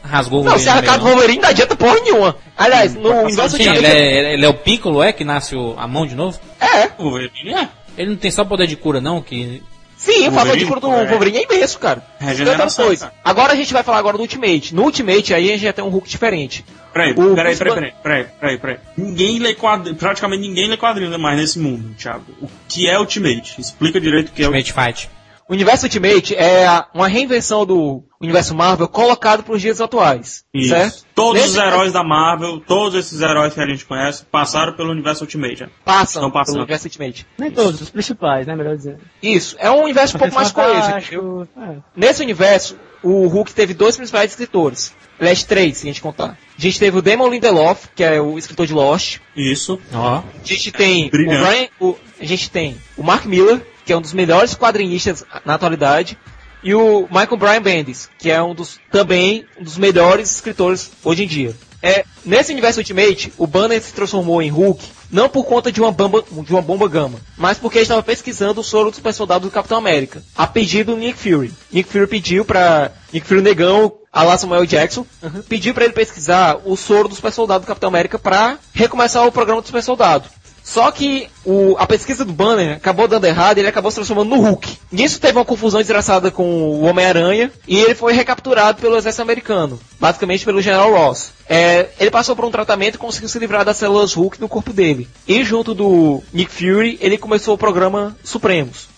rasgou 0.02 0.40
o 0.40 0.44
Não, 0.44 0.52
Wolverine. 0.52 0.62
se 0.64 0.68
arrancar 0.70 0.98
do 0.98 1.04
não. 1.04 1.10
Wolverine 1.12 1.42
não 1.42 1.48
adianta 1.50 1.76
porra 1.76 2.00
nenhuma. 2.00 2.36
Aliás, 2.56 2.94
no 2.94 3.10
universo 3.22 3.56
Sim, 3.56 3.62
ele 3.64 3.70
Ultimate... 3.72 3.96
é, 3.96 4.34
ele 4.34 4.44
é 4.44 4.48
o 4.48 4.54
Piccolo, 4.54 5.02
é? 5.02 5.12
Que 5.12 5.24
nasce 5.24 5.54
o- 5.54 5.74
a 5.78 5.86
mão 5.86 6.06
de 6.06 6.14
novo? 6.14 6.38
É, 6.60 6.86
O 6.98 7.04
Wolverine 7.10 7.54
é. 7.54 7.68
Ele 7.96 8.10
não 8.10 8.16
tem 8.16 8.30
só 8.30 8.44
poder 8.44 8.66
de 8.66 8.76
cura, 8.76 9.00
não? 9.00 9.20
Que 9.20 9.62
sim, 9.98 10.28
o 10.28 10.32
fator 10.32 10.56
de 10.56 10.64
cura 10.64 10.80
do 10.80 10.90
é. 10.90 11.06
Wolverine 11.06 11.38
é 11.38 11.42
imenso, 11.44 11.78
cara. 11.78 12.02
Regeneração, 12.18 12.86
coisa. 12.86 13.06
cara. 13.06 13.18
Agora 13.24 13.52
a 13.52 13.56
gente 13.56 13.72
vai 13.72 13.82
falar 13.82 13.98
agora 13.98 14.16
do 14.16 14.22
Ultimate. 14.22 14.74
No 14.74 14.84
Ultimate, 14.84 15.34
aí 15.34 15.48
a 15.48 15.52
gente 15.52 15.62
já 15.64 15.72
tem 15.72 15.84
um 15.84 15.88
Hulk 15.88 16.08
diferente. 16.08 16.64
Peraí, 16.92 17.12
O 17.12 17.34
peraí, 17.34 17.56
peraí, 17.56 17.74
peraí, 17.74 17.92
peraí, 18.02 18.26
peraí, 18.40 18.58
peraí. 18.58 18.76
Ninguém 18.96 19.38
lê 19.38 19.54
quadrinhos, 19.54 19.98
praticamente 19.98 20.40
ninguém 20.40 20.68
lê 20.68 20.76
quadrinhos 20.76 21.14
mais 21.18 21.38
nesse 21.38 21.58
mundo, 21.58 21.94
Thiago. 21.96 22.24
O 22.40 22.48
que 22.66 22.88
é 22.88 22.98
Ultimate? 22.98 23.60
Explica 23.60 24.00
direito 24.00 24.30
o 24.30 24.32
que 24.32 24.42
é 24.42 24.46
Ultimate 24.46 24.72
Fight. 24.72 25.10
O 25.48 25.54
universo 25.54 25.86
Ultimate 25.86 26.34
é 26.36 26.66
uma 26.92 27.08
reinvenção 27.08 27.64
do 27.64 28.04
universo 28.20 28.54
Marvel 28.54 28.86
colocado 28.86 29.42
para 29.42 29.54
os 29.54 29.62
dias 29.62 29.80
atuais. 29.80 30.44
Isso. 30.52 30.68
Certo? 30.68 31.04
Todos 31.14 31.40
Nesse 31.40 31.48
os 31.52 31.56
heróis 31.56 31.92
da 31.92 32.04
Marvel, 32.04 32.60
todos 32.60 32.94
esses 32.98 33.20
heróis 33.22 33.54
que 33.54 33.60
a 33.60 33.66
gente 33.66 33.84
conhece, 33.86 34.24
passaram 34.30 34.74
pelo 34.74 34.90
universo 34.90 35.24
Ultimate. 35.24 35.62
né? 35.62 35.68
passam 35.84 36.20
Estão 36.20 36.30
passando. 36.30 36.54
pelo 36.56 36.64
universo 36.64 36.86
Ultimate. 36.86 37.26
Nem 37.38 37.50
todos, 37.50 37.80
os 37.80 37.88
principais, 37.88 38.46
né? 38.46 38.54
Melhor 38.54 38.76
dizendo. 38.76 38.98
Isso. 39.22 39.56
É 39.58 39.70
um 39.70 39.84
universo 39.84 40.16
um 40.16 40.18
pouco 40.18 40.34
mais 40.34 40.52
coeso. 40.52 41.48
é. 41.56 41.76
Nesse 41.96 42.22
universo, 42.22 42.76
o 43.02 43.26
Hulk 43.26 43.54
teve 43.54 43.72
dois 43.72 43.96
principais 43.96 44.30
escritores. 44.32 44.92
Aliás, 45.18 45.42
três, 45.44 45.78
se 45.78 45.84
a 45.86 45.90
gente 45.90 46.02
contar. 46.02 46.38
A 46.56 46.60
gente 46.60 46.78
teve 46.78 46.98
o 46.98 47.02
Damon 47.02 47.28
Lindelof, 47.28 47.86
que 47.94 48.04
é 48.04 48.20
o 48.20 48.38
escritor 48.38 48.66
de 48.66 48.74
Lost. 48.74 49.18
Isso. 49.34 49.80
Ó. 49.94 50.18
A 50.18 50.22
gente 50.44 50.70
tem 50.70 51.08
Brilhante. 51.08 51.42
o 51.42 51.46
Brian, 51.46 51.68
o- 51.80 51.96
a 52.20 52.24
gente 52.24 52.50
tem 52.50 52.76
o 52.96 53.02
Mark 53.02 53.24
Miller, 53.24 53.60
que 53.88 53.92
é 53.94 53.96
um 53.96 54.02
dos 54.02 54.12
melhores 54.12 54.54
quadrinistas 54.54 55.24
na 55.46 55.54
atualidade, 55.54 56.18
e 56.62 56.74
o 56.74 57.08
Michael 57.10 57.38
Brian 57.38 57.62
Bendis, 57.62 58.10
que 58.18 58.30
é 58.30 58.42
um 58.42 58.54
dos 58.54 58.78
também 58.92 59.46
um 59.58 59.64
dos 59.64 59.78
melhores 59.78 60.30
escritores 60.30 60.90
hoje 61.02 61.24
em 61.24 61.26
dia. 61.26 61.56
É, 61.82 62.04
nesse 62.22 62.52
universo 62.52 62.80
Ultimate, 62.80 63.32
o 63.38 63.46
Banner 63.46 63.80
se 63.80 63.94
transformou 63.94 64.42
em 64.42 64.50
Hulk 64.50 64.84
não 65.10 65.26
por 65.26 65.44
conta 65.44 65.72
de 65.72 65.80
uma, 65.80 65.90
bomba, 65.90 66.22
de 66.22 66.52
uma 66.52 66.60
bomba 66.60 66.86
gama, 66.86 67.18
mas 67.34 67.56
porque 67.56 67.78
ele 67.78 67.84
estava 67.84 68.02
pesquisando 68.02 68.60
o 68.60 68.64
soro 68.64 68.90
do 68.90 68.96
super 68.96 69.14
soldado 69.14 69.48
do 69.48 69.50
Capitão 69.50 69.78
América, 69.78 70.22
a 70.36 70.46
pedido 70.46 70.92
do 70.92 70.98
Nick 70.98 71.18
Fury. 71.18 71.50
Nick 71.72 71.88
Fury 71.88 72.06
pediu 72.06 72.44
para 72.44 72.92
Nick 73.10 73.26
Fury 73.26 73.40
negão, 73.40 73.94
a 74.12 74.22
lá 74.22 74.36
Samuel 74.36 74.66
Jackson, 74.66 75.06
pediu 75.48 75.72
para 75.72 75.84
ele 75.84 75.94
pesquisar 75.94 76.60
o 76.64 76.76
soro 76.76 77.08
do 77.08 77.14
super 77.14 77.32
soldado 77.32 77.64
do 77.64 77.66
Capitão 77.66 77.88
América 77.88 78.18
para 78.18 78.58
recomeçar 78.74 79.26
o 79.26 79.32
programa 79.32 79.62
do 79.62 79.66
super 79.66 79.82
soldado. 79.82 80.28
Só 80.70 80.90
que 80.90 81.30
o- 81.46 81.76
a 81.78 81.86
pesquisa 81.86 82.26
do 82.26 82.32
Banner 82.32 82.76
acabou 82.76 83.08
dando 83.08 83.24
errado 83.24 83.56
e 83.56 83.60
ele 83.62 83.68
acabou 83.68 83.90
se 83.90 83.94
transformando 83.94 84.28
no 84.36 84.42
Hulk. 84.42 84.76
Nisso 84.92 85.18
teve 85.18 85.38
uma 85.38 85.44
confusão 85.44 85.80
desgraçada 85.80 86.30
com 86.30 86.44
o 86.44 86.82
Homem-Aranha 86.82 87.50
e 87.66 87.78
ele 87.78 87.94
foi 87.94 88.12
recapturado 88.12 88.78
pelo 88.78 88.94
exército 88.94 89.22
americano, 89.22 89.80
basicamente 89.98 90.44
pelo 90.44 90.60
General 90.60 90.92
Ross. 90.92 91.30
É, 91.48 91.88
ele 91.98 92.10
passou 92.10 92.36
por 92.36 92.44
um 92.44 92.50
tratamento 92.50 92.96
e 92.96 92.98
conseguiu 92.98 93.30
se 93.30 93.38
livrar 93.38 93.64
das 93.64 93.78
células 93.78 94.12
Hulk 94.12 94.38
no 94.38 94.46
corpo 94.46 94.70
dele. 94.70 95.08
E 95.26 95.42
junto 95.42 95.72
do 95.72 96.22
Nick 96.34 96.52
Fury, 96.52 96.98
ele 97.00 97.16
começou 97.16 97.54
o 97.54 97.58
programa 97.58 98.14
Supremos, 98.22 98.88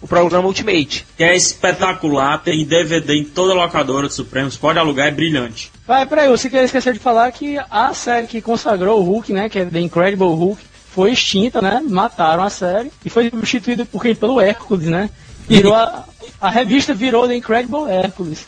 o 0.00 0.08
programa 0.08 0.48
Ultimate. 0.48 1.04
Que 1.14 1.24
é 1.24 1.36
espetacular, 1.36 2.42
tem 2.42 2.64
DVD 2.64 3.12
em 3.18 3.24
toda 3.24 3.52
locadora 3.52 4.08
de 4.08 4.14
Supremos, 4.14 4.56
pode 4.56 4.78
alugar, 4.78 5.08
é 5.08 5.10
brilhante. 5.10 5.70
Vai, 5.86 6.06
peraí, 6.06 6.26
você 6.30 6.48
queria 6.48 6.64
esquecer 6.64 6.94
de 6.94 6.98
falar 6.98 7.30
que 7.32 7.58
a 7.70 7.92
série 7.92 8.26
que 8.26 8.40
consagrou 8.40 8.98
o 8.98 9.04
Hulk, 9.04 9.30
né, 9.34 9.50
que 9.50 9.58
é 9.58 9.66
The 9.66 9.78
Incredible 9.80 10.28
Hulk, 10.28 10.62
foi 10.98 11.12
extinta, 11.12 11.62
né, 11.62 11.80
mataram 11.88 12.42
a 12.42 12.50
série, 12.50 12.90
e 13.04 13.08
foi 13.08 13.30
substituída 13.30 13.84
por 13.84 14.02
quem? 14.02 14.16
Pelo 14.16 14.40
Hércules, 14.40 14.88
né, 14.88 15.08
Virou 15.48 15.72
a, 15.72 16.04
a 16.40 16.50
revista 16.50 16.92
virou 16.92 17.28
The 17.28 17.36
Incredible 17.36 17.88
Hercules. 17.88 18.44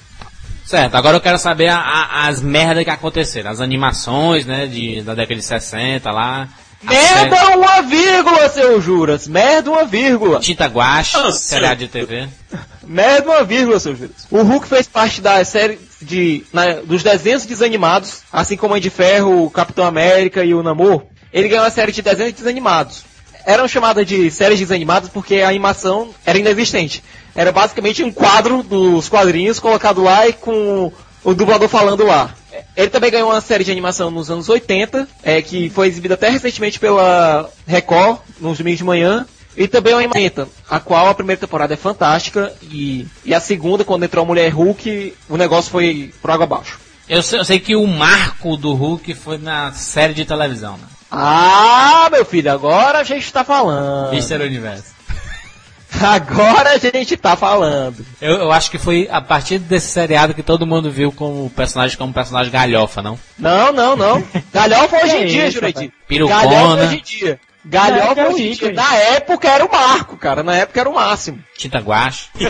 Certo, 0.67 0.97
agora 0.97 1.17
eu 1.17 1.21
quero 1.21 1.39
saber 1.39 1.69
a- 1.69 1.79
a- 1.79 2.27
as 2.29 2.43
merdas 2.43 2.83
que 2.83 2.91
aconteceram. 2.91 3.53
As 3.53 3.61
animações, 3.61 4.45
né, 4.47 4.67
de, 4.67 5.01
da 5.03 5.15
década 5.15 5.37
de 5.37 5.43
60 5.47 6.11
lá. 6.11 6.49
Merda 6.83 7.57
uma 7.57 7.83
vírgula, 7.83 8.49
seu 8.49 8.81
Juras. 8.81 9.29
Merda 9.29 9.71
uma 9.71 9.85
vírgula. 9.85 10.41
série 10.41 10.41
Tinta 10.41 10.67
Guache, 10.67 11.17
Ah, 11.19 11.31
seriado 11.31 11.77
de 11.81 11.89
TV. 11.89 12.29
Merda 12.85 13.29
uma 13.31 13.45
vírgula, 13.45 13.79
seu 13.79 13.95
Juras. 13.95 14.27
O 14.31 14.43
Hulk 14.43 14.67
fez 14.67 14.89
parte 14.89 15.21
da 15.21 15.45
série 15.45 15.79
de, 16.03 16.45
na- 16.53 16.81
dos 16.85 17.03
desenhos 17.05 17.47
desanimados, 17.47 18.23
assim 18.33 18.57
como 18.57 18.71
o 18.71 18.73
Homem 18.75 18.83
de 18.83 18.91
Ferro, 18.91 19.45
o 19.45 19.51
Capitão 19.51 19.85
América 19.87 20.45
e 20.45 20.53
o 20.55 20.63
Namor. 20.63 21.03
Ele 21.33 21.49
ganhou 21.49 21.65
uma 21.65 21.71
série 21.71 21.93
de 21.93 22.03
desenhos 22.03 22.33
desanimados. 22.33 23.05
Eram 23.47 23.67
chamadas 23.67 24.07
de 24.07 24.31
séries 24.31 24.59
desanimadas 24.59 25.09
porque 25.09 25.37
a 25.37 25.49
animação 25.49 26.11
era 26.27 26.39
inexistente. 26.39 27.03
Era 27.35 27.53
basicamente 27.53 28.03
um 28.03 28.13
quadro 28.13 28.63
dos 28.63 29.09
quadrinhos 29.09 29.59
colocado 29.59 30.03
lá 30.03 30.29
e 30.29 30.33
com 30.33 30.93
o 31.25 31.35
dublador 31.35 31.69
falando 31.69 32.05
lá. 32.05 32.35
Ele 32.77 32.91
também 32.91 33.11
ganhou 33.11 33.31
uma 33.31 33.41
série 33.41 33.65
de 33.65 33.71
animação 33.71 34.11
nos 34.11 34.31
anos 34.31 34.49
80, 34.49 35.09
é, 35.23 35.41
que 35.41 35.71
foi 35.71 35.87
exibida 35.87 36.15
até 36.15 36.29
recentemente 36.29 36.79
pela 36.79 37.49
Record, 37.67 38.19
nos 38.41 38.59
domingos 38.59 38.79
de 38.79 38.85
manhã. 38.85 39.27
E 39.57 39.67
também 39.67 39.93
uma 39.93 40.01
animação, 40.01 40.49
a 40.69 40.79
qual 40.79 41.09
a 41.09 41.15
primeira 41.15 41.41
temporada 41.41 41.75
é 41.75 41.77
fantástica 41.77 42.53
e, 42.63 43.07
e 43.25 43.35
a 43.35 43.41
segunda, 43.41 43.85
quando 43.85 44.05
entrou 44.05 44.23
a 44.23 44.27
Mulher 44.27 44.49
Hulk, 44.51 45.15
o 45.29 45.37
negócio 45.37 45.71
foi 45.71 46.15
pro 46.23 46.33
água 46.33 46.45
abaixo. 46.45 46.79
Eu 47.09 47.23
sei, 47.23 47.41
eu 47.41 47.45
sei 47.45 47.59
que 47.59 47.75
o 47.75 47.87
marco 47.87 48.57
do 48.57 48.73
Hulk 48.73 49.13
foi 49.15 49.39
na 49.39 49.73
série 49.73 50.15
de 50.15 50.25
televisão, 50.25 50.77
né? 50.77 50.87
Ah, 51.11 52.09
meu 52.11 52.25
filho, 52.25 52.53
agora 52.53 52.99
a 52.99 53.05
gente 53.05 53.33
tá 53.33 53.43
falando. 53.45 54.11
Mister 54.13 54.41
Universo. 54.41 55.01
Agora 56.01 56.71
a 56.75 56.79
gente 56.79 57.17
tá 57.17 57.35
falando. 57.37 58.07
Eu, 58.21 58.37
eu 58.37 58.53
acho 58.53 58.71
que 58.71 58.79
foi 58.79 59.09
a 59.11 59.21
partir 59.21 59.59
desse 59.59 59.89
seriado 59.89 60.33
que 60.33 60.43
todo 60.43 60.65
mundo 60.67 60.89
viu 60.91 61.11
como 61.11 61.47
o 61.47 61.51
personagem 61.51 61.99
como 61.99 62.13
personagem 62.13 62.53
galhofa, 62.53 63.03
não? 63.03 63.19
Não, 63.37 63.73
não, 63.73 63.97
não. 63.97 64.23
Galhofa 64.55 64.97
hoje 65.05 65.17
em 65.17 65.23
É 65.23 65.27
dia, 65.27 65.45
isso, 65.49 65.55
Jurandir. 65.55 65.93
Pirucona. 66.07 66.43
Galhofa 66.47 66.85
hoje 66.85 66.97
em 66.97 67.03
dia. 67.03 67.41
Na 67.65 67.71
Galhofa 67.71 68.03
época 68.05 68.21
era 68.21 68.31
hoje 68.31 68.43
um 68.43 68.47
em 68.47 68.53
dia. 68.53 68.73
Na 68.73 68.95
época 68.95 69.49
era 69.51 69.65
o 69.67 69.71
marco, 69.73 70.17
cara. 70.17 70.43
Na 70.45 70.57
época 70.57 70.81
era 70.81 70.89
o 70.89 70.95
máximo. 70.95 71.41
Tinta 71.59 71.79
Guache. 71.81 72.29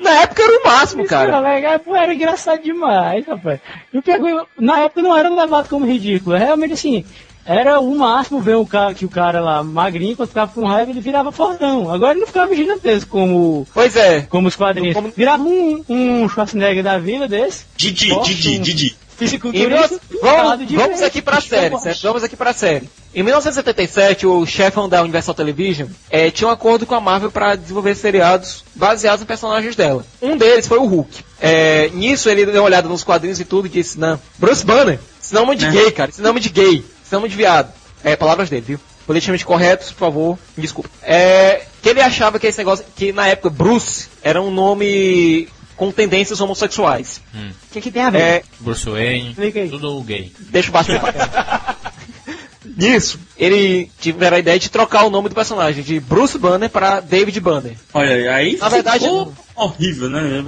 Na 0.00 0.22
época 0.22 0.42
era 0.42 0.52
o 0.58 0.64
máximo, 0.66 1.04
Isso 1.04 1.14
era 1.14 1.30
cara. 1.30 1.40
legal, 1.54 1.78
pô, 1.80 1.94
era 1.94 2.14
engraçado 2.14 2.62
demais, 2.62 3.26
rapaz. 3.26 3.60
Eu 3.92 4.00
pego, 4.02 4.46
na 4.58 4.80
época 4.80 5.02
não 5.02 5.14
era 5.16 5.28
levado 5.28 5.68
como 5.68 5.84
ridículo, 5.84 6.36
realmente 6.38 6.72
assim, 6.72 7.04
era 7.44 7.80
o 7.80 7.96
máximo 7.96 8.40
ver 8.40 8.56
um 8.56 8.64
cara, 8.64 8.94
que 8.94 9.04
o 9.04 9.08
cara 9.08 9.40
lá 9.40 9.62
magrinho, 9.62 10.16
quando 10.16 10.28
ficava 10.28 10.52
com 10.52 10.64
raiva, 10.66 10.90
ele 10.90 11.00
virava 11.00 11.32
fortão. 11.32 11.90
Agora 11.92 12.12
ele 12.12 12.20
não 12.20 12.26
ficava 12.26 12.54
gigantesco 12.54 13.10
como, 13.10 13.66
Pois 13.74 13.96
é. 13.96 14.22
como 14.22 14.48
os 14.48 14.56
quadrinhos. 14.56 14.94
Como- 14.94 15.12
Virava 15.16 15.42
um, 15.42 15.84
um 15.88 16.28
Schwarzenegger 16.28 16.82
da 16.84 16.98
vila 16.98 17.26
desse, 17.26 17.64
Didi, 17.76 18.10
Forte, 18.10 18.34
Didi, 18.34 18.58
um 18.58 18.62
Didi. 18.62 18.96
Fisiculturista, 19.20 20.00
pintado 20.08 20.64
vamos, 20.64 20.72
vamos 20.72 21.02
aqui 21.02 21.20
pra 21.20 21.42
série, 21.42 21.78
certo? 21.78 22.02
Vamos 22.04 22.24
aqui 22.24 22.34
pra 22.36 22.54
série. 22.54 22.88
Em 23.14 23.22
1977, 23.22 24.26
o 24.26 24.46
chefão 24.46 24.88
da 24.88 25.02
Universal 25.02 25.34
Television 25.34 25.88
eh, 26.10 26.30
tinha 26.30 26.48
um 26.48 26.50
acordo 26.50 26.86
com 26.86 26.94
a 26.94 27.00
Marvel 27.02 27.30
para 27.30 27.54
desenvolver 27.54 27.94
seriados 27.96 28.64
baseados 28.74 29.22
em 29.22 29.26
personagens 29.26 29.76
dela. 29.76 30.06
Um 30.22 30.38
deles 30.38 30.66
foi 30.66 30.78
o 30.78 30.86
Hulk. 30.86 31.22
Eh, 31.38 31.90
nisso, 31.92 32.30
ele 32.30 32.46
deu 32.46 32.62
uma 32.62 32.66
olhada 32.66 32.88
nos 32.88 33.04
quadrinhos 33.04 33.38
e 33.38 33.44
tudo 33.44 33.66
e 33.66 33.68
disse, 33.70 33.98
não, 33.98 34.18
Bruce 34.38 34.64
Banner, 34.64 34.98
esse 35.22 35.34
nome 35.34 35.54
de 35.54 35.66
É. 35.66 35.70
gay, 35.70 35.90
cara, 35.90 36.08
esse 36.10 36.22
nome 36.22 36.40
de 36.40 36.48
gay, 36.48 36.82
esse 37.10 37.14
nome 37.16 37.28
de 37.28 37.36
viado. 37.36 37.72
É, 38.04 38.14
palavras 38.14 38.48
dele, 38.48 38.64
viu? 38.66 38.80
Politicamente 39.04 39.44
corretos, 39.44 39.90
por 39.90 39.98
favor, 39.98 40.38
me 40.56 40.62
desculpa. 40.62 40.88
É, 41.02 41.66
que 41.82 41.88
ele 41.88 42.00
achava 42.00 42.38
que 42.38 42.46
esse 42.46 42.58
negócio, 42.58 42.84
que 42.94 43.12
na 43.12 43.26
época 43.26 43.50
Bruce 43.50 44.06
era 44.22 44.40
um 44.40 44.50
nome 44.50 45.48
com 45.76 45.90
tendências 45.90 46.40
homossexuais. 46.40 47.20
O 47.34 47.72
que, 47.72 47.80
que 47.80 47.90
tem 47.90 48.02
a 48.02 48.10
ver? 48.10 48.20
É, 48.20 48.42
Bruce 48.60 48.88
Wayne. 48.88 49.34
Tudo 49.68 50.00
gay. 50.02 50.32
Deixa 50.38 50.68
o 50.68 50.72
baixo 50.72 50.92
Nisso, 52.76 53.18
ele 53.36 53.90
tiveram 54.00 54.36
a 54.36 54.40
ideia 54.40 54.58
de 54.58 54.70
trocar 54.70 55.04
o 55.04 55.10
nome 55.10 55.28
do 55.28 55.34
personagem 55.34 55.82
de 55.82 55.98
Bruce 55.98 56.38
Banner 56.38 56.70
para 56.70 57.00
David 57.00 57.40
Banner. 57.40 57.76
Olha 57.92 58.14
aí, 58.14 58.28
aí 58.28 58.56
Na 58.56 58.68
verdade, 58.68 59.04
ficou 59.04 59.34
horrível, 59.56 60.08
né? 60.08 60.42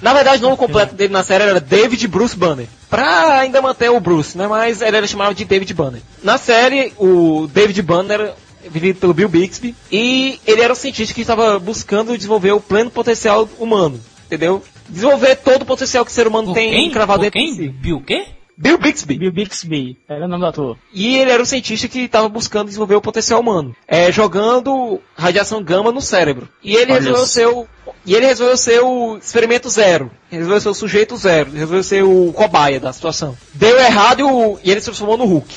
Na 0.00 0.12
verdade, 0.14 0.38
o 0.42 0.46
nome 0.46 0.56
completo 0.56 0.94
dele 0.94 1.12
na 1.12 1.22
série 1.22 1.44
era 1.44 1.60
David 1.60 2.06
Bruce 2.08 2.36
Banner. 2.36 2.66
Pra 2.88 3.40
ainda 3.40 3.60
manter 3.60 3.90
o 3.90 4.00
Bruce, 4.00 4.36
né? 4.38 4.46
Mas 4.46 4.80
ele 4.80 4.96
era 4.96 5.06
chamado 5.06 5.34
de 5.34 5.44
David 5.44 5.72
Banner. 5.74 6.00
Na 6.22 6.38
série, 6.38 6.92
o 6.98 7.48
David 7.52 7.82
Banner 7.82 8.20
era 8.20 8.36
vivido 8.70 8.98
pelo 9.00 9.14
Bill 9.14 9.28
Bixby. 9.28 9.74
E 9.90 10.38
ele 10.46 10.62
era 10.62 10.72
um 10.72 10.76
cientista 10.76 11.14
que 11.14 11.20
estava 11.22 11.58
buscando 11.58 12.16
desenvolver 12.16 12.52
o 12.52 12.60
pleno 12.60 12.90
potencial 12.90 13.48
humano. 13.58 14.00
Entendeu? 14.26 14.62
Desenvolver 14.88 15.36
todo 15.36 15.62
o 15.62 15.66
potencial 15.66 16.04
que 16.04 16.10
o 16.10 16.14
ser 16.14 16.26
humano 16.26 16.48
Por 16.48 16.54
tem 16.54 16.70
quem? 16.70 16.90
cravado 16.90 17.20
Por 17.20 17.30
dentro 17.30 17.40
quem? 17.40 17.50
de 17.50 17.56
si. 17.56 17.68
Bill 17.68 17.96
o 17.96 18.02
quê? 18.02 18.26
Bill 18.60 18.76
Bixby. 18.76 19.16
Bill 19.16 19.30
Bixby, 19.32 19.96
era 20.08 20.24
o 20.24 20.28
nome 20.28 20.40
do 20.40 20.46
ator. 20.46 20.76
E 20.92 21.16
ele 21.16 21.30
era 21.30 21.40
um 21.40 21.46
cientista 21.46 21.86
que 21.86 22.00
estava 22.00 22.28
buscando 22.28 22.66
desenvolver 22.66 22.96
o 22.96 23.00
potencial 23.00 23.40
humano, 23.40 23.74
é, 23.86 24.10
jogando 24.10 25.00
radiação 25.16 25.62
gama 25.62 25.92
no 25.92 26.00
cérebro. 26.00 26.48
E 26.62 26.74
ele 26.74 26.90
Olha 26.92 27.00
resolveu 27.00 27.26
ser 27.26 27.46
o 27.46 27.68
e 28.10 28.14
ele 28.14 28.26
resolveu 28.26 28.56
ser 28.56 28.80
o 28.82 29.16
experimento 29.18 29.68
zero. 29.70 30.10
Ele 30.30 30.38
resolveu 30.42 30.60
ser 30.60 30.68
o 30.70 30.74
sujeito 30.74 31.16
zero. 31.16 31.50
Ele 31.50 31.58
resolveu 31.58 31.82
ser 31.82 32.02
o 32.04 32.32
cobaia 32.32 32.80
da 32.80 32.92
situação. 32.92 33.36
Deu 33.54 33.78
errado 33.78 34.20
e, 34.20 34.22
o- 34.22 34.58
e 34.64 34.70
ele 34.70 34.80
se 34.80 34.86
transformou 34.86 35.16
no 35.18 35.24
Hulk. 35.26 35.54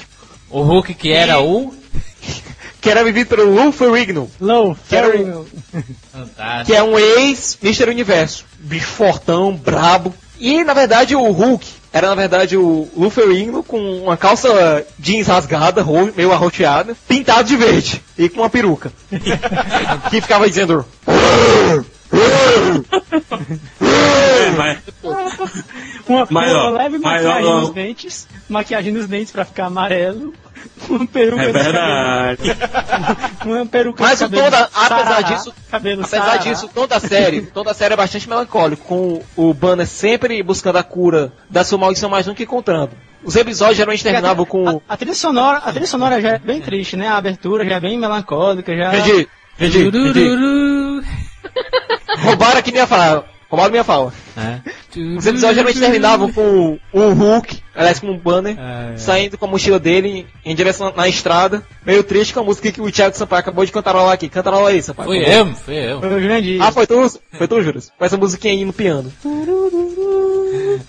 O 0.50 0.62
Hulk 0.62 0.94
que 0.94 1.12
era 1.12 1.40
o... 1.42 1.74
Que 2.82 2.90
era 2.90 3.04
vivido 3.04 3.28
pelo 3.28 3.54
Lou 3.54 3.72
Ferrigno, 3.72 4.28
Low, 4.40 4.76
Que 4.90 4.96
era 4.96 5.08
o- 5.08 5.12
Ferrigno. 5.12 5.46
Fantástico. 6.12 6.66
que 6.66 6.74
é 6.76 6.82
um 6.82 6.98
ex-Mister 6.98 7.88
Universo. 7.90 8.44
Bicho 8.58 8.88
fortão, 8.88 9.56
brabo. 9.56 10.12
E, 10.40 10.64
na 10.64 10.74
verdade, 10.74 11.16
o 11.16 11.32
Hulk 11.32 11.64
era, 11.94 12.08
na 12.10 12.16
verdade, 12.16 12.58
o 12.58 12.90
Lou 12.98 13.12
Ferrigno 13.12 13.62
com 13.62 13.78
uma 14.02 14.18
calça 14.18 14.84
jeans 14.98 15.28
rasgada, 15.28 15.86
meio 16.16 16.32
arroteada, 16.32 16.98
pintado 17.08 17.44
de 17.48 17.56
verde 17.56 18.02
e 18.18 18.28
com 18.28 18.42
uma 18.42 18.50
peruca. 18.50 18.92
que 20.10 20.20
ficava 20.20 20.50
dizendo... 20.50 20.84
Mas- 24.58 24.80
Uma, 26.08 26.28
Mas, 26.30 26.52
uma 26.52 26.64
ó, 26.64 26.70
leve 26.72 26.98
mas, 26.98 27.24
maquiagem 27.24 27.46
ó, 27.46 27.58
ó. 27.58 27.62
nos 27.62 27.70
dentes, 27.70 28.28
maquiagem 28.50 28.92
nos 28.94 29.08
dentes 29.08 29.32
pra 29.32 29.46
ficar 29.46 29.68
amarelo, 29.68 30.34
uma 30.90 31.08
peruca 31.08 31.44
É 31.44 31.46
de 31.48 31.52
verdade. 31.54 32.56
cabelo- 32.56 33.18
uma 33.58 33.66
peruca 33.66 34.04
Mas 34.04 34.20
toda, 34.20 34.38
apesar 34.38 34.70
sarará, 34.88 35.22
disso, 35.22 35.54
cabelo 35.70 36.02
apesar 36.02 36.18
sarará. 36.26 36.38
disso, 36.38 36.70
toda 36.74 36.96
a 36.96 37.00
série, 37.00 37.42
toda 37.44 37.72
a 37.72 37.74
série 37.74 37.94
é 37.94 37.98
bastante 37.98 38.28
melancólica, 38.28 38.82
com 38.86 39.22
o 39.38 39.54
Banner 39.54 39.88
sempre 39.88 40.42
buscando 40.44 40.78
a 40.78 40.84
cura 40.84 41.32
da 41.50 41.64
sua 41.64 41.78
maldição 41.78 42.10
mais 42.10 42.26
do 42.26 42.34
que 42.36 42.44
encontrando. 42.44 42.92
Os 43.24 43.36
episódios 43.36 43.78
geralmente 43.78 44.04
terminavam 44.04 44.46
com... 44.46 44.82
A, 44.90 44.94
a 44.94 44.98
trilha 44.98 45.14
sonora, 45.14 45.60
a 45.60 45.70
trilha 45.72 45.86
sonora 45.88 46.20
já 46.20 46.30
é 46.32 46.40
bem 46.40 46.60
triste, 46.60 46.98
né? 46.98 47.08
A 47.08 47.18
abertura 47.18 47.64
já 47.64 47.76
é 47.76 47.80
bem 47.80 47.98
melancólica, 47.98 48.76
já. 48.76 48.96
Entendi, 48.98 49.28
entendi, 49.60 49.88
entendi. 49.88 51.08
Roubaram 52.24 52.60
aqui 52.60 52.72
minha 52.72 52.88
fala. 52.88 53.26
Roubaram 53.50 53.72
minha 53.72 53.84
fala. 53.84 54.14
É. 54.38 54.60
Os 55.18 55.26
episódios 55.26 55.56
geralmente 55.56 55.80
terminavam 55.80 56.32
com 56.32 56.80
o 56.94 57.10
Hulk, 57.14 57.62
aliás, 57.76 58.00
com 58.00 58.08
o 58.08 58.18
Banner, 58.18 58.58
É, 58.58 58.94
é. 58.94 58.98
saindo 58.98 59.38
com 59.38 59.46
a 59.46 59.48
mochila 59.48 59.78
dele 59.78 60.26
em 60.46 60.56
direção 60.56 60.94
na 60.96 61.08
estrada, 61.08 61.62
meio 61.86 62.02
triste 62.04 62.34
com 62.34 62.40
a 62.40 62.44
música 62.44 62.72
que 62.72 62.82
o 62.82 62.90
Thiago 62.92 63.16
Sampaio 63.18 63.42
acabou 63.42 63.66
de 63.66 63.72
cantarolar 63.74 64.14
aqui. 64.14 64.30
Cantarola 64.30 64.70
aí, 64.70 64.82
Sampaio. 64.82 65.10
Favor. 65.10 65.28
eu, 65.28 65.46
fui 65.56 65.76
eu. 65.76 66.00
Foi 66.00 66.18
o 66.18 66.22
grande. 66.22 66.60
Ah, 66.62 66.72
foi 66.72 66.88
tu? 66.88 67.20
Foi 67.34 67.48
tu, 67.48 67.62
Juras? 67.62 67.92
Com 67.98 68.06
essa 68.06 68.16
musiquinha 68.18 68.54
aí 68.54 68.64
no 68.64 68.72
piano. 68.74 69.12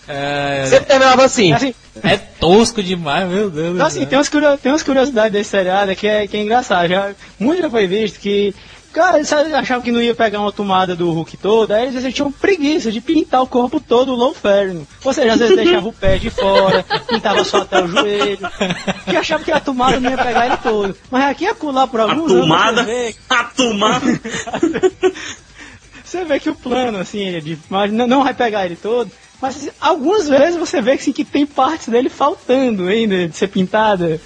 É, 0.08 0.64
Sempre 0.66 0.86
terminava 0.86 1.24
assim. 1.24 1.52
Assim, 1.52 1.74
é 2.02 2.16
tosco 2.16 2.82
demais, 2.82 3.28
meu 3.28 3.50
Deus. 3.50 3.74
então, 3.74 3.86
assim, 3.86 4.06
tem 4.06 4.18
umas, 4.18 4.28
tem 4.60 4.72
umas 4.72 4.82
curiosidades 4.82 5.32
desse 5.32 5.50
seriado 5.50 5.94
que 5.96 6.06
é, 6.06 6.26
que 6.26 6.36
é 6.36 6.40
engraçado. 6.42 6.88
Já, 6.88 7.10
muito 7.38 7.62
já 7.62 7.70
foi 7.70 7.86
visto 7.86 8.20
que. 8.20 8.54
Cara, 8.93 9.16
eles 9.16 9.32
achavam 9.32 9.82
que 9.82 9.90
não 9.90 10.03
ia 10.03 10.14
pegar 10.14 10.40
uma 10.40 10.53
tomada 10.53 10.95
do 10.95 11.11
Hulk 11.11 11.38
todo, 11.38 11.72
aí 11.72 11.88
eles 11.88 12.14
tinham 12.14 12.30
preguiça 12.30 12.93
de 12.93 13.01
pintar 13.01 13.43
o 13.43 13.47
corpo 13.47 13.80
todo 13.80 14.14
low 14.14 14.34
ferno. 14.34 14.86
Ou 15.03 15.12
seja, 15.14 15.32
às 15.32 15.38
vezes 15.38 15.57
deixava 15.57 15.88
o 15.88 15.93
pé 15.93 16.18
de 16.18 16.28
fora, 16.28 16.84
pintava 17.09 17.43
só 17.43 17.62
até 17.62 17.82
o 17.82 17.88
joelho. 17.88 18.51
Que 19.09 19.16
achava 19.16 19.43
que 19.43 19.51
a 19.51 19.61
tomada 19.61 19.99
não 19.99 20.11
ia 20.11 20.18
pegar 20.18 20.47
ele 20.47 20.57
todo. 20.59 20.95
Mas 21.11 21.24
aqui 21.24 21.45
ia 21.45 21.55
pular 21.55 21.86
por 21.86 22.01
A 22.01 22.03
alguns 22.03 22.30
anos. 22.30 22.43
tomada. 22.43 22.86
A 23.30 23.45
tomada. 23.45 24.20
você 26.05 26.24
vê 26.26 26.38
que 26.38 26.51
o 26.51 26.55
plano, 26.55 26.99
assim, 26.99 27.34
é 27.34 27.40
de, 27.40 27.59
mas 27.70 27.90
não, 27.90 28.22
vai 28.22 28.34
pegar 28.34 28.66
ele 28.66 28.76
todo. 28.76 29.11
Mas 29.40 29.57
assim, 29.57 29.70
algumas 29.80 30.28
vezes 30.28 30.57
você 30.57 30.82
vê 30.82 30.93
assim, 30.93 31.12
que 31.12 31.24
tem 31.24 31.47
partes 31.47 31.88
dele 31.88 32.11
faltando 32.11 32.88
ainda 32.88 33.26
de 33.26 33.36
ser 33.36 33.49
pintada. 33.49 34.20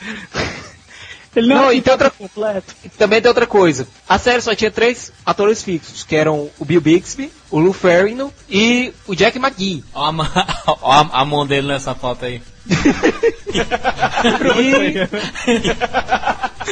Ele 1.37 1.49
não, 1.49 1.57
Não, 1.57 1.71
é 1.71 1.75
e 1.77 1.83
tem 1.83 1.93
outra- 1.93 2.11
completo. 2.11 2.75
Também 2.97 3.21
tem 3.21 3.29
outra 3.29 3.47
coisa. 3.47 3.87
A 4.09 4.19
série 4.19 4.41
só 4.41 4.55
tinha 4.55 4.71
três 4.71 5.13
atores 5.25 5.63
fixos, 5.63 6.03
que 6.03 6.17
eram 6.17 6.51
o 6.59 6.65
Bill 6.65 6.81
Bixby, 6.81 7.31
o 7.51 7.59
Lou 7.61 7.73
Ferrigno 7.73 8.33
e 8.49 8.93
o 9.07 9.15
Jack 9.15 9.39
McGee. 9.39 9.85
Ó 9.95 10.07
a, 10.07 10.13
ma- 10.13 10.47
ó 10.67 10.93
a, 10.93 11.21
a 11.21 11.25
mão 11.25 11.47
dele 11.47 11.69
nessa 11.69 11.95
foto 11.95 12.25
aí. 12.25 12.41
E 14.59 14.95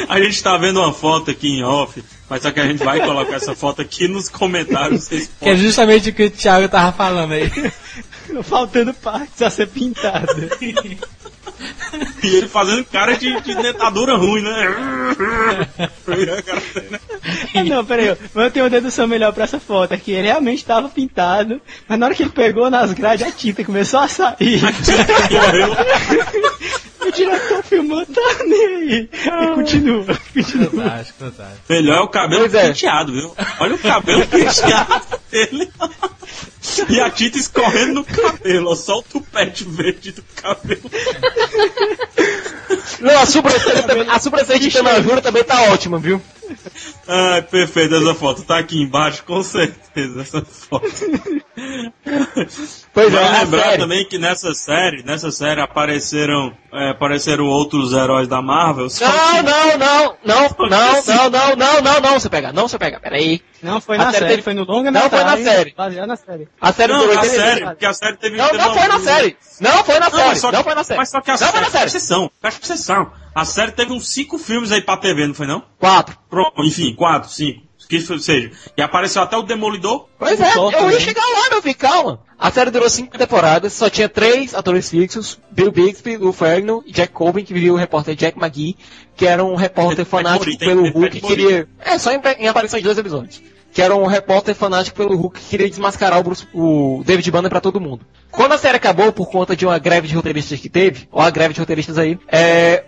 A 0.08 0.20
gente 0.20 0.42
tá 0.42 0.56
vendo 0.56 0.80
uma 0.80 0.92
foto 0.92 1.30
aqui 1.30 1.48
em 1.58 1.64
off, 1.64 2.02
mas 2.28 2.42
só 2.42 2.50
que 2.50 2.60
a 2.60 2.66
gente 2.66 2.82
vai 2.82 3.00
colocar 3.00 3.36
essa 3.36 3.54
foto 3.54 3.82
aqui 3.82 4.08
nos 4.08 4.28
comentários. 4.28 5.04
Vocês 5.04 5.30
Que 5.40 5.48
é 5.50 5.56
justamente 5.56 6.10
o 6.10 6.14
que 6.14 6.24
o 6.24 6.30
Thiago 6.30 6.68
tava 6.68 6.92
falando 6.92 7.32
aí. 7.32 7.50
Faltando 8.42 8.92
partes 8.94 9.40
a 9.42 9.50
ser 9.50 9.68
pintada. 9.68 10.48
E 12.22 12.36
ele 12.36 12.48
fazendo 12.48 12.84
cara 12.84 13.16
de, 13.16 13.40
de 13.40 13.54
dentadura 13.54 14.16
ruim, 14.16 14.42
né? 14.42 14.50
Não, 17.68 17.84
peraí, 17.84 18.16
mas 18.34 18.44
eu 18.44 18.50
tenho 18.50 18.64
uma 18.64 18.70
dedução 18.70 19.06
melhor 19.06 19.32
pra 19.32 19.44
essa 19.44 19.60
foto, 19.60 19.92
é 19.92 19.96
que 19.96 20.12
ele 20.12 20.26
realmente 20.26 20.58
estava 20.58 20.88
pintado, 20.88 21.60
mas 21.88 21.98
na 21.98 22.06
hora 22.06 22.14
que 22.14 22.22
ele 22.22 22.30
pegou 22.30 22.70
nas 22.70 22.92
grades, 22.92 23.26
a 23.26 23.30
tinta 23.30 23.64
começou 23.64 24.00
a 24.00 24.08
sair. 24.08 24.60
o 27.08 27.12
diretor 27.12 27.62
filmou, 27.62 28.04
tá 28.06 28.20
nem 28.46 28.66
aí. 28.66 29.08
E 29.12 29.54
continua, 29.54 30.04
continua. 30.34 30.70
Fantástico, 30.70 31.18
fantástico. 31.18 31.60
Melhor 31.68 31.96
é 31.96 32.00
o 32.00 32.08
cabelo 32.08 32.40
Pois 32.42 32.54
é. 32.54 32.66
penteado, 32.68 33.12
viu? 33.12 33.34
Olha 33.60 33.74
o 33.74 33.78
cabelo 33.78 34.26
penteado 34.28 35.06
dele. 35.30 35.70
E 36.88 36.98
a 37.00 37.10
tinta 37.10 37.38
escorrendo 37.38 37.94
no 37.94 38.04
cabelo, 38.04 38.70
ó, 38.70 38.74
só 38.74 38.98
o 38.98 39.02
tupete 39.02 39.64
verde 39.64 40.12
do 40.12 40.22
cabelo. 40.34 40.80
Não, 43.00 43.18
a 43.18 43.26
sobrancelha, 43.26 43.82
também- 43.82 44.08
a 44.08 44.18
sobrancelha 44.18 44.58
de 44.58 44.70
Tanajura 44.70 45.20
também 45.20 45.44
tá 45.44 45.62
ótima, 45.64 45.98
viu? 45.98 46.20
Ai, 47.06 47.42
perfeito 47.42 47.94
essa 47.94 48.14
foto. 48.14 48.42
Tá 48.42 48.58
aqui 48.58 48.80
embaixo, 48.82 49.22
com 49.24 49.42
certeza, 49.42 50.22
essa 50.22 50.42
foto. 50.42 50.86
Pois 52.92 53.12
é, 53.14 53.16
Vale 53.16 53.36
a 53.36 53.40
lembrar 53.42 53.62
série. 53.64 53.78
também 53.78 54.04
que 54.06 54.18
nessa 54.18 54.54
série, 54.54 55.02
nessa 55.04 55.30
série 55.30 55.60
apareceram, 55.60 56.52
é, 56.72 56.90
apareceram 56.90 57.44
outros 57.46 57.92
heróis 57.92 58.26
da 58.28 58.42
Marvel. 58.42 58.86
Não, 59.00 59.42
não, 59.42 59.78
não, 59.78 60.16
não, 60.24 60.68
não, 60.68 60.68
não, 60.68 61.30
não, 61.30 61.56
não, 61.56 61.82
não, 61.82 62.00
não, 62.00 62.20
você 62.20 62.28
pega, 62.28 62.52
não, 62.52 62.68
você 62.68 62.78
pega, 62.78 62.98
peraí. 63.00 63.40
Não 63.62 63.80
foi 63.80 63.96
A 63.96 63.98
na 63.98 64.04
série 64.06 64.16
série, 64.18 64.30
teve- 64.30 64.42
foi 64.42 64.54
no 64.54 64.64
longa 64.64 64.90
Não, 64.90 65.08
foi 65.08 65.24
na 65.24 65.36
série. 65.36 65.74
Baseado 65.76 66.06
na 66.08 66.16
série. 66.16 66.48
A 66.60 66.72
série 66.72 66.92
Não, 66.92 66.98
durou 67.00 67.14
a 67.16 67.20
80 67.22 67.36
série, 67.44 67.64
porque 67.64 67.86
a 67.86 67.94
série 67.94 68.16
teve... 68.16 68.36
Não, 68.36 68.52
não 68.52 68.74
foi 68.74 68.88
na 68.88 69.00
série. 69.00 69.36
Não 69.60 69.84
foi 69.84 69.98
na 70.00 70.10
série. 70.10 70.28
mas 70.28 70.40
só 70.40 70.50
que- 70.50 70.56
Não 70.56 70.64
foi 70.64 70.74
na 70.74 70.84
série. 70.84 70.98
Mas 70.98 71.10
só 71.10 71.20
que 71.20 71.30
a 71.30 71.32
Não 71.32 71.38
série, 71.38 71.52
foi 71.52 71.60
na 71.60 71.70
série. 71.70 71.88
atenção. 71.88 73.12
A 73.34 73.44
série 73.44 73.72
teve 73.72 73.92
uns 73.92 74.08
cinco 74.08 74.38
filmes 74.38 74.70
aí 74.70 74.80
pra 74.82 74.96
TV, 74.96 75.26
não 75.26 75.34
foi 75.34 75.46
não? 75.46 75.62
Quatro. 75.78 76.16
Pronto, 76.28 76.62
enfim, 76.64 76.94
quatro, 76.94 77.30
cinco. 77.30 77.62
Que 77.94 77.98
isso 77.98 78.18
seja. 78.18 78.50
E 78.76 78.82
apareceu 78.82 79.22
até 79.22 79.36
o 79.36 79.42
Demolidor. 79.42 80.08
Pois 80.18 80.40
é, 80.40 80.50
Thor 80.50 80.72
eu 80.72 80.90
ia 80.90 80.98
chegar 80.98 81.22
lá, 81.22 81.50
meu 81.50 81.62
filho, 81.62 81.76
calma. 81.76 82.20
A 82.36 82.50
série 82.50 82.70
durou 82.70 82.90
cinco 82.90 83.16
temporadas, 83.16 83.72
só 83.72 83.88
tinha 83.88 84.08
três 84.08 84.52
atores 84.52 84.90
fixos, 84.90 85.38
Bill 85.50 85.70
Bixby, 85.70 86.16
Lou 86.16 86.32
Ferrigno 86.32 86.82
e 86.84 86.92
Jack 86.92 87.12
Coben, 87.12 87.44
que 87.44 87.54
vivia 87.54 87.72
o 87.72 87.76
repórter 87.76 88.16
Jack 88.16 88.36
McGee, 88.36 88.76
que 89.14 89.26
era 89.26 89.44
um 89.44 89.54
repórter 89.54 90.04
fanático 90.04 90.58
pelo 90.58 90.90
Hulk 90.90 91.20
que 91.20 91.26
queria... 91.26 91.68
É, 91.78 91.96
só 91.98 92.10
em, 92.10 92.20
em 92.40 92.48
aparição 92.48 92.78
de 92.78 92.84
dois 92.84 92.98
episódios. 92.98 93.40
Que 93.74 93.82
era 93.82 93.94
um 93.94 94.06
repórter 94.06 94.54
fanático 94.54 94.96
pelo 94.96 95.16
Hulk 95.16 95.40
que 95.40 95.46
queria 95.50 95.68
desmascarar 95.68 96.20
o, 96.20 96.22
Bruce- 96.22 96.46
o 96.54 97.02
David 97.04 97.28
Banner 97.30 97.50
pra 97.50 97.60
todo 97.60 97.80
mundo. 97.80 98.06
Quando 98.30 98.52
a 98.52 98.58
série 98.58 98.76
acabou 98.76 99.12
por 99.12 99.28
conta 99.28 99.54
de 99.56 99.66
uma 99.66 99.78
greve 99.78 100.06
de 100.08 100.14
roteiristas 100.14 100.58
que 100.60 100.68
teve, 100.68 101.08
ou 101.10 101.20
a 101.20 101.28
greve 101.28 101.54
de 101.54 101.60
roteiristas 101.60 101.98
aí, 101.98 102.18
é, 102.28 102.84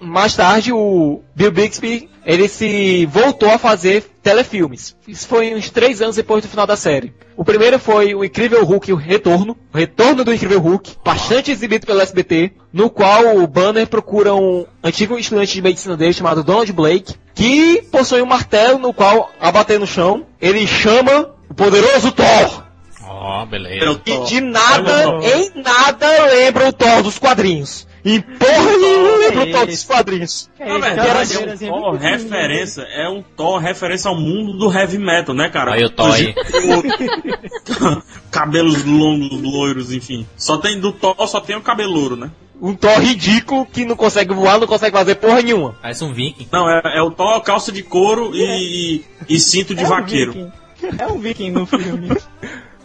mais 0.00 0.34
tarde 0.34 0.72
o 0.72 1.22
Bill 1.34 1.50
Bixby 1.52 2.10
ele 2.26 2.48
se 2.48 3.06
voltou 3.06 3.50
a 3.50 3.58
fazer 3.58 4.02
telefilmes. 4.22 4.96
Isso 5.06 5.28
foi 5.28 5.54
uns 5.54 5.70
três 5.70 6.00
anos 6.02 6.16
depois 6.16 6.42
do 6.42 6.48
final 6.48 6.66
da 6.66 6.76
série. 6.76 7.12
O 7.36 7.44
primeiro 7.44 7.78
foi 7.78 8.14
o 8.14 8.24
Incrível 8.24 8.64
Hulk, 8.64 8.92
o 8.92 8.96
Retorno, 8.96 9.56
o 9.72 9.76
Retorno 9.76 10.24
do 10.24 10.32
Incrível 10.34 10.58
Hulk, 10.60 10.96
bastante 11.04 11.50
exibido 11.50 11.86
pelo 11.86 12.00
SBT, 12.00 12.52
no 12.74 12.90
qual 12.90 13.38
o 13.38 13.46
Banner 13.46 13.86
procura 13.86 14.34
um 14.34 14.66
antigo 14.82 15.16
estudante 15.16 15.54
de 15.54 15.62
medicina 15.62 15.96
dele 15.96 16.12
chamado 16.12 16.42
Donald 16.42 16.72
Blake, 16.72 17.14
que 17.32 17.82
possui 17.82 18.20
um 18.20 18.26
martelo 18.26 18.80
no 18.80 18.92
qual, 18.92 19.30
ao 19.38 19.52
bater 19.52 19.78
no 19.78 19.86
chão, 19.86 20.26
ele 20.40 20.66
chama 20.66 21.30
o 21.48 21.54
poderoso 21.54 22.10
Thor. 22.10 22.64
Ó, 23.06 23.46
beleza. 23.46 24.00
E 24.04 24.18
de 24.24 24.40
nada, 24.40 25.20
em 25.22 25.62
nada 25.62 26.24
lembra 26.24 26.68
o 26.68 26.72
Thor 26.72 27.00
dos 27.04 27.16
quadrinhos. 27.16 27.86
Em 28.04 28.20
porra 28.20 28.76
nenhuma 28.76 29.16
lembra 29.18 29.42
o 29.44 29.52
Thor 29.52 29.66
dos 29.66 29.84
quadrinhos. 29.84 30.50
Na 30.58 30.66
Isso, 30.66 30.80
verdade, 30.80 31.36
aquela 31.36 31.52
é 31.52 31.70
um 31.70 31.70
bandeirazinha 31.70 31.70
Thor 31.70 31.96
referência, 31.96 32.82
é 32.82 33.08
um 33.08 33.22
Thor 33.22 33.58
referência 33.60 34.08
ao 34.08 34.16
mundo 34.16 34.58
do 34.58 34.72
heavy 34.72 34.98
metal, 34.98 35.32
né, 35.32 35.48
cara? 35.48 35.74
Aí 35.74 35.84
o 35.84 35.90
Thor 35.90 36.12
aí. 36.12 36.34
Cabelos 38.32 38.84
longos, 38.84 39.40
loiros, 39.40 39.92
enfim. 39.92 40.26
Só 40.36 40.56
tem 40.58 40.80
do 40.80 40.90
Thor, 40.90 41.14
só 41.28 41.40
tem 41.40 41.54
o 41.54 41.62
cabelo 41.62 41.92
louro, 41.92 42.16
né? 42.16 42.32
Um 42.60 42.74
Thor 42.74 42.98
ridículo 43.00 43.66
que 43.66 43.84
não 43.84 43.96
consegue 43.96 44.32
voar, 44.32 44.58
não 44.58 44.66
consegue 44.66 44.96
fazer 44.96 45.16
porra 45.16 45.42
nenhuma. 45.42 45.74
Parece 45.82 46.04
um 46.04 46.12
viking. 46.12 46.48
Não, 46.52 46.68
é, 46.70 46.80
é 46.96 47.02
o 47.02 47.10
Thor, 47.10 47.40
calça 47.42 47.70
de 47.72 47.82
couro 47.82 48.30
e, 48.34 48.42
e, 49.28 49.34
e 49.34 49.40
cinto 49.40 49.74
de 49.74 49.82
É 49.82 49.86
um 49.86 49.88
vaqueiro. 49.88 50.32
viking. 50.32 50.52
É 50.98 51.06
um 51.06 51.18
viking 51.18 51.50
no 51.50 51.66
filme. 51.66 52.16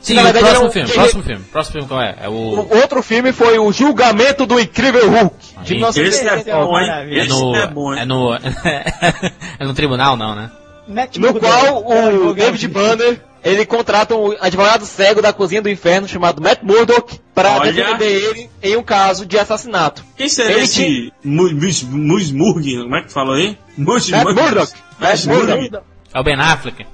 Sim, 0.02 0.14
Na 0.14 0.22
o 0.22 0.24
verdade, 0.26 0.46
próximo 0.46 0.60
era 0.62 0.68
um- 0.68 0.72
filme, 0.72 0.92
próximo 0.94 1.24
filme. 1.24 1.44
Próximo 1.52 1.74
filme 1.74 1.88
qual 1.90 2.02
é? 2.02 2.16
É 2.22 2.30
O 2.30 2.32
o... 2.32 2.78
outro 2.78 3.04
filme 3.04 3.34
foi 3.34 3.60
o 3.60 3.70
Julgamento 3.72 4.46
do 4.46 4.58
Incrível 4.58 5.10
Hulk. 5.10 5.36
De 5.64 5.74
Aí. 5.74 5.80
19... 5.82 6.02
Esse 6.08 6.28
é 6.30 6.36
Esse 6.40 6.50
é 6.50 6.54
bom, 6.56 6.80
hein? 6.80 6.90
É 6.90 7.18
Esse 7.20 7.30
no... 7.30 7.56
é 7.56 7.68
bom, 7.68 7.94
hein? 7.94 8.00
É 8.00 8.06
no... 8.06 8.34
é 9.60 9.66
no 9.66 9.74
tribunal, 9.74 10.16
não, 10.16 10.36
né? 10.36 10.52
No 10.88 11.34
qual 11.36 11.92
É, 11.94 12.10
o 12.10 12.34
David. 12.34 12.68
Banner, 12.70 13.22
ele 13.44 13.66
contrata 13.66 14.16
um 14.16 14.36
advogado 14.40 14.86
cego 14.86 15.22
da 15.22 15.32
cozinha 15.34 15.62
do 15.62 15.70
inferno 15.70 16.08
chamado 16.08 16.42
Matt 16.42 16.60
Murdock 16.64 17.20
para 17.34 17.60
defender 17.60 18.06
ele 18.24 18.50
em 18.62 18.76
um 18.78 18.84
caso 18.84 19.26
de 19.26 19.38
assassinato. 19.40 20.04
Quem 20.18 20.28
seria 20.30 20.54
Ele 20.54 20.64
esse 20.64 21.14
Mu- 21.24 21.52
Mus- 21.54 21.84
Musmurg? 21.84 22.78
Como 22.84 22.96
é 22.96 23.02
que 23.04 23.12
fala 23.14 23.36
aí? 23.36 23.58
Mus- 23.78 24.10
Matt 24.10 24.26
Murdock. 24.36 24.74
Matt 25.00 25.26
Murdock. 25.26 25.78
É 26.14 26.20
o 26.20 26.24
Ben 26.24 26.36
Affleck. 26.40 26.86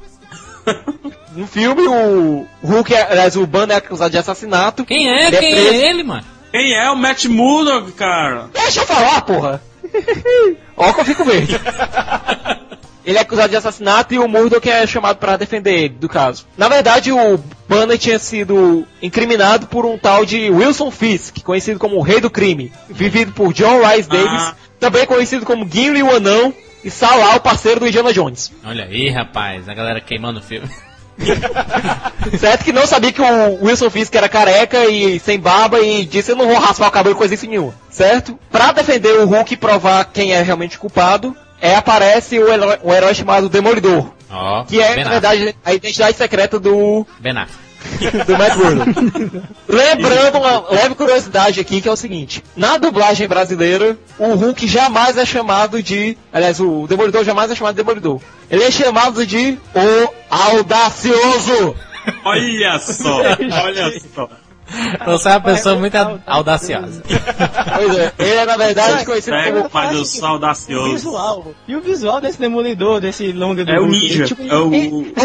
No 1.36 1.46
filme, 1.48 1.86
o 1.86 2.48
Hulk, 2.64 2.96
aliás, 2.96 3.36
o 3.36 3.46
Banner 3.46 3.76
é 3.76 3.80
acusado 3.80 4.10
de 4.10 4.18
assassinato. 4.18 4.86
Quem 4.86 5.10
é? 5.10 5.26
É 5.26 5.32
Quem 5.32 5.52
preso. 5.54 5.68
é 5.70 5.90
ele, 5.90 6.02
mano? 6.02 6.24
Quem 6.50 6.74
é 6.78 6.90
o 6.90 6.96
Matt 6.96 7.26
Murdock, 7.26 7.92
cara? 7.92 8.48
Deixa 8.54 8.80
eu 8.80 8.88
falar, 8.88 9.20
porra! 9.24 9.62
Ó 10.78 10.94
que 10.94 11.02
eu 11.02 11.06
fico 11.06 11.26
verde. 11.26 11.60
Ele 13.06 13.18
é 13.18 13.22
acusado 13.22 13.50
de 13.50 13.56
assassinato 13.56 14.14
e 14.14 14.20
o 14.20 14.28
Murdoch 14.28 14.68
é 14.68 14.86
chamado 14.88 15.18
para 15.18 15.38
defender 15.38 15.74
ele 15.74 15.90
do 15.90 16.10
caso. 16.10 16.46
Na 16.58 16.68
verdade, 16.68 17.12
o 17.12 17.40
Banner 17.70 17.98
tinha 17.98 18.18
sido 18.18 18.86
incriminado 19.02 19.68
por 19.68 19.86
um 19.86 19.98
tal 19.98 20.26
de 20.26 20.50
Wilson 20.50 20.90
Fisk, 20.90 21.42
conhecido 21.44 21.80
como 21.80 21.98
o 21.98 22.02
Rei 22.02 22.20
do 22.20 22.30
Crime, 22.32 22.72
vivido 22.90 23.32
por 23.32 23.54
John 23.54 23.82
Rice 23.86 24.10
Davis, 24.10 24.42
Ah. 24.42 24.56
também 24.80 25.06
conhecido 25.06 25.46
como 25.46 25.68
Gimli 25.70 26.02
o 26.02 26.16
Anão 26.16 26.54
e 26.84 26.90
Salah, 26.90 27.36
o 27.36 27.40
parceiro 27.40 27.80
do 27.80 27.88
Indiana 27.88 28.12
Jones. 28.14 28.52
Olha 28.66 28.86
aí, 28.86 29.10
rapaz, 29.10 29.70
a 29.70 29.74
galera 29.74 30.02
queimando 30.02 30.40
o 30.40 30.44
filme. 30.44 30.70
Certo 32.38 32.64
que 32.66 32.72
não 32.74 32.86
sabia 32.86 33.12
que 33.12 33.22
o 33.22 33.64
Wilson 33.66 33.90
Fisk 33.90 34.14
era 34.16 34.28
careca 34.28 34.86
e 34.86 35.20
sem 35.20 35.40
barba 35.40 35.80
e 35.80 36.06
disse 36.06 36.32
eu 36.32 36.36
não 36.36 36.48
vou 36.48 36.58
raspar 36.60 36.88
o 36.88 36.92
cabelo 36.92 37.16
coisa 37.16 37.34
assim 37.36 37.48
nenhuma. 37.48 37.74
Certo? 37.90 38.38
Pra 38.52 38.72
defender 38.72 39.20
o 39.20 39.26
Hulk 39.26 39.54
e 39.54 39.58
provar 39.58 40.06
quem 40.06 40.34
é 40.34 40.42
realmente 40.42 40.78
culpado, 40.78 41.36
é, 41.62 41.76
aparece 41.76 42.40
o 42.40 42.52
herói, 42.52 42.80
um 42.84 42.94
herói 42.94 43.14
chamado 43.14 43.50
Demolidor. 43.50 44.12
Ó, 44.30 44.64
Que 44.64 44.82
é, 44.82 45.04
na 45.04 45.12
verdade, 45.12 45.56
a 45.64 45.74
identidade 45.74 46.18
secreta 46.18 46.60
do, 46.60 47.06
Ben 47.20 47.38
Affleck. 47.38 47.66
do 48.26 48.38
Matt 48.38 48.56
Murdock. 48.58 49.42
Lembrando 49.70 50.38
uma 50.38 50.70
leve 50.72 50.96
curiosidade 50.96 51.60
aqui, 51.60 51.82
que 51.82 51.88
é 51.88 51.92
o 51.92 51.96
seguinte. 51.96 52.44
Na 52.56 52.78
dublagem 52.78 53.28
brasileira, 53.28 53.98
o 54.18 54.34
Hulk 54.34 54.68
jamais 54.68 55.18
é 55.18 55.26
chamado 55.26 55.82
de... 55.82 56.18
Aliás, 56.34 56.60
o 56.60 56.88
Demolidor 56.88 57.24
jamais 57.24 57.52
é 57.52 57.56
chamado 57.56 57.76
de 57.76 57.84
Demolidor. 57.84 58.20
Ele 58.50 58.64
é 58.64 58.72
chamado 58.72 59.26
de 59.26 59.58
O 59.74 60.14
Audacioso. 60.30 61.76
Olha 62.24 62.80
só, 62.80 63.22
olha 63.64 64.00
só. 64.14 64.30
Você 65.06 65.30
é 65.30 65.32
uma 65.32 65.42
pessoa 65.42 65.76
muito 65.76 65.96
au- 65.96 66.20
audaciosa. 66.26 67.04
Pois 67.06 67.98
é, 67.98 68.14
ele 68.18 68.30
é 68.36 68.46
na 68.46 68.58
verdade 68.58 69.06
conhecido 69.06 69.36
como... 69.44 69.70
mas 69.72 69.92
eu 69.94 70.02
O 70.02 70.06
sou 70.06 70.28
audacioso. 70.28 70.92
visual. 70.92 71.54
E 71.68 71.76
o 71.76 71.82
visual 71.82 72.20
desse 72.20 72.40
demolidor, 72.40 73.00
desse 73.00 73.32
longa 73.32 73.64
do 73.64 73.72
É 73.72 73.80
o 73.80 73.86
ninja, 73.88 74.26
tipo, 74.26 74.42
é 74.44 74.56
o- 74.58 74.68
o 74.68 74.72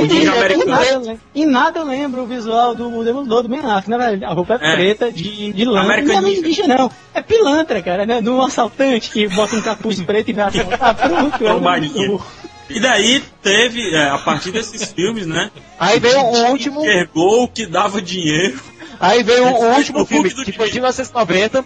ninja 0.06 0.32
americano. 0.32 0.62
Em 0.62 0.66
nada, 0.66 0.84
eu 0.90 1.00
lembro- 1.00 1.20
em 1.34 1.46
nada 1.46 1.78
eu 1.80 1.84
lembro 1.86 2.22
o 2.22 2.26
visual 2.26 2.74
do 2.74 3.02
demolidor 3.04 3.42
do 3.42 3.48
Ben 3.48 3.60
Affleck. 3.60 3.88
Na 3.90 3.96
verdade, 3.98 4.24
a 4.24 4.32
roupa 4.32 4.58
é, 4.60 4.72
É. 4.72 4.74
preta, 4.76 5.10
de, 5.12 5.52
de 5.52 5.64
lã. 5.64 5.80
American 5.82 6.20
não 6.20 6.28
é 6.28 6.30
Ninja. 6.30 6.42
ninja, 6.42 6.66
não. 6.66 6.90
É 7.14 7.22
pilantra, 7.22 7.80
cara, 7.82 8.04
né? 8.04 8.20
De 8.20 8.28
um 8.28 8.42
assaltante 8.42 9.10
que 9.10 9.26
bota 9.28 9.56
um 9.56 9.62
capuz 9.62 10.00
preto 10.04 10.28
e 10.28 10.32
vai 10.34 10.44
assaltar. 10.48 10.94
Pronto, 10.94 11.46
é 11.46 11.52
o. 11.54 12.20
E 12.68 12.78
daí 12.78 13.20
teve, 13.42 13.92
é, 13.96 14.10
a 14.10 14.18
partir 14.18 14.52
desses 14.52 14.92
filmes, 14.92 15.26
né? 15.26 15.50
Aí 15.76 15.98
veio 15.98 16.20
o 16.20 16.50
último... 16.50 16.80
Enxergou 16.82 17.42
o 17.42 17.48
que 17.48 17.66
dava 17.66 18.00
dinheiro. 18.00 18.60
Aí 19.00 19.22
veio 19.22 19.46
o 19.46 19.54
O 19.54 19.76
último 19.76 20.04
filme, 20.04 20.28
que 20.28 20.52
foi 20.52 20.66
de 20.66 20.72
time. 20.72 20.80
1990, 20.80 21.64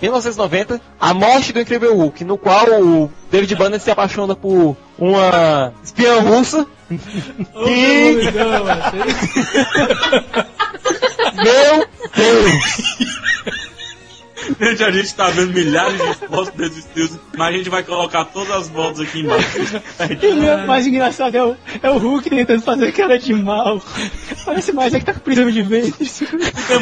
1990, 0.00 0.80
A 1.00 1.12
Morte 1.12 1.52
do 1.52 1.60
Incrível 1.60 1.96
Hulk, 1.96 2.22
no 2.24 2.38
qual 2.38 2.66
o 2.80 3.10
David 3.30 3.56
Banner 3.56 3.80
se 3.80 3.90
apaixona 3.90 4.36
por 4.36 4.76
uma 4.96 5.72
espiã 5.82 6.20
russa. 6.20 6.64
e... 6.90 6.96
Meu 11.34 11.86
Deus! 12.14 12.78
Infelizmente 14.50 14.84
a 14.84 14.90
gente 14.90 15.14
tá 15.14 15.28
vendo 15.30 15.52
milhares 15.52 15.94
de 15.98 16.26
fotos 16.28 16.50
desses 16.54 16.86
filmes, 16.94 17.18
mas 17.36 17.54
a 17.54 17.56
gente 17.58 17.68
vai 17.68 17.82
colocar 17.82 18.24
todas 18.26 18.50
as 18.54 18.68
fotos 18.68 19.00
aqui 19.00 19.20
embaixo. 19.20 19.48
E 20.22 20.26
o 20.62 20.66
mais 20.66 20.86
engraçado 20.86 21.34
é 21.36 21.42
o, 21.44 21.56
é 21.82 21.90
o 21.90 21.98
Hulk 21.98 22.30
tentando 22.30 22.62
fazer 22.62 22.92
cara 22.92 23.18
de 23.18 23.34
mal. 23.34 23.82
Parece 24.44 24.72
mais 24.72 24.94
é 24.94 25.00
que 25.00 25.04
tá 25.06 25.12
com 25.14 25.20
prisão 25.20 25.50
de 25.50 25.62
vez. 25.62 25.92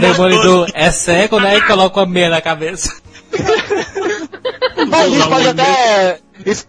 Demolidor 0.01 0.69
é 0.74 0.91
cego, 0.91 1.41
né? 1.41 1.57
E 1.57 1.62
coloca 1.62 2.01
uma 2.01 2.07
meia 2.07 2.28
na 2.31 2.41
cabeça. 2.41 2.95
Bom, 4.89 4.97
a 4.97 5.09
gente 5.09 5.28
pode 5.28 5.49
até 5.49 6.19
des- 6.45 6.69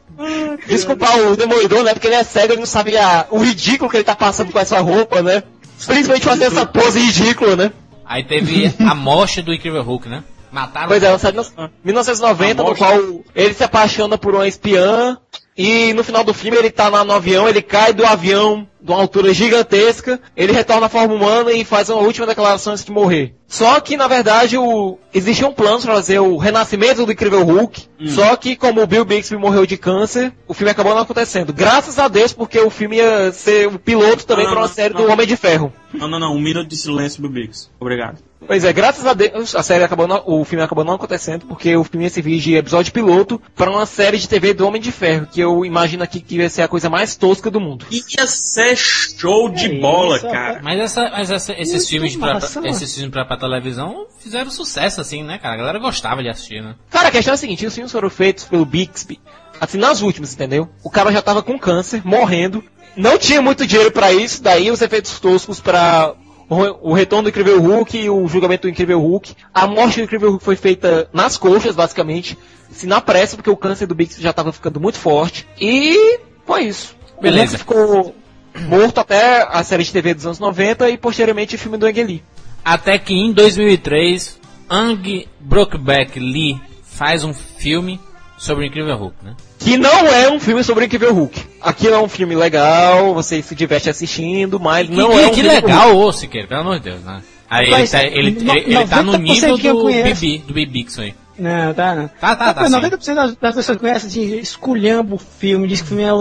desculpar 0.67 1.17
o 1.19 1.35
Demolidor, 1.35 1.83
né? 1.83 1.93
Porque 1.93 2.07
ele 2.07 2.15
é 2.15 2.23
cego, 2.23 2.53
ele 2.53 2.59
não 2.59 2.65
sabe 2.65 2.97
a- 2.97 3.27
o 3.29 3.39
ridículo 3.39 3.89
que 3.89 3.97
ele 3.97 4.03
tá 4.03 4.15
passando 4.15 4.51
com 4.51 4.59
essa 4.59 4.79
roupa, 4.79 5.21
né? 5.21 5.43
Principalmente 5.85 6.25
fazer 6.25 6.45
essa 6.45 6.65
pose 6.65 6.99
ridícula, 6.99 7.55
né? 7.55 7.71
Aí 8.05 8.23
teve 8.23 8.73
a 8.79 8.95
morte 8.95 9.41
do 9.41 9.53
Incrível 9.53 9.83
Hulk, 9.83 10.07
né? 10.09 10.23
Mataram 10.51 10.87
Pois 10.87 11.03
é, 11.03 11.09
lançado 11.09 11.39
em 11.39 11.69
1990, 11.83 12.63
no 12.63 12.75
qual 12.75 12.93
ele 13.35 13.53
se 13.53 13.63
apaixona 13.63 14.17
por 14.17 14.33
uma 14.33 14.47
espiã 14.47 15.17
e 15.57 15.93
no 15.93 16.03
final 16.03 16.23
do 16.23 16.33
filme 16.33 16.57
ele 16.57 16.69
tá 16.69 16.87
lá 16.87 17.03
no 17.03 17.13
avião, 17.13 17.49
ele 17.49 17.61
cai 17.61 17.93
do 17.93 18.05
avião 18.05 18.67
de 18.87 18.91
uma 18.93 19.01
altura 19.01 19.33
gigantesca, 19.33 20.19
ele 20.35 20.53
retorna 20.53 20.85
à 20.85 20.89
forma 20.89 21.13
humana 21.13 21.51
e 21.51 21.65
faz 21.65 21.89
uma 21.89 21.99
última 22.01 22.25
declaração 22.25 22.71
antes 22.71 22.85
de 22.85 22.91
morrer. 22.91 23.35
Só 23.47 23.79
que, 23.79 23.95
na 23.95 24.07
verdade, 24.07 24.57
o... 24.57 24.97
existia 25.13 25.47
um 25.47 25.53
plano 25.53 25.79
para 25.81 25.93
fazer 25.95 26.19
o 26.19 26.37
renascimento 26.37 27.05
do 27.05 27.11
Incrível 27.11 27.43
Hulk, 27.43 27.83
só 28.07 28.35
que 28.35 28.55
como 28.55 28.81
o 28.81 28.87
Bill 28.87 29.05
Bixby 29.05 29.37
morreu 29.37 29.65
de 29.65 29.77
câncer, 29.77 30.33
o 30.47 30.53
filme 30.53 30.71
acabou 30.71 30.93
não 30.93 31.01
acontecendo. 31.01 31.53
Graças 31.53 31.97
a 31.99 32.07
Deus, 32.07 32.33
porque 32.33 32.59
o 32.59 32.69
filme 32.69 32.97
ia 32.97 33.31
ser 33.31 33.67
o 33.67 33.77
piloto 33.79 34.25
também 34.25 34.45
Não, 34.45 34.51
para 34.51 34.61
uma 34.61 34.67
não, 34.67 34.73
série 34.73 34.93
não. 34.93 35.05
do 35.05 35.11
Homem 35.11 35.27
de 35.27 35.35
Ferro. 35.37 35.71
Não, 35.93 36.07
não, 36.09 36.19
não. 36.19 36.33
Um 36.35 36.41
minuto 36.41 36.67
de 36.67 36.75
silêncio 36.75 37.21
do 37.21 37.29
Bix. 37.29 37.69
Obrigado. 37.79 38.17
Pois 38.45 38.63
é, 38.63 38.71
graças 38.71 39.05
a 39.05 39.13
Deus 39.13 39.55
a 39.55 39.63
série 39.63 39.83
acabou 39.83 40.07
não- 40.07 40.21
o 40.25 40.45
filme 40.45 40.63
acabou 40.63 40.83
não 40.85 40.93
acontecendo 40.93 41.45
porque 41.47 41.75
o 41.75 41.83
filme 41.83 42.05
ia 42.05 42.09
servir 42.09 42.39
de 42.39 42.55
episódio 42.55 42.93
piloto 42.93 43.41
para 43.55 43.69
uma 43.71 43.85
série 43.85 44.17
de 44.17 44.29
TV 44.29 44.53
do 44.53 44.65
Homem 44.67 44.79
de 44.81 44.91
Ferro, 44.91 45.25
que 45.31 45.41
eu 45.41 45.65
imagino 45.65 46.03
aqui 46.03 46.19
que 46.21 46.35
ia 46.35 46.49
ser 46.49 46.61
a 46.61 46.67
coisa 46.67 46.87
mais 46.89 47.15
tosca 47.15 47.49
do 47.49 47.59
mundo. 47.59 47.85
Ia 47.89 48.27
ser 48.27 48.75
show 48.77 49.49
de 49.49 49.65
É 49.65 49.79
bola, 49.79 50.17
isso, 50.17 50.29
cara. 50.29 50.59
Mas, 50.63 50.79
essa, 50.79 51.09
mas 51.09 51.31
essa- 51.31 51.53
esses 51.53 51.87
filmes 51.89 52.15
pra, 52.15 52.37
esses 52.37 52.93
filmes 52.93 53.11
pra, 53.11 53.25
pra 53.25 53.37
televisão 53.37 54.05
fizeram 54.19 54.49
sucesso, 54.51 55.01
assim, 55.01 55.23
né, 55.23 55.37
cara? 55.37 55.55
A 55.55 55.57
galera 55.57 55.79
gostava 55.79 56.21
de 56.23 56.29
assistir, 56.29 56.61
né? 56.63 56.75
Cara, 56.89 57.09
a 57.09 57.11
questão 57.11 57.33
é 57.33 57.35
a 57.35 57.37
seguinte, 57.37 57.65
os 57.65 57.73
filmes 57.73 57.91
foram 57.91 58.09
feitos 58.09 58.45
pelo 58.45 58.65
Bixby, 58.65 59.19
assim, 59.59 59.77
nas 59.77 60.01
últimas, 60.01 60.33
entendeu? 60.33 60.69
O 60.83 60.89
cara 60.89 61.11
já 61.11 61.21
tava 61.21 61.41
com 61.43 61.57
câncer, 61.59 62.01
morrendo, 62.05 62.63
não 62.95 63.17
tinha 63.17 63.41
muito 63.41 63.65
dinheiro 63.65 63.91
pra 63.91 64.11
isso, 64.13 64.41
daí 64.41 64.69
os 64.71 64.81
efeitos 64.81 65.19
toscos 65.19 65.59
pra 65.59 66.13
o 66.49 66.93
retorno 66.93 67.23
do 67.23 67.29
Incrível 67.29 67.59
Hulk 67.61 67.97
e 67.97 68.09
o 68.09 68.25
julgamento 68.25 68.61
do 68.61 68.69
Incrível 68.69 69.01
Hulk. 69.01 69.35
A 69.53 69.67
morte 69.67 69.97
do 69.97 70.03
Incrível 70.03 70.29
Hulk 70.29 70.45
foi 70.45 70.55
feita 70.55 71.09
nas 71.11 71.35
coxas, 71.37 71.75
basicamente, 71.75 72.37
assim, 72.71 72.87
na 72.87 73.01
pressa, 73.01 73.35
porque 73.35 73.49
o 73.49 73.57
câncer 73.57 73.85
do 73.85 73.93
Bixby 73.93 74.23
já 74.23 74.31
tava 74.31 74.53
ficando 74.53 74.79
muito 74.79 74.97
forte. 74.97 75.45
E 75.59 76.19
foi 76.45 76.63
isso. 76.63 76.95
Beleza. 77.21 77.57
O 77.57 77.57
Hulk 77.57 77.57
ficou 77.59 78.15
morto 78.61 78.99
até 78.99 79.47
a 79.49 79.63
série 79.63 79.83
de 79.83 79.91
TV 79.91 80.13
dos 80.13 80.25
anos 80.25 80.39
90 80.39 80.89
e 80.89 80.97
posteriormente 80.97 81.55
o 81.55 81.59
filme 81.59 81.77
do 81.77 81.85
Ang 81.85 82.03
Lee. 82.03 82.23
Até 82.63 82.97
que 82.97 83.13
em 83.13 83.31
2003, 83.31 84.39
Ang 84.69 85.27
Brookback 85.39 86.19
Lee 86.19 86.59
faz 86.83 87.23
um 87.23 87.33
filme 87.33 87.99
sobre 88.37 88.65
o 88.65 88.67
Incrível 88.67 88.95
Hulk, 88.97 89.15
né? 89.23 89.35
Que 89.59 89.77
não 89.77 90.07
é 90.07 90.29
um 90.31 90.39
filme 90.39 90.63
sobre 90.63 90.83
o 90.83 90.85
Incrível 90.85 91.13
Hulk. 91.13 91.41
Aquilo 91.61 91.95
é 91.95 91.99
um 91.99 92.09
filme 92.09 92.35
legal, 92.35 93.13
você 93.13 93.41
se 93.41 93.55
diverte 93.55 93.89
assistindo, 93.89 94.59
mas 94.59 94.89
não 94.89 95.09
que, 95.11 95.15
é 95.17 95.25
um 95.27 95.29
que 95.29 95.35
filme 95.41 95.49
legal, 95.49 95.97
ô 95.97 96.11
Siqueira, 96.11 96.47
pelo 96.47 96.61
amor 96.61 96.79
de 96.79 96.89
Deus, 96.91 97.01
né? 97.03 97.21
Aí 97.49 97.65
ele 97.65 97.71
Mas, 97.71 97.91
tá, 97.91 98.03
ele, 98.03 98.31
no- 98.31 98.51
ele, 98.53 98.75
ele 98.75 98.87
tá 98.87 99.01
no 99.03 99.13
90% 99.13 99.19
nível 99.21 99.57
que 99.57 99.71
do 99.71 99.85
Bibi, 99.85 100.37
do 100.39 100.53
Bibixon 100.53 101.01
aí. 101.01 101.15
Não, 101.39 101.73
tá, 101.73 101.95
não. 101.95 102.07
Tá, 102.19 102.35
tá, 102.35 102.53
tá, 102.53 102.67
sim. 102.67 102.73
90% 102.75 103.15
das, 103.15 103.35
das 103.37 103.55
pessoas 103.55 103.77
que 103.77 103.81
conhecem, 103.83 104.07
assim, 104.09 104.37
esculhamba 104.39 105.15
o 105.15 105.17
filme, 105.17 105.67
diz 105.67 105.79
que 105.79 105.85
o 105.85 105.89
filme 105.89 106.03
é 106.03 106.11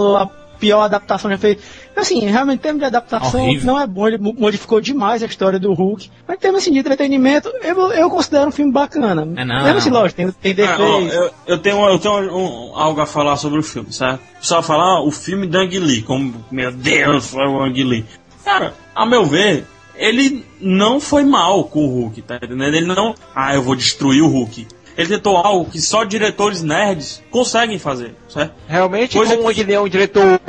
pior 0.59 0.81
adaptação 0.81 1.29
já 1.31 1.37
feita. 1.37 1.61
Assim, 1.95 2.19
realmente, 2.25 2.59
em 2.59 2.61
termos 2.61 2.79
de 2.79 2.85
adaptação, 2.85 3.41
Horrível. 3.43 3.65
não 3.65 3.79
é 3.81 3.87
bom, 3.87 4.07
ele 4.07 4.17
mo- 4.17 4.35
modificou 4.37 4.79
demais 4.81 5.23
a 5.23 5.25
história 5.25 5.59
do 5.59 5.73
Hulk. 5.73 6.09
Mas 6.27 6.37
em 6.37 6.39
termos 6.39 6.61
assim, 6.61 6.71
de 6.73 6.79
entretenimento, 6.79 7.49
eu, 7.63 7.91
eu 7.91 8.09
considero 8.09 8.47
um 8.47 8.51
filme 8.51 8.71
bacana. 8.71 9.21
É, 9.35 9.45
não. 9.45 9.63
Mesmo 9.63 9.77
assim, 9.77 9.89
lógico, 9.89 10.17
tem, 10.41 10.53
tem 10.53 10.65
Ah, 10.65 10.77
ó, 10.79 10.99
defeitos. 10.99 11.13
eu, 11.15 11.31
eu 11.47 11.57
tenho, 11.59 11.85
eu 11.89 11.99
tenho 11.99 12.35
um- 12.37 12.75
algo 12.77 13.01
a 13.01 13.05
falar 13.05 13.35
sobre 13.37 13.59
o 13.59 13.63
filme, 13.63 13.91
certo? 13.91 14.21
Só 14.41 14.61
falar 14.61 15.01
o 15.03 15.11
filme 15.11 15.47
do 15.47 15.57
Ang 15.57 15.79
Lee, 15.79 16.01
como, 16.03 16.45
meu 16.51 16.71
Deus, 16.71 17.27
foi 17.31 17.47
o 17.47 17.61
Ang 17.63 17.83
Lee. 17.83 18.05
Cara, 18.45 18.73
a 18.95 19.05
meu 19.05 19.25
ver, 19.25 19.65
ele 19.95 20.45
não 20.61 20.99
foi 20.99 21.23
mal 21.23 21.63
com 21.63 21.85
o 21.85 21.89
Hulk, 22.01 22.21
tá 22.21 22.35
entendendo? 22.35 22.63
Ele 22.75 22.85
não, 22.85 23.15
ah, 23.35 23.55
eu 23.55 23.61
vou 23.63 23.75
destruir 23.75 24.21
o 24.21 24.27
Hulk. 24.27 24.67
Ele 24.97 25.09
tentou 25.09 25.37
algo 25.37 25.69
que 25.69 25.79
só 25.79 26.03
diretores 26.03 26.63
nerds 26.63 27.21
conseguem 27.29 27.77
fazer, 27.77 28.15
certo? 28.27 28.53
Realmente, 28.67 29.15
Coisa 29.15 29.37
como 29.37 29.53
que- 29.53 29.61
ele 29.61 29.71
é 29.73 29.79
um 29.79 29.87
diretor 29.87 30.39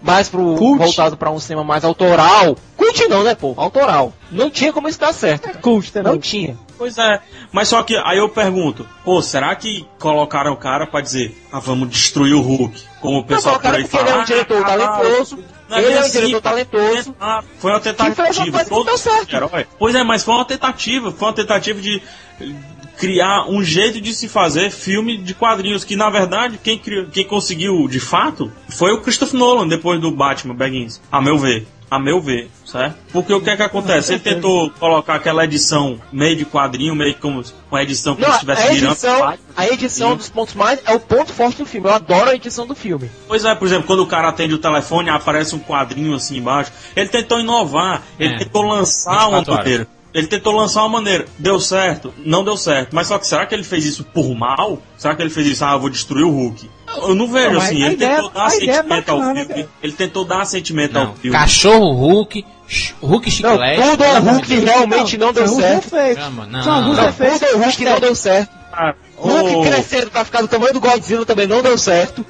mais 0.00 0.26
pro, 0.28 0.56
Cult. 0.56 0.78
voltado 0.82 1.16
pra 1.18 1.30
um 1.30 1.38
cinema 1.38 1.62
mais 1.62 1.84
autoral. 1.84 2.56
Cult 2.78 3.06
não, 3.08 3.22
né, 3.22 3.34
pô? 3.34 3.52
Autoral. 3.58 4.14
Não 4.32 4.48
tinha 4.48 4.72
como 4.72 4.88
isso 4.88 4.98
dar 4.98 5.12
certo. 5.12 5.50
Cult 5.58 5.92
também. 5.92 6.12
Não 6.12 6.18
tinha. 6.18 6.56
Pois 6.78 6.96
é, 6.96 7.20
mas 7.52 7.68
só 7.68 7.82
que 7.82 7.94
aí 7.98 8.16
eu 8.16 8.28
pergunto, 8.30 8.88
pô, 9.04 9.20
será 9.20 9.54
que 9.54 9.86
colocaram 9.98 10.52
o 10.52 10.56
cara 10.56 10.86
pra 10.86 11.02
dizer, 11.02 11.38
ah, 11.52 11.60
vamos 11.60 11.90
destruir 11.90 12.32
o 12.34 12.40
Hulk? 12.40 12.82
Como 13.02 13.18
o 13.18 13.20
Não 13.20 13.26
pessoal 13.26 13.56
por 13.56 13.62
colocaram 13.70 13.76
aí 13.76 13.82
porque 13.82 13.96
ele 13.98 14.08
é 14.08 14.10
fala, 14.12 14.22
um 14.22 14.24
diretor 14.24 14.62
"Ah, 14.62 14.64
talentoso. 14.64 15.38
Não 15.68 15.76
Ele 15.78 15.86
bem 15.86 15.94
é 15.96 15.98
um 15.98 16.00
assim, 16.00 16.10
diretor 16.12 16.36
pô. 16.36 16.40
talentoso. 16.48 17.16
Ah, 17.20 17.44
foi 17.58 17.70
uma 17.70 17.80
tentativa. 17.80 18.64
todo 18.64 18.86
deu 18.86 18.96
certo. 18.98 19.36
herói. 19.36 19.66
Pois 19.78 19.94
é, 19.94 20.02
mas 20.02 20.24
foi 20.24 20.34
uma 20.34 20.44
tentativa. 20.46 21.12
Foi 21.12 21.28
uma 21.28 21.34
tentativa 21.34 21.80
de 21.80 22.02
criar 23.00 23.46
um 23.48 23.64
jeito 23.64 23.98
de 24.00 24.12
se 24.12 24.28
fazer 24.28 24.70
filme 24.70 25.16
de 25.16 25.34
quadrinhos. 25.34 25.82
Que 25.84 25.96
na 25.96 26.10
verdade, 26.10 26.60
quem, 26.62 26.78
criou, 26.78 27.06
quem 27.06 27.24
conseguiu 27.24 27.88
de 27.88 27.98
fato 27.98 28.52
foi 28.68 28.92
o 28.92 29.00
Christopher 29.00 29.40
Nolan 29.40 29.66
depois 29.66 29.98
do 30.00 30.10
Batman 30.10 30.54
Begins. 30.54 31.00
A 31.10 31.20
meu 31.20 31.38
ver. 31.38 31.66
A 31.90 31.98
meu 31.98 32.20
ver, 32.20 32.48
certo? 32.64 32.94
Porque 33.12 33.32
o 33.34 33.40
que 33.40 33.50
é 33.50 33.56
que 33.56 33.64
acontece? 33.64 34.12
Ele 34.12 34.20
tentou 34.20 34.70
colocar 34.78 35.16
aquela 35.16 35.42
edição 35.44 36.00
meio 36.12 36.36
de 36.36 36.44
quadrinho, 36.44 36.94
meio 36.94 37.16
como 37.16 37.42
uma 37.68 37.82
edição 37.82 38.14
que 38.14 38.20
Não, 38.20 38.28
ele 38.28 38.32
a 38.32 38.36
estivesse 38.36 38.62
virando. 38.74 38.92
edição, 38.92 39.34
a 39.56 39.66
edição 39.66 40.14
dos 40.16 40.28
pontos 40.28 40.54
mais 40.54 40.80
é 40.86 40.94
o 40.94 41.00
ponto 41.00 41.32
forte 41.32 41.58
do 41.58 41.66
filme. 41.66 41.88
Eu 41.88 41.94
adoro 41.94 42.30
a 42.30 42.34
edição 42.36 42.64
do 42.64 42.76
filme. 42.76 43.10
Pois 43.26 43.44
é, 43.44 43.52
por 43.56 43.66
exemplo, 43.66 43.88
quando 43.88 44.04
o 44.04 44.06
cara 44.06 44.28
atende 44.28 44.54
o 44.54 44.58
telefone, 44.58 45.10
aparece 45.10 45.52
um 45.56 45.58
quadrinho 45.58 46.14
assim 46.14 46.36
embaixo. 46.36 46.70
Ele 46.94 47.08
tentou 47.08 47.40
inovar, 47.40 48.04
ele 48.20 48.34
É. 48.34 48.38
tentou 48.38 48.62
lançar 48.62 49.26
uma 49.28 49.38
24 49.38 49.52
horas. 49.52 49.64
maneira. 49.64 49.88
Ele 50.12 50.26
tentou 50.26 50.52
lançar 50.52 50.80
uma 50.82 50.88
maneira. 50.88 51.26
Deu 51.38 51.60
certo? 51.60 52.12
Não 52.24 52.42
deu 52.44 52.56
certo. 52.56 52.94
Mas 52.94 53.06
só 53.06 53.18
que 53.18 53.26
será 53.26 53.46
que 53.46 53.54
ele 53.54 53.62
fez 53.62 53.84
isso 53.84 54.02
por 54.04 54.34
mal? 54.34 54.82
Será 54.98 55.14
que 55.14 55.22
ele 55.22 55.30
fez 55.30 55.46
isso, 55.46 55.64
ah, 55.64 55.72
eu 55.72 55.80
vou 55.80 55.88
destruir 55.90 56.24
o 56.24 56.30
Hulk? 56.30 56.68
Eu 57.02 57.14
não 57.14 57.28
vejo 57.28 57.52
Não, 57.52 57.60
assim. 57.60 57.82
Ele 57.82 57.94
ideia- 57.94 58.16
tentou 58.16 58.30
dar 58.30 58.46
é 58.46 58.50
sentimento 58.50 59.08
ao 59.10 59.20
filme. 59.20 59.44
cara. 59.46 59.68
Ele 59.82 59.92
tentou 59.92 60.24
dar 60.24 60.44
sentimento 60.44 60.92
Não, 60.92 61.00
ao 61.08 61.14
filme. 61.14 61.38
cachorro 61.38 61.92
Hulk, 61.92 62.44
Hulk 63.00 63.26
Não, 63.26 63.32
chiclete. 63.32 63.82
tudo 63.82 63.96
pelo 63.98 64.10
é 64.12 64.16
amor 64.16 64.32
Hulk 64.34 64.54
realmente 64.58 65.18
não 65.18 65.32
deu 65.32 65.48
certo. 65.48 65.94
Não, 65.94 66.30
não, 66.30 66.46
não. 66.46 66.84
Tudo 66.90 67.00
é 67.00 67.84
não 67.84 68.00
deu 68.00 68.14
certo. 68.14 68.50
Ah, 68.72 68.94
Hulk 69.28 69.56
ô, 69.56 69.62
crescendo 69.62 70.10
pra 70.10 70.24
ficar 70.24 70.40
do 70.42 70.48
tamanho 70.48 70.72
do 70.72 70.80
Godzilla 70.80 71.24
também 71.26 71.46
não 71.46 71.62
deu 71.62 71.76
certo. 71.78 72.24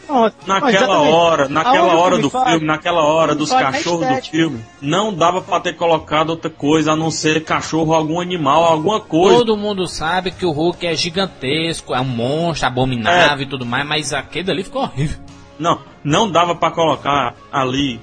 Naquela 0.46 0.70
exatamente. 0.70 1.12
hora, 1.12 1.48
naquela 1.48 1.94
hora 1.94 2.08
filme 2.16 2.22
do 2.22 2.30
faz- 2.30 2.50
filme, 2.50 2.66
naquela 2.66 3.02
hora 3.04 3.34
dos 3.34 3.50
cachorros 3.50 4.06
do 4.06 4.22
filme, 4.30 4.60
não 4.80 5.12
dava 5.14 5.40
pra 5.40 5.60
ter 5.60 5.74
colocado 5.74 6.30
outra 6.30 6.50
coisa 6.50 6.92
a 6.92 6.96
não 6.96 7.10
ser 7.10 7.44
cachorro, 7.44 7.94
algum 7.94 8.20
animal, 8.20 8.64
alguma 8.64 9.00
coisa. 9.00 9.38
Todo 9.38 9.56
mundo 9.56 9.86
sabe 9.86 10.30
que 10.30 10.44
o 10.44 10.50
Hulk 10.50 10.86
é 10.86 10.94
gigantesco, 10.94 11.94
é 11.94 12.00
um 12.00 12.04
monstro, 12.04 12.66
abominável 12.66 13.42
e 13.44 13.48
tudo 13.48 13.64
mais, 13.64 13.86
mas 13.86 14.12
aquele 14.12 14.50
ali 14.50 14.64
ficou 14.64 14.82
horrível. 14.82 15.18
Não, 15.58 15.78
não 16.02 16.30
dava 16.30 16.54
pra 16.54 16.70
colocar 16.70 17.34
ali. 17.52 18.00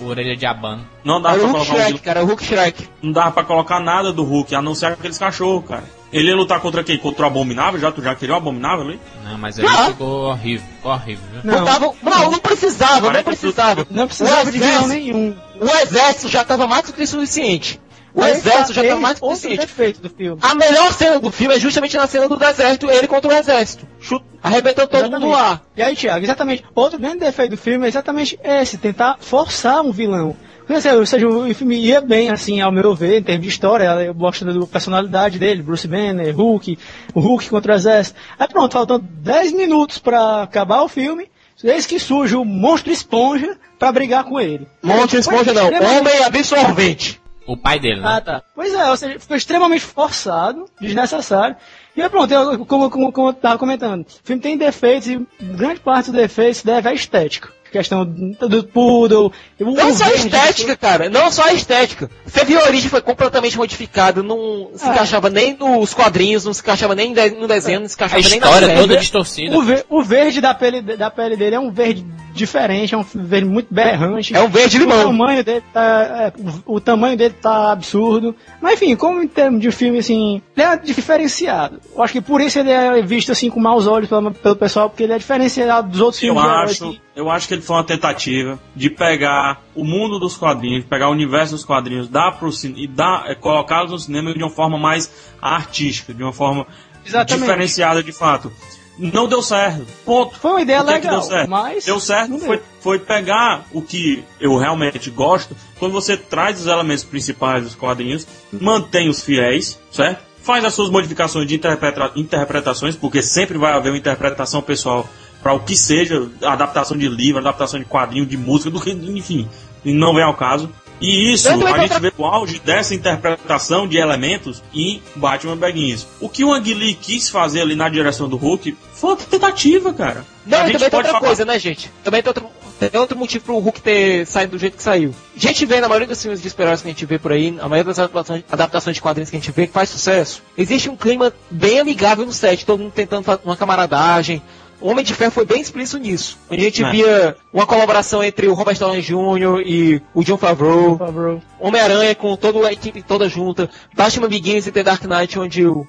Orelha 0.00 0.36
de 0.36 0.44
abano. 0.46 0.84
Não 1.04 1.18
É 1.18 1.22
dava 1.22 1.36
pra 1.38 1.46
Hulk 1.46 1.52
colocar 1.52 1.72
um 1.72 1.76
Shrek, 1.76 1.86
vilão- 1.86 2.02
cara, 2.04 2.20
é 2.20 2.22
o 2.22 2.26
Hulk 2.26 2.44
Shrek. 2.44 2.88
não 3.02 3.12
dava 3.12 3.30
pra 3.30 3.44
colocar 3.44 3.80
nada 3.80 4.12
do 4.12 4.24
Hulk, 4.24 4.54
a 4.54 4.60
não 4.62 4.74
ser 4.74 4.86
aqueles 4.86 5.16
cachorros, 5.18 5.64
cara. 5.68 5.84
Ele 6.12 6.28
ia 6.28 6.36
lutar 6.36 6.60
contra 6.60 6.82
quem? 6.82 6.96
Contra 6.96 7.24
o 7.24 7.26
Abominável? 7.26 7.78
Já 7.78 7.92
tu 7.92 8.02
já 8.02 8.14
queria 8.14 8.34
o 8.34 8.38
Abominável 8.38 8.86
ali? 8.86 9.00
Não, 9.24 9.36
mas 9.36 9.58
Ah. 9.60 9.86
ficou 9.88 10.30
horrível, 10.30 10.66
ficou 10.76 10.92
horrível, 10.92 11.24
viu? 11.32 11.40
Não, 11.44 11.58
Não, 11.58 11.64
tava, 11.66 11.94
não, 12.02 12.30
não 12.30 12.38
precisava, 12.38 13.12
não 13.12 13.22
precisava. 13.22 13.86
não 13.90 14.06
precisava 14.06 14.50
de 14.50 14.58
vilão 14.58 14.68
exército- 14.70 14.88
nenhum. 14.94 15.36
O 15.60 15.66
exército 15.82 16.28
já 16.28 16.44
tava 16.44 16.66
mais 16.66 16.84
do 16.86 16.92
que 16.94 17.06
suficiente. 17.06 17.78
O 18.14 18.22
Aí 18.22 18.32
exército 18.32 18.72
já 18.72 18.82
tá- 18.82 18.88
tava 18.88 19.00
mais 19.00 19.14
do 19.16 19.20
que 19.20 19.24
outro 19.26 19.38
suficiente. 19.40 19.66
defeito 19.66 20.00
do 20.00 20.08
filme. 20.08 20.40
A 20.42 20.54
melhor 20.54 20.92
cena 20.94 21.20
do 21.20 21.30
filme 21.30 21.54
é 21.54 21.60
justamente 21.60 21.94
na 21.96 22.06
cena 22.06 22.26
do 22.26 22.36
deserto, 22.36 22.90
ele 22.90 23.06
contra 23.06 23.30
o 23.30 23.32
exército. 23.36 23.86
Chuta, 24.00 24.24
arrebentando 24.42 24.88
todo 24.88 25.10
mundo 25.10 25.28
lá. 25.28 25.60
E 25.76 25.82
aí, 25.82 25.94
Thiago, 25.94 26.24
exatamente. 26.24 26.64
Outro 26.74 26.98
grande 26.98 27.18
defeito 27.18 27.50
do 27.50 27.56
filme 27.58 27.84
é 27.84 27.88
exatamente 27.88 28.38
esse, 28.42 28.78
tentar 28.78 29.18
forçar 29.20 29.82
um 29.82 29.92
vilão. 29.92 30.34
Ou 30.68 30.80
seja, 30.80 31.06
seja, 31.06 31.28
o 31.28 31.54
filme 31.54 31.76
ia 31.76 32.00
bem, 32.00 32.30
assim, 32.30 32.60
ao 32.60 32.70
meu 32.70 32.94
ver, 32.94 33.18
em 33.18 33.22
termos 33.22 33.42
de 33.44 33.48
história, 33.48 33.84
eu 34.02 34.14
gosto 34.14 34.44
da 34.44 34.66
personalidade 34.66 35.38
dele, 35.38 35.62
Bruce 35.62 35.88
Banner, 35.88 36.34
Hulk, 36.36 36.78
o 37.14 37.20
Hulk 37.20 37.48
contra 37.48 37.72
o 37.72 37.76
exército. 37.76 38.18
Aí 38.38 38.46
pronto, 38.48 38.72
faltam 38.72 39.00
10 39.02 39.52
minutos 39.52 39.98
pra 39.98 40.42
acabar 40.42 40.82
o 40.82 40.88
filme, 40.88 41.30
eis 41.64 41.86
que 41.86 41.98
surge 41.98 42.36
o 42.36 42.44
monstro 42.44 42.92
esponja 42.92 43.56
pra 43.78 43.90
brigar 43.90 44.24
com 44.24 44.38
ele. 44.38 44.66
Monte 44.82 45.10
Foi 45.10 45.20
esponja 45.20 45.52
não, 45.52 45.62
extremamente- 45.70 46.00
homem 46.00 46.24
absorvente. 46.24 47.20
O 47.46 47.56
pai 47.56 47.80
dele, 47.80 48.02
né? 48.02 48.06
Ah, 48.06 48.20
tá. 48.20 48.42
Pois 48.54 48.74
é, 48.74 48.90
ou 48.90 48.96
seja, 48.96 49.18
ficou 49.18 49.34
extremamente 49.34 49.82
forçado, 49.82 50.66
desnecessário. 50.78 51.56
E 51.96 52.02
aí, 52.02 52.08
pronto, 52.10 52.30
eu, 52.30 52.66
como, 52.66 52.90
como, 52.90 53.10
como 53.10 53.28
eu 53.30 53.32
tava 53.32 53.56
comentando, 53.56 54.02
o 54.02 54.06
filme 54.22 54.42
tem 54.42 54.58
defeitos 54.58 55.08
e 55.08 55.26
grande 55.40 55.80
parte 55.80 56.10
dos 56.10 56.20
defeitos 56.20 56.62
deve 56.62 56.90
à 56.90 56.92
estética. 56.92 57.48
Questão 57.70 58.04
do, 58.04 58.48
do 58.48 58.64
poodle. 58.64 59.32
o- 59.60 59.64
Não 59.64 59.90
o 59.90 59.94
só 59.94 60.04
a 60.04 60.08
verde, 60.08 60.26
estética, 60.26 60.76
cara. 60.76 61.10
Não 61.10 61.30
só 61.30 61.42
a 61.44 61.52
estética. 61.52 62.10
Você 62.24 62.44
viu 62.44 62.58
a 62.60 62.64
origem 62.64 62.88
foi 62.88 63.00
completamente 63.00 63.56
modificado. 63.56 64.22
Não 64.22 64.70
se 64.74 64.86
É. 64.86 64.90
encaixava 64.90 65.28
nem 65.28 65.54
nos 65.56 65.92
quadrinhos, 65.94 66.44
não 66.44 66.54
se 66.54 66.60
encaixava 66.62 66.94
nem 66.94 67.14
no 67.38 67.46
desenho, 67.46 67.80
não 67.80 67.88
se 67.88 67.94
A 67.94 68.06
encaixava 68.06 68.22
nem 68.22 68.40
na 68.40 68.46
história 68.46 68.66
série. 68.68 68.80
toda 68.80 68.96
distorcida. 68.96 69.56
O, 69.58 69.62
ver- 69.62 69.84
o 69.88 70.02
verde 70.02 70.40
da 70.40 70.54
pele, 70.54 70.80
da 70.80 71.10
pele 71.10 71.36
dele 71.36 71.56
é 71.56 71.60
um 71.60 71.70
verde 71.70 72.04
diferente, 72.32 72.94
é 72.94 72.98
um 72.98 73.02
verde 73.14 73.46
muito 73.48 73.72
berrante. 73.72 74.34
É 74.34 74.40
um 74.40 74.48
verde 74.48 74.76
O 74.76 74.80
limão. 74.80 75.04
tamanho 75.06 75.42
dele 75.44 75.62
tá, 75.72 76.32
é, 76.36 76.40
o, 76.66 76.76
o 76.76 76.80
tamanho 76.80 77.16
dele 77.16 77.34
tá 77.40 77.72
absurdo. 77.72 78.34
Mas 78.62 78.74
enfim, 78.74 78.94
como 78.96 79.22
em 79.22 79.28
termos 79.28 79.60
de 79.60 79.70
filme, 79.72 79.98
assim, 79.98 80.40
ele 80.56 80.66
é 80.66 80.76
diferenciado. 80.76 81.80
Eu 81.94 82.02
acho 82.02 82.12
que 82.12 82.20
por 82.20 82.40
isso 82.40 82.58
ele 82.58 82.70
é 82.70 83.02
visto 83.02 83.32
assim 83.32 83.50
com 83.50 83.58
maus 83.60 83.86
olhos 83.86 84.08
pelo, 84.08 84.30
pelo 84.32 84.56
pessoal, 84.56 84.88
porque 84.88 85.02
ele 85.02 85.12
é 85.12 85.18
diferenciado 85.18 85.88
dos 85.88 86.00
outros 86.00 86.22
Eu 86.22 86.34
filmes. 86.34 86.50
acho, 86.50 86.90
que- 86.92 87.00
eu 87.18 87.28
acho 87.28 87.48
que 87.48 87.54
ele 87.54 87.62
foi 87.62 87.74
uma 87.74 87.82
tentativa 87.84 88.60
de 88.76 88.88
pegar 88.88 89.60
o 89.74 89.84
mundo 89.84 90.20
dos 90.20 90.36
quadrinhos, 90.36 90.84
pegar 90.84 91.08
o 91.08 91.12
universo 91.12 91.52
dos 91.54 91.64
quadrinhos, 91.64 92.06
dar 92.08 92.38
pro 92.38 92.48
e 92.76 92.86
dar, 92.86 93.28
é, 93.28 93.34
colocá-los 93.34 93.90
no 93.90 93.98
cinema 93.98 94.32
de 94.32 94.38
uma 94.38 94.48
forma 94.50 94.78
mais 94.78 95.10
artística, 95.42 96.14
de 96.14 96.22
uma 96.22 96.32
forma 96.32 96.64
Exatamente. 97.04 97.40
diferenciada 97.44 98.02
de 98.04 98.12
fato. 98.12 98.52
Não 98.96 99.26
deu 99.26 99.42
certo. 99.42 99.84
Ponto. 100.04 100.38
Foi 100.38 100.50
uma 100.52 100.62
ideia 100.62 100.80
legal, 100.82 101.14
deu 101.14 101.22
certo? 101.22 101.50
mas 101.50 101.84
Deu 101.84 101.98
certo 101.98 102.38
foi, 102.38 102.56
deu. 102.58 102.66
foi 102.80 102.98
pegar 103.00 103.64
o 103.72 103.82
que 103.82 104.22
eu 104.40 104.56
realmente 104.56 105.10
gosto, 105.10 105.56
quando 105.80 105.90
você 105.92 106.16
traz 106.16 106.60
os 106.60 106.66
elementos 106.68 107.02
principais 107.02 107.64
dos 107.64 107.74
quadrinhos, 107.74 108.28
mantém 108.52 109.08
os 109.08 109.20
fiéis, 109.22 109.76
certo? 109.90 110.22
Faz 110.40 110.64
as 110.64 110.72
suas 110.72 110.88
modificações 110.88 111.48
de 111.48 111.56
interpreta- 111.56 112.12
interpretações, 112.14 112.94
porque 112.94 113.22
sempre 113.22 113.58
vai 113.58 113.72
haver 113.72 113.90
uma 113.90 113.98
interpretação 113.98 114.62
pessoal 114.62 115.08
para 115.42 115.52
o 115.52 115.60
que 115.60 115.76
seja, 115.76 116.28
adaptação 116.42 116.96
de 116.96 117.08
livro, 117.08 117.40
adaptação 117.40 117.78
de 117.78 117.86
quadrinho, 117.86 118.26
de 118.26 118.36
música, 118.36 118.70
do 118.70 118.80
que, 118.80 118.90
enfim, 118.90 119.48
não 119.84 120.14
vem 120.14 120.24
ao 120.24 120.34
caso. 120.34 120.70
E 121.00 121.32
isso, 121.32 121.48
a 121.48 121.78
gente 121.78 122.00
vê 122.00 122.12
o 122.18 122.24
auge 122.24 122.58
dessa 122.58 122.92
interpretação 122.92 123.86
de 123.86 123.96
elementos 123.98 124.62
em 124.74 125.00
Batman 125.14 125.56
Begins. 125.56 126.04
O 126.20 126.28
que 126.28 126.42
o 126.44 126.52
Ang 126.52 126.74
Lee 126.74 126.94
quis 126.94 127.30
fazer 127.30 127.60
ali 127.60 127.76
na 127.76 127.88
direção 127.88 128.28
do 128.28 128.36
Hulk 128.36 128.76
foi 128.94 129.10
uma 129.10 129.16
tentativa, 129.16 129.92
cara. 129.92 130.24
Não, 130.44 130.58
A 130.58 130.62
gente 130.66 130.72
também 130.72 130.90
tem 130.90 130.98
outra 130.98 131.12
falar- 131.12 131.24
coisa, 131.26 131.44
né, 131.44 131.56
gente? 131.56 131.88
Também 132.02 132.20
tem 132.20 132.30
outro, 132.30 132.46
tem 132.80 133.00
outro 133.00 133.16
motivo 133.16 133.44
pro 133.44 133.58
Hulk 133.60 133.80
ter 133.80 134.26
saído 134.26 134.52
do 134.56 134.58
jeito 134.58 134.76
que 134.76 134.82
saiu. 134.82 135.14
A 135.36 135.38
gente 135.38 135.64
vê 135.66 135.80
na 135.80 135.86
maioria 135.86 136.08
dos 136.08 136.20
filmes 136.20 136.42
de 136.42 136.50
super-heróis 136.50 136.82
que 136.82 136.88
a 136.88 136.90
gente 136.90 137.06
vê 137.06 137.16
por 137.16 137.30
aí, 137.30 137.50
a 137.60 137.68
maioria 137.68 137.84
das 137.84 137.98
adaptações, 138.00 138.42
adaptações 138.50 138.96
de 138.96 139.02
quadrinhos 139.02 139.30
que 139.30 139.36
a 139.36 139.38
gente 139.38 139.52
vê 139.52 139.68
que 139.68 139.72
faz 139.72 139.90
sucesso, 139.90 140.42
existe 140.56 140.90
um 140.90 140.96
clima 140.96 141.32
bem 141.48 141.78
amigável 141.78 142.26
no 142.26 142.32
set, 142.32 142.66
todo 142.66 142.80
mundo 142.80 142.92
tentando 142.92 143.22
fazer 143.22 143.40
uma 143.44 143.56
camaradagem. 143.56 144.42
O 144.80 144.88
Homem 144.90 145.04
de 145.04 145.12
Ferro 145.12 145.32
foi 145.32 145.44
bem 145.44 145.60
explícito 145.60 145.98
nisso. 145.98 146.38
A 146.48 146.54
gente 146.56 146.84
É. 146.84 146.90
via 146.90 147.36
uma 147.52 147.66
colaboração 147.66 148.22
entre 148.22 148.46
o 148.46 148.54
Robert 148.54 148.78
Downey 148.78 149.02
Jr. 149.02 149.62
e 149.66 150.00
o 150.14 150.22
John 150.22 150.36
Favreau. 150.36 150.96
Favor. 150.96 151.40
Homem-Aranha 151.58 152.14
com 152.14 152.36
toda 152.36 152.66
a 152.68 152.72
equipe 152.72 153.02
toda 153.02 153.28
junta. 153.28 153.68
Batman 153.94 154.28
Begins 154.28 154.66
e 154.66 154.72
The 154.72 154.82
Dark 154.84 155.02
Knight, 155.04 155.36
onde 155.38 155.66
o 155.66 155.84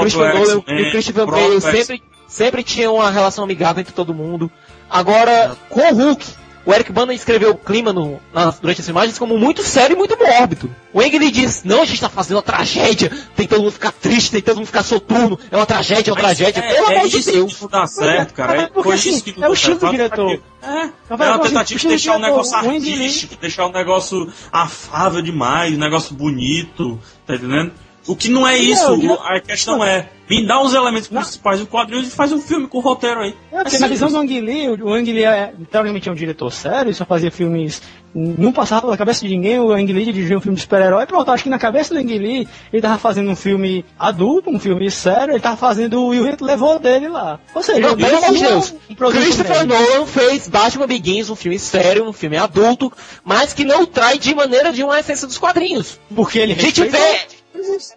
Christopher 0.00 0.34
Nolan 0.34 0.62
e 0.66 0.82
o 0.88 0.90
Christopher 0.92 1.26
Bale 1.26 1.60
sempre, 1.60 2.02
sempre 2.26 2.62
tinham 2.62 2.94
uma 2.94 3.10
relação 3.10 3.44
amigável 3.44 3.80
entre 3.80 3.92
todo 3.92 4.14
mundo. 4.14 4.50
Agora, 4.88 5.54
com 5.68 5.80
o 5.80 5.94
Hulk, 5.94 6.24
o 6.64 6.72
Eric 6.72 6.92
Bana 6.92 7.12
escreveu 7.12 7.50
o 7.50 7.56
clima 7.56 7.92
no- 7.92 8.20
durante 8.60 8.80
as 8.80 8.88
imagens 8.88 9.18
como 9.18 9.36
muito 9.38 9.62
sério 9.62 9.94
e 9.94 9.96
muito 9.96 10.16
mórbido. 10.16 10.74
O 10.92 11.02
Eng 11.02 11.14
ele 11.14 11.30
diz, 11.30 11.64
não, 11.64 11.82
a 11.82 11.84
gente 11.84 12.00
tá 12.00 12.08
fazendo 12.08 12.36
uma 12.36 12.42
tragédia, 12.42 13.10
tem 13.34 13.46
todo 13.48 13.60
mundo 13.60 13.72
ficar 13.72 13.92
triste, 13.92 14.30
tem 14.30 14.42
todo 14.42 14.56
mundo 14.56 14.66
ficar 14.66 14.82
soturno, 14.82 15.38
é 15.50 15.56
uma 15.56 15.66
tragédia, 15.66 16.10
é 16.10 16.14
uma 16.14 16.22
Mas 16.22 16.36
tragédia, 16.38 16.60
é, 16.60 16.72
pelo 16.74 16.90
é 16.90 16.96
amor 16.98 17.08
de 17.08 17.16
isso 17.18 17.32
Deus. 17.32 17.54
que 17.54 17.62
não 17.62 17.68
dá 17.70 17.86
certo, 17.86 18.34
cara. 18.34 18.62
É, 18.62 18.66
Porque, 18.68 18.92
assim, 18.92 19.10
isso 19.10 19.24
que 19.24 19.38
não 19.40 19.46
é 19.48 19.50
o 19.50 19.54
estilo 19.54 19.78
do 19.78 19.90
diretor. 19.90 20.40
É, 20.62 20.68
é 21.10 21.14
uma 21.14 21.38
tentativa 21.40 21.80
de 21.80 21.88
deixar 21.88 22.12
o 22.12 22.16
diretor, 22.16 22.30
negócio 22.30 22.56
artístico, 22.56 23.36
deixar 23.40 23.66
o 23.66 23.72
negócio 23.72 24.32
afável 24.52 25.22
demais, 25.22 25.74
um 25.74 25.78
negócio 25.78 26.14
bonito, 26.14 26.98
tá 27.26 27.34
entendendo? 27.34 27.72
O 28.06 28.16
que 28.16 28.28
não 28.28 28.46
é 28.46 28.56
isso, 28.58 28.82
Não, 28.90 28.96
não. 28.96 29.14
o- 29.14 29.20
a 29.22 29.40
questão 29.40 29.84
é, 29.84 30.08
me 30.28 30.44
dá 30.46 30.60
os 30.60 30.74
elementos 30.74 31.06
principais 31.08 31.60
do 31.60 31.66
quadrinho 31.66 32.02
e 32.02 32.06
faz 32.10 32.32
um 32.32 32.40
filme 32.40 32.66
com 32.66 32.80
roteiro 32.80 33.20
aí. 33.20 33.34
É, 33.52 33.62
porque 33.62 33.78
na 33.78 33.86
visão 33.86 34.10
do 34.10 34.16
Ang 34.18 34.40
Lee, 34.40 34.68
o 34.70 34.86
o 34.88 34.92
Ang 34.92 35.12
Lee 35.12 35.24
é, 35.24 35.52
teoricamente 35.70 36.08
é 36.08 36.12
um 36.12 36.14
diretor 36.14 36.50
sério, 36.50 36.88
ele 36.88 36.94
só 36.94 37.04
fazia 37.04 37.30
filmes. 37.30 37.80
Não 38.14 38.52
passava 38.52 38.82
pela 38.82 38.96
cabeça 38.96 39.26
de 39.26 39.32
ninguém, 39.34 39.58
o 39.58 39.70
Ang 39.72 39.90
Lee 39.90 40.04
dirigia 40.04 40.36
um 40.36 40.40
filme 40.40 40.56
de 40.56 40.62
super-herói. 40.62 41.06
Pronto, 41.06 41.30
acho 41.30 41.44
que 41.44 41.48
na 41.48 41.58
cabeça 41.58 41.94
do 41.94 42.00
Ang 42.00 42.18
Lee, 42.18 42.48
ele 42.72 42.82
tava 42.82 42.98
fazendo 42.98 43.30
um 43.30 43.36
filme 43.36 43.84
adulto, 43.98 44.50
um 44.50 44.58
filme 44.58 44.90
sério, 44.90 45.32
ele 45.32 45.40
tava 45.40 45.56
fazendo 45.56 46.04
o 46.04 46.14
e 46.14 46.20
o 46.20 46.24
vento 46.24 46.44
levou 46.44 46.78
dele 46.78 47.08
lá. 47.08 47.38
Ou 47.54 47.62
seja, 47.62 47.80
Não, 47.80 47.96
pelo 47.96 48.16
amor 48.18 48.32
de 48.34 48.40
Deus. 48.40 48.74
um 48.90 48.94
Christopher 48.94 49.66
médio. 49.66 49.68
Nolan 49.78 50.06
fez 50.06 50.46
Batman 50.48 50.86
Begins, 50.88 51.30
um 51.30 51.36
filme 51.36 51.58
sério, 51.58 52.06
um 52.06 52.12
filme 52.12 52.36
adulto, 52.36 52.92
mas 53.24 53.54
que 53.54 53.64
não 53.64 53.86
trai 53.86 54.18
de 54.18 54.34
maneira 54.34 54.72
de 54.72 54.82
uma 54.82 54.98
essência 54.98 55.26
dos 55.26 55.38
quadrinhos. 55.38 55.98
Porque 56.14 56.38
ele 56.38 56.52
A 56.52 56.56
gente 56.56 56.82
vê, 56.84 57.20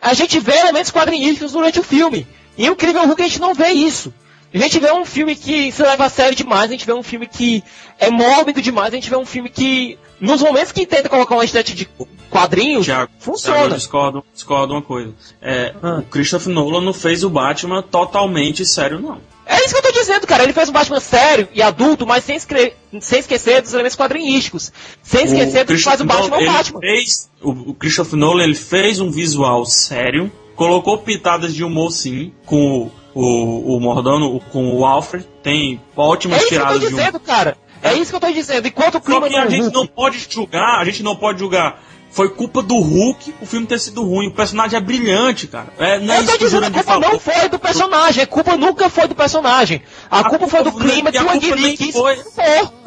a 0.01 0.13
gente 0.13 0.39
vê 0.39 0.57
elementos 0.57 0.91
quadrinísticos 0.91 1.51
durante 1.51 1.79
o 1.79 1.83
filme. 1.83 2.27
E 2.57 2.69
o 2.69 2.73
Incrível 2.73 3.05
Hulk 3.05 3.21
a 3.21 3.27
gente 3.27 3.41
não 3.41 3.53
vê 3.53 3.69
isso. 3.69 4.13
A 4.53 4.57
gente 4.57 4.79
vê 4.79 4.91
um 4.93 5.03
filme 5.03 5.35
que 5.35 5.69
se 5.71 5.81
leva 5.83 6.05
a 6.05 6.09
sério 6.09 6.35
demais, 6.35 6.69
a 6.69 6.73
gente 6.73 6.85
vê 6.85 6.93
um 6.93 7.03
filme 7.03 7.27
que 7.27 7.61
é 7.99 8.09
mórbido 8.09 8.61
demais, 8.61 8.93
a 8.93 8.95
gente 8.95 9.09
vê 9.09 9.17
um 9.17 9.25
filme 9.25 9.49
que, 9.49 9.99
nos 10.19 10.41
momentos 10.41 10.71
que 10.71 10.85
tenta 10.85 11.09
colocar 11.09 11.35
uma 11.35 11.43
estética 11.43 11.77
de 11.77 11.89
quadrinhos, 12.29 12.85
Tiago, 12.85 13.11
eu 13.13 13.21
funciona. 13.21 13.75
discordo, 13.75 14.23
discordo 14.33 14.73
uma 14.73 14.81
coisa. 14.81 15.13
É, 15.41 15.73
Ah. 15.83 15.99
O 15.99 16.03
Christopher 16.03 16.53
Nolan 16.53 16.81
não 16.81 16.93
fez 16.93 17.23
o 17.25 17.29
Batman 17.29 17.81
totalmente 17.81 18.65
sério, 18.65 18.99
não. 18.99 19.19
É 19.45 19.57
isso 19.63 19.73
que 19.73 19.77
eu 19.77 19.93
tô 19.93 19.99
dizendo, 19.99 20.25
cara. 20.25 20.43
Ele 20.43 20.53
fez 20.53 20.69
um 20.69 20.71
Batman 20.71 20.99
sério 20.99 21.47
e 21.53 21.61
adulto, 21.61 22.05
mas 22.05 22.23
sem, 22.23 22.37
sem 22.99 23.19
esquecer 23.19 23.61
dos 23.61 23.73
elementos 23.73 23.95
quadrinísticos. 23.95 24.71
Sem 25.03 25.25
esquecer 25.25 25.65
do 25.65 25.75
que 25.75 25.81
faz 25.81 26.01
o 26.01 26.05
Batman 26.05 26.37
Nolan, 26.37 26.49
o 26.49 26.53
Batman. 26.53 26.79
Fez, 26.79 27.29
o, 27.41 27.51
o 27.51 27.73
Christopher 27.73 28.17
Nolan 28.17 28.43
ele 28.43 28.55
fez 28.55 28.99
um 28.99 29.11
visual 29.11 29.65
sério, 29.65 30.31
colocou 30.55 30.97
pitadas 30.99 31.53
de 31.53 31.63
humor 31.63 31.91
sim, 31.91 32.33
com 32.45 32.89
o, 33.13 33.21
o, 33.21 33.77
o 33.77 33.79
Mordomo, 33.79 34.39
com 34.51 34.75
o 34.75 34.85
Alfred, 34.85 35.27
tem 35.43 35.79
É 35.95 35.99
ótimas 35.99 36.39
isso 36.39 36.49
que 36.49 36.55
eu 36.55 36.59
tô 36.59 36.65
tiradas 36.65 36.79
de 36.81 36.87
humor. 36.87 36.99
dizendo, 36.99 37.19
cara. 37.19 37.57
É 37.83 37.93
isso 37.93 38.09
que 38.09 38.15
eu 38.15 38.19
tô 38.19 38.31
dizendo. 38.31 38.67
Enquanto 38.67 38.95
o 38.95 38.97
Só 38.97 38.99
clima 39.01 39.29
que 39.29 39.35
a 39.35 39.47
gente 39.47 39.71
não 39.71 39.85
pode 39.85 40.25
julgar, 40.27 40.79
a 40.79 40.85
gente 40.85 41.03
não 41.03 41.15
pode 41.15 41.37
julgar. 41.37 41.83
Foi 42.11 42.29
culpa 42.29 42.61
do 42.61 42.77
Hulk 42.79 43.35
o 43.41 43.45
filme 43.45 43.67
ter 43.67 43.77
sido 43.79 44.01
ruim. 44.01 44.27
O 44.29 44.31
personagem 44.33 44.77
é 44.77 44.81
brilhante, 44.81 45.47
cara. 45.47 45.73
É, 45.77 45.99
não 45.99 46.13
é 46.13 46.17
Eu 46.19 46.23
isso 46.23 46.31
tô 46.31 46.37
que 46.37 46.43
o 46.43 46.47
dizendo 46.47 46.71
que 46.71 46.79
a 46.79 46.83
culpa 46.83 46.99
não 46.99 47.19
foi 47.19 47.49
do 47.49 47.59
personagem, 47.59 48.23
a 48.23 48.27
culpa 48.27 48.55
nunca 48.55 48.89
foi 48.89 49.07
do 49.07 49.15
personagem. 49.15 49.81
A, 50.09 50.23
culpa, 50.23 50.47
foi 50.47 50.63
do 50.63 50.71
culpa- 50.71 50.87
clima 50.89 51.09
e 51.09 51.11
que 51.11 51.17
a 51.17 51.23
culpa 51.25 51.35
Ang 51.35 51.51
Lee 51.55 51.91
foi-. 51.91 52.17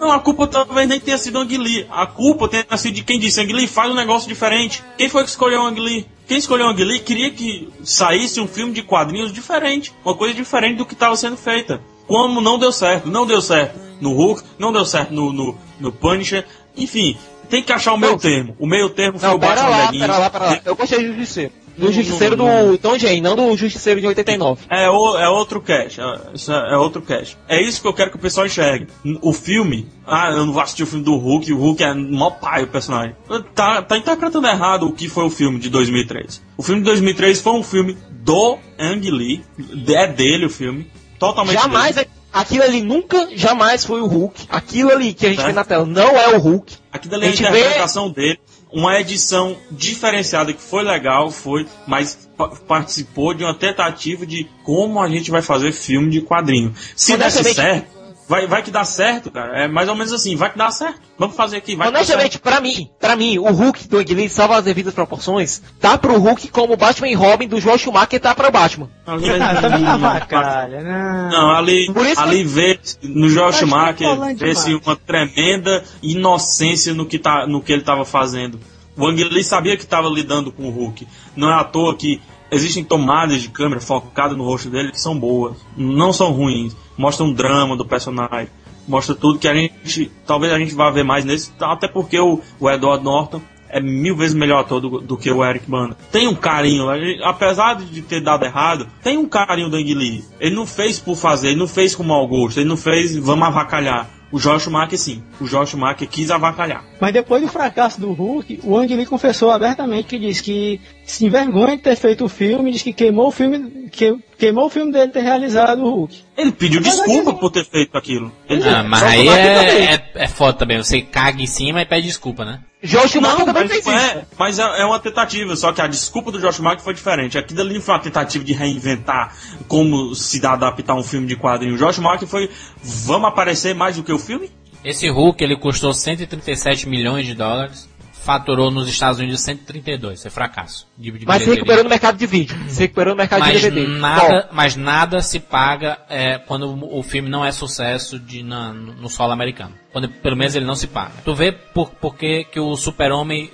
Não, 0.00 0.10
a 0.12 0.20
culpa 0.20 0.46
talvez 0.46 0.88
nem 0.88 0.98
tenha 0.98 1.18
sido 1.18 1.38
Ang 1.38 1.58
Lee. 1.58 1.86
A 1.90 2.06
culpa 2.06 2.48
tenha 2.48 2.64
sido 2.78 2.94
de 2.94 3.02
quem 3.02 3.18
disse 3.18 3.40
Ang 3.40 3.52
Lee 3.52 3.66
faz 3.66 3.90
um 3.90 3.94
negócio 3.94 4.28
diferente. 4.28 4.82
Quem 4.96 5.08
foi 5.10 5.22
que 5.24 5.30
escolheu 5.30 5.60
o 5.60 5.66
Ang 5.66 5.78
Lee? 5.78 6.06
Quem 6.26 6.38
escolheu 6.38 6.66
o 6.66 6.70
Ang 6.70 6.82
Lee 6.82 7.00
queria 7.00 7.30
que 7.30 7.68
saísse 7.84 8.40
um 8.40 8.48
filme 8.48 8.72
de 8.72 8.82
quadrinhos 8.82 9.32
diferente. 9.32 9.92
Uma 10.04 10.14
coisa 10.14 10.34
diferente 10.34 10.76
do 10.76 10.86
que 10.86 10.94
estava 10.94 11.14
sendo 11.16 11.36
feita. 11.36 11.82
Como 12.06 12.40
não 12.40 12.58
deu 12.58 12.72
certo. 12.72 13.08
Não 13.08 13.26
deu 13.26 13.42
certo 13.42 13.78
no 14.00 14.12
Hulk, 14.12 14.42
não 14.58 14.72
deu 14.72 14.84
certo 14.86 15.12
no, 15.12 15.32
no, 15.32 15.58
no 15.78 15.92
Punisher. 15.92 16.46
Enfim, 16.76 17.18
tem 17.48 17.62
que 17.62 17.72
achar 17.72 17.92
o 17.94 17.98
meio 17.98 18.16
termo. 18.18 18.54
O 18.58 18.66
meio 18.66 18.88
termo 18.90 19.18
foi 19.18 19.28
Não, 19.28 19.36
o 19.36 19.38
Batman 19.38 19.68
lá, 19.68 19.86
Begins. 19.86 20.00
pera 20.00 20.18
lá, 20.18 20.30
pera 20.30 20.44
lá. 20.46 20.60
Eu 20.64 20.76
gostei 20.76 20.98
do 21.06 21.14
Justiceiro. 21.14 21.52
Do 21.76 21.92
Justiceiro 21.92 22.34
do 22.34 22.76
Tom 22.78 22.98
Jane, 22.98 23.20
não 23.20 23.36
do 23.36 23.56
Justiceiro 23.56 24.00
de 24.00 24.06
89. 24.08 24.62
É, 24.68 24.90
o- 24.90 25.16
é 25.16 25.28
outro 25.28 25.60
cast. 25.60 26.00
É, 26.00 26.04
é, 26.04 26.74
é 26.74 26.76
outro 26.76 27.00
cast. 27.02 27.36
É 27.48 27.62
isso 27.62 27.80
que 27.80 27.86
eu 27.86 27.92
quero 27.94 28.10
que 28.10 28.16
o 28.16 28.20
pessoal 28.20 28.46
enxergue. 28.46 28.88
O 29.22 29.32
filme. 29.32 29.86
Ah, 30.04 30.30
eu 30.32 30.44
não 30.44 30.52
vou 30.52 30.60
assistir 30.60 30.82
o 30.82 30.86
filme 30.86 31.04
do 31.04 31.14
Hulk. 31.16 31.52
O 31.52 31.56
Hulk 31.56 31.82
é 31.84 31.94
mó 31.94 32.30
pai 32.30 32.64
o 32.64 32.66
personagem. 32.66 33.14
Tá, 33.54 33.80
tá 33.80 33.96
interpretando 33.96 34.48
errado 34.48 34.88
o 34.88 34.92
que 34.92 35.08
foi 35.08 35.24
o 35.24 35.30
filme 35.30 35.60
de 35.60 35.70
2003. 35.70 36.42
O 36.56 36.62
filme 36.64 36.80
de 36.80 36.86
2003 36.86 37.40
foi 37.40 37.52
um 37.52 37.62
filme 37.62 37.96
do 38.10 38.58
Ang 38.76 39.08
Lee. 39.12 39.44
É 39.88 40.08
dele 40.08 40.46
o 40.46 40.50
filme. 40.50 40.90
Totalmente 41.16 41.54
Jamais, 41.60 41.94
dele. 41.94 42.08
Aquilo 42.32 42.62
ali 42.64 42.82
nunca, 42.82 43.28
jamais 43.36 43.84
foi 43.84 44.00
o 44.00 44.06
Hulk. 44.06 44.46
Aquilo 44.48 44.90
ali 44.92 45.12
que 45.14 45.26
a 45.26 45.30
gente 45.30 45.42
vê 45.42 45.52
na 45.52 45.64
tela 45.64 45.84
não 45.86 46.16
é 46.18 46.28
o 46.36 46.38
Hulk. 46.38 46.74
Aquilo 46.92 47.14
ali 47.14 47.24
é 47.24 47.28
a 47.28 47.30
a 47.32 47.34
gente 47.34 47.50
vê- 47.50 47.58
interpretação 47.60 48.10
dele. 48.10 48.38
Uma 48.70 49.00
edição 49.00 49.56
diferenciada 49.70 50.52
que 50.52 50.60
foi 50.60 50.82
legal, 50.84 51.30
foi, 51.30 51.66
mas 51.86 52.28
pa- 52.36 52.48
participou 52.68 53.32
de 53.32 53.42
uma 53.42 53.54
tentativa 53.54 54.26
de 54.26 54.46
como 54.62 55.00
a 55.02 55.08
gente 55.08 55.30
vai 55.30 55.40
fazer 55.40 55.72
filme 55.72 56.10
de 56.10 56.20
quadrinho. 56.20 56.74
Se 56.94 57.16
desse 57.16 57.42
certo, 57.54 57.97
vai, 58.28 58.46
vai 58.46 58.62
que 58.62 58.70
dá 58.70 58.84
certo, 58.84 59.30
cara. 59.30 59.64
É 59.64 59.66
mais 59.68 59.88
ou 59.88 59.94
menos 59.94 60.12
assim, 60.12 60.36
vai 60.36 60.50
que 60.52 60.58
dá 60.58 60.70
certo. 60.70 61.00
Vamos 61.18 61.34
fazer 61.34 61.56
aqui, 61.56 61.74
vai 61.74 61.88
que. 61.90 61.96
Honestamente, 61.96 62.38
pra 62.38 62.60
mim, 62.60 62.88
pra 63.00 63.16
mim, 63.16 63.38
o 63.38 63.50
Hulk 63.50 63.88
do 63.88 63.98
Ang 63.98 64.14
Lee, 64.14 64.28
salvo 64.28 64.54
as 64.54 64.64
devidas 64.64 64.94
proporções, 64.94 65.62
tá 65.80 65.96
pro 65.98 66.16
Hulk 66.18 66.48
como 66.48 66.74
o 66.74 66.76
Batman 66.76 67.08
e 67.08 67.14
Robin 67.14 67.48
do 67.48 67.60
Joel 67.60 67.78
Schumacher 67.78 68.20
tá 68.20 68.34
pra 68.34 68.50
Batman. 68.50 68.88
Ali- 69.06 69.30
Ah, 69.30 69.60
também 69.60 69.80
não, 69.80 69.98
na 69.98 70.18
vacalha, 70.18 70.80
né? 70.82 71.28
Não, 71.32 71.50
ali, 71.50 71.90
Por 71.92 72.04
isso 72.06 72.20
ali 72.20 72.44
vê 72.44 72.78
no 73.02 73.28
Joel 73.28 73.48
que 73.50 73.56
Schumacher 73.58 74.16
tá 74.16 74.34
vê-se 74.34 74.74
uma 74.74 74.94
tremenda 74.96 75.82
inocência 76.02 76.92
no 76.94 77.06
que, 77.06 77.18
tá, 77.18 77.46
no 77.46 77.60
que 77.62 77.72
ele 77.72 77.82
estava 77.82 78.04
fazendo. 78.04 78.60
O 78.96 79.06
Ang 79.06 79.22
Lee 79.24 79.44
sabia 79.44 79.76
que 79.76 79.84
estava 79.84 80.08
lidando 80.08 80.50
com 80.50 80.64
o 80.64 80.70
Hulk. 80.70 81.06
Não 81.36 81.48
é 81.50 81.54
à 81.54 81.62
toa 81.64 81.94
que 81.96 82.20
existem 82.50 82.82
tomadas 82.82 83.40
de 83.40 83.48
câmera 83.48 83.80
focadas 83.80 84.36
no 84.36 84.44
rosto 84.44 84.68
dele 84.70 84.90
que 84.90 85.00
são 85.00 85.16
boas, 85.18 85.56
não 85.76 86.12
são 86.12 86.32
ruins. 86.32 86.74
Mostram 86.98 87.28
um 87.28 87.32
drama 87.32 87.76
do 87.76 87.86
personagem, 87.86 88.48
mostra 88.86 89.14
tudo 89.14 89.38
que 89.38 89.48
a 89.48 89.54
gente, 89.54 90.10
talvez 90.26 90.52
a 90.52 90.58
gente 90.58 90.74
vá 90.74 90.90
ver 90.90 91.04
mais 91.04 91.24
nesse, 91.24 91.52
até 91.60 91.88
porque 91.88 92.18
o, 92.18 92.40
o 92.58 92.68
Edward 92.68 93.04
Norton 93.04 93.40
é 93.70 93.80
mil 93.80 94.16
vezes 94.16 94.34
melhor 94.34 94.60
ator 94.60 94.80
do, 94.80 95.00
do 95.00 95.16
que 95.16 95.30
o 95.30 95.44
Eric 95.44 95.70
Bana. 95.70 95.96
Tem 96.10 96.26
um 96.26 96.34
carinho, 96.34 96.86
apesar 97.22 97.74
de 97.74 98.02
ter 98.02 98.22
dado 98.22 98.44
errado, 98.44 98.88
tem 99.02 99.18
um 99.18 99.28
carinho 99.28 99.68
do 99.68 99.76
Ang 99.76 99.94
Lee. 99.94 100.24
Ele 100.40 100.54
não 100.54 100.66
fez 100.66 100.98
por 100.98 101.16
fazer, 101.16 101.48
ele 101.48 101.58
não 101.58 101.68
fez 101.68 101.94
com 101.94 102.02
mau 102.02 102.26
gosto, 102.26 102.58
ele 102.58 102.68
não 102.68 102.76
fez 102.76 103.14
vamos 103.16 103.46
avacalhar. 103.46 104.08
O 104.30 104.38
Josh 104.38 104.64
Schumacher 104.64 104.98
sim, 104.98 105.22
o 105.40 105.46
Josh 105.46 105.70
Schumacher 105.70 106.06
quis 106.06 106.30
avacalhar. 106.30 106.84
Mas 107.00 107.14
depois 107.14 107.40
do 107.40 107.48
fracasso 107.48 107.98
do 107.98 108.12
Hulk, 108.12 108.60
o 108.62 108.76
Ang 108.76 108.94
Lee 108.94 109.06
confessou 109.06 109.50
abertamente 109.50 110.08
que 110.08 110.18
disse 110.18 110.42
que 110.42 110.80
se 111.12 111.26
envergonha 111.26 111.76
de 111.76 111.82
ter 111.82 111.96
feito 111.96 112.24
o 112.24 112.28
filme, 112.28 112.70
diz 112.72 112.82
que 112.82 112.92
queimou 112.92 113.28
o 113.28 113.30
filme, 113.30 113.88
que, 113.90 114.16
queimou 114.38 114.66
o 114.66 114.70
filme 114.70 114.92
dele 114.92 115.10
ter 115.10 115.20
realizado 115.22 115.82
o 115.82 115.90
Hulk. 115.90 116.22
Ele 116.36 116.52
pediu 116.52 116.80
Mas 116.80 116.94
desculpa 116.96 117.30
aqui- 117.30 117.40
por 117.40 117.50
ter 117.50 117.64
feito 117.64 117.96
aquilo. 117.96 118.32
Ele 118.48 118.62
Ah, 118.68 118.82
mas 118.82 119.00
só 119.00 119.06
aí 119.06 119.28
é, 119.28 119.94
é, 119.94 120.10
é 120.14 120.28
foda 120.28 120.52
também. 120.58 120.78
Você 120.78 121.00
caga 121.00 121.42
em 121.42 121.46
cima 121.46 121.80
e 121.82 121.86
pede 121.86 122.06
desculpa, 122.06 122.44
né? 122.44 122.60
Josh 122.82 123.14
Não, 123.16 123.36
também 123.44 123.54
mas, 123.64 123.72
fez 123.72 123.86
não 123.86 123.94
isso. 123.96 124.04
é, 124.04 124.24
mas 124.38 124.58
é, 124.60 124.62
é 124.82 124.84
uma 124.84 125.00
tentativa, 125.00 125.56
só 125.56 125.72
que 125.72 125.80
a 125.80 125.88
desculpa 125.88 126.30
do 126.30 126.38
Josh 126.38 126.56
Schumacher 126.56 126.80
foi 126.80 126.94
diferente. 126.94 127.36
Aquilo 127.36 127.60
ali 127.60 127.74
não 127.74 127.80
foi 127.80 127.94
uma 127.94 128.00
tentativa 128.00 128.44
de 128.44 128.52
reinventar 128.52 129.34
como 129.66 130.14
se 130.14 130.38
dá 130.40 130.52
adaptar 130.52 130.94
um 130.94 131.02
filme 131.02 131.26
de 131.26 131.34
quadrinho. 131.36 131.74
O 131.74 131.76
Josh 131.76 131.96
Schumacher 131.96 132.28
foi, 132.28 132.48
vamos 132.80 133.28
aparecer 133.28 133.74
mais 133.74 133.96
do 133.96 134.04
que 134.04 134.12
o 134.12 134.18
filme? 134.18 134.48
Esse 134.84 135.08
Hulk 135.08 135.42
ele 135.42 135.56
custou 135.56 135.92
137 135.92 136.88
milhões 136.88 137.26
de 137.26 137.34
dólares, 137.34 137.87
faturou 138.28 138.70
nos 138.70 138.86
Estados 138.90 139.18
Unidos 139.18 139.40
132, 139.40 140.26
é 140.26 140.28
fracasso. 140.28 140.86
De, 140.98 141.10
de 141.12 141.24
Mas 141.24 141.42
se 141.44 141.48
recuperou 141.48 141.82
no 141.82 141.88
mercado 141.88 142.18
de 142.18 142.26
vídeo. 142.26 142.54
Se 142.68 142.80
recuperou 142.80 143.14
no 143.14 143.16
mercado 143.16 143.40
mas 143.40 143.58
de 143.58 143.70
DVD. 143.70 143.86
nada, 143.98 144.48
mas 144.52 144.76
nada 144.76 145.22
se 145.22 145.40
paga 145.40 145.96
é, 146.10 146.36
quando 146.36 146.78
o 146.94 147.02
filme 147.02 147.30
não 147.30 147.42
é 147.42 147.50
sucesso 147.50 148.18
de, 148.18 148.42
na- 148.42 148.74
no 148.74 149.08
solo 149.08 149.32
americano. 149.32 149.72
Quando 149.90 150.10
pelo 150.10 150.36
menos 150.36 150.54
ele 150.54 150.66
não 150.66 150.74
se 150.74 150.88
paga. 150.88 151.12
Tu 151.24 151.34
vê 151.34 151.52
por, 151.52 151.88
por 151.88 152.16
que, 152.16 152.44
que 152.44 152.60
o 152.60 152.76
Super-Homem 152.76 153.50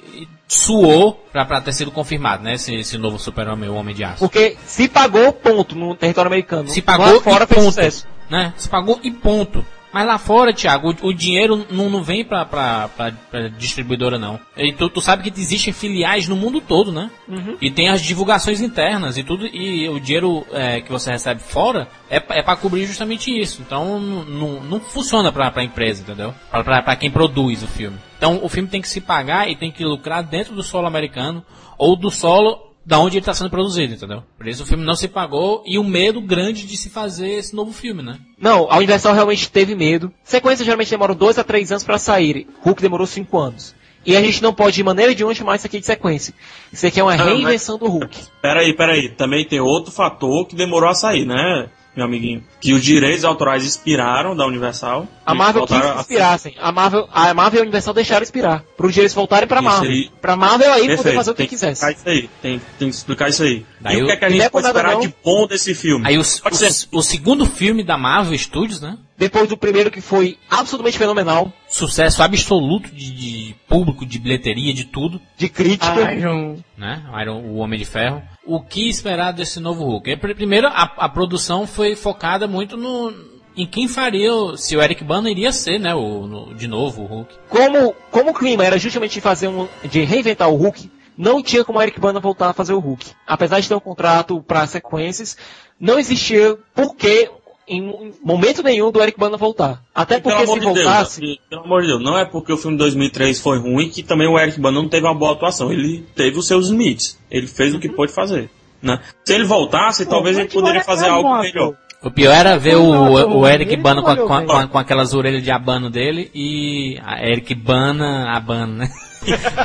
suou 0.49 1.13
pra, 1.33 1.45
pra 1.45 1.61
ter 1.61 1.73
sido 1.73 1.93
confirmado, 1.93 2.43
né? 2.43 2.55
Esse, 2.55 2.75
esse 2.75 2.99
novo 2.99 3.17
Super-Homem, 3.17 3.71
o 3.71 3.75
Homem 3.75 3.95
de 3.95 4.03
Aço. 4.03 4.19
Porque 4.19 4.57
se 4.67 4.89
pagou, 4.89 5.33
ponto, 5.33 5.77
no 5.77 5.95
território 5.95 6.29
americano. 6.29 6.69
Se 6.69 6.83
pagou 6.83 7.21
fora 7.21 7.45
e 7.45 7.47
fez 7.47 7.61
ponto. 7.61 7.73
sucesso. 7.75 8.09
Né? 8.29 8.53
Se 8.57 8.69
pagou 8.69 8.99
e 9.05 9.11
ponto. 9.13 9.65
Mas 9.95 10.09
lá 10.09 10.19
fora, 10.19 10.53
Thiago, 10.53 10.91
o, 10.91 11.07
o 11.07 11.15
dinheiro 11.15 11.65
não, 11.71 11.89
não 11.89 12.03
vem 12.03 12.25
pra, 12.25 12.45
pra, 12.45 12.89
pra, 12.89 13.12
pra 13.31 13.47
distribuidora, 13.47 14.19
não. 14.19 14.41
E 14.57 14.73
tu, 14.73 14.89
tu 14.89 15.01
sabe 15.01 15.23
que 15.23 15.41
existem 15.41 15.73
filiais 15.73 16.27
no 16.27 16.35
mundo 16.35 16.61
todo, 16.61 16.91
né? 16.91 17.12
E 17.61 17.71
tem 17.71 17.89
as 17.89 18.03
divulgações 18.03 18.61
internas 18.61 19.16
e 19.16 19.23
tudo, 19.23 19.47
e 19.47 19.89
o 19.89 20.01
dinheiro 20.01 20.45
é, 20.51 20.81
que 20.81 20.91
você 20.91 21.12
recebe 21.12 21.41
fora 21.41 21.87
é, 22.11 22.16
é 22.16 22.43
para 22.43 22.57
cobrir 22.57 22.85
justamente 22.87 23.31
isso. 23.31 23.62
Então 23.62 24.01
não, 24.01 24.25
não, 24.25 24.61
não 24.65 24.81
funciona 24.81 25.31
pra, 25.31 25.49
pra 25.53 25.62
empresa, 25.62 26.03
entendeu? 26.03 26.35
Pra, 26.51 26.65
pra, 26.65 26.83
pra 26.83 26.97
quem 26.97 27.09
produz 27.09 27.62
o 27.62 27.69
filme. 27.69 27.97
Então 28.19 28.41
o 28.43 28.49
filme 28.49 28.69
tem 28.69 28.81
que 28.81 28.89
se 28.89 29.01
pagar 29.01 29.49
e 29.49 29.55
tem 29.55 29.71
que 29.71 29.85
lucrar 29.85 30.25
dentro 30.25 30.57
do 30.57 30.62
solo 30.65 30.89
americano 30.89 31.41
ou 31.79 31.95
do 31.95 32.11
solo 32.11 32.74
da 32.85 32.98
onde 32.98 33.16
ele 33.16 33.23
está 33.23 33.32
sendo 33.32 33.51
produzido, 33.51 33.94
entendeu? 33.94 34.23
Por 34.36 34.47
isso 34.47 34.62
o 34.62 34.66
filme 34.66 34.85
não 34.85 34.94
se 34.94 35.09
pagou 35.09 35.62
e 35.66 35.78
o 35.78 35.85
medo 35.85 36.20
grande 36.20 36.66
de 36.66 36.77
se 36.77 36.90
fazer 36.90 37.31
esse 37.31 37.55
novo 37.55 37.73
filme, 37.73 38.02
né? 38.02 38.19
Não, 38.39 38.70
a 38.70 38.77
Universal 38.77 39.15
realmente 39.15 39.51
teve 39.51 39.74
medo. 39.74 40.12
Sequências 40.23 40.65
geralmente 40.66 40.90
demoram 40.90 41.15
dois 41.15 41.39
a 41.39 41.44
três 41.44 41.70
anos 41.70 41.85
pra 41.85 41.98
saírem. 41.98 42.47
Hulk 42.62 42.82
demorou 42.82 43.06
cinco 43.06 43.39
anos. 43.39 43.74
E 44.06 44.16
a 44.16 44.20
gente 44.20 44.43
não 44.43 44.52
pode, 44.52 44.77
de 44.77 44.85
maneira 44.85 45.15
nenhuma, 45.15 45.35
chamar 45.35 45.56
isso 45.56 45.66
aqui 45.66 45.81
de 45.81 45.86
sequência. 45.86 46.35
Isso 46.70 46.86
aqui 46.86 47.01
é 47.01 47.02
uma 47.02 47.16
Não, 47.16 47.24
reinvenção 47.24 47.78
do 47.78 47.86
Hulk. 47.86 48.19
Peraí, 48.43 48.77
peraí. 48.77 49.09
Também 49.09 49.47
tem 49.47 49.61
outro 49.61 49.90
fator 49.90 50.47
que 50.47 50.55
demorou 50.55 50.90
a 50.90 50.94
sair, 50.94 51.24
né, 51.24 51.70
meu 51.97 52.05
amiguinho? 52.07 52.43
Que 52.61 52.73
os 52.73 52.83
direitos 52.83 53.25
autorais 53.25 53.65
expiraram 53.65 54.35
da 54.37 54.47
Universal. 54.47 55.07
A 55.25 55.35
Marvel 55.35 55.66
quis 55.66 55.79
que 55.81 55.87
a- 55.87 55.95
inspirassem. 56.01 56.55
A 56.61 56.73
Marvel, 56.73 57.09
a 57.12 57.33
Marvel 57.35 57.59
e 57.59 57.61
a 57.61 57.62
Universal 57.62 57.95
deixaram 57.95 58.23
expirar. 58.23 58.65
Para 58.77 58.87
os 58.87 58.93
direitos 58.93 59.15
voltarem 59.15 59.47
pra 59.49 59.61
Isso 59.61 59.69
Marvel. 59.69 60.05
Pra 60.21 60.37
Marvel 60.37 60.73
aí 60.73 60.81
poder 60.83 60.95
Perfeito, 60.97 61.16
fazer 61.16 61.31
o 61.31 61.35
que 61.35 61.39
tem 61.39 61.47
que 61.47 61.55
quisesse. 61.55 61.85
explicar 61.85 61.93
isso 62.01 62.09
aí. 62.09 62.31
Tem, 62.43 62.61
tem 62.79 62.89
que 62.91 62.95
explicar 62.97 63.29
isso 63.29 63.43
aí. 63.43 63.65
Daí 63.85 63.98
e 63.98 64.02
o 64.02 64.06
que 64.06 64.12
é 64.12 64.16
que 64.16 64.24
a 64.24 64.31
gente 64.31 64.51
pode 64.51 64.66
esperar 64.66 64.93
não. 64.94 65.01
de 65.01 65.15
bom 65.23 65.47
desse 65.47 65.74
filme? 65.74 66.05
Aí 66.09 66.16
o, 66.19 66.23
Pode 66.43 66.56
o- 66.56 66.59
ser. 66.59 66.89
o 66.90 67.02
segundo 67.02 67.44
filme 67.47 67.85
da 67.85 67.97
Marvel 67.98 68.36
Studios, 68.39 68.81
né? 68.81 68.97
Depois 69.16 69.48
do 69.48 69.56
primeiro 69.56 69.90
que 69.90 70.01
foi 70.01 70.39
absolutamente 70.51 70.98
fenomenal. 70.98 71.52
Sucesso 71.69 72.23
absoluto 72.23 72.90
de, 72.90 73.12
de 73.12 73.55
público, 73.69 74.05
de 74.06 74.19
bilheteria, 74.19 74.73
de 74.74 74.85
tudo, 74.85 75.20
De 75.36 75.48
crítica. 75.48 76.19
João. 76.19 76.56
né? 76.77 77.02
Iron, 77.23 77.40
o 77.43 77.56
Homem 77.59 77.78
de 77.78 77.85
Ferro. 77.85 78.23
O 78.47 78.61
que 78.61 78.89
esperar 78.89 79.32
desse 79.32 79.61
novo 79.61 79.85
Hulk? 79.85 80.16
Pr- 80.16 80.35
Primeiro, 80.35 80.66
a, 80.69 80.82
a 80.97 81.09
produção 81.09 81.66
foi 81.66 81.94
focada 81.94 82.48
muito 82.48 82.77
no 82.77 83.12
em 83.56 83.66
quem 83.69 83.86
faria, 83.86 84.35
o- 84.35 84.56
se 84.56 84.77
o 84.77 84.82
Eric 84.82 85.05
Bana 85.05 85.31
iria 85.31 85.52
ser, 85.52 85.78
né? 85.78 85.94
O, 85.94 86.27
no- 86.27 86.55
de 86.55 86.66
novo 86.66 87.02
o 87.02 87.06
Hulk. 87.06 87.35
como, 87.48 87.94
como 88.11 88.31
o 88.31 88.35
clima 88.35 88.65
era 88.65 88.78
justamente 88.78 89.12
de 89.12 89.20
fazer 89.20 89.47
um, 89.47 89.69
de 89.85 90.01
reinventar 90.02 90.48
o 90.51 90.56
Hulk, 90.56 90.90
não 91.16 91.43
tinha 91.43 91.65
como 91.65 91.78
o 91.78 91.82
Eric 91.82 92.01
Bana 92.01 92.20
voltar 92.20 92.51
a 92.51 92.53
fazer 92.53 92.73
o 92.74 92.78
Hulk. 92.81 93.07
Apesar 93.27 93.61
de 93.61 93.69
ter 93.69 93.74
um 93.74 93.81
contrato 93.81 94.41
para 94.43 94.66
sequências, 94.66 95.36
não 95.81 95.99
existia 95.99 96.57
porquê 96.74 97.31
em 97.66 98.12
momento 98.23 98.62
nenhum 98.62 98.93
do 98.93 99.01
Eric 99.03 99.19
Bana 99.19 99.36
voltar. 99.39 99.81
Até 99.95 100.20
porque 100.20 100.47
se 100.47 100.53
de 100.55 100.61
Deus, 100.61 100.74
voltasse, 100.74 101.24
e, 101.24 101.41
pelo 101.49 101.62
amor 101.65 101.81
de 101.82 101.89
Deus, 101.89 102.03
não 102.03 102.19
é 102.19 102.24
porque 102.27 102.53
o 102.53 102.59
filme 102.59 102.77
2003 102.77 103.41
foi 103.41 103.59
ruim 103.59 103.89
que 103.89 104.03
também 104.03 104.28
o 104.28 104.39
Eric 104.39 104.61
Bana 104.61 104.82
não 104.82 104.89
teve 104.89 105.07
uma 105.07 105.15
boa 105.15 105.32
atuação. 105.32 105.73
Ele 105.73 106.05
teve 106.15 106.39
os 106.39 106.47
seus 106.47 106.69
limites. 106.69 107.19
Ele 107.31 107.47
fez 107.47 107.74
o 107.74 107.78
que 107.78 107.89
pôde 107.89 108.12
fazer. 108.12 108.51
Né? 108.82 109.01
Se 109.24 109.32
ele 109.32 109.45
voltasse, 109.45 110.05
talvez 110.05 110.36
ele 110.39 110.49
poderia 110.51 110.82
fazer 110.82 111.07
algo 111.09 111.27
bom 111.28 111.41
melhor. 111.41 111.74
O 112.03 112.11
pior 112.11 112.32
era 112.32 112.59
ver 112.59 112.77
o, 112.77 112.82
Não, 112.93 113.39
o 113.39 113.49
Eric 113.49 113.73
ele 113.73 113.81
Bana 113.81 114.03
com, 114.03 114.11
a- 114.11 114.16
com 114.45 114.53
a- 114.53 114.66
com 114.69 114.77
aquelas 114.78 115.15
orelhas 115.15 115.43
de 115.43 115.51
abano 115.51 115.89
dele 115.89 116.31
e 116.35 116.99
a 117.03 117.27
Eric 117.27 117.55
Bana, 117.55 118.31
abano, 118.36 118.74
né? 118.74 118.91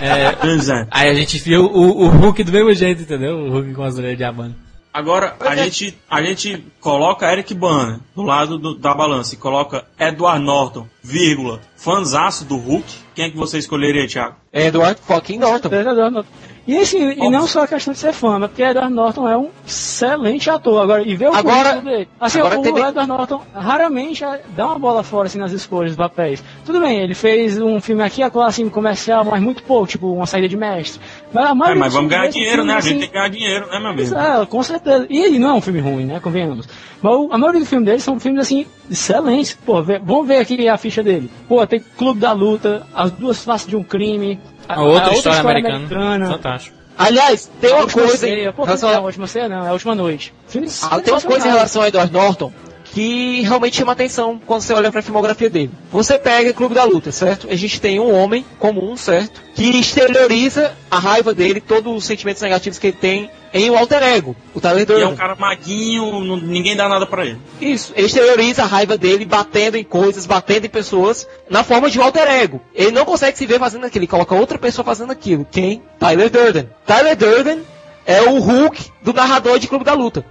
É, 0.02 0.08
é. 0.08 0.88
aí 0.92 1.10
a 1.10 1.14
gente 1.14 1.38
viu 1.40 1.66
o, 1.66 2.06
o 2.06 2.08
Hulk 2.08 2.44
do 2.44 2.52
mesmo 2.52 2.74
jeito, 2.74 3.02
entendeu? 3.02 3.38
O 3.38 3.50
Hulk 3.52 3.74
com 3.74 3.84
as 3.84 3.98
orelhas 3.98 4.18
de 4.18 4.24
abano. 4.24 4.56
Agora, 4.92 5.36
a 5.40 5.56
gente, 5.56 5.96
a 6.10 6.22
gente 6.22 6.66
coloca 6.80 7.32
Eric 7.32 7.54
Bana 7.54 8.00
do 8.16 8.24
lado 8.24 8.58
do- 8.58 8.74
da 8.76 8.92
balança 8.94 9.36
e 9.36 9.38
coloca 9.38 9.86
Edward 10.00 10.44
Norton, 10.44 10.88
vírgula, 11.04 11.60
fanzaço 11.76 12.44
do 12.44 12.58
Hulk. 12.58 12.86
Quem 13.14 13.26
é 13.26 13.30
que 13.30 13.38
você 13.38 13.60
escolheria, 13.60 14.08
Thiago? 14.08 14.36
é 14.52 14.66
Edward 14.68 15.00
fucking 15.06 15.38
Norton. 15.38 15.68
Edward 15.68 16.12
Norton. 16.12 16.26
E, 16.72 16.78
assim, 16.78 17.00
e 17.14 17.30
não 17.32 17.48
só 17.48 17.64
a 17.64 17.68
questão 17.68 17.92
de 17.94 18.00
ser 18.00 18.14
fã, 18.14 18.38
mas 18.38 18.50
porque 18.50 18.62
Edward 18.62 18.94
Norton 18.94 19.28
é 19.28 19.36
um 19.36 19.50
excelente 19.66 20.50
ator. 20.52 20.82
Agora, 20.84 21.02
e 21.02 21.16
ver 21.16 21.30
o 21.30 21.34
Agora- 21.34 21.82
dele. 21.82 22.08
Assim, 22.20 22.40
agora 22.40 22.60
o 22.60 22.62
tem- 22.62 22.72
Edward 22.78 23.08
Norton 23.08 23.42
raramente 23.56 24.24
dá 24.56 24.68
uma 24.68 24.78
bola 24.78 25.02
fora 25.02 25.26
assim, 25.26 25.40
nas 25.40 25.52
escolhas 25.52 25.92
dos 25.92 25.98
papéis. 25.98 26.44
Tudo 26.66 26.80
bem, 26.80 27.00
ele 27.00 27.16
fez 27.16 27.60
um 27.60 27.82
filme 27.82 28.04
aqui, 28.04 28.22
acolá, 28.22 28.46
assim, 28.48 28.70
comercial, 28.70 29.26
mas 29.26 29.42
muito 29.42 29.64
pouco, 29.64 29.88
tipo 29.88 30.14
uma 30.14 30.28
saída 30.28 30.48
de 30.48 30.56
mestre. 30.56 31.02
Mas, 31.32 31.46
a 31.46 31.72
É, 31.72 31.76
mas 31.76 31.94
vamos 31.94 32.10
ganhar 32.10 32.28
dinheiro, 32.28 32.64
né? 32.66 32.74
A 32.74 32.78
assim, 32.78 32.90
gente 32.90 33.00
tem 33.00 33.08
que 33.10 33.14
ganhar 33.14 33.28
dinheiro, 33.30 33.68
né, 33.68 33.80
meu 33.80 33.90
amigo? 33.90 34.16
é, 34.16 34.46
com 34.46 34.64
certeza. 34.64 35.06
E 35.10 35.18
ele 35.24 35.38
não 35.40 35.50
é 35.50 35.54
um 35.54 35.62
filme 35.62 35.80
ruim, 35.80 36.06
né? 36.06 36.20
Convenhamos. 36.20 36.68
Mas 37.02 37.14
a 37.32 37.38
maioria 37.38 37.60
dos 37.60 37.70
filmes 37.70 37.86
dele 37.88 38.00
são 38.00 38.20
filmes, 38.20 38.42
assim, 38.42 38.66
excelentes. 38.90 39.58
Pô, 39.66 39.82
vê- 39.84 40.00
vamos 40.00 40.28
ver 40.28 40.38
aqui 40.38 40.68
a 40.68 40.78
ficha 40.78 41.04
dele. 41.04 41.30
Pô, 41.48 41.66
tem 41.68 41.84
Clube 41.98 42.20
da 42.20 42.32
Luta, 42.32 42.86
As 42.94 43.12
Duas 43.12 43.44
Faces 43.44 43.68
de 43.68 43.76
um 43.76 43.84
Crime. 43.84 44.40
A 44.68 44.82
outra, 44.82 45.14
história, 45.14 45.40
americana. 45.40 46.28
Fantástico. 46.32 46.78
Aliás, 46.98 47.50
tem 47.62 47.72
A 47.72 47.76
uma 47.78 47.88
coisa 47.88 48.18
ceia. 48.18 48.52
Pô, 48.52 48.64
relação 48.66 48.90
não 48.90 48.94
é 48.96 48.98
a- 48.98 49.02
a 49.02 49.06
última 49.06 49.26
ceia, 49.28 49.48
não, 49.48 49.66
é 49.66 49.70
a 49.70 49.74
última 49.74 49.96
noite. 49.96 50.34
Filmes 50.48 50.84
Ah, 50.84 51.00
tem 51.00 51.14
uma 51.14 51.22
coisa 51.22 51.48
em 51.48 51.52
relação 51.52 51.82
a 51.82 51.88
Edward 51.88 52.12
Norton 52.12 52.52
que 52.92 53.42
realmente 53.42 53.78
chama 53.78 53.92
atenção 53.92 54.40
quando 54.46 54.62
você 54.62 54.74
olha 54.74 54.92
pra 54.92 55.02
filmografia 55.02 55.50
dele. 55.50 55.72
Você 55.92 56.18
pega 56.18 56.54
Clube 56.54 56.74
da 56.76 56.84
Luta, 56.84 57.12
certo? 57.12 57.48
A 57.50 57.56
gente 57.56 57.80
tem 57.80 58.00
um 58.00 58.14
homem 58.14 58.46
comum, 58.58 58.98
certo? 58.98 59.42
Que 59.54 59.80
exterioriza 59.80 60.74
a 60.90 60.98
raiva 61.00 61.34
dele, 61.34 61.62
todos 61.62 61.96
os 61.96 62.04
sentimentos 62.06 62.42
negativos 62.42 62.80
que 62.80 62.88
ele 62.88 62.98
tem 63.00 63.30
em 63.54 63.70
um 63.72 63.78
alter 63.78 64.04
ego, 64.04 64.36
o 64.54 64.62
Tyler 64.62 64.86
é 64.92 65.08
um 65.08 65.16
cara 65.16 65.36
maguinho, 65.36 66.20
não- 66.24 66.38
ninguém 66.38 66.76
dá 66.76 66.88
nada 66.88 67.08
pra 67.08 67.26
ele. 67.26 67.40
Isso, 67.60 67.92
ele 67.96 68.06
exterioriza 68.06 68.62
a 68.64 68.68
raiva 68.68 68.96
dele 68.96 69.26
batendo 69.26 69.76
em 69.76 69.84
coisas, 69.84 70.28
batendo 70.28 70.66
em 70.66 70.70
pessoas, 70.70 71.28
na 71.50 71.64
forma 71.64 71.90
de 71.90 72.00
um 72.00 72.04
alter 72.04 72.28
ego. 72.28 72.62
Ele 72.76 72.92
não 72.92 73.06
consegue 73.06 73.38
se 73.38 73.46
ver 73.48 73.58
fazendo 73.60 73.86
aquilo, 73.86 74.04
ele 74.04 74.08
coloca 74.12 74.36
outra 74.36 74.58
pessoa 74.60 74.86
fazendo 74.86 75.12
aquilo. 75.12 75.48
Quem? 75.50 75.82
Tyler 76.00 76.30
Durden. 76.30 76.70
Tyler 76.86 77.16
Durden 77.16 77.62
é 78.06 78.22
o 78.22 78.40
Hulk 78.40 78.92
do 79.02 79.14
narrador 79.14 79.58
de 79.58 79.68
Clube 79.68 79.84
da 79.86 79.94
Luta. 79.94 80.24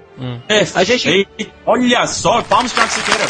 É, 0.49 0.66
A 0.74 0.85
gente- 0.85 1.09
Ei, 1.09 1.27
olha 1.65 2.07
só, 2.07 2.43
palmas 2.43 2.73
pra 2.73 2.89
Siqueira. 2.89 3.24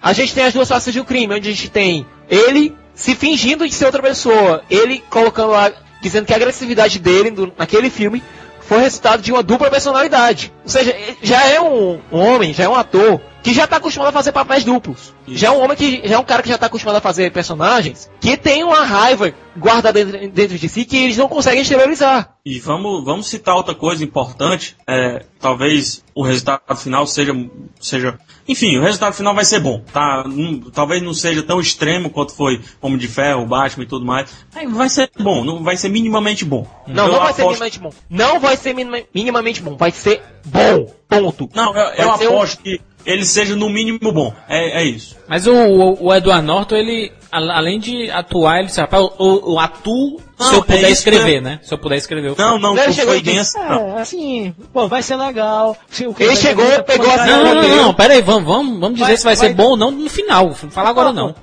A 0.00 0.12
gente 0.12 0.34
tem 0.34 0.44
as 0.44 0.54
duas 0.54 0.68
faces 0.68 0.92
de 0.92 1.00
um 1.00 1.04
crime, 1.04 1.34
onde 1.34 1.48
a 1.48 1.52
gente 1.52 1.68
tem 1.68 2.06
ele 2.30 2.74
se 2.94 3.14
fingindo 3.14 3.66
de 3.68 3.74
ser 3.74 3.86
outra 3.86 4.02
pessoa, 4.02 4.62
ele 4.70 5.02
colocando 5.10 5.50
lá, 5.50 5.70
dizendo 6.00 6.24
que 6.26 6.32
a 6.32 6.36
agressividade 6.36 6.98
dele 6.98 7.30
do- 7.30 7.52
naquele 7.56 7.90
filme 7.90 8.22
foi 8.68 8.80
resultado 8.80 9.22
de 9.22 9.32
uma 9.32 9.42
dupla 9.42 9.70
personalidade. 9.70 10.52
Ou 10.62 10.68
seja, 10.68 10.94
já 11.22 11.42
é 11.46 11.58
um, 11.58 11.98
um 12.12 12.18
homem, 12.18 12.52
já 12.52 12.64
é 12.64 12.68
um 12.68 12.74
ator 12.74 13.18
que 13.42 13.54
já 13.54 13.66
tá 13.66 13.76
acostumado 13.76 14.10
a 14.10 14.12
fazer 14.12 14.32
papéis 14.32 14.62
duplos. 14.62 15.14
Já 15.26 15.48
é 15.48 15.50
um 15.50 15.62
homem 15.62 15.74
que 15.74 16.06
já 16.06 16.16
é 16.16 16.18
um 16.18 16.24
cara 16.24 16.42
que 16.42 16.50
já 16.50 16.58
tá 16.58 16.66
acostumado 16.66 16.96
a 16.96 17.00
fazer 17.00 17.32
personagens 17.32 18.10
que 18.20 18.36
tem 18.36 18.62
uma 18.62 18.84
raiva 18.84 19.32
guardada 19.56 20.04
dentro, 20.04 20.30
dentro 20.30 20.58
de 20.58 20.68
si 20.68 20.84
que 20.84 20.96
eles 20.98 21.16
não 21.16 21.28
conseguem 21.28 21.62
exteriorizar. 21.62 22.34
E 22.44 22.58
vamos, 22.60 23.02
vamos 23.04 23.26
citar 23.28 23.56
outra 23.56 23.74
coisa 23.74 24.04
importante. 24.04 24.76
É, 24.86 25.24
talvez 25.40 26.04
o 26.14 26.22
resultado 26.22 26.76
final 26.76 27.06
seja, 27.06 27.32
seja. 27.80 28.18
Enfim, 28.48 28.78
o 28.78 28.82
resultado 28.82 29.12
final 29.12 29.34
vai 29.34 29.44
ser 29.44 29.60
bom. 29.60 29.82
Tá? 29.92 30.24
Não- 30.26 30.58
talvez 30.70 31.02
não 31.02 31.12
seja 31.12 31.42
tão 31.42 31.60
extremo 31.60 32.08
quanto 32.10 32.34
foi 32.34 32.60
Homem 32.80 32.96
de 32.98 33.06
Ferro, 33.06 33.44
Batman 33.46 33.84
e 33.84 33.86
tudo 33.86 34.04
mais. 34.06 34.30
Mas 34.54 34.72
vai 34.72 34.88
ser 34.88 35.10
bom, 35.20 35.44
não 35.44 35.62
vai 35.62 35.76
ser 35.76 35.88
minimamente 35.90 36.44
bom. 36.44 36.66
Não, 36.86 37.06
Eu 37.06 37.12
não 37.12 37.18
vai 37.20 37.32
ser 37.34 37.42
aposto- 37.42 37.60
minimamente 37.62 37.78
bom. 37.80 37.92
Não 38.08 38.40
vai 38.40 38.56
ser 38.56 38.72
minima- 38.74 39.02
minimamente 39.14 39.60
bom. 39.62 39.76
Vai 39.76 39.90
ser 39.92 40.22
bom. 40.46 40.92
Ponto. 41.08 41.48
Não, 41.54 41.74
eu, 41.76 41.84
eu 41.90 42.16
ser 42.16 42.28
um- 42.28 42.32
aposto 42.32 42.62
que 42.62 42.80
ele 43.06 43.24
seja 43.24 43.56
no 43.56 43.68
mínimo 43.70 44.12
bom. 44.12 44.34
É, 44.48 44.82
é 44.82 44.84
isso. 44.84 45.16
Mas 45.26 45.46
o, 45.46 45.52
o, 45.54 46.06
o 46.06 46.14
Edward 46.14 46.44
Norton, 46.46 46.74
ele, 46.76 47.12
além 47.30 47.78
de 47.78 48.10
atuar, 48.10 48.58
ele 48.58 48.66
disse, 48.66 48.80
rapaz, 48.80 49.02
o, 49.18 49.54
o 49.54 49.58
atuo 49.58 50.18
se 50.38 50.44
Não, 50.44 50.54
eu 50.54 50.62
puder 50.62 50.84
é 50.84 50.90
escrever, 50.90 51.34
que- 51.34 51.40
né? 51.40 51.60
Se 51.62 51.74
eu 51.74 51.78
puder 51.78 51.96
escrever 51.96 52.30
o 52.30 52.34
Não, 52.38 52.58
não, 52.58 52.76
Ele 52.76 52.86
não 52.86 52.92
chegou 52.92 53.14
foi 53.14 53.22
e 53.34 53.38
assim. 53.38 53.58
Não. 53.58 53.98
É, 53.98 54.00
assim, 54.00 54.54
pô, 54.72 54.86
vai 54.88 55.02
ser 55.02 55.16
legal. 55.16 55.76
Se 55.90 56.06
o 56.06 56.14
Ele 56.18 56.36
chegou, 56.36 56.64
pegou 56.84 57.10
assim, 57.10 57.26
Não, 57.30 57.44
não, 57.44 57.54
não, 57.62 57.76
não, 57.76 57.94
pera 57.94 58.14
aí, 58.14 58.22
vamos, 58.22 58.44
vamos, 58.44 58.78
vamos 58.78 58.94
dizer 58.98 59.04
Vai- 59.06 59.16
se 59.16 59.24
vai, 59.24 59.36
vai- 59.36 59.48
ser 59.48 59.54
bom 59.54 59.70
ou 59.70 59.76
não 59.76 59.90
no 59.90 60.08
final. 60.08 60.52
Fala 60.54 60.90
agora 60.90 61.12
não. 61.12 61.34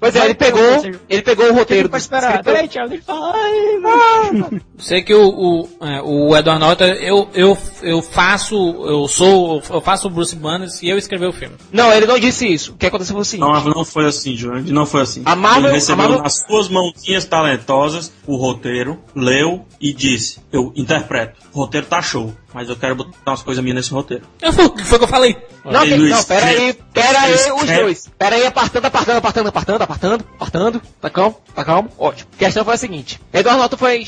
Pois 0.00 0.16
é, 0.16 0.24
ele 0.24 0.34
pegou, 0.34 0.60
ele 1.08 1.22
pegou 1.22 1.50
o 1.50 1.54
roteiro 1.54 1.84
do 1.88 1.90
Pra 1.90 1.98
esperar. 1.98 2.42
Peraí, 2.42 2.66
Thiago, 2.66 2.88
deixa 2.88 3.04
eu 3.06 3.14
falar. 3.14 3.34
Mano. 3.80 4.60
Sei 4.78 5.02
que 5.02 5.14
o, 5.14 5.28
o, 5.28 5.68
é, 5.86 6.00
o 6.02 6.36
Edward 6.36 6.58
Norton, 6.60 6.84
eu, 6.84 7.28
eu, 7.34 7.58
eu 7.82 8.02
faço, 8.02 8.56
eu 8.56 9.06
sou, 9.06 9.62
eu 9.70 9.80
faço 9.80 10.08
o 10.08 10.10
Bruce 10.10 10.34
Banner 10.34 10.68
e 10.82 10.88
eu 10.88 10.98
escrever 10.98 11.26
o 11.26 11.32
filme. 11.32 11.54
Não, 11.72 11.92
ele 11.92 12.06
não 12.06 12.18
disse 12.18 12.46
isso. 12.52 12.72
O 12.72 12.76
que 12.76 12.86
aconteceu 12.86 13.14
foi 13.14 13.22
o 13.22 13.24
seguinte. 13.24 13.46
Não, 13.48 13.64
não 13.74 13.84
foi 13.84 14.06
assim, 14.06 14.34
Jurandir, 14.36 14.72
não 14.72 14.86
foi 14.86 15.02
assim. 15.02 15.22
A 15.32 15.36
Marvel- 15.36 15.64
Ele 15.66 15.72
recebeu 15.74 15.94
a 16.04 16.08
Marvel- 16.08 16.22
nas 16.22 16.44
suas 16.46 16.68
mãozinhas 16.68 17.24
talentosas 17.24 18.12
o 18.26 18.36
roteiro, 18.36 18.98
leu 19.14 19.64
e 19.80 19.92
disse: 19.92 20.40
Eu 20.52 20.72
interpreto. 20.76 21.38
O 21.52 21.60
roteiro 21.60 21.86
tá 21.86 22.00
show, 22.02 22.32
mas 22.54 22.68
eu 22.68 22.76
quero 22.76 22.94
botar 22.94 23.30
umas 23.30 23.42
coisas 23.42 23.62
minhas 23.62 23.76
nesse 23.76 23.90
roteiro. 23.92 24.24
Eu, 24.40 24.52
foi, 24.52 24.68
foi 24.68 24.96
o 24.96 24.98
que 24.98 25.04
eu 25.04 25.08
falei. 25.08 25.36
Não, 25.64 25.82
Ele 25.82 25.96
que- 25.96 26.08
não 26.10 26.16
não, 26.16 26.24
pera 26.24 26.46
aí, 26.46 26.72
pera 26.94 27.20
aí, 27.20 27.34
os 27.52 27.66
dois. 27.66 28.08
Pera 28.18 28.36
aí, 28.36 28.46
apartando, 28.46 28.86
apartando, 28.86 29.18
apartando, 29.18 29.48
apartando, 29.48 29.82
apartando, 29.84 30.24
apartando. 30.36 30.82
Tá 31.00 31.10
calmo? 31.10 31.36
Tá 31.54 31.64
calmo? 31.64 31.90
Ótimo. 31.98 32.30
A 32.34 32.38
questão 32.38 32.64
foi 32.64 32.74
a 32.74 32.78
seguinte. 32.78 33.20
Edward 33.32 33.58
Norton 33.58 33.76
foi... 33.76 34.06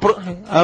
pro- 0.00 0.16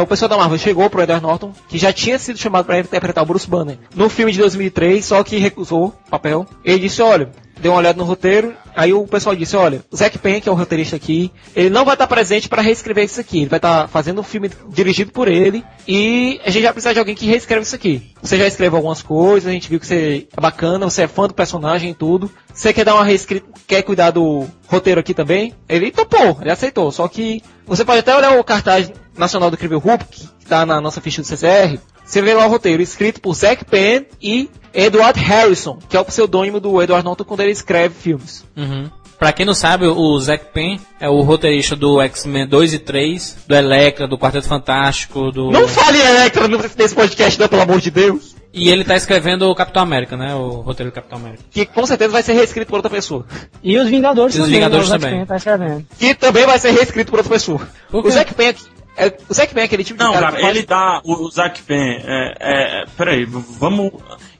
o 0.02 0.06
pessoal 0.06 0.28
da 0.28 0.36
Marvel 0.36 0.58
chegou 0.58 0.88
pro 0.90 1.02
Edward 1.02 1.22
Norton, 1.24 1.52
que 1.68 1.78
já 1.78 1.92
tinha 1.92 2.18
sido 2.18 2.38
chamado 2.38 2.64
pra 2.66 2.78
interpretar 2.78 3.22
o 3.22 3.26
Bruce 3.26 3.48
Banner 3.48 3.78
no 3.94 4.08
filme 4.08 4.32
de 4.32 4.38
2003, 4.38 5.04
só 5.04 5.22
que 5.22 5.36
recusou 5.38 5.86
o 6.06 6.10
papel. 6.10 6.46
Ele 6.64 6.80
disse, 6.80 7.00
olha... 7.02 7.30
Deu 7.60 7.70
uma 7.70 7.78
olhada 7.78 7.96
no 7.96 8.02
roteiro, 8.02 8.54
aí 8.74 8.92
o 8.92 9.06
pessoal 9.06 9.36
disse, 9.36 9.54
olha, 9.54 9.84
o 9.88 9.96
Zack 9.96 10.18
Penn, 10.18 10.40
que 10.40 10.48
é 10.48 10.52
o 10.52 10.54
roteirista 10.54 10.96
aqui, 10.96 11.30
ele 11.54 11.70
não 11.70 11.84
vai 11.84 11.94
estar 11.94 12.08
presente 12.08 12.48
para 12.48 12.60
reescrever 12.60 13.04
isso 13.04 13.20
aqui. 13.20 13.40
Ele 13.42 13.48
vai 13.48 13.58
estar 13.58 13.86
fazendo 13.86 14.20
um 14.20 14.24
filme 14.24 14.50
dirigido 14.68 15.12
por 15.12 15.28
ele 15.28 15.62
e 15.86 16.40
a 16.44 16.50
gente 16.50 16.64
vai 16.64 16.72
precisar 16.72 16.92
de 16.92 16.98
alguém 16.98 17.14
que 17.14 17.24
reescreva 17.26 17.62
isso 17.62 17.76
aqui. 17.76 18.10
Você 18.20 18.36
já 18.36 18.48
escreveu 18.48 18.78
algumas 18.78 19.00
coisas, 19.02 19.48
a 19.48 19.52
gente 19.52 19.68
viu 19.68 19.78
que 19.78 19.86
você 19.86 20.26
é 20.36 20.40
bacana, 20.40 20.90
você 20.90 21.02
é 21.02 21.06
fã 21.08 21.28
do 21.28 21.34
personagem 21.34 21.90
e 21.90 21.94
tudo. 21.94 22.28
Você 22.52 22.72
quer 22.72 22.84
dar 22.84 22.94
uma 22.94 23.04
reescrita, 23.04 23.46
quer 23.66 23.82
cuidar 23.82 24.10
do 24.10 24.46
roteiro 24.66 25.00
aqui 25.00 25.14
também? 25.14 25.54
Ele 25.68 25.90
topou, 25.90 26.38
ele 26.40 26.50
aceitou. 26.50 26.90
Só 26.92 27.08
que 27.08 27.42
você 27.66 27.84
pode 27.84 28.00
até 28.00 28.14
olhar 28.14 28.38
o 28.38 28.44
cartaz 28.44 28.92
nacional 29.16 29.50
do 29.50 29.54
Incrível 29.54 29.78
Hulk, 29.78 30.04
que 30.04 30.46
tá 30.46 30.66
na 30.66 30.80
nossa 30.80 31.00
ficha 31.00 31.22
do 31.22 31.26
CCR. 31.26 31.78
Você 32.04 32.20
vê 32.20 32.34
lá 32.34 32.46
o 32.46 32.50
roteiro 32.50 32.82
escrito 32.82 33.20
por 33.20 33.34
Zack 33.34 33.64
Penn 33.64 34.04
e 34.20 34.50
Edward 34.74 35.18
Harrison, 35.18 35.78
que 35.88 35.96
é 35.96 36.00
o 36.00 36.04
pseudônimo 36.04 36.60
do 36.60 36.82
Edward 36.82 37.04
Norton 37.04 37.24
quando 37.24 37.40
ele 37.40 37.52
escreve 37.52 37.94
filmes. 37.94 38.44
Uhum. 38.56 38.90
Pra 39.22 39.32
quem 39.32 39.46
não 39.46 39.54
sabe, 39.54 39.86
o 39.86 40.18
Zack 40.18 40.46
Penn 40.52 40.78
é 40.98 41.08
o 41.08 41.20
roteirista 41.20 41.76
do 41.76 42.02
X-Men 42.02 42.44
2 42.44 42.74
e 42.74 42.78
3, 42.80 43.36
do 43.46 43.54
Electra, 43.54 44.08
do 44.08 44.18
Quarteto 44.18 44.48
Fantástico, 44.48 45.30
do... 45.30 45.48
Não 45.48 45.68
fale 45.68 46.00
Electra 46.00 46.48
nesse 46.76 46.92
podcast, 46.92 47.38
não, 47.38 47.46
pelo 47.46 47.62
amor 47.62 47.80
de 47.80 47.88
Deus. 47.88 48.34
E 48.52 48.68
ele 48.68 48.82
tá 48.82 48.96
escrevendo 48.96 49.48
o 49.48 49.54
Capitão 49.54 49.80
América, 49.80 50.16
né? 50.16 50.34
O 50.34 50.62
roteiro 50.62 50.90
do 50.90 50.94
Capitão 50.96 51.18
América. 51.20 51.44
Que 51.52 51.64
com 51.64 51.86
certeza 51.86 52.10
vai 52.10 52.24
ser 52.24 52.32
reescrito 52.32 52.68
por 52.68 52.78
outra 52.78 52.90
pessoa. 52.90 53.24
E 53.62 53.78
os 53.78 53.88
Vingadores 53.88 54.34
E 54.34 54.40
os 54.40 54.44
também. 54.46 54.58
Vingadores 54.58 54.90
né? 54.90 54.98
Também. 54.98 55.24
Tá 55.24 55.36
escrevendo. 55.36 55.86
Que 56.00 56.14
também 56.16 56.44
vai 56.44 56.58
ser 56.58 56.72
reescrito 56.72 57.12
por 57.12 57.20
outra 57.20 57.32
pessoa. 57.32 57.60
Por 57.92 58.02
quê? 58.02 58.08
O 58.08 58.10
Zack 58.10 58.34
Penn 58.34 58.52
é, 58.96 59.06
é- 59.06 59.16
o 59.28 59.32
Zack 59.34 59.54
Penn 59.54 59.60
é 59.62 59.64
aquele 59.66 59.84
tipo 59.84 59.98
de 59.98 60.04
Não, 60.04 60.12
cara, 60.12 60.26
cara, 60.26 60.36
que 60.36 60.42
faz- 60.42 60.56
ele 60.56 60.66
dá. 60.66 61.00
O, 61.04 61.26
o 61.26 61.30
Zack 61.30 61.62
Penn. 61.62 62.00
É, 62.04 62.34
é, 62.40 62.84
peraí, 62.96 63.24
vamos. 63.24 63.92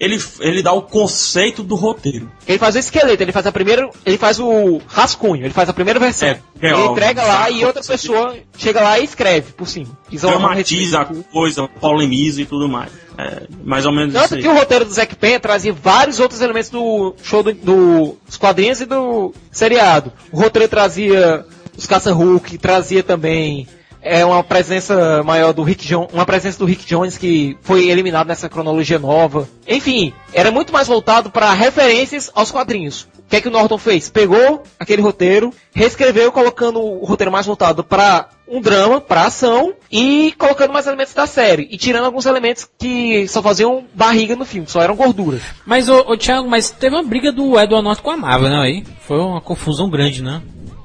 Ele, 0.04 0.20
ele 0.40 0.62
dá 0.64 0.72
o 0.72 0.82
conceito 0.82 1.62
do 1.62 1.76
roteiro. 1.76 2.28
Ele 2.48 2.58
faz 2.58 2.74
o 2.74 2.78
esqueleto, 2.80 3.22
ele 3.22 3.30
faz 3.30 3.46
a 3.46 3.52
primeira, 3.52 3.88
ele 4.04 4.18
faz 4.18 4.40
o 4.40 4.80
rascunho, 4.88 5.44
ele 5.44 5.54
faz 5.54 5.68
a 5.68 5.72
primeira 5.72 6.00
versão. 6.00 6.26
É, 6.28 6.40
é, 6.60 6.66
ele 6.72 6.72
ó, 6.74 6.90
entrega 6.90 7.22
lá 7.24 7.48
e 7.48 7.64
outra 7.64 7.84
pessoa 7.84 8.36
chega 8.58 8.80
lá 8.80 8.98
e 8.98 9.04
escreve 9.04 9.52
por 9.52 9.68
cima. 9.68 9.96
Dramatiza 10.10 11.00
a 11.02 11.04
coisa, 11.04 11.68
polemiza 11.80 12.42
e 12.42 12.44
tudo 12.46 12.68
mais. 12.68 12.90
É, 13.16 13.42
mais 13.62 13.86
ou 13.86 13.92
menos 13.92 14.12
Tanto 14.12 14.38
que 14.38 14.48
o 14.48 14.52
roteiro 14.54 14.84
do 14.84 14.90
Zack 14.92 15.14
Penn 15.14 15.38
trazia 15.38 15.72
vários 15.72 16.18
outros 16.18 16.40
elementos 16.40 16.70
do 16.70 17.14
show 17.22 17.44
do, 17.44 17.52
do- 17.52 18.16
dos 18.26 18.36
quadrinhos 18.36 18.80
e 18.80 18.86
do 18.86 19.32
seriado. 19.52 20.12
O 20.32 20.40
roteiro 20.40 20.68
trazia 20.68 21.44
os 21.76 21.86
caça-Hulk, 21.86 22.58
trazia 22.58 23.04
também 23.04 23.68
é, 24.02 24.24
uma 24.24 24.42
presença 24.42 25.22
maior 25.22 25.52
do 25.52 25.62
Rick 25.62 25.86
Jones, 25.86 26.08
uma 26.12 26.26
presença 26.26 26.58
do 26.58 26.64
Rick 26.64 26.84
Jones 26.84 27.16
que 27.16 27.56
foi 27.62 27.88
eliminado 27.88 28.26
nessa 28.26 28.48
cronologia 28.48 28.98
nova. 28.98 29.48
Enfim, 29.66 30.12
era 30.32 30.50
muito 30.50 30.72
mais 30.72 30.88
voltado 30.88 31.30
para 31.30 31.52
referências 31.52 32.30
aos 32.34 32.50
quadrinhos. 32.50 33.06
O 33.18 33.30
que 33.30 33.36
é 33.36 33.40
que 33.40 33.48
o 33.48 33.50
Norton 33.50 33.78
fez? 33.78 34.10
Pegou 34.10 34.62
aquele 34.78 35.00
roteiro, 35.00 35.54
reescreveu 35.72 36.30
colocando 36.32 36.80
o 36.80 37.04
roteiro 37.04 37.32
mais 37.32 37.46
voltado 37.46 37.82
para 37.82 38.28
um 38.46 38.60
drama, 38.60 39.00
para 39.00 39.24
ação 39.24 39.72
e 39.90 40.34
colocando 40.36 40.72
mais 40.72 40.86
elementos 40.86 41.14
da 41.14 41.26
série 41.26 41.66
e 41.70 41.78
tirando 41.78 42.04
alguns 42.04 42.26
elementos 42.26 42.68
que 42.78 43.26
só 43.28 43.40
faziam 43.40 43.84
barriga 43.94 44.36
no 44.36 44.44
filme, 44.44 44.68
só 44.68 44.82
eram 44.82 44.94
gorduras. 44.94 45.40
Mas, 45.64 45.88
ô 45.88 46.14
Thiago, 46.18 46.50
mas 46.50 46.70
teve 46.70 46.94
uma 46.94 47.02
briga 47.02 47.32
do 47.32 47.58
Edward 47.58 47.82
Norton 47.82 48.02
com 48.02 48.10
a 48.10 48.16
Marvel, 48.16 48.50
né? 48.50 48.58
Aí 48.58 48.84
foi 49.06 49.18
uma 49.18 49.40
confusão 49.40 49.88
grande, 49.88 50.22
né? 50.22 50.42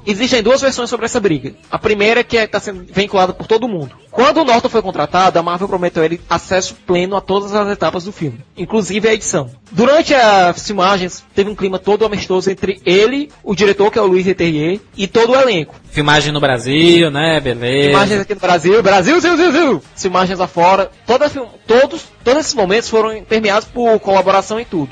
Existem 0.08 0.42
duas 0.42 0.62
versões 0.62 0.90
sobre 0.90 1.06
essa 1.06 1.20
briga. 1.20 1.54
A 1.70 1.78
primeira 1.78 2.22
é 2.22 2.24
que 2.24 2.38
está 2.38 2.62
sendo 2.62 2.86
vinculada 2.86 3.34
por 3.34 3.46
todo 3.46 3.68
mundo. 3.68 3.94
Quando 4.18 4.42
o 4.42 4.44
Norton 4.44 4.68
foi 4.68 4.82
contratado, 4.82 5.38
a 5.38 5.44
Marvel 5.44 5.68
prometeu 5.68 6.02
a 6.02 6.06
ele 6.08 6.20
acesso 6.28 6.74
pleno 6.88 7.16
a 7.16 7.22
todas 7.22 7.54
as 7.54 7.70
etapas 7.70 8.06
do 8.06 8.12
filme, 8.12 8.40
inclusive 8.58 9.08
a 9.08 9.14
edição. 9.14 9.52
Durante 9.72 10.12
as 10.16 10.66
filmagens, 10.66 11.24
teve 11.36 11.52
um 11.52 11.56
clima 11.56 11.78
todo 11.78 12.04
amistoso 12.04 12.50
entre 12.50 12.82
ele, 12.84 13.30
o 13.44 13.54
diretor, 13.54 13.92
que 13.92 14.00
é 14.00 14.02
o 14.02 14.08
Luiz 14.08 14.26
Leterrier, 14.26 14.80
e 14.98 15.06
todo 15.06 15.34
o 15.34 15.36
elenco. 15.36 15.76
Filmagem 15.92 16.32
no 16.32 16.40
Brasil, 16.40 17.12
né? 17.12 17.40
Beleza. 17.40 17.90
Filmagens 17.90 18.22
aqui 18.22 18.34
no 18.34 18.40
Brasil, 18.40 18.82
Brasil, 18.82 19.22
Brasil, 19.22 19.52
Brasil, 19.52 19.84
Filmagens 19.96 20.40
lá 20.40 20.48
fora. 20.48 20.90
Toda, 21.06 21.30
todos, 21.68 22.06
todos 22.24 22.40
esses 22.40 22.56
momentos 22.56 22.90
foram 22.90 23.24
permeados 23.24 23.68
por 23.68 24.00
colaboração 24.00 24.60
e 24.60 24.66
tudo. 24.66 24.90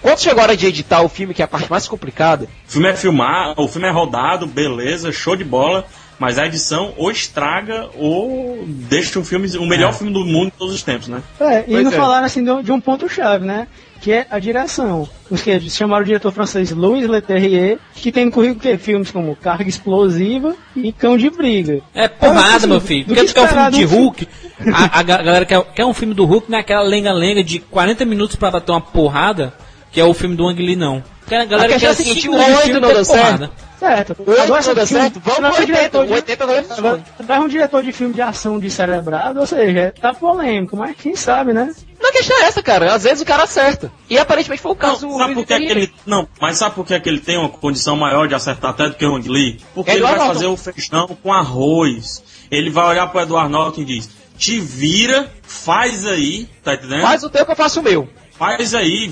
Quando 0.00 0.20
chegou 0.20 0.40
a 0.40 0.44
hora 0.44 0.56
de 0.56 0.68
editar 0.68 1.02
o 1.02 1.08
filme, 1.08 1.34
que 1.34 1.42
é 1.42 1.44
a 1.44 1.48
parte 1.48 1.68
mais 1.68 1.88
complicada, 1.88 2.48
O 2.68 2.70
filme 2.70 2.88
é 2.88 2.94
filmar, 2.94 3.54
o 3.56 3.66
filme 3.66 3.88
é 3.88 3.90
rodado, 3.90 4.46
beleza, 4.46 5.10
show 5.10 5.34
de 5.34 5.42
bola. 5.42 5.84
Mas 6.22 6.38
a 6.38 6.46
edição 6.46 6.94
ou 6.96 7.10
estraga 7.10 7.88
ou 7.98 8.62
deixa 8.64 9.18
um 9.18 9.24
filme, 9.24 9.48
o 9.56 9.66
melhor 9.66 9.92
filme 9.92 10.12
do 10.12 10.24
mundo 10.24 10.52
de 10.52 10.56
todos 10.56 10.72
os 10.72 10.80
tempos, 10.80 11.08
né? 11.08 11.20
É, 11.40 11.64
e 11.66 11.82
não 11.82 11.90
é. 11.90 11.94
falaram 11.96 12.24
assim 12.24 12.44
de 12.44 12.50
um- 12.52 12.62
de 12.62 12.70
um 12.70 12.80
ponto-chave, 12.80 13.44
né? 13.44 13.66
Que 14.00 14.12
é 14.12 14.26
a 14.30 14.38
direção. 14.38 15.08
Os 15.28 15.42
que 15.42 15.58
chamaram 15.68 16.02
o 16.02 16.06
diretor 16.06 16.30
francês 16.30 16.70
Louis 16.70 17.08
Leterrier, 17.08 17.76
que 17.92 18.12
tem 18.12 18.26
no 18.26 18.30
currículo 18.30 18.60
que, 18.60 18.78
filmes 18.78 19.10
como 19.10 19.34
Carga 19.34 19.68
Explosiva 19.68 20.54
e 20.76 20.92
Cão 20.92 21.16
de 21.18 21.28
Briga. 21.28 21.80
É 21.92 22.06
porrada, 22.06 22.56
assim, 22.58 22.66
meu 22.68 22.80
filho. 22.80 23.04
do 23.06 23.14
Porque 23.14 23.26
que 23.26 23.34
tu 23.34 23.34
quer 23.34 23.42
um 23.42 23.48
filme 23.48 23.70
de 23.72 23.78
de 23.78 23.84
um 23.84 23.88
filme? 23.88 24.04
Hulk, 24.04 24.28
a, 24.72 24.98
a 25.00 25.02
ga- 25.02 25.22
galera 25.22 25.44
quer, 25.44 25.60
quer 25.74 25.84
um 25.84 25.92
filme 25.94 26.14
do 26.14 26.24
Hulk, 26.24 26.48
não 26.48 26.58
é 26.58 26.60
aquela 26.60 26.82
lenga-lenga 26.82 27.42
de 27.42 27.58
40 27.58 28.04
minutos 28.04 28.36
pra 28.36 28.48
bater 28.52 28.70
uma 28.70 28.80
porrada, 28.80 29.52
que 29.90 30.00
é 30.00 30.04
o 30.04 30.14
filme 30.14 30.36
do 30.36 30.46
Ang 30.48 30.62
Lee, 30.62 30.76
não. 30.76 31.02
Porque 31.18 31.34
a 31.34 31.44
galera 31.44 31.74
A 31.74 31.78
quer 31.80 31.84
é 31.84 31.88
a 31.88 31.90
assim, 31.90 32.04
seguinte, 32.04 32.22
cinco 32.22 32.36
o 32.36 32.38
de 32.38 32.56
filme 32.62 32.80
não 32.80 32.88
deu 32.92 33.04
certo. 33.04 33.50
Certo. 33.82 34.16
o 34.18 34.30
8 34.30 34.42
Agora, 34.42 34.62
não 34.66 34.74
deu 34.74 34.86
certo, 34.86 35.20
vamos 35.24 35.38
é 35.38 35.50
pro 35.52 35.62
um 35.62 35.66
diretor 35.66 36.00
80, 36.00 36.06
de- 36.06 36.12
o 36.12 36.14
80 36.14 36.46
não 36.46 36.54
deu 36.54 36.64
Agora, 36.78 37.04
traz 37.26 37.42
um 37.44 37.48
diretor 37.48 37.82
de 37.82 37.92
filme 37.92 38.14
de 38.14 38.22
ação 38.22 38.58
de 38.58 38.70
cerebrado, 38.70 39.40
ou 39.40 39.46
seja, 39.46 39.92
tá 40.00 40.14
polêmico, 40.14 40.76
mas 40.76 40.96
quem 40.96 41.16
sabe, 41.16 41.52
né? 41.52 41.72
Não, 42.00 42.10
a 42.10 42.12
questão 42.12 42.36
é 42.38 42.44
essa, 42.46 42.62
cara. 42.62 42.92
Às 42.94 43.04
vezes 43.04 43.20
o 43.22 43.24
cara 43.24 43.44
acerta. 43.44 43.92
E 44.10 44.18
aparentemente 44.18 44.60
foi 44.60 44.72
o 44.72 44.76
caso 44.76 45.06
Não, 45.06 45.18
sabe 45.18 45.34
por 45.34 45.46
que, 45.46 45.54
é 45.54 45.58
que 45.58 45.66
ele. 45.70 45.92
Não, 46.04 46.28
mas 46.40 46.56
sabe 46.58 46.74
por 46.74 46.84
que, 46.84 46.94
é 46.94 47.00
que 47.00 47.08
ele 47.08 47.20
tem 47.20 47.38
uma 47.38 47.48
condição 47.48 47.96
maior 47.96 48.26
de 48.26 48.34
acertar 48.34 48.70
até 48.72 48.88
do 48.88 48.94
que 48.96 49.06
o 49.06 49.14
Ang 49.14 49.28
Lee? 49.28 49.60
Porque 49.74 49.90
ele 49.92 49.98
Eduardo 49.98 50.18
vai 50.18 50.26
Norton. 50.28 50.40
fazer 50.40 50.46
o 50.52 50.56
feijão 50.74 51.06
com 51.22 51.32
arroz. 51.32 52.22
Ele 52.50 52.70
vai 52.70 52.86
olhar 52.86 53.06
pro 53.06 53.20
Eduardo 53.20 53.50
Norton 53.50 53.82
e 53.82 53.84
diz: 53.84 54.10
Te 54.36 54.58
vira, 54.58 55.30
faz 55.42 56.04
aí, 56.06 56.48
tá 56.64 56.74
entendendo? 56.74 57.02
Faz 57.02 57.22
o 57.22 57.30
tempo 57.30 57.46
que 57.46 57.52
eu 57.52 57.56
faço 57.56 57.78
o 57.80 57.82
meu. 57.84 58.08
Faz 58.36 58.74
aí, 58.74 59.08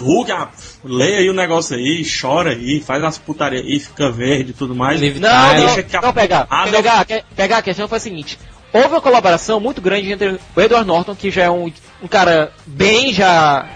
Hulk, 0.00 0.30
lê 0.84 1.16
aí 1.16 1.30
o 1.30 1.34
negócio 1.34 1.76
aí, 1.76 2.04
chora 2.04 2.50
aí, 2.50 2.80
faz 2.80 3.02
as 3.02 3.18
putaria 3.18 3.60
aí, 3.60 3.80
fica 3.80 4.10
verde 4.10 4.50
e 4.50 4.54
tudo 4.54 4.74
mais. 4.74 5.00
Não, 5.00 5.20
não, 5.20 5.56
deixa 5.56 5.82
que 5.82 5.96
a- 5.96 6.00
não, 6.02 6.12
pegar. 6.12 6.46
Ah, 6.50 6.66
pegar, 6.70 7.04
que- 7.04 7.24
pegar 7.34 7.58
a 7.58 7.62
questão 7.62 7.88
foi 7.88 7.98
a 7.98 8.00
seguinte. 8.00 8.38
Houve 8.72 8.88
uma 8.88 9.00
colaboração 9.00 9.60
muito 9.60 9.80
grande 9.80 10.10
entre 10.12 10.38
o 10.54 10.60
Edward 10.60 10.86
Norton, 10.86 11.14
que 11.14 11.30
já 11.30 11.44
é 11.44 11.50
um, 11.50 11.72
um 12.02 12.08
cara 12.08 12.52
bem 12.66 13.12
já 13.12 13.66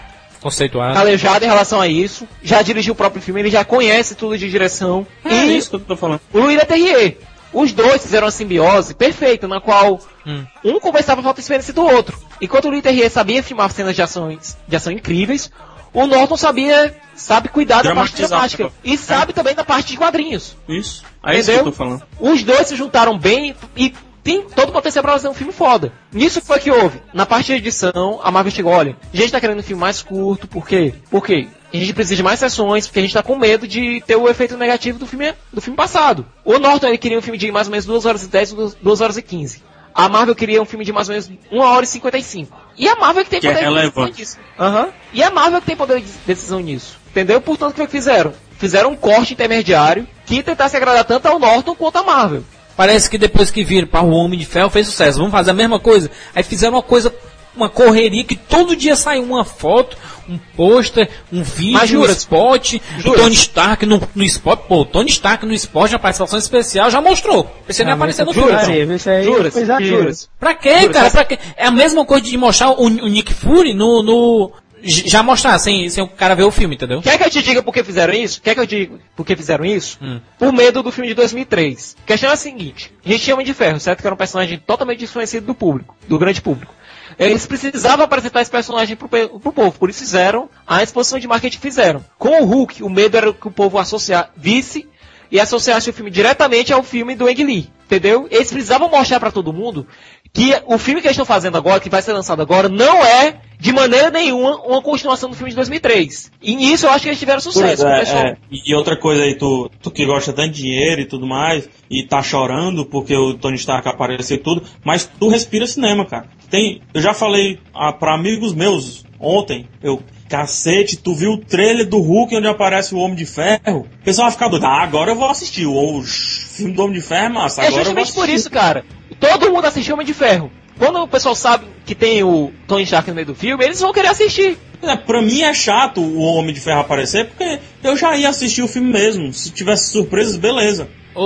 Conceituado. 0.41 0.95
calejado 0.95 1.45
em 1.45 1.49
relação 1.49 1.81
a 1.81 1.89
isso, 1.89 2.27
já 2.43 2.63
dirigiu 2.63 2.93
o 2.93 2.97
próprio 2.97 3.23
filme, 3.23 3.41
ele 3.41 3.51
já 3.51 3.65
conhece 3.65 4.15
tudo 4.15 4.37
de 4.37 4.49
direção. 4.51 5.07
É 5.25 5.47
e 5.47 5.57
isso 5.57 5.71
que 5.71 5.77
eu 5.77 5.81
tô 5.81 5.97
falando. 5.97 6.21
o 6.33 6.39
Louis 6.39 6.57
Leterrier. 6.57 7.17
Os 7.51 7.73
dois 7.73 8.03
fizeram 8.03 8.27
uma 8.27 8.31
simbiose 8.31 8.93
perfeita, 8.95 9.49
na 9.49 9.59
qual 9.59 9.99
Hum. 10.27 10.45
um 10.63 10.79
conversava 10.79 11.23
a 11.23 11.25
falta 11.25 11.37
de 11.41 11.45
experiência 11.45 11.73
do 11.73 11.81
outro. 11.83 12.19
Enquanto 12.43 12.67
o 12.67 12.69
Louis 12.69 12.83
Leterrier 12.85 13.11
sabia 13.11 13.43
filmar 13.43 13.71
cenas 13.73 13.97
de, 13.97 14.03
ações, 14.03 14.59
de 14.69 14.77
ação 14.77 14.93
incríveis, 14.93 15.51
o 15.93 16.07
Norton 16.07 16.37
sabia, 16.37 16.97
sabe 17.15 17.49
cuidar 17.49 17.83
da 17.83 17.95
parte 17.95 18.17
dramática. 18.17 18.71
E 18.85 18.97
sabe 18.97 19.33
também 19.33 19.55
da 19.55 19.65
parte 19.65 19.89
de 19.89 19.97
quadrinhos. 19.97 20.57
Isso. 20.69 21.05
É 21.25 21.39
isso 21.39 21.51
que 21.51 21.59
eu 21.59 21.65
tô 21.65 21.73
falando. 21.73 22.03
Os 22.21 22.43
dois 22.43 22.69
se 22.69 22.77
juntaram 22.77 23.19
bem 23.19 23.55
e 23.77 23.93
tem 24.23 24.43
todo 24.43 24.69
o 24.69 24.73
potencial 24.73 25.03
pra 25.03 25.13
fazer 25.13 25.29
um 25.29 25.35
filme 25.35 25.53
foda. 25.53 25.93
Nisso 26.13 26.41
foi 26.43 26.59
que 26.59 26.71
houve. 26.71 27.01
Na 27.15 27.25
parte 27.25 27.47
de 27.47 27.55
edição, 27.55 28.21
a 28.23 28.31
Marvel 28.31 28.53
chegou, 28.53 28.73
olha, 28.73 28.97
a 29.13 29.17
gente 29.17 29.33
tá 29.33 29.41
querendo 29.41 29.61
um 29.61 29.63
filme 29.63 29.81
mais 29.81 30.03
curto, 30.03 30.47
por 30.47 30.67
quê? 30.67 30.95
Por 31.11 31.25
quê? 31.25 31.49
A 31.73 31.77
gente 31.77 31.93
precisa 31.93 32.17
de 32.17 32.23
mais 32.23 32.39
sessões, 32.39 32.87
porque 32.87 32.99
a 32.99 33.03
gente 33.03 33.15
tá 33.15 33.23
com 33.23 33.37
medo 33.37 33.67
de 33.67 34.03
ter 34.07 34.17
o 34.17 34.29
efeito 34.29 34.57
negativo 34.57 34.99
do 34.99 35.07
filme, 35.07 35.35
do 35.53 35.61
filme 35.61 35.77
passado. 35.77 36.27
O 36.45 36.59
Norton 36.59 36.89
ele 36.89 36.99
queria 36.99 37.19
um 37.19 37.23
filme 37.23 37.39
de 37.39 37.51
mais 37.51 37.67
ou 37.69 37.71
menos 37.71 37.87
2 37.87 38.07
horas 38.07 38.23
e 38.23 38.29
10, 38.29 38.53
2 38.83 39.01
horas 39.01 39.17
e 39.17 39.23
15. 39.23 39.63
A 39.99 40.09
Marvel 40.09 40.37
queria 40.37 40.63
um 40.63 40.65
filme 40.65 40.85
de 40.85 40.93
mais 40.93 41.09
ou 41.09 41.13
menos 41.13 41.29
1 41.51 41.59
hora 41.59 41.83
e 41.83 41.89
55. 41.89 42.57
E 42.77 42.89
a 42.89 42.95
Marvel 42.95 43.25
que 43.25 43.31
tem 43.31 43.41
Que 43.41 43.49
é 43.49 43.53
poder 43.53 43.69
de 43.69 43.75
decisão 43.75 44.07
nisso. 44.07 44.39
Aham. 44.57 44.89
E 45.13 45.23
a 45.25 45.31
Marvel 45.31 45.61
que 45.61 45.67
tem 45.67 45.77
poder 45.77 46.01
de 46.01 46.07
decisão 46.25 46.61
nisso. 46.61 46.97
Entendeu? 47.11 47.41
Portanto, 47.41 47.73
o 47.73 47.75
que, 47.75 47.83
é 47.83 47.87
que 47.87 47.91
fizeram? 47.91 48.33
Fizeram 48.59 48.93
um 48.93 48.97
corte 48.97 49.33
intermediário 49.33 50.07
que 50.25 50.41
tentasse 50.41 50.77
agradar 50.77 51.05
tanto 51.05 51.27
ao 51.27 51.41
Norton 51.41 51.75
quanto 51.75 51.97
à 51.97 52.05
Marvel. 52.05 52.45
Parece 52.77 53.11
que 53.11 53.19
depois 53.19 53.51
que 53.51 53.65
viram 53.65 53.89
para 53.89 54.05
o 54.05 54.11
Homem 54.11 54.39
de 54.39 54.47
Ferro 54.47 54.71
fez 54.71 54.87
sucesso. 54.87 55.19
Vamos 55.19 55.33
fazer 55.33 55.51
a 55.51 55.55
mesma 55.55 55.81
coisa. 55.81 56.09
Aí 56.33 56.45
fizeram 56.45 56.75
uma 56.75 56.83
coisa, 56.83 57.13
uma 57.59 57.69
correria 57.69 58.25
que 58.25 58.37
todo 58.37 58.75
dia 58.77 58.97
sai 58.97 59.19
uma 59.19 59.45
foto, 59.45 59.97
um 60.29 60.39
pôster, 60.57 61.09
um 61.33 61.43
vídeo, 61.43 61.79
um 61.83 61.87
jura? 61.87 62.13
spot. 62.13 62.75
O 62.75 63.01
Jura? 63.03 63.19
Tony 63.21 63.35
Stark 63.35 63.85
no, 63.87 64.01
no 64.15 64.25
spot. 64.25 64.61
Pô, 64.69 64.81
o 64.83 64.85
Tony 64.85 65.11
Stark 65.11 65.45
no 65.45 65.53
spot, 65.55 65.91
na 65.93 65.99
participação 65.99 66.39
especial, 66.39 66.91
já 66.91 67.01
mostrou. 67.01 67.51
Você 67.67 67.83
nem 67.85 67.93
Ah, 67.93 67.97
mas 67.97 68.19
aparecer 68.21 68.25
no 68.25 68.31
é 68.53 68.65
filme. 68.65 68.93
aí 69.17 69.25
Juras? 69.25 69.53
foi 69.53 69.63
exagero. 69.63 69.99
Juras? 69.99 70.29
Pra 70.39 70.55
quê, 70.55 70.81
Jura? 70.81 70.93
cara? 70.93 71.11
Pra 71.11 71.25
quê? 71.25 71.39
É 71.57 71.67
a 71.67 71.71
mesma 71.71 72.05
coisa 72.05 72.25
de 72.25 72.37
mostrar 72.37 72.71
o, 72.71 72.85
o 72.85 73.09
Nick 73.09 73.33
Fury 73.35 73.75
no. 73.75 74.03
no 74.03 74.53
já 74.81 75.25
mostrar, 75.25 75.59
sem, 75.59 75.91
sem 75.91 76.05
o 76.05 76.07
cara 76.07 76.37
ver 76.37 76.45
o 76.45 76.53
filme, 76.53 76.77
entendeu? 76.77 77.01
Quer 77.03 77.19
que 77.19 77.25
eu 77.25 77.31
te 77.31 77.43
diga 77.43 77.61
por 77.65 77.75
que 77.75 77.83
fizeram 77.83 78.15
isso? 78.15 78.41
Quer 78.41 78.55
que 78.55 78.61
eu 78.61 78.67
diga 78.67 78.95
por 79.17 79.27
que 79.27 79.35
fizeram 79.35 79.65
isso? 79.65 79.99
Hum. 80.01 80.21
Por 80.39 80.53
medo 80.53 80.85
do 80.85 80.93
filme 80.93 81.09
de 81.09 81.15
2003. 81.15 81.97
A 82.01 82.07
questão 82.07 82.31
é 82.31 82.35
a 82.35 82.37
seguinte: 82.37 82.93
a 83.05 83.09
gente 83.09 83.25
tinha 83.25 83.35
Homem 83.35 83.45
de 83.45 83.55
Ferro, 83.55 83.81
certo? 83.81 84.01
Que 84.01 84.07
era 84.07 84.15
um 84.15 84.19
personagem 84.19 84.57
totalmente 84.65 85.01
desconhecido 85.01 85.47
do 85.47 85.55
público, 85.55 85.97
do 86.07 86.17
grande 86.17 86.41
público. 86.41 86.73
Eles 87.19 87.47
precisavam 87.47 88.05
apresentar 88.05 88.43
esse 88.43 88.51
personagem 88.51 88.97
pro, 88.97 89.09
pro 89.09 89.53
povo, 89.53 89.73
por 89.73 89.91
isso 89.91 90.01
fizeram 90.01 90.49
a 90.67 90.83
exposição 90.83 91.19
de 91.19 91.27
marketing 91.27 91.59
fizeram. 91.59 92.05
Com 92.17 92.43
o 92.43 92.45
Hulk, 92.45 92.83
o 92.83 92.89
medo 92.89 93.17
era 93.17 93.33
que 93.33 93.49
o 93.49 93.51
povo 93.51 93.77
associar, 93.79 94.31
visse 94.37 94.89
e 95.31 95.41
associasse 95.41 95.91
o 95.91 95.93
filme 95.93 96.11
diretamente 96.11 96.73
ao 96.73 96.83
filme 96.83 97.17
do 97.17 97.27
Ang 97.27 97.45
Lee. 97.45 97.71
Entendeu? 97.87 98.29
Eles 98.31 98.51
precisavam 98.51 98.89
mostrar 98.89 99.19
pra 99.19 99.31
todo 99.31 99.53
mundo 99.53 99.87
que 100.33 100.53
o 100.67 100.79
filme 100.79 101.01
que 101.01 101.07
eles 101.07 101.15
estão 101.15 101.25
fazendo 101.25 101.57
agora, 101.57 101.81
que 101.81 101.91
vai 101.91 102.03
ser 102.03 102.13
lançado 102.13 102.41
agora, 102.41 102.69
não 102.69 103.05
é 103.05 103.41
de 103.59 103.73
maneira 103.73 104.11
nenhuma 104.11 104.57
uma 104.63 104.81
continuação 104.81 105.29
do 105.29 105.37
filme 105.37 105.51
de 105.51 105.57
2003. 105.57 106.31
E 106.41 106.55
nisso 106.55 106.87
eu 106.87 106.91
acho 106.91 107.03
que 107.03 107.09
eles 107.09 107.19
tiveram 107.19 107.41
sucesso. 107.41 107.87
É, 107.87 108.03
é. 108.03 108.37
E 108.51 108.75
outra 108.75 108.97
coisa 108.97 109.23
aí, 109.23 109.37
tu, 109.37 109.71
tu 109.83 109.91
que 109.91 110.07
gosta 110.07 110.33
tanto 110.33 110.51
de 110.53 110.63
dinheiro 110.63 111.01
e 111.01 111.07
tudo 111.07 111.27
mais, 111.27 111.69
e 111.91 112.07
tá 112.07 112.23
chorando 112.23 112.87
porque 112.87 113.17
o 113.17 113.35
Tony 113.35 113.57
Stark 113.57 113.89
apareceu 113.89 114.37
e 114.37 114.41
tudo, 114.41 114.63
mas 114.85 115.11
tu 115.19 115.29
respira 115.29 115.67
cinema, 115.67 116.07
cara. 116.07 116.29
Tem, 116.49 116.81
eu 116.95 117.01
já 117.01 117.13
falei 117.13 117.59
ah, 117.75 117.93
pra 117.93 118.15
amigos 118.15 118.55
meus 118.55 119.05
ontem, 119.21 119.69
eu, 119.83 120.01
cacete, 120.29 120.97
tu 120.97 121.15
viu 121.15 121.33
o 121.33 121.39
trailer 121.39 121.89
do 121.89 121.99
Hulk 121.99 122.37
onde 122.37 122.47
aparece 122.47 122.95
o 122.95 122.99
Homem 122.99 123.17
de 123.17 123.27
Ferro? 123.27 123.87
O 124.01 124.05
pessoal 124.05 124.27
vai 124.27 124.33
ficar 124.33 124.49
doido, 124.49 124.67
ah, 124.67 124.83
agora 124.83 125.11
eu 125.11 125.17
vou 125.17 125.29
assistir, 125.29 125.67
o, 125.67 125.99
o 125.99 126.03
filme 126.03 126.75
do 126.75 126.83
Homem 126.83 126.95
de 126.95 127.01
Ferro 127.01 127.27
é 127.27 127.29
massa, 127.29 127.63
É 127.63 127.67
agora 127.67 127.85
justamente 127.85 128.13
por 128.13 128.29
isso, 128.29 128.51
cara. 128.51 128.85
Todo 129.19 129.51
mundo 129.51 129.65
assistiu 129.65 129.95
Homem 129.95 130.07
de 130.07 130.15
Ferro. 130.15 130.51
Quando 130.79 131.01
o 131.03 131.09
pessoal 131.09 131.35
sabe 131.35 131.67
que 131.85 131.95
tem 131.95 132.23
o 132.23 132.53
Tony 132.67 132.85
Stark 132.85 133.09
no 133.09 133.15
meio 133.15 133.27
do 133.27 133.35
filme, 133.35 133.65
eles 133.65 133.81
vão 133.81 133.93
querer 133.93 134.09
assistir. 134.09 134.57
É, 134.83 134.95
pra 134.97 135.21
mim 135.21 135.43
é 135.43 135.53
chato 135.53 136.01
o 136.01 136.21
Homem 136.21 136.55
de 136.55 136.61
Ferro 136.61 136.81
aparecer, 136.81 137.27
porque 137.27 137.59
eu 137.83 137.97
já 137.97 138.17
ia 138.17 138.29
assistir 138.29 138.63
o 138.63 138.69
filme 138.69 138.93
mesmo. 138.93 139.33
Se 139.33 139.51
tivesse 139.51 139.91
surpresas, 139.91 140.37
beleza. 140.37 140.89
O, 141.15 141.21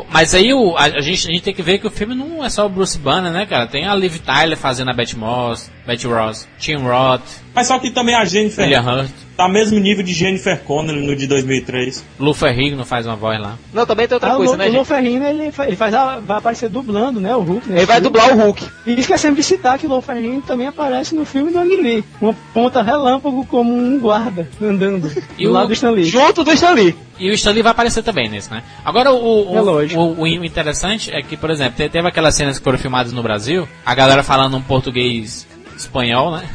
o- 0.00 0.06
mas 0.10 0.34
aí 0.34 0.52
o, 0.52 0.76
a, 0.76 0.84
a 0.84 1.00
gente, 1.00 1.28
a 1.28 1.30
gente 1.32 1.42
tem 1.42 1.54
que 1.54 1.62
ver 1.62 1.78
que 1.78 1.86
o 1.86 1.90
filme 1.90 2.12
não 2.14 2.44
é 2.44 2.50
só 2.50 2.66
o 2.66 2.68
Bruce 2.68 2.98
Banner, 2.98 3.30
né, 3.30 3.46
cara? 3.46 3.68
Tem 3.68 3.86
a 3.86 3.94
Liv 3.94 4.16
Tyler 4.18 4.56
fazendo 4.58 4.90
a 4.90 4.94
Betty 4.94 5.16
Betty 5.88 6.06
Ross, 6.06 6.46
Tim 6.58 6.76
Roth, 6.76 7.22
Mas 7.54 7.66
só 7.66 7.78
que 7.78 7.90
também 7.90 8.14
a 8.14 8.24
Jennifer 8.24 8.62
William 8.62 8.82
Hurt, 8.82 9.10
tá 9.36 9.48
mesmo 9.48 9.78
nível 9.80 10.04
de 10.04 10.12
Jennifer 10.12 10.60
Connelly 10.60 11.04
no 11.06 11.16
de 11.16 11.26
2003. 11.26 12.04
Lu 12.20 12.34
Ferrigno 12.34 12.84
faz 12.84 13.06
uma 13.06 13.16
voz 13.16 13.40
lá. 13.40 13.56
Não, 13.72 13.86
também 13.86 14.06
tem 14.06 14.14
outra 14.14 14.32
Ah, 14.34 14.36
coisa, 14.36 14.52
o, 14.52 14.56
né, 14.56 14.68
o? 14.68 14.72
Lou 14.72 14.84
Ferrigno, 14.84 15.24
ele, 15.26 15.50
fa- 15.50 15.66
ele 15.66 15.74
faz 15.74 15.94
a- 15.94 16.18
vai 16.20 16.36
aparecer 16.38 16.68
dublando, 16.68 17.20
né, 17.20 17.34
o 17.34 17.40
Hulk. 17.40 17.72
Ele 17.72 17.86
vai 17.86 18.00
dublar 18.00 18.30
o 18.32 18.36
Hulk. 18.36 18.64
E 18.86 18.92
esquecemos 19.00 19.36
de 19.36 19.42
citar 19.42 19.78
que 19.78 19.86
o 19.86 19.88
Lou 19.88 20.00
Ferrigno 20.02 20.42
também 20.42 20.66
aparece 20.66 21.14
no 21.14 21.24
filme 21.24 21.50
do 21.50 21.58
Ang 21.58 21.74
Lee. 21.76 22.04
Uma 22.20 22.34
ponta 22.52 22.82
relâmpago 22.82 23.44
como 23.46 23.72
um 23.74 23.98
guarda 23.98 24.46
andando 24.62 25.10
E 25.38 25.44
do 25.44 25.50
o- 25.50 25.52
lado 25.52 25.68
do 25.68 25.72
Stan 25.72 25.90
Lee. 25.90 26.04
Junto 26.04 26.44
do 26.44 26.52
Stan 26.52 26.72
Lee. 26.72 26.94
E 27.18 27.28
o 27.30 27.34
Stanley 27.34 27.62
vai 27.64 27.72
aparecer 27.72 28.04
também 28.04 28.28
nesse, 28.28 28.48
né? 28.48 28.62
Agora, 28.84 29.10
o, 29.12 29.52
o, 29.52 29.56
É 29.56 29.60
lógico. 29.60 30.00
o, 30.00 30.20
o 30.20 30.26
interessante 30.28 31.10
é 31.12 31.20
que, 31.22 31.36
por 31.36 31.50
exemplo, 31.50 31.74
te- 31.76 31.88
teve 31.88 32.06
aquelas 32.06 32.36
cenas 32.36 32.58
que 32.58 32.64
foram 32.64 32.78
filmadas 32.78 33.12
no 33.12 33.24
Brasil, 33.24 33.66
a 33.84 33.92
galera 33.92 34.22
falando 34.22 34.56
um 34.56 34.62
português 34.62 35.47
espanhol, 35.80 36.30
né? 36.32 36.48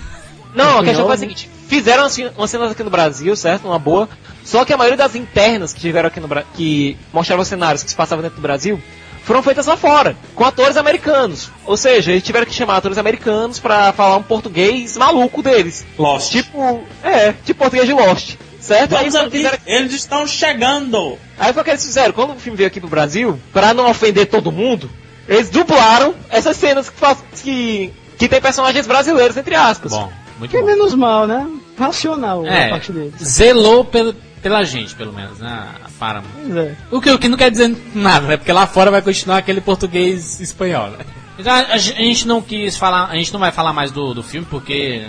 Não, 0.56 0.66
a 0.80 0.84
questão 0.84 0.84
Espanhol, 0.91 1.06
foi 1.08 1.16
a 1.16 1.18
seguinte. 1.18 1.50
Fizeram 1.68 2.06
assim, 2.06 2.30
umas 2.38 2.50
cenas 2.52 2.72
aqui 2.72 2.84
no 2.84 2.90
Brasil, 2.90 3.36
certo? 3.36 3.68
Uma 3.68 3.80
boa. 3.80 4.08
Só 4.44 4.64
que 4.66 4.74
a 4.74 4.78
maioria 4.78 4.98
das 4.98 5.16
internas 5.16 5.74
que 5.74 5.80
tiveram 5.80 6.08
aqui 6.08 6.20
no 6.20 6.28
Brasil, 6.28 6.50
que 6.56 6.98
mostravam 7.12 7.44
cenários 7.45 7.82
que 7.84 7.90
se 7.90 7.95
passavam 7.95 8.22
dentro 8.22 8.36
do 8.38 8.41
Brasil, 8.41 8.80
foram 9.24 9.41
feitas 9.41 9.66
lá 9.68 9.78
fora, 9.78 10.16
com 10.36 10.44
atores 10.44 10.76
americanos. 10.78 11.50
Ou 11.66 11.78
seja, 11.78 12.12
eles 12.12 12.24
tiveram 12.24 12.45
que 12.45 12.54
chamar 12.54 12.78
atores 12.78 12.98
americanos 12.98 13.58
pra 13.58 13.91
falar 13.94 14.18
um 14.18 14.24
português 14.24 14.98
maluco 14.98 15.41
deles. 15.41 15.86
Lost. 15.98 16.32
Tipo, 16.32 16.84
é, 17.02 17.32
tipo 17.45 17.60
português 17.60 17.88
de 17.88 17.94
Lost. 17.94 18.36
Certo? 18.60 18.95
Aí 18.95 19.10
Vamos 19.10 19.16
aqui, 19.28 19.38
fizeram- 19.38 19.58
eles 19.66 19.94
estão 19.94 20.26
chegando. 20.28 21.18
Aí 21.38 21.52
foi 21.52 21.62
o 21.62 21.66
que 21.66 21.72
eles 21.72 21.84
fizeram. 21.86 22.14
Quando 22.14 22.34
o 22.34 22.40
filme 22.40 22.56
veio 22.58 22.68
aqui 22.68 22.80
pro 22.80 22.88
Brasil, 22.90 23.38
pra 23.52 23.74
não 23.74 23.90
ofender 23.90 24.28
todo 24.28 24.52
mundo, 24.54 24.90
eles 25.28 25.50
dublaram 25.50 26.14
essas 26.30 26.56
cenas 26.56 26.90
que, 26.90 26.98
faz, 26.98 27.18
que, 27.44 27.91
que 28.24 28.30
tem 28.30 28.41
personagens 28.41 28.88
brasileiros, 28.88 29.36
entre 29.38 29.56
aspas. 29.56 29.91
Bom, 29.91 30.12
muito 30.40 30.52
Que 30.52 30.58
é 30.58 30.62
bom. 30.62 30.68
menos 30.68 30.94
mal, 30.95 31.28
né? 31.28 31.48
Racional 31.78 32.45
É, 32.45 32.68
a 32.68 32.70
parte 32.70 32.91
deles. 32.91 33.14
zelou 33.22 33.84
pela, 33.84 34.16
pela 34.41 34.64
gente, 34.64 34.94
pelo 34.95 35.12
menos, 35.14 35.40
né? 35.40 35.68
A 35.84 35.90
Paramount. 36.00 36.30
Pois 36.36 36.56
é. 36.56 36.76
O 36.91 37.02
que, 37.02 37.12
o 37.12 37.20
que 37.20 37.28
não 37.28 37.38
quer 37.38 37.52
dizer 37.52 37.76
nada, 37.95 38.28
né? 38.28 38.38
Porque 38.38 38.52
lá 38.52 38.66
fora 38.68 38.91
vai 38.91 39.02
continuar 39.02 39.38
aquele 39.38 39.60
português 39.62 40.40
espanhol, 40.40 40.90
né? 40.90 41.00
Então, 41.38 41.52
a, 41.52 41.60
a 41.74 41.78
gente 41.78 42.28
não 42.28 42.41
quis 42.41 42.78
falar, 42.78 43.06
a 43.10 43.16
gente 43.16 43.34
não 43.34 43.40
vai 43.40 43.52
falar 43.52 43.74
mais 43.74 43.91
do, 43.91 44.14
do 44.14 44.22
filme 44.22 44.45
porque, 44.50 45.02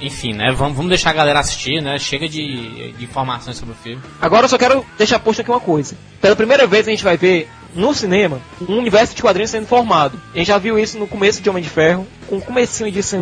enfim, 0.00 0.32
né? 0.32 0.52
Vamos, 0.56 0.76
vamos 0.76 0.88
deixar 0.88 1.10
a 1.10 1.14
galera 1.14 1.40
assistir, 1.40 1.80
né? 1.82 1.98
Chega 1.98 2.28
de, 2.28 2.92
de 2.92 3.04
informações 3.04 3.56
sobre 3.56 3.74
o 3.74 3.76
filme. 3.82 4.00
Agora 4.22 4.44
eu 4.44 4.48
só 4.48 4.56
quero 4.56 4.86
deixar 4.96 5.18
posto 5.18 5.40
aqui 5.40 5.50
uma 5.50 5.58
coisa. 5.60 5.96
Pela 6.20 6.36
primeira 6.36 6.64
vez 6.66 6.86
a 6.86 6.90
gente 6.92 7.02
vai 7.02 7.16
ver 7.16 7.50
no 7.74 7.94
cinema 7.94 8.40
um 8.68 8.78
universo 8.78 9.14
de 9.14 9.22
quadrinhos 9.22 9.50
sendo 9.50 9.66
formado. 9.66 10.20
A 10.34 10.38
gente 10.38 10.48
já 10.48 10.58
viu 10.58 10.78
isso 10.78 10.98
no 10.98 11.06
começo 11.06 11.42
de 11.42 11.50
Homem 11.50 11.62
de 11.62 11.68
Ferro, 11.68 12.06
com 12.28 12.36
o 12.36 12.40
comecinho 12.40 12.90
disso 12.90 13.16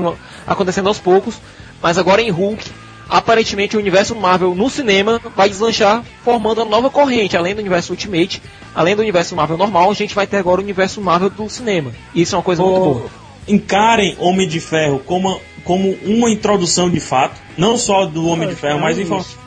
acontecendo 0.47 0.89
aos 0.89 0.99
poucos, 0.99 1.37
mas 1.83 1.99
agora 1.99 2.23
em 2.23 2.31
Hulk, 2.31 2.71
aparentemente 3.09 3.77
o 3.77 3.81
universo 3.81 4.15
Marvel 4.15 4.55
no 4.55 4.71
cinema 4.71 5.21
vai 5.37 5.49
deslanchar 5.49 6.05
formando 6.25 6.59
uma 6.59 6.71
nova 6.71 6.91
corrente, 6.91 7.37
além 7.37 7.55
do 7.55 7.61
universo 7.61 7.93
Ultimate, 7.93 8.43
além 8.75 8.95
do 8.95 9.03
universo 9.03 9.35
Marvel 9.35 9.57
normal, 9.57 9.91
a 9.91 9.95
gente 9.95 10.15
vai 10.15 10.27
ter 10.27 10.37
agora 10.37 10.61
o 10.61 10.65
universo 10.65 11.01
Marvel 11.01 11.31
do 11.31 11.49
cinema. 11.49 11.93
Isso 12.15 12.35
é 12.35 12.39
uma 12.39 12.45
coisa 12.45 12.63
muito 12.63 12.81
boa. 12.81 13.22
Encarem 13.49 14.17
Homem 14.19 14.47
de 14.47 14.61
Ferro 14.61 15.01
como, 15.05 15.41
como 15.65 15.91
uma 16.05 16.31
introdução 16.31 16.89
de 16.89 17.01
fato, 17.01 17.41
não 17.57 17.77
só 17.77 18.07
do 18.07 18.27
Homem 18.29 18.49
de 18.49 18.55
Ferro, 18.55 18.79
mas 18.81 18.97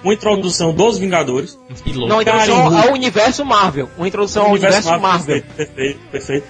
uma 0.03 0.13
introdução 0.13 0.73
dos 0.73 0.97
Vingadores. 0.97 1.57
Não, 2.07 2.21
introdução 2.21 2.77
ao 2.77 2.91
universo 2.93 3.45
Marvel, 3.45 3.89
uma 3.97 4.07
introdução 4.07 4.43
ao 4.45 4.51
universo, 4.51 4.89
Marvel. 4.99 5.25
Perfeito, 5.41 5.55
perfeito, 5.55 5.99
perfeito. 6.11 6.47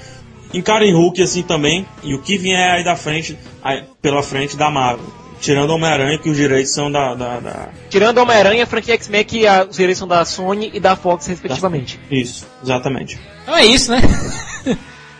Encarem 0.53 0.93
Hulk 0.93 1.21
assim 1.21 1.43
também, 1.43 1.85
e 2.03 2.15
o 2.15 2.21
que 2.21 2.37
vier 2.37 2.71
aí 2.71 2.83
da 2.83 2.95
frente, 2.95 3.37
aí, 3.63 3.83
pela 4.01 4.23
frente 4.23 4.55
da 4.55 4.69
Marvel. 4.71 5.05
Tirando 5.41 5.71
Homem-Aranha, 5.71 6.17
que 6.17 6.29
os 6.29 6.37
direitos 6.37 6.73
são 6.73 6.89
da- 6.89 7.13
da- 7.13 7.39
da, 7.41 7.69
Tirando 7.89 8.19
Homem-Aranha, 8.19 8.63
a 8.63 8.65
franquia 8.65 8.93
X-Men, 8.95 9.23
que 9.25 9.45
a- 9.45 9.67
os 9.69 9.75
direitos 9.75 9.99
são 9.99 10.07
da 10.07 10.23
Sony 10.23 10.71
e 10.73 10.79
da 10.79 10.95
Fox, 10.95 11.27
respectivamente. 11.27 11.99
Isso, 12.09 12.47
exatamente. 12.63 13.19
Então 13.43 13.55
é 13.55 13.65
isso, 13.65 13.91
né? 13.91 14.01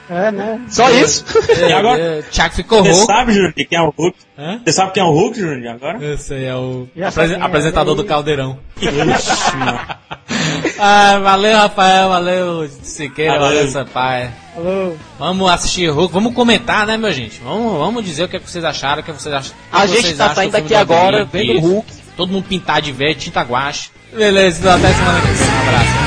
É, 0.09 0.31
né? 0.31 0.61
Só 0.69 0.89
isso. 0.89 1.25
E 1.57 1.71
agora- 1.73 1.99
É, 1.99 2.21
Thiago 2.23 2.53
ficou 2.55 2.83
Você 2.83 2.91
rouco. 2.91 3.05
sabe, 3.05 3.33
Júnior, 3.33 3.53
quem 3.53 3.67
é 3.71 3.81
o 3.81 3.93
Hulk? 3.97 4.17
Hã? 4.37 4.61
Você 4.63 4.71
sabe 4.73 4.91
quem 4.91 5.01
é 5.01 5.05
o 5.05 5.11
Hulk, 5.11 5.39
Júnior, 5.39 5.73
agora? 5.75 6.13
Esse 6.13 6.33
aí 6.33 6.45
é 6.45 6.55
o 6.55 6.87
é, 6.95 7.05
apresentador 7.41 7.95
daí. 7.95 8.03
do 8.03 8.07
Caldeirão. 8.07 8.59
Ixi, 8.81 9.55
mano. 9.57 9.79
Ah, 10.77 11.19
valeu, 11.19 11.55
Rafael, 11.57 12.09
valeu, 12.09 12.67
Siqueira, 12.83 13.39
Valeu. 13.39 13.47
valeu, 13.57 13.67
Sampaio. 13.71 14.31
Falou. 14.53 14.97
Vamos 15.17 15.49
assistir 15.51 15.87
Hulk, 15.89 16.13
vamos 16.13 16.33
comentar, 16.33 16.85
né, 16.85 16.97
meu 16.97 17.13
gente? 17.13 17.39
Vamos, 17.41 17.77
vamos 17.77 18.03
dizer 18.03 18.23
o 18.23 18.27
que, 18.27 18.35
é 18.35 18.39
que 18.39 18.49
vocês 18.49 18.63
acharam, 18.65 19.01
o 19.01 19.05
que, 19.05 19.11
é 19.11 19.13
que 19.13 19.21
vocês 19.21 19.33
acham. 19.33 19.55
A 19.71 19.85
gente 19.85 20.01
vocês 20.01 20.17
tá 20.17 20.33
saindo 20.35 20.59
do 20.59 20.75
agora, 20.75 21.23
vendo. 21.25 21.59
Hulk. 21.59 21.87
Todo 22.17 22.31
mundo 22.31 22.45
pintar 22.47 22.81
de 22.81 22.91
verde, 22.91 23.21
tinta 23.21 23.41
guache. 23.41 23.89
Beleza, 24.13 24.59
então 24.59 24.75
até 24.75 24.93
semana 24.93 25.21
que 25.21 25.27
vem. 25.27 25.47
Um 25.47 25.59
abraço. 25.69 26.04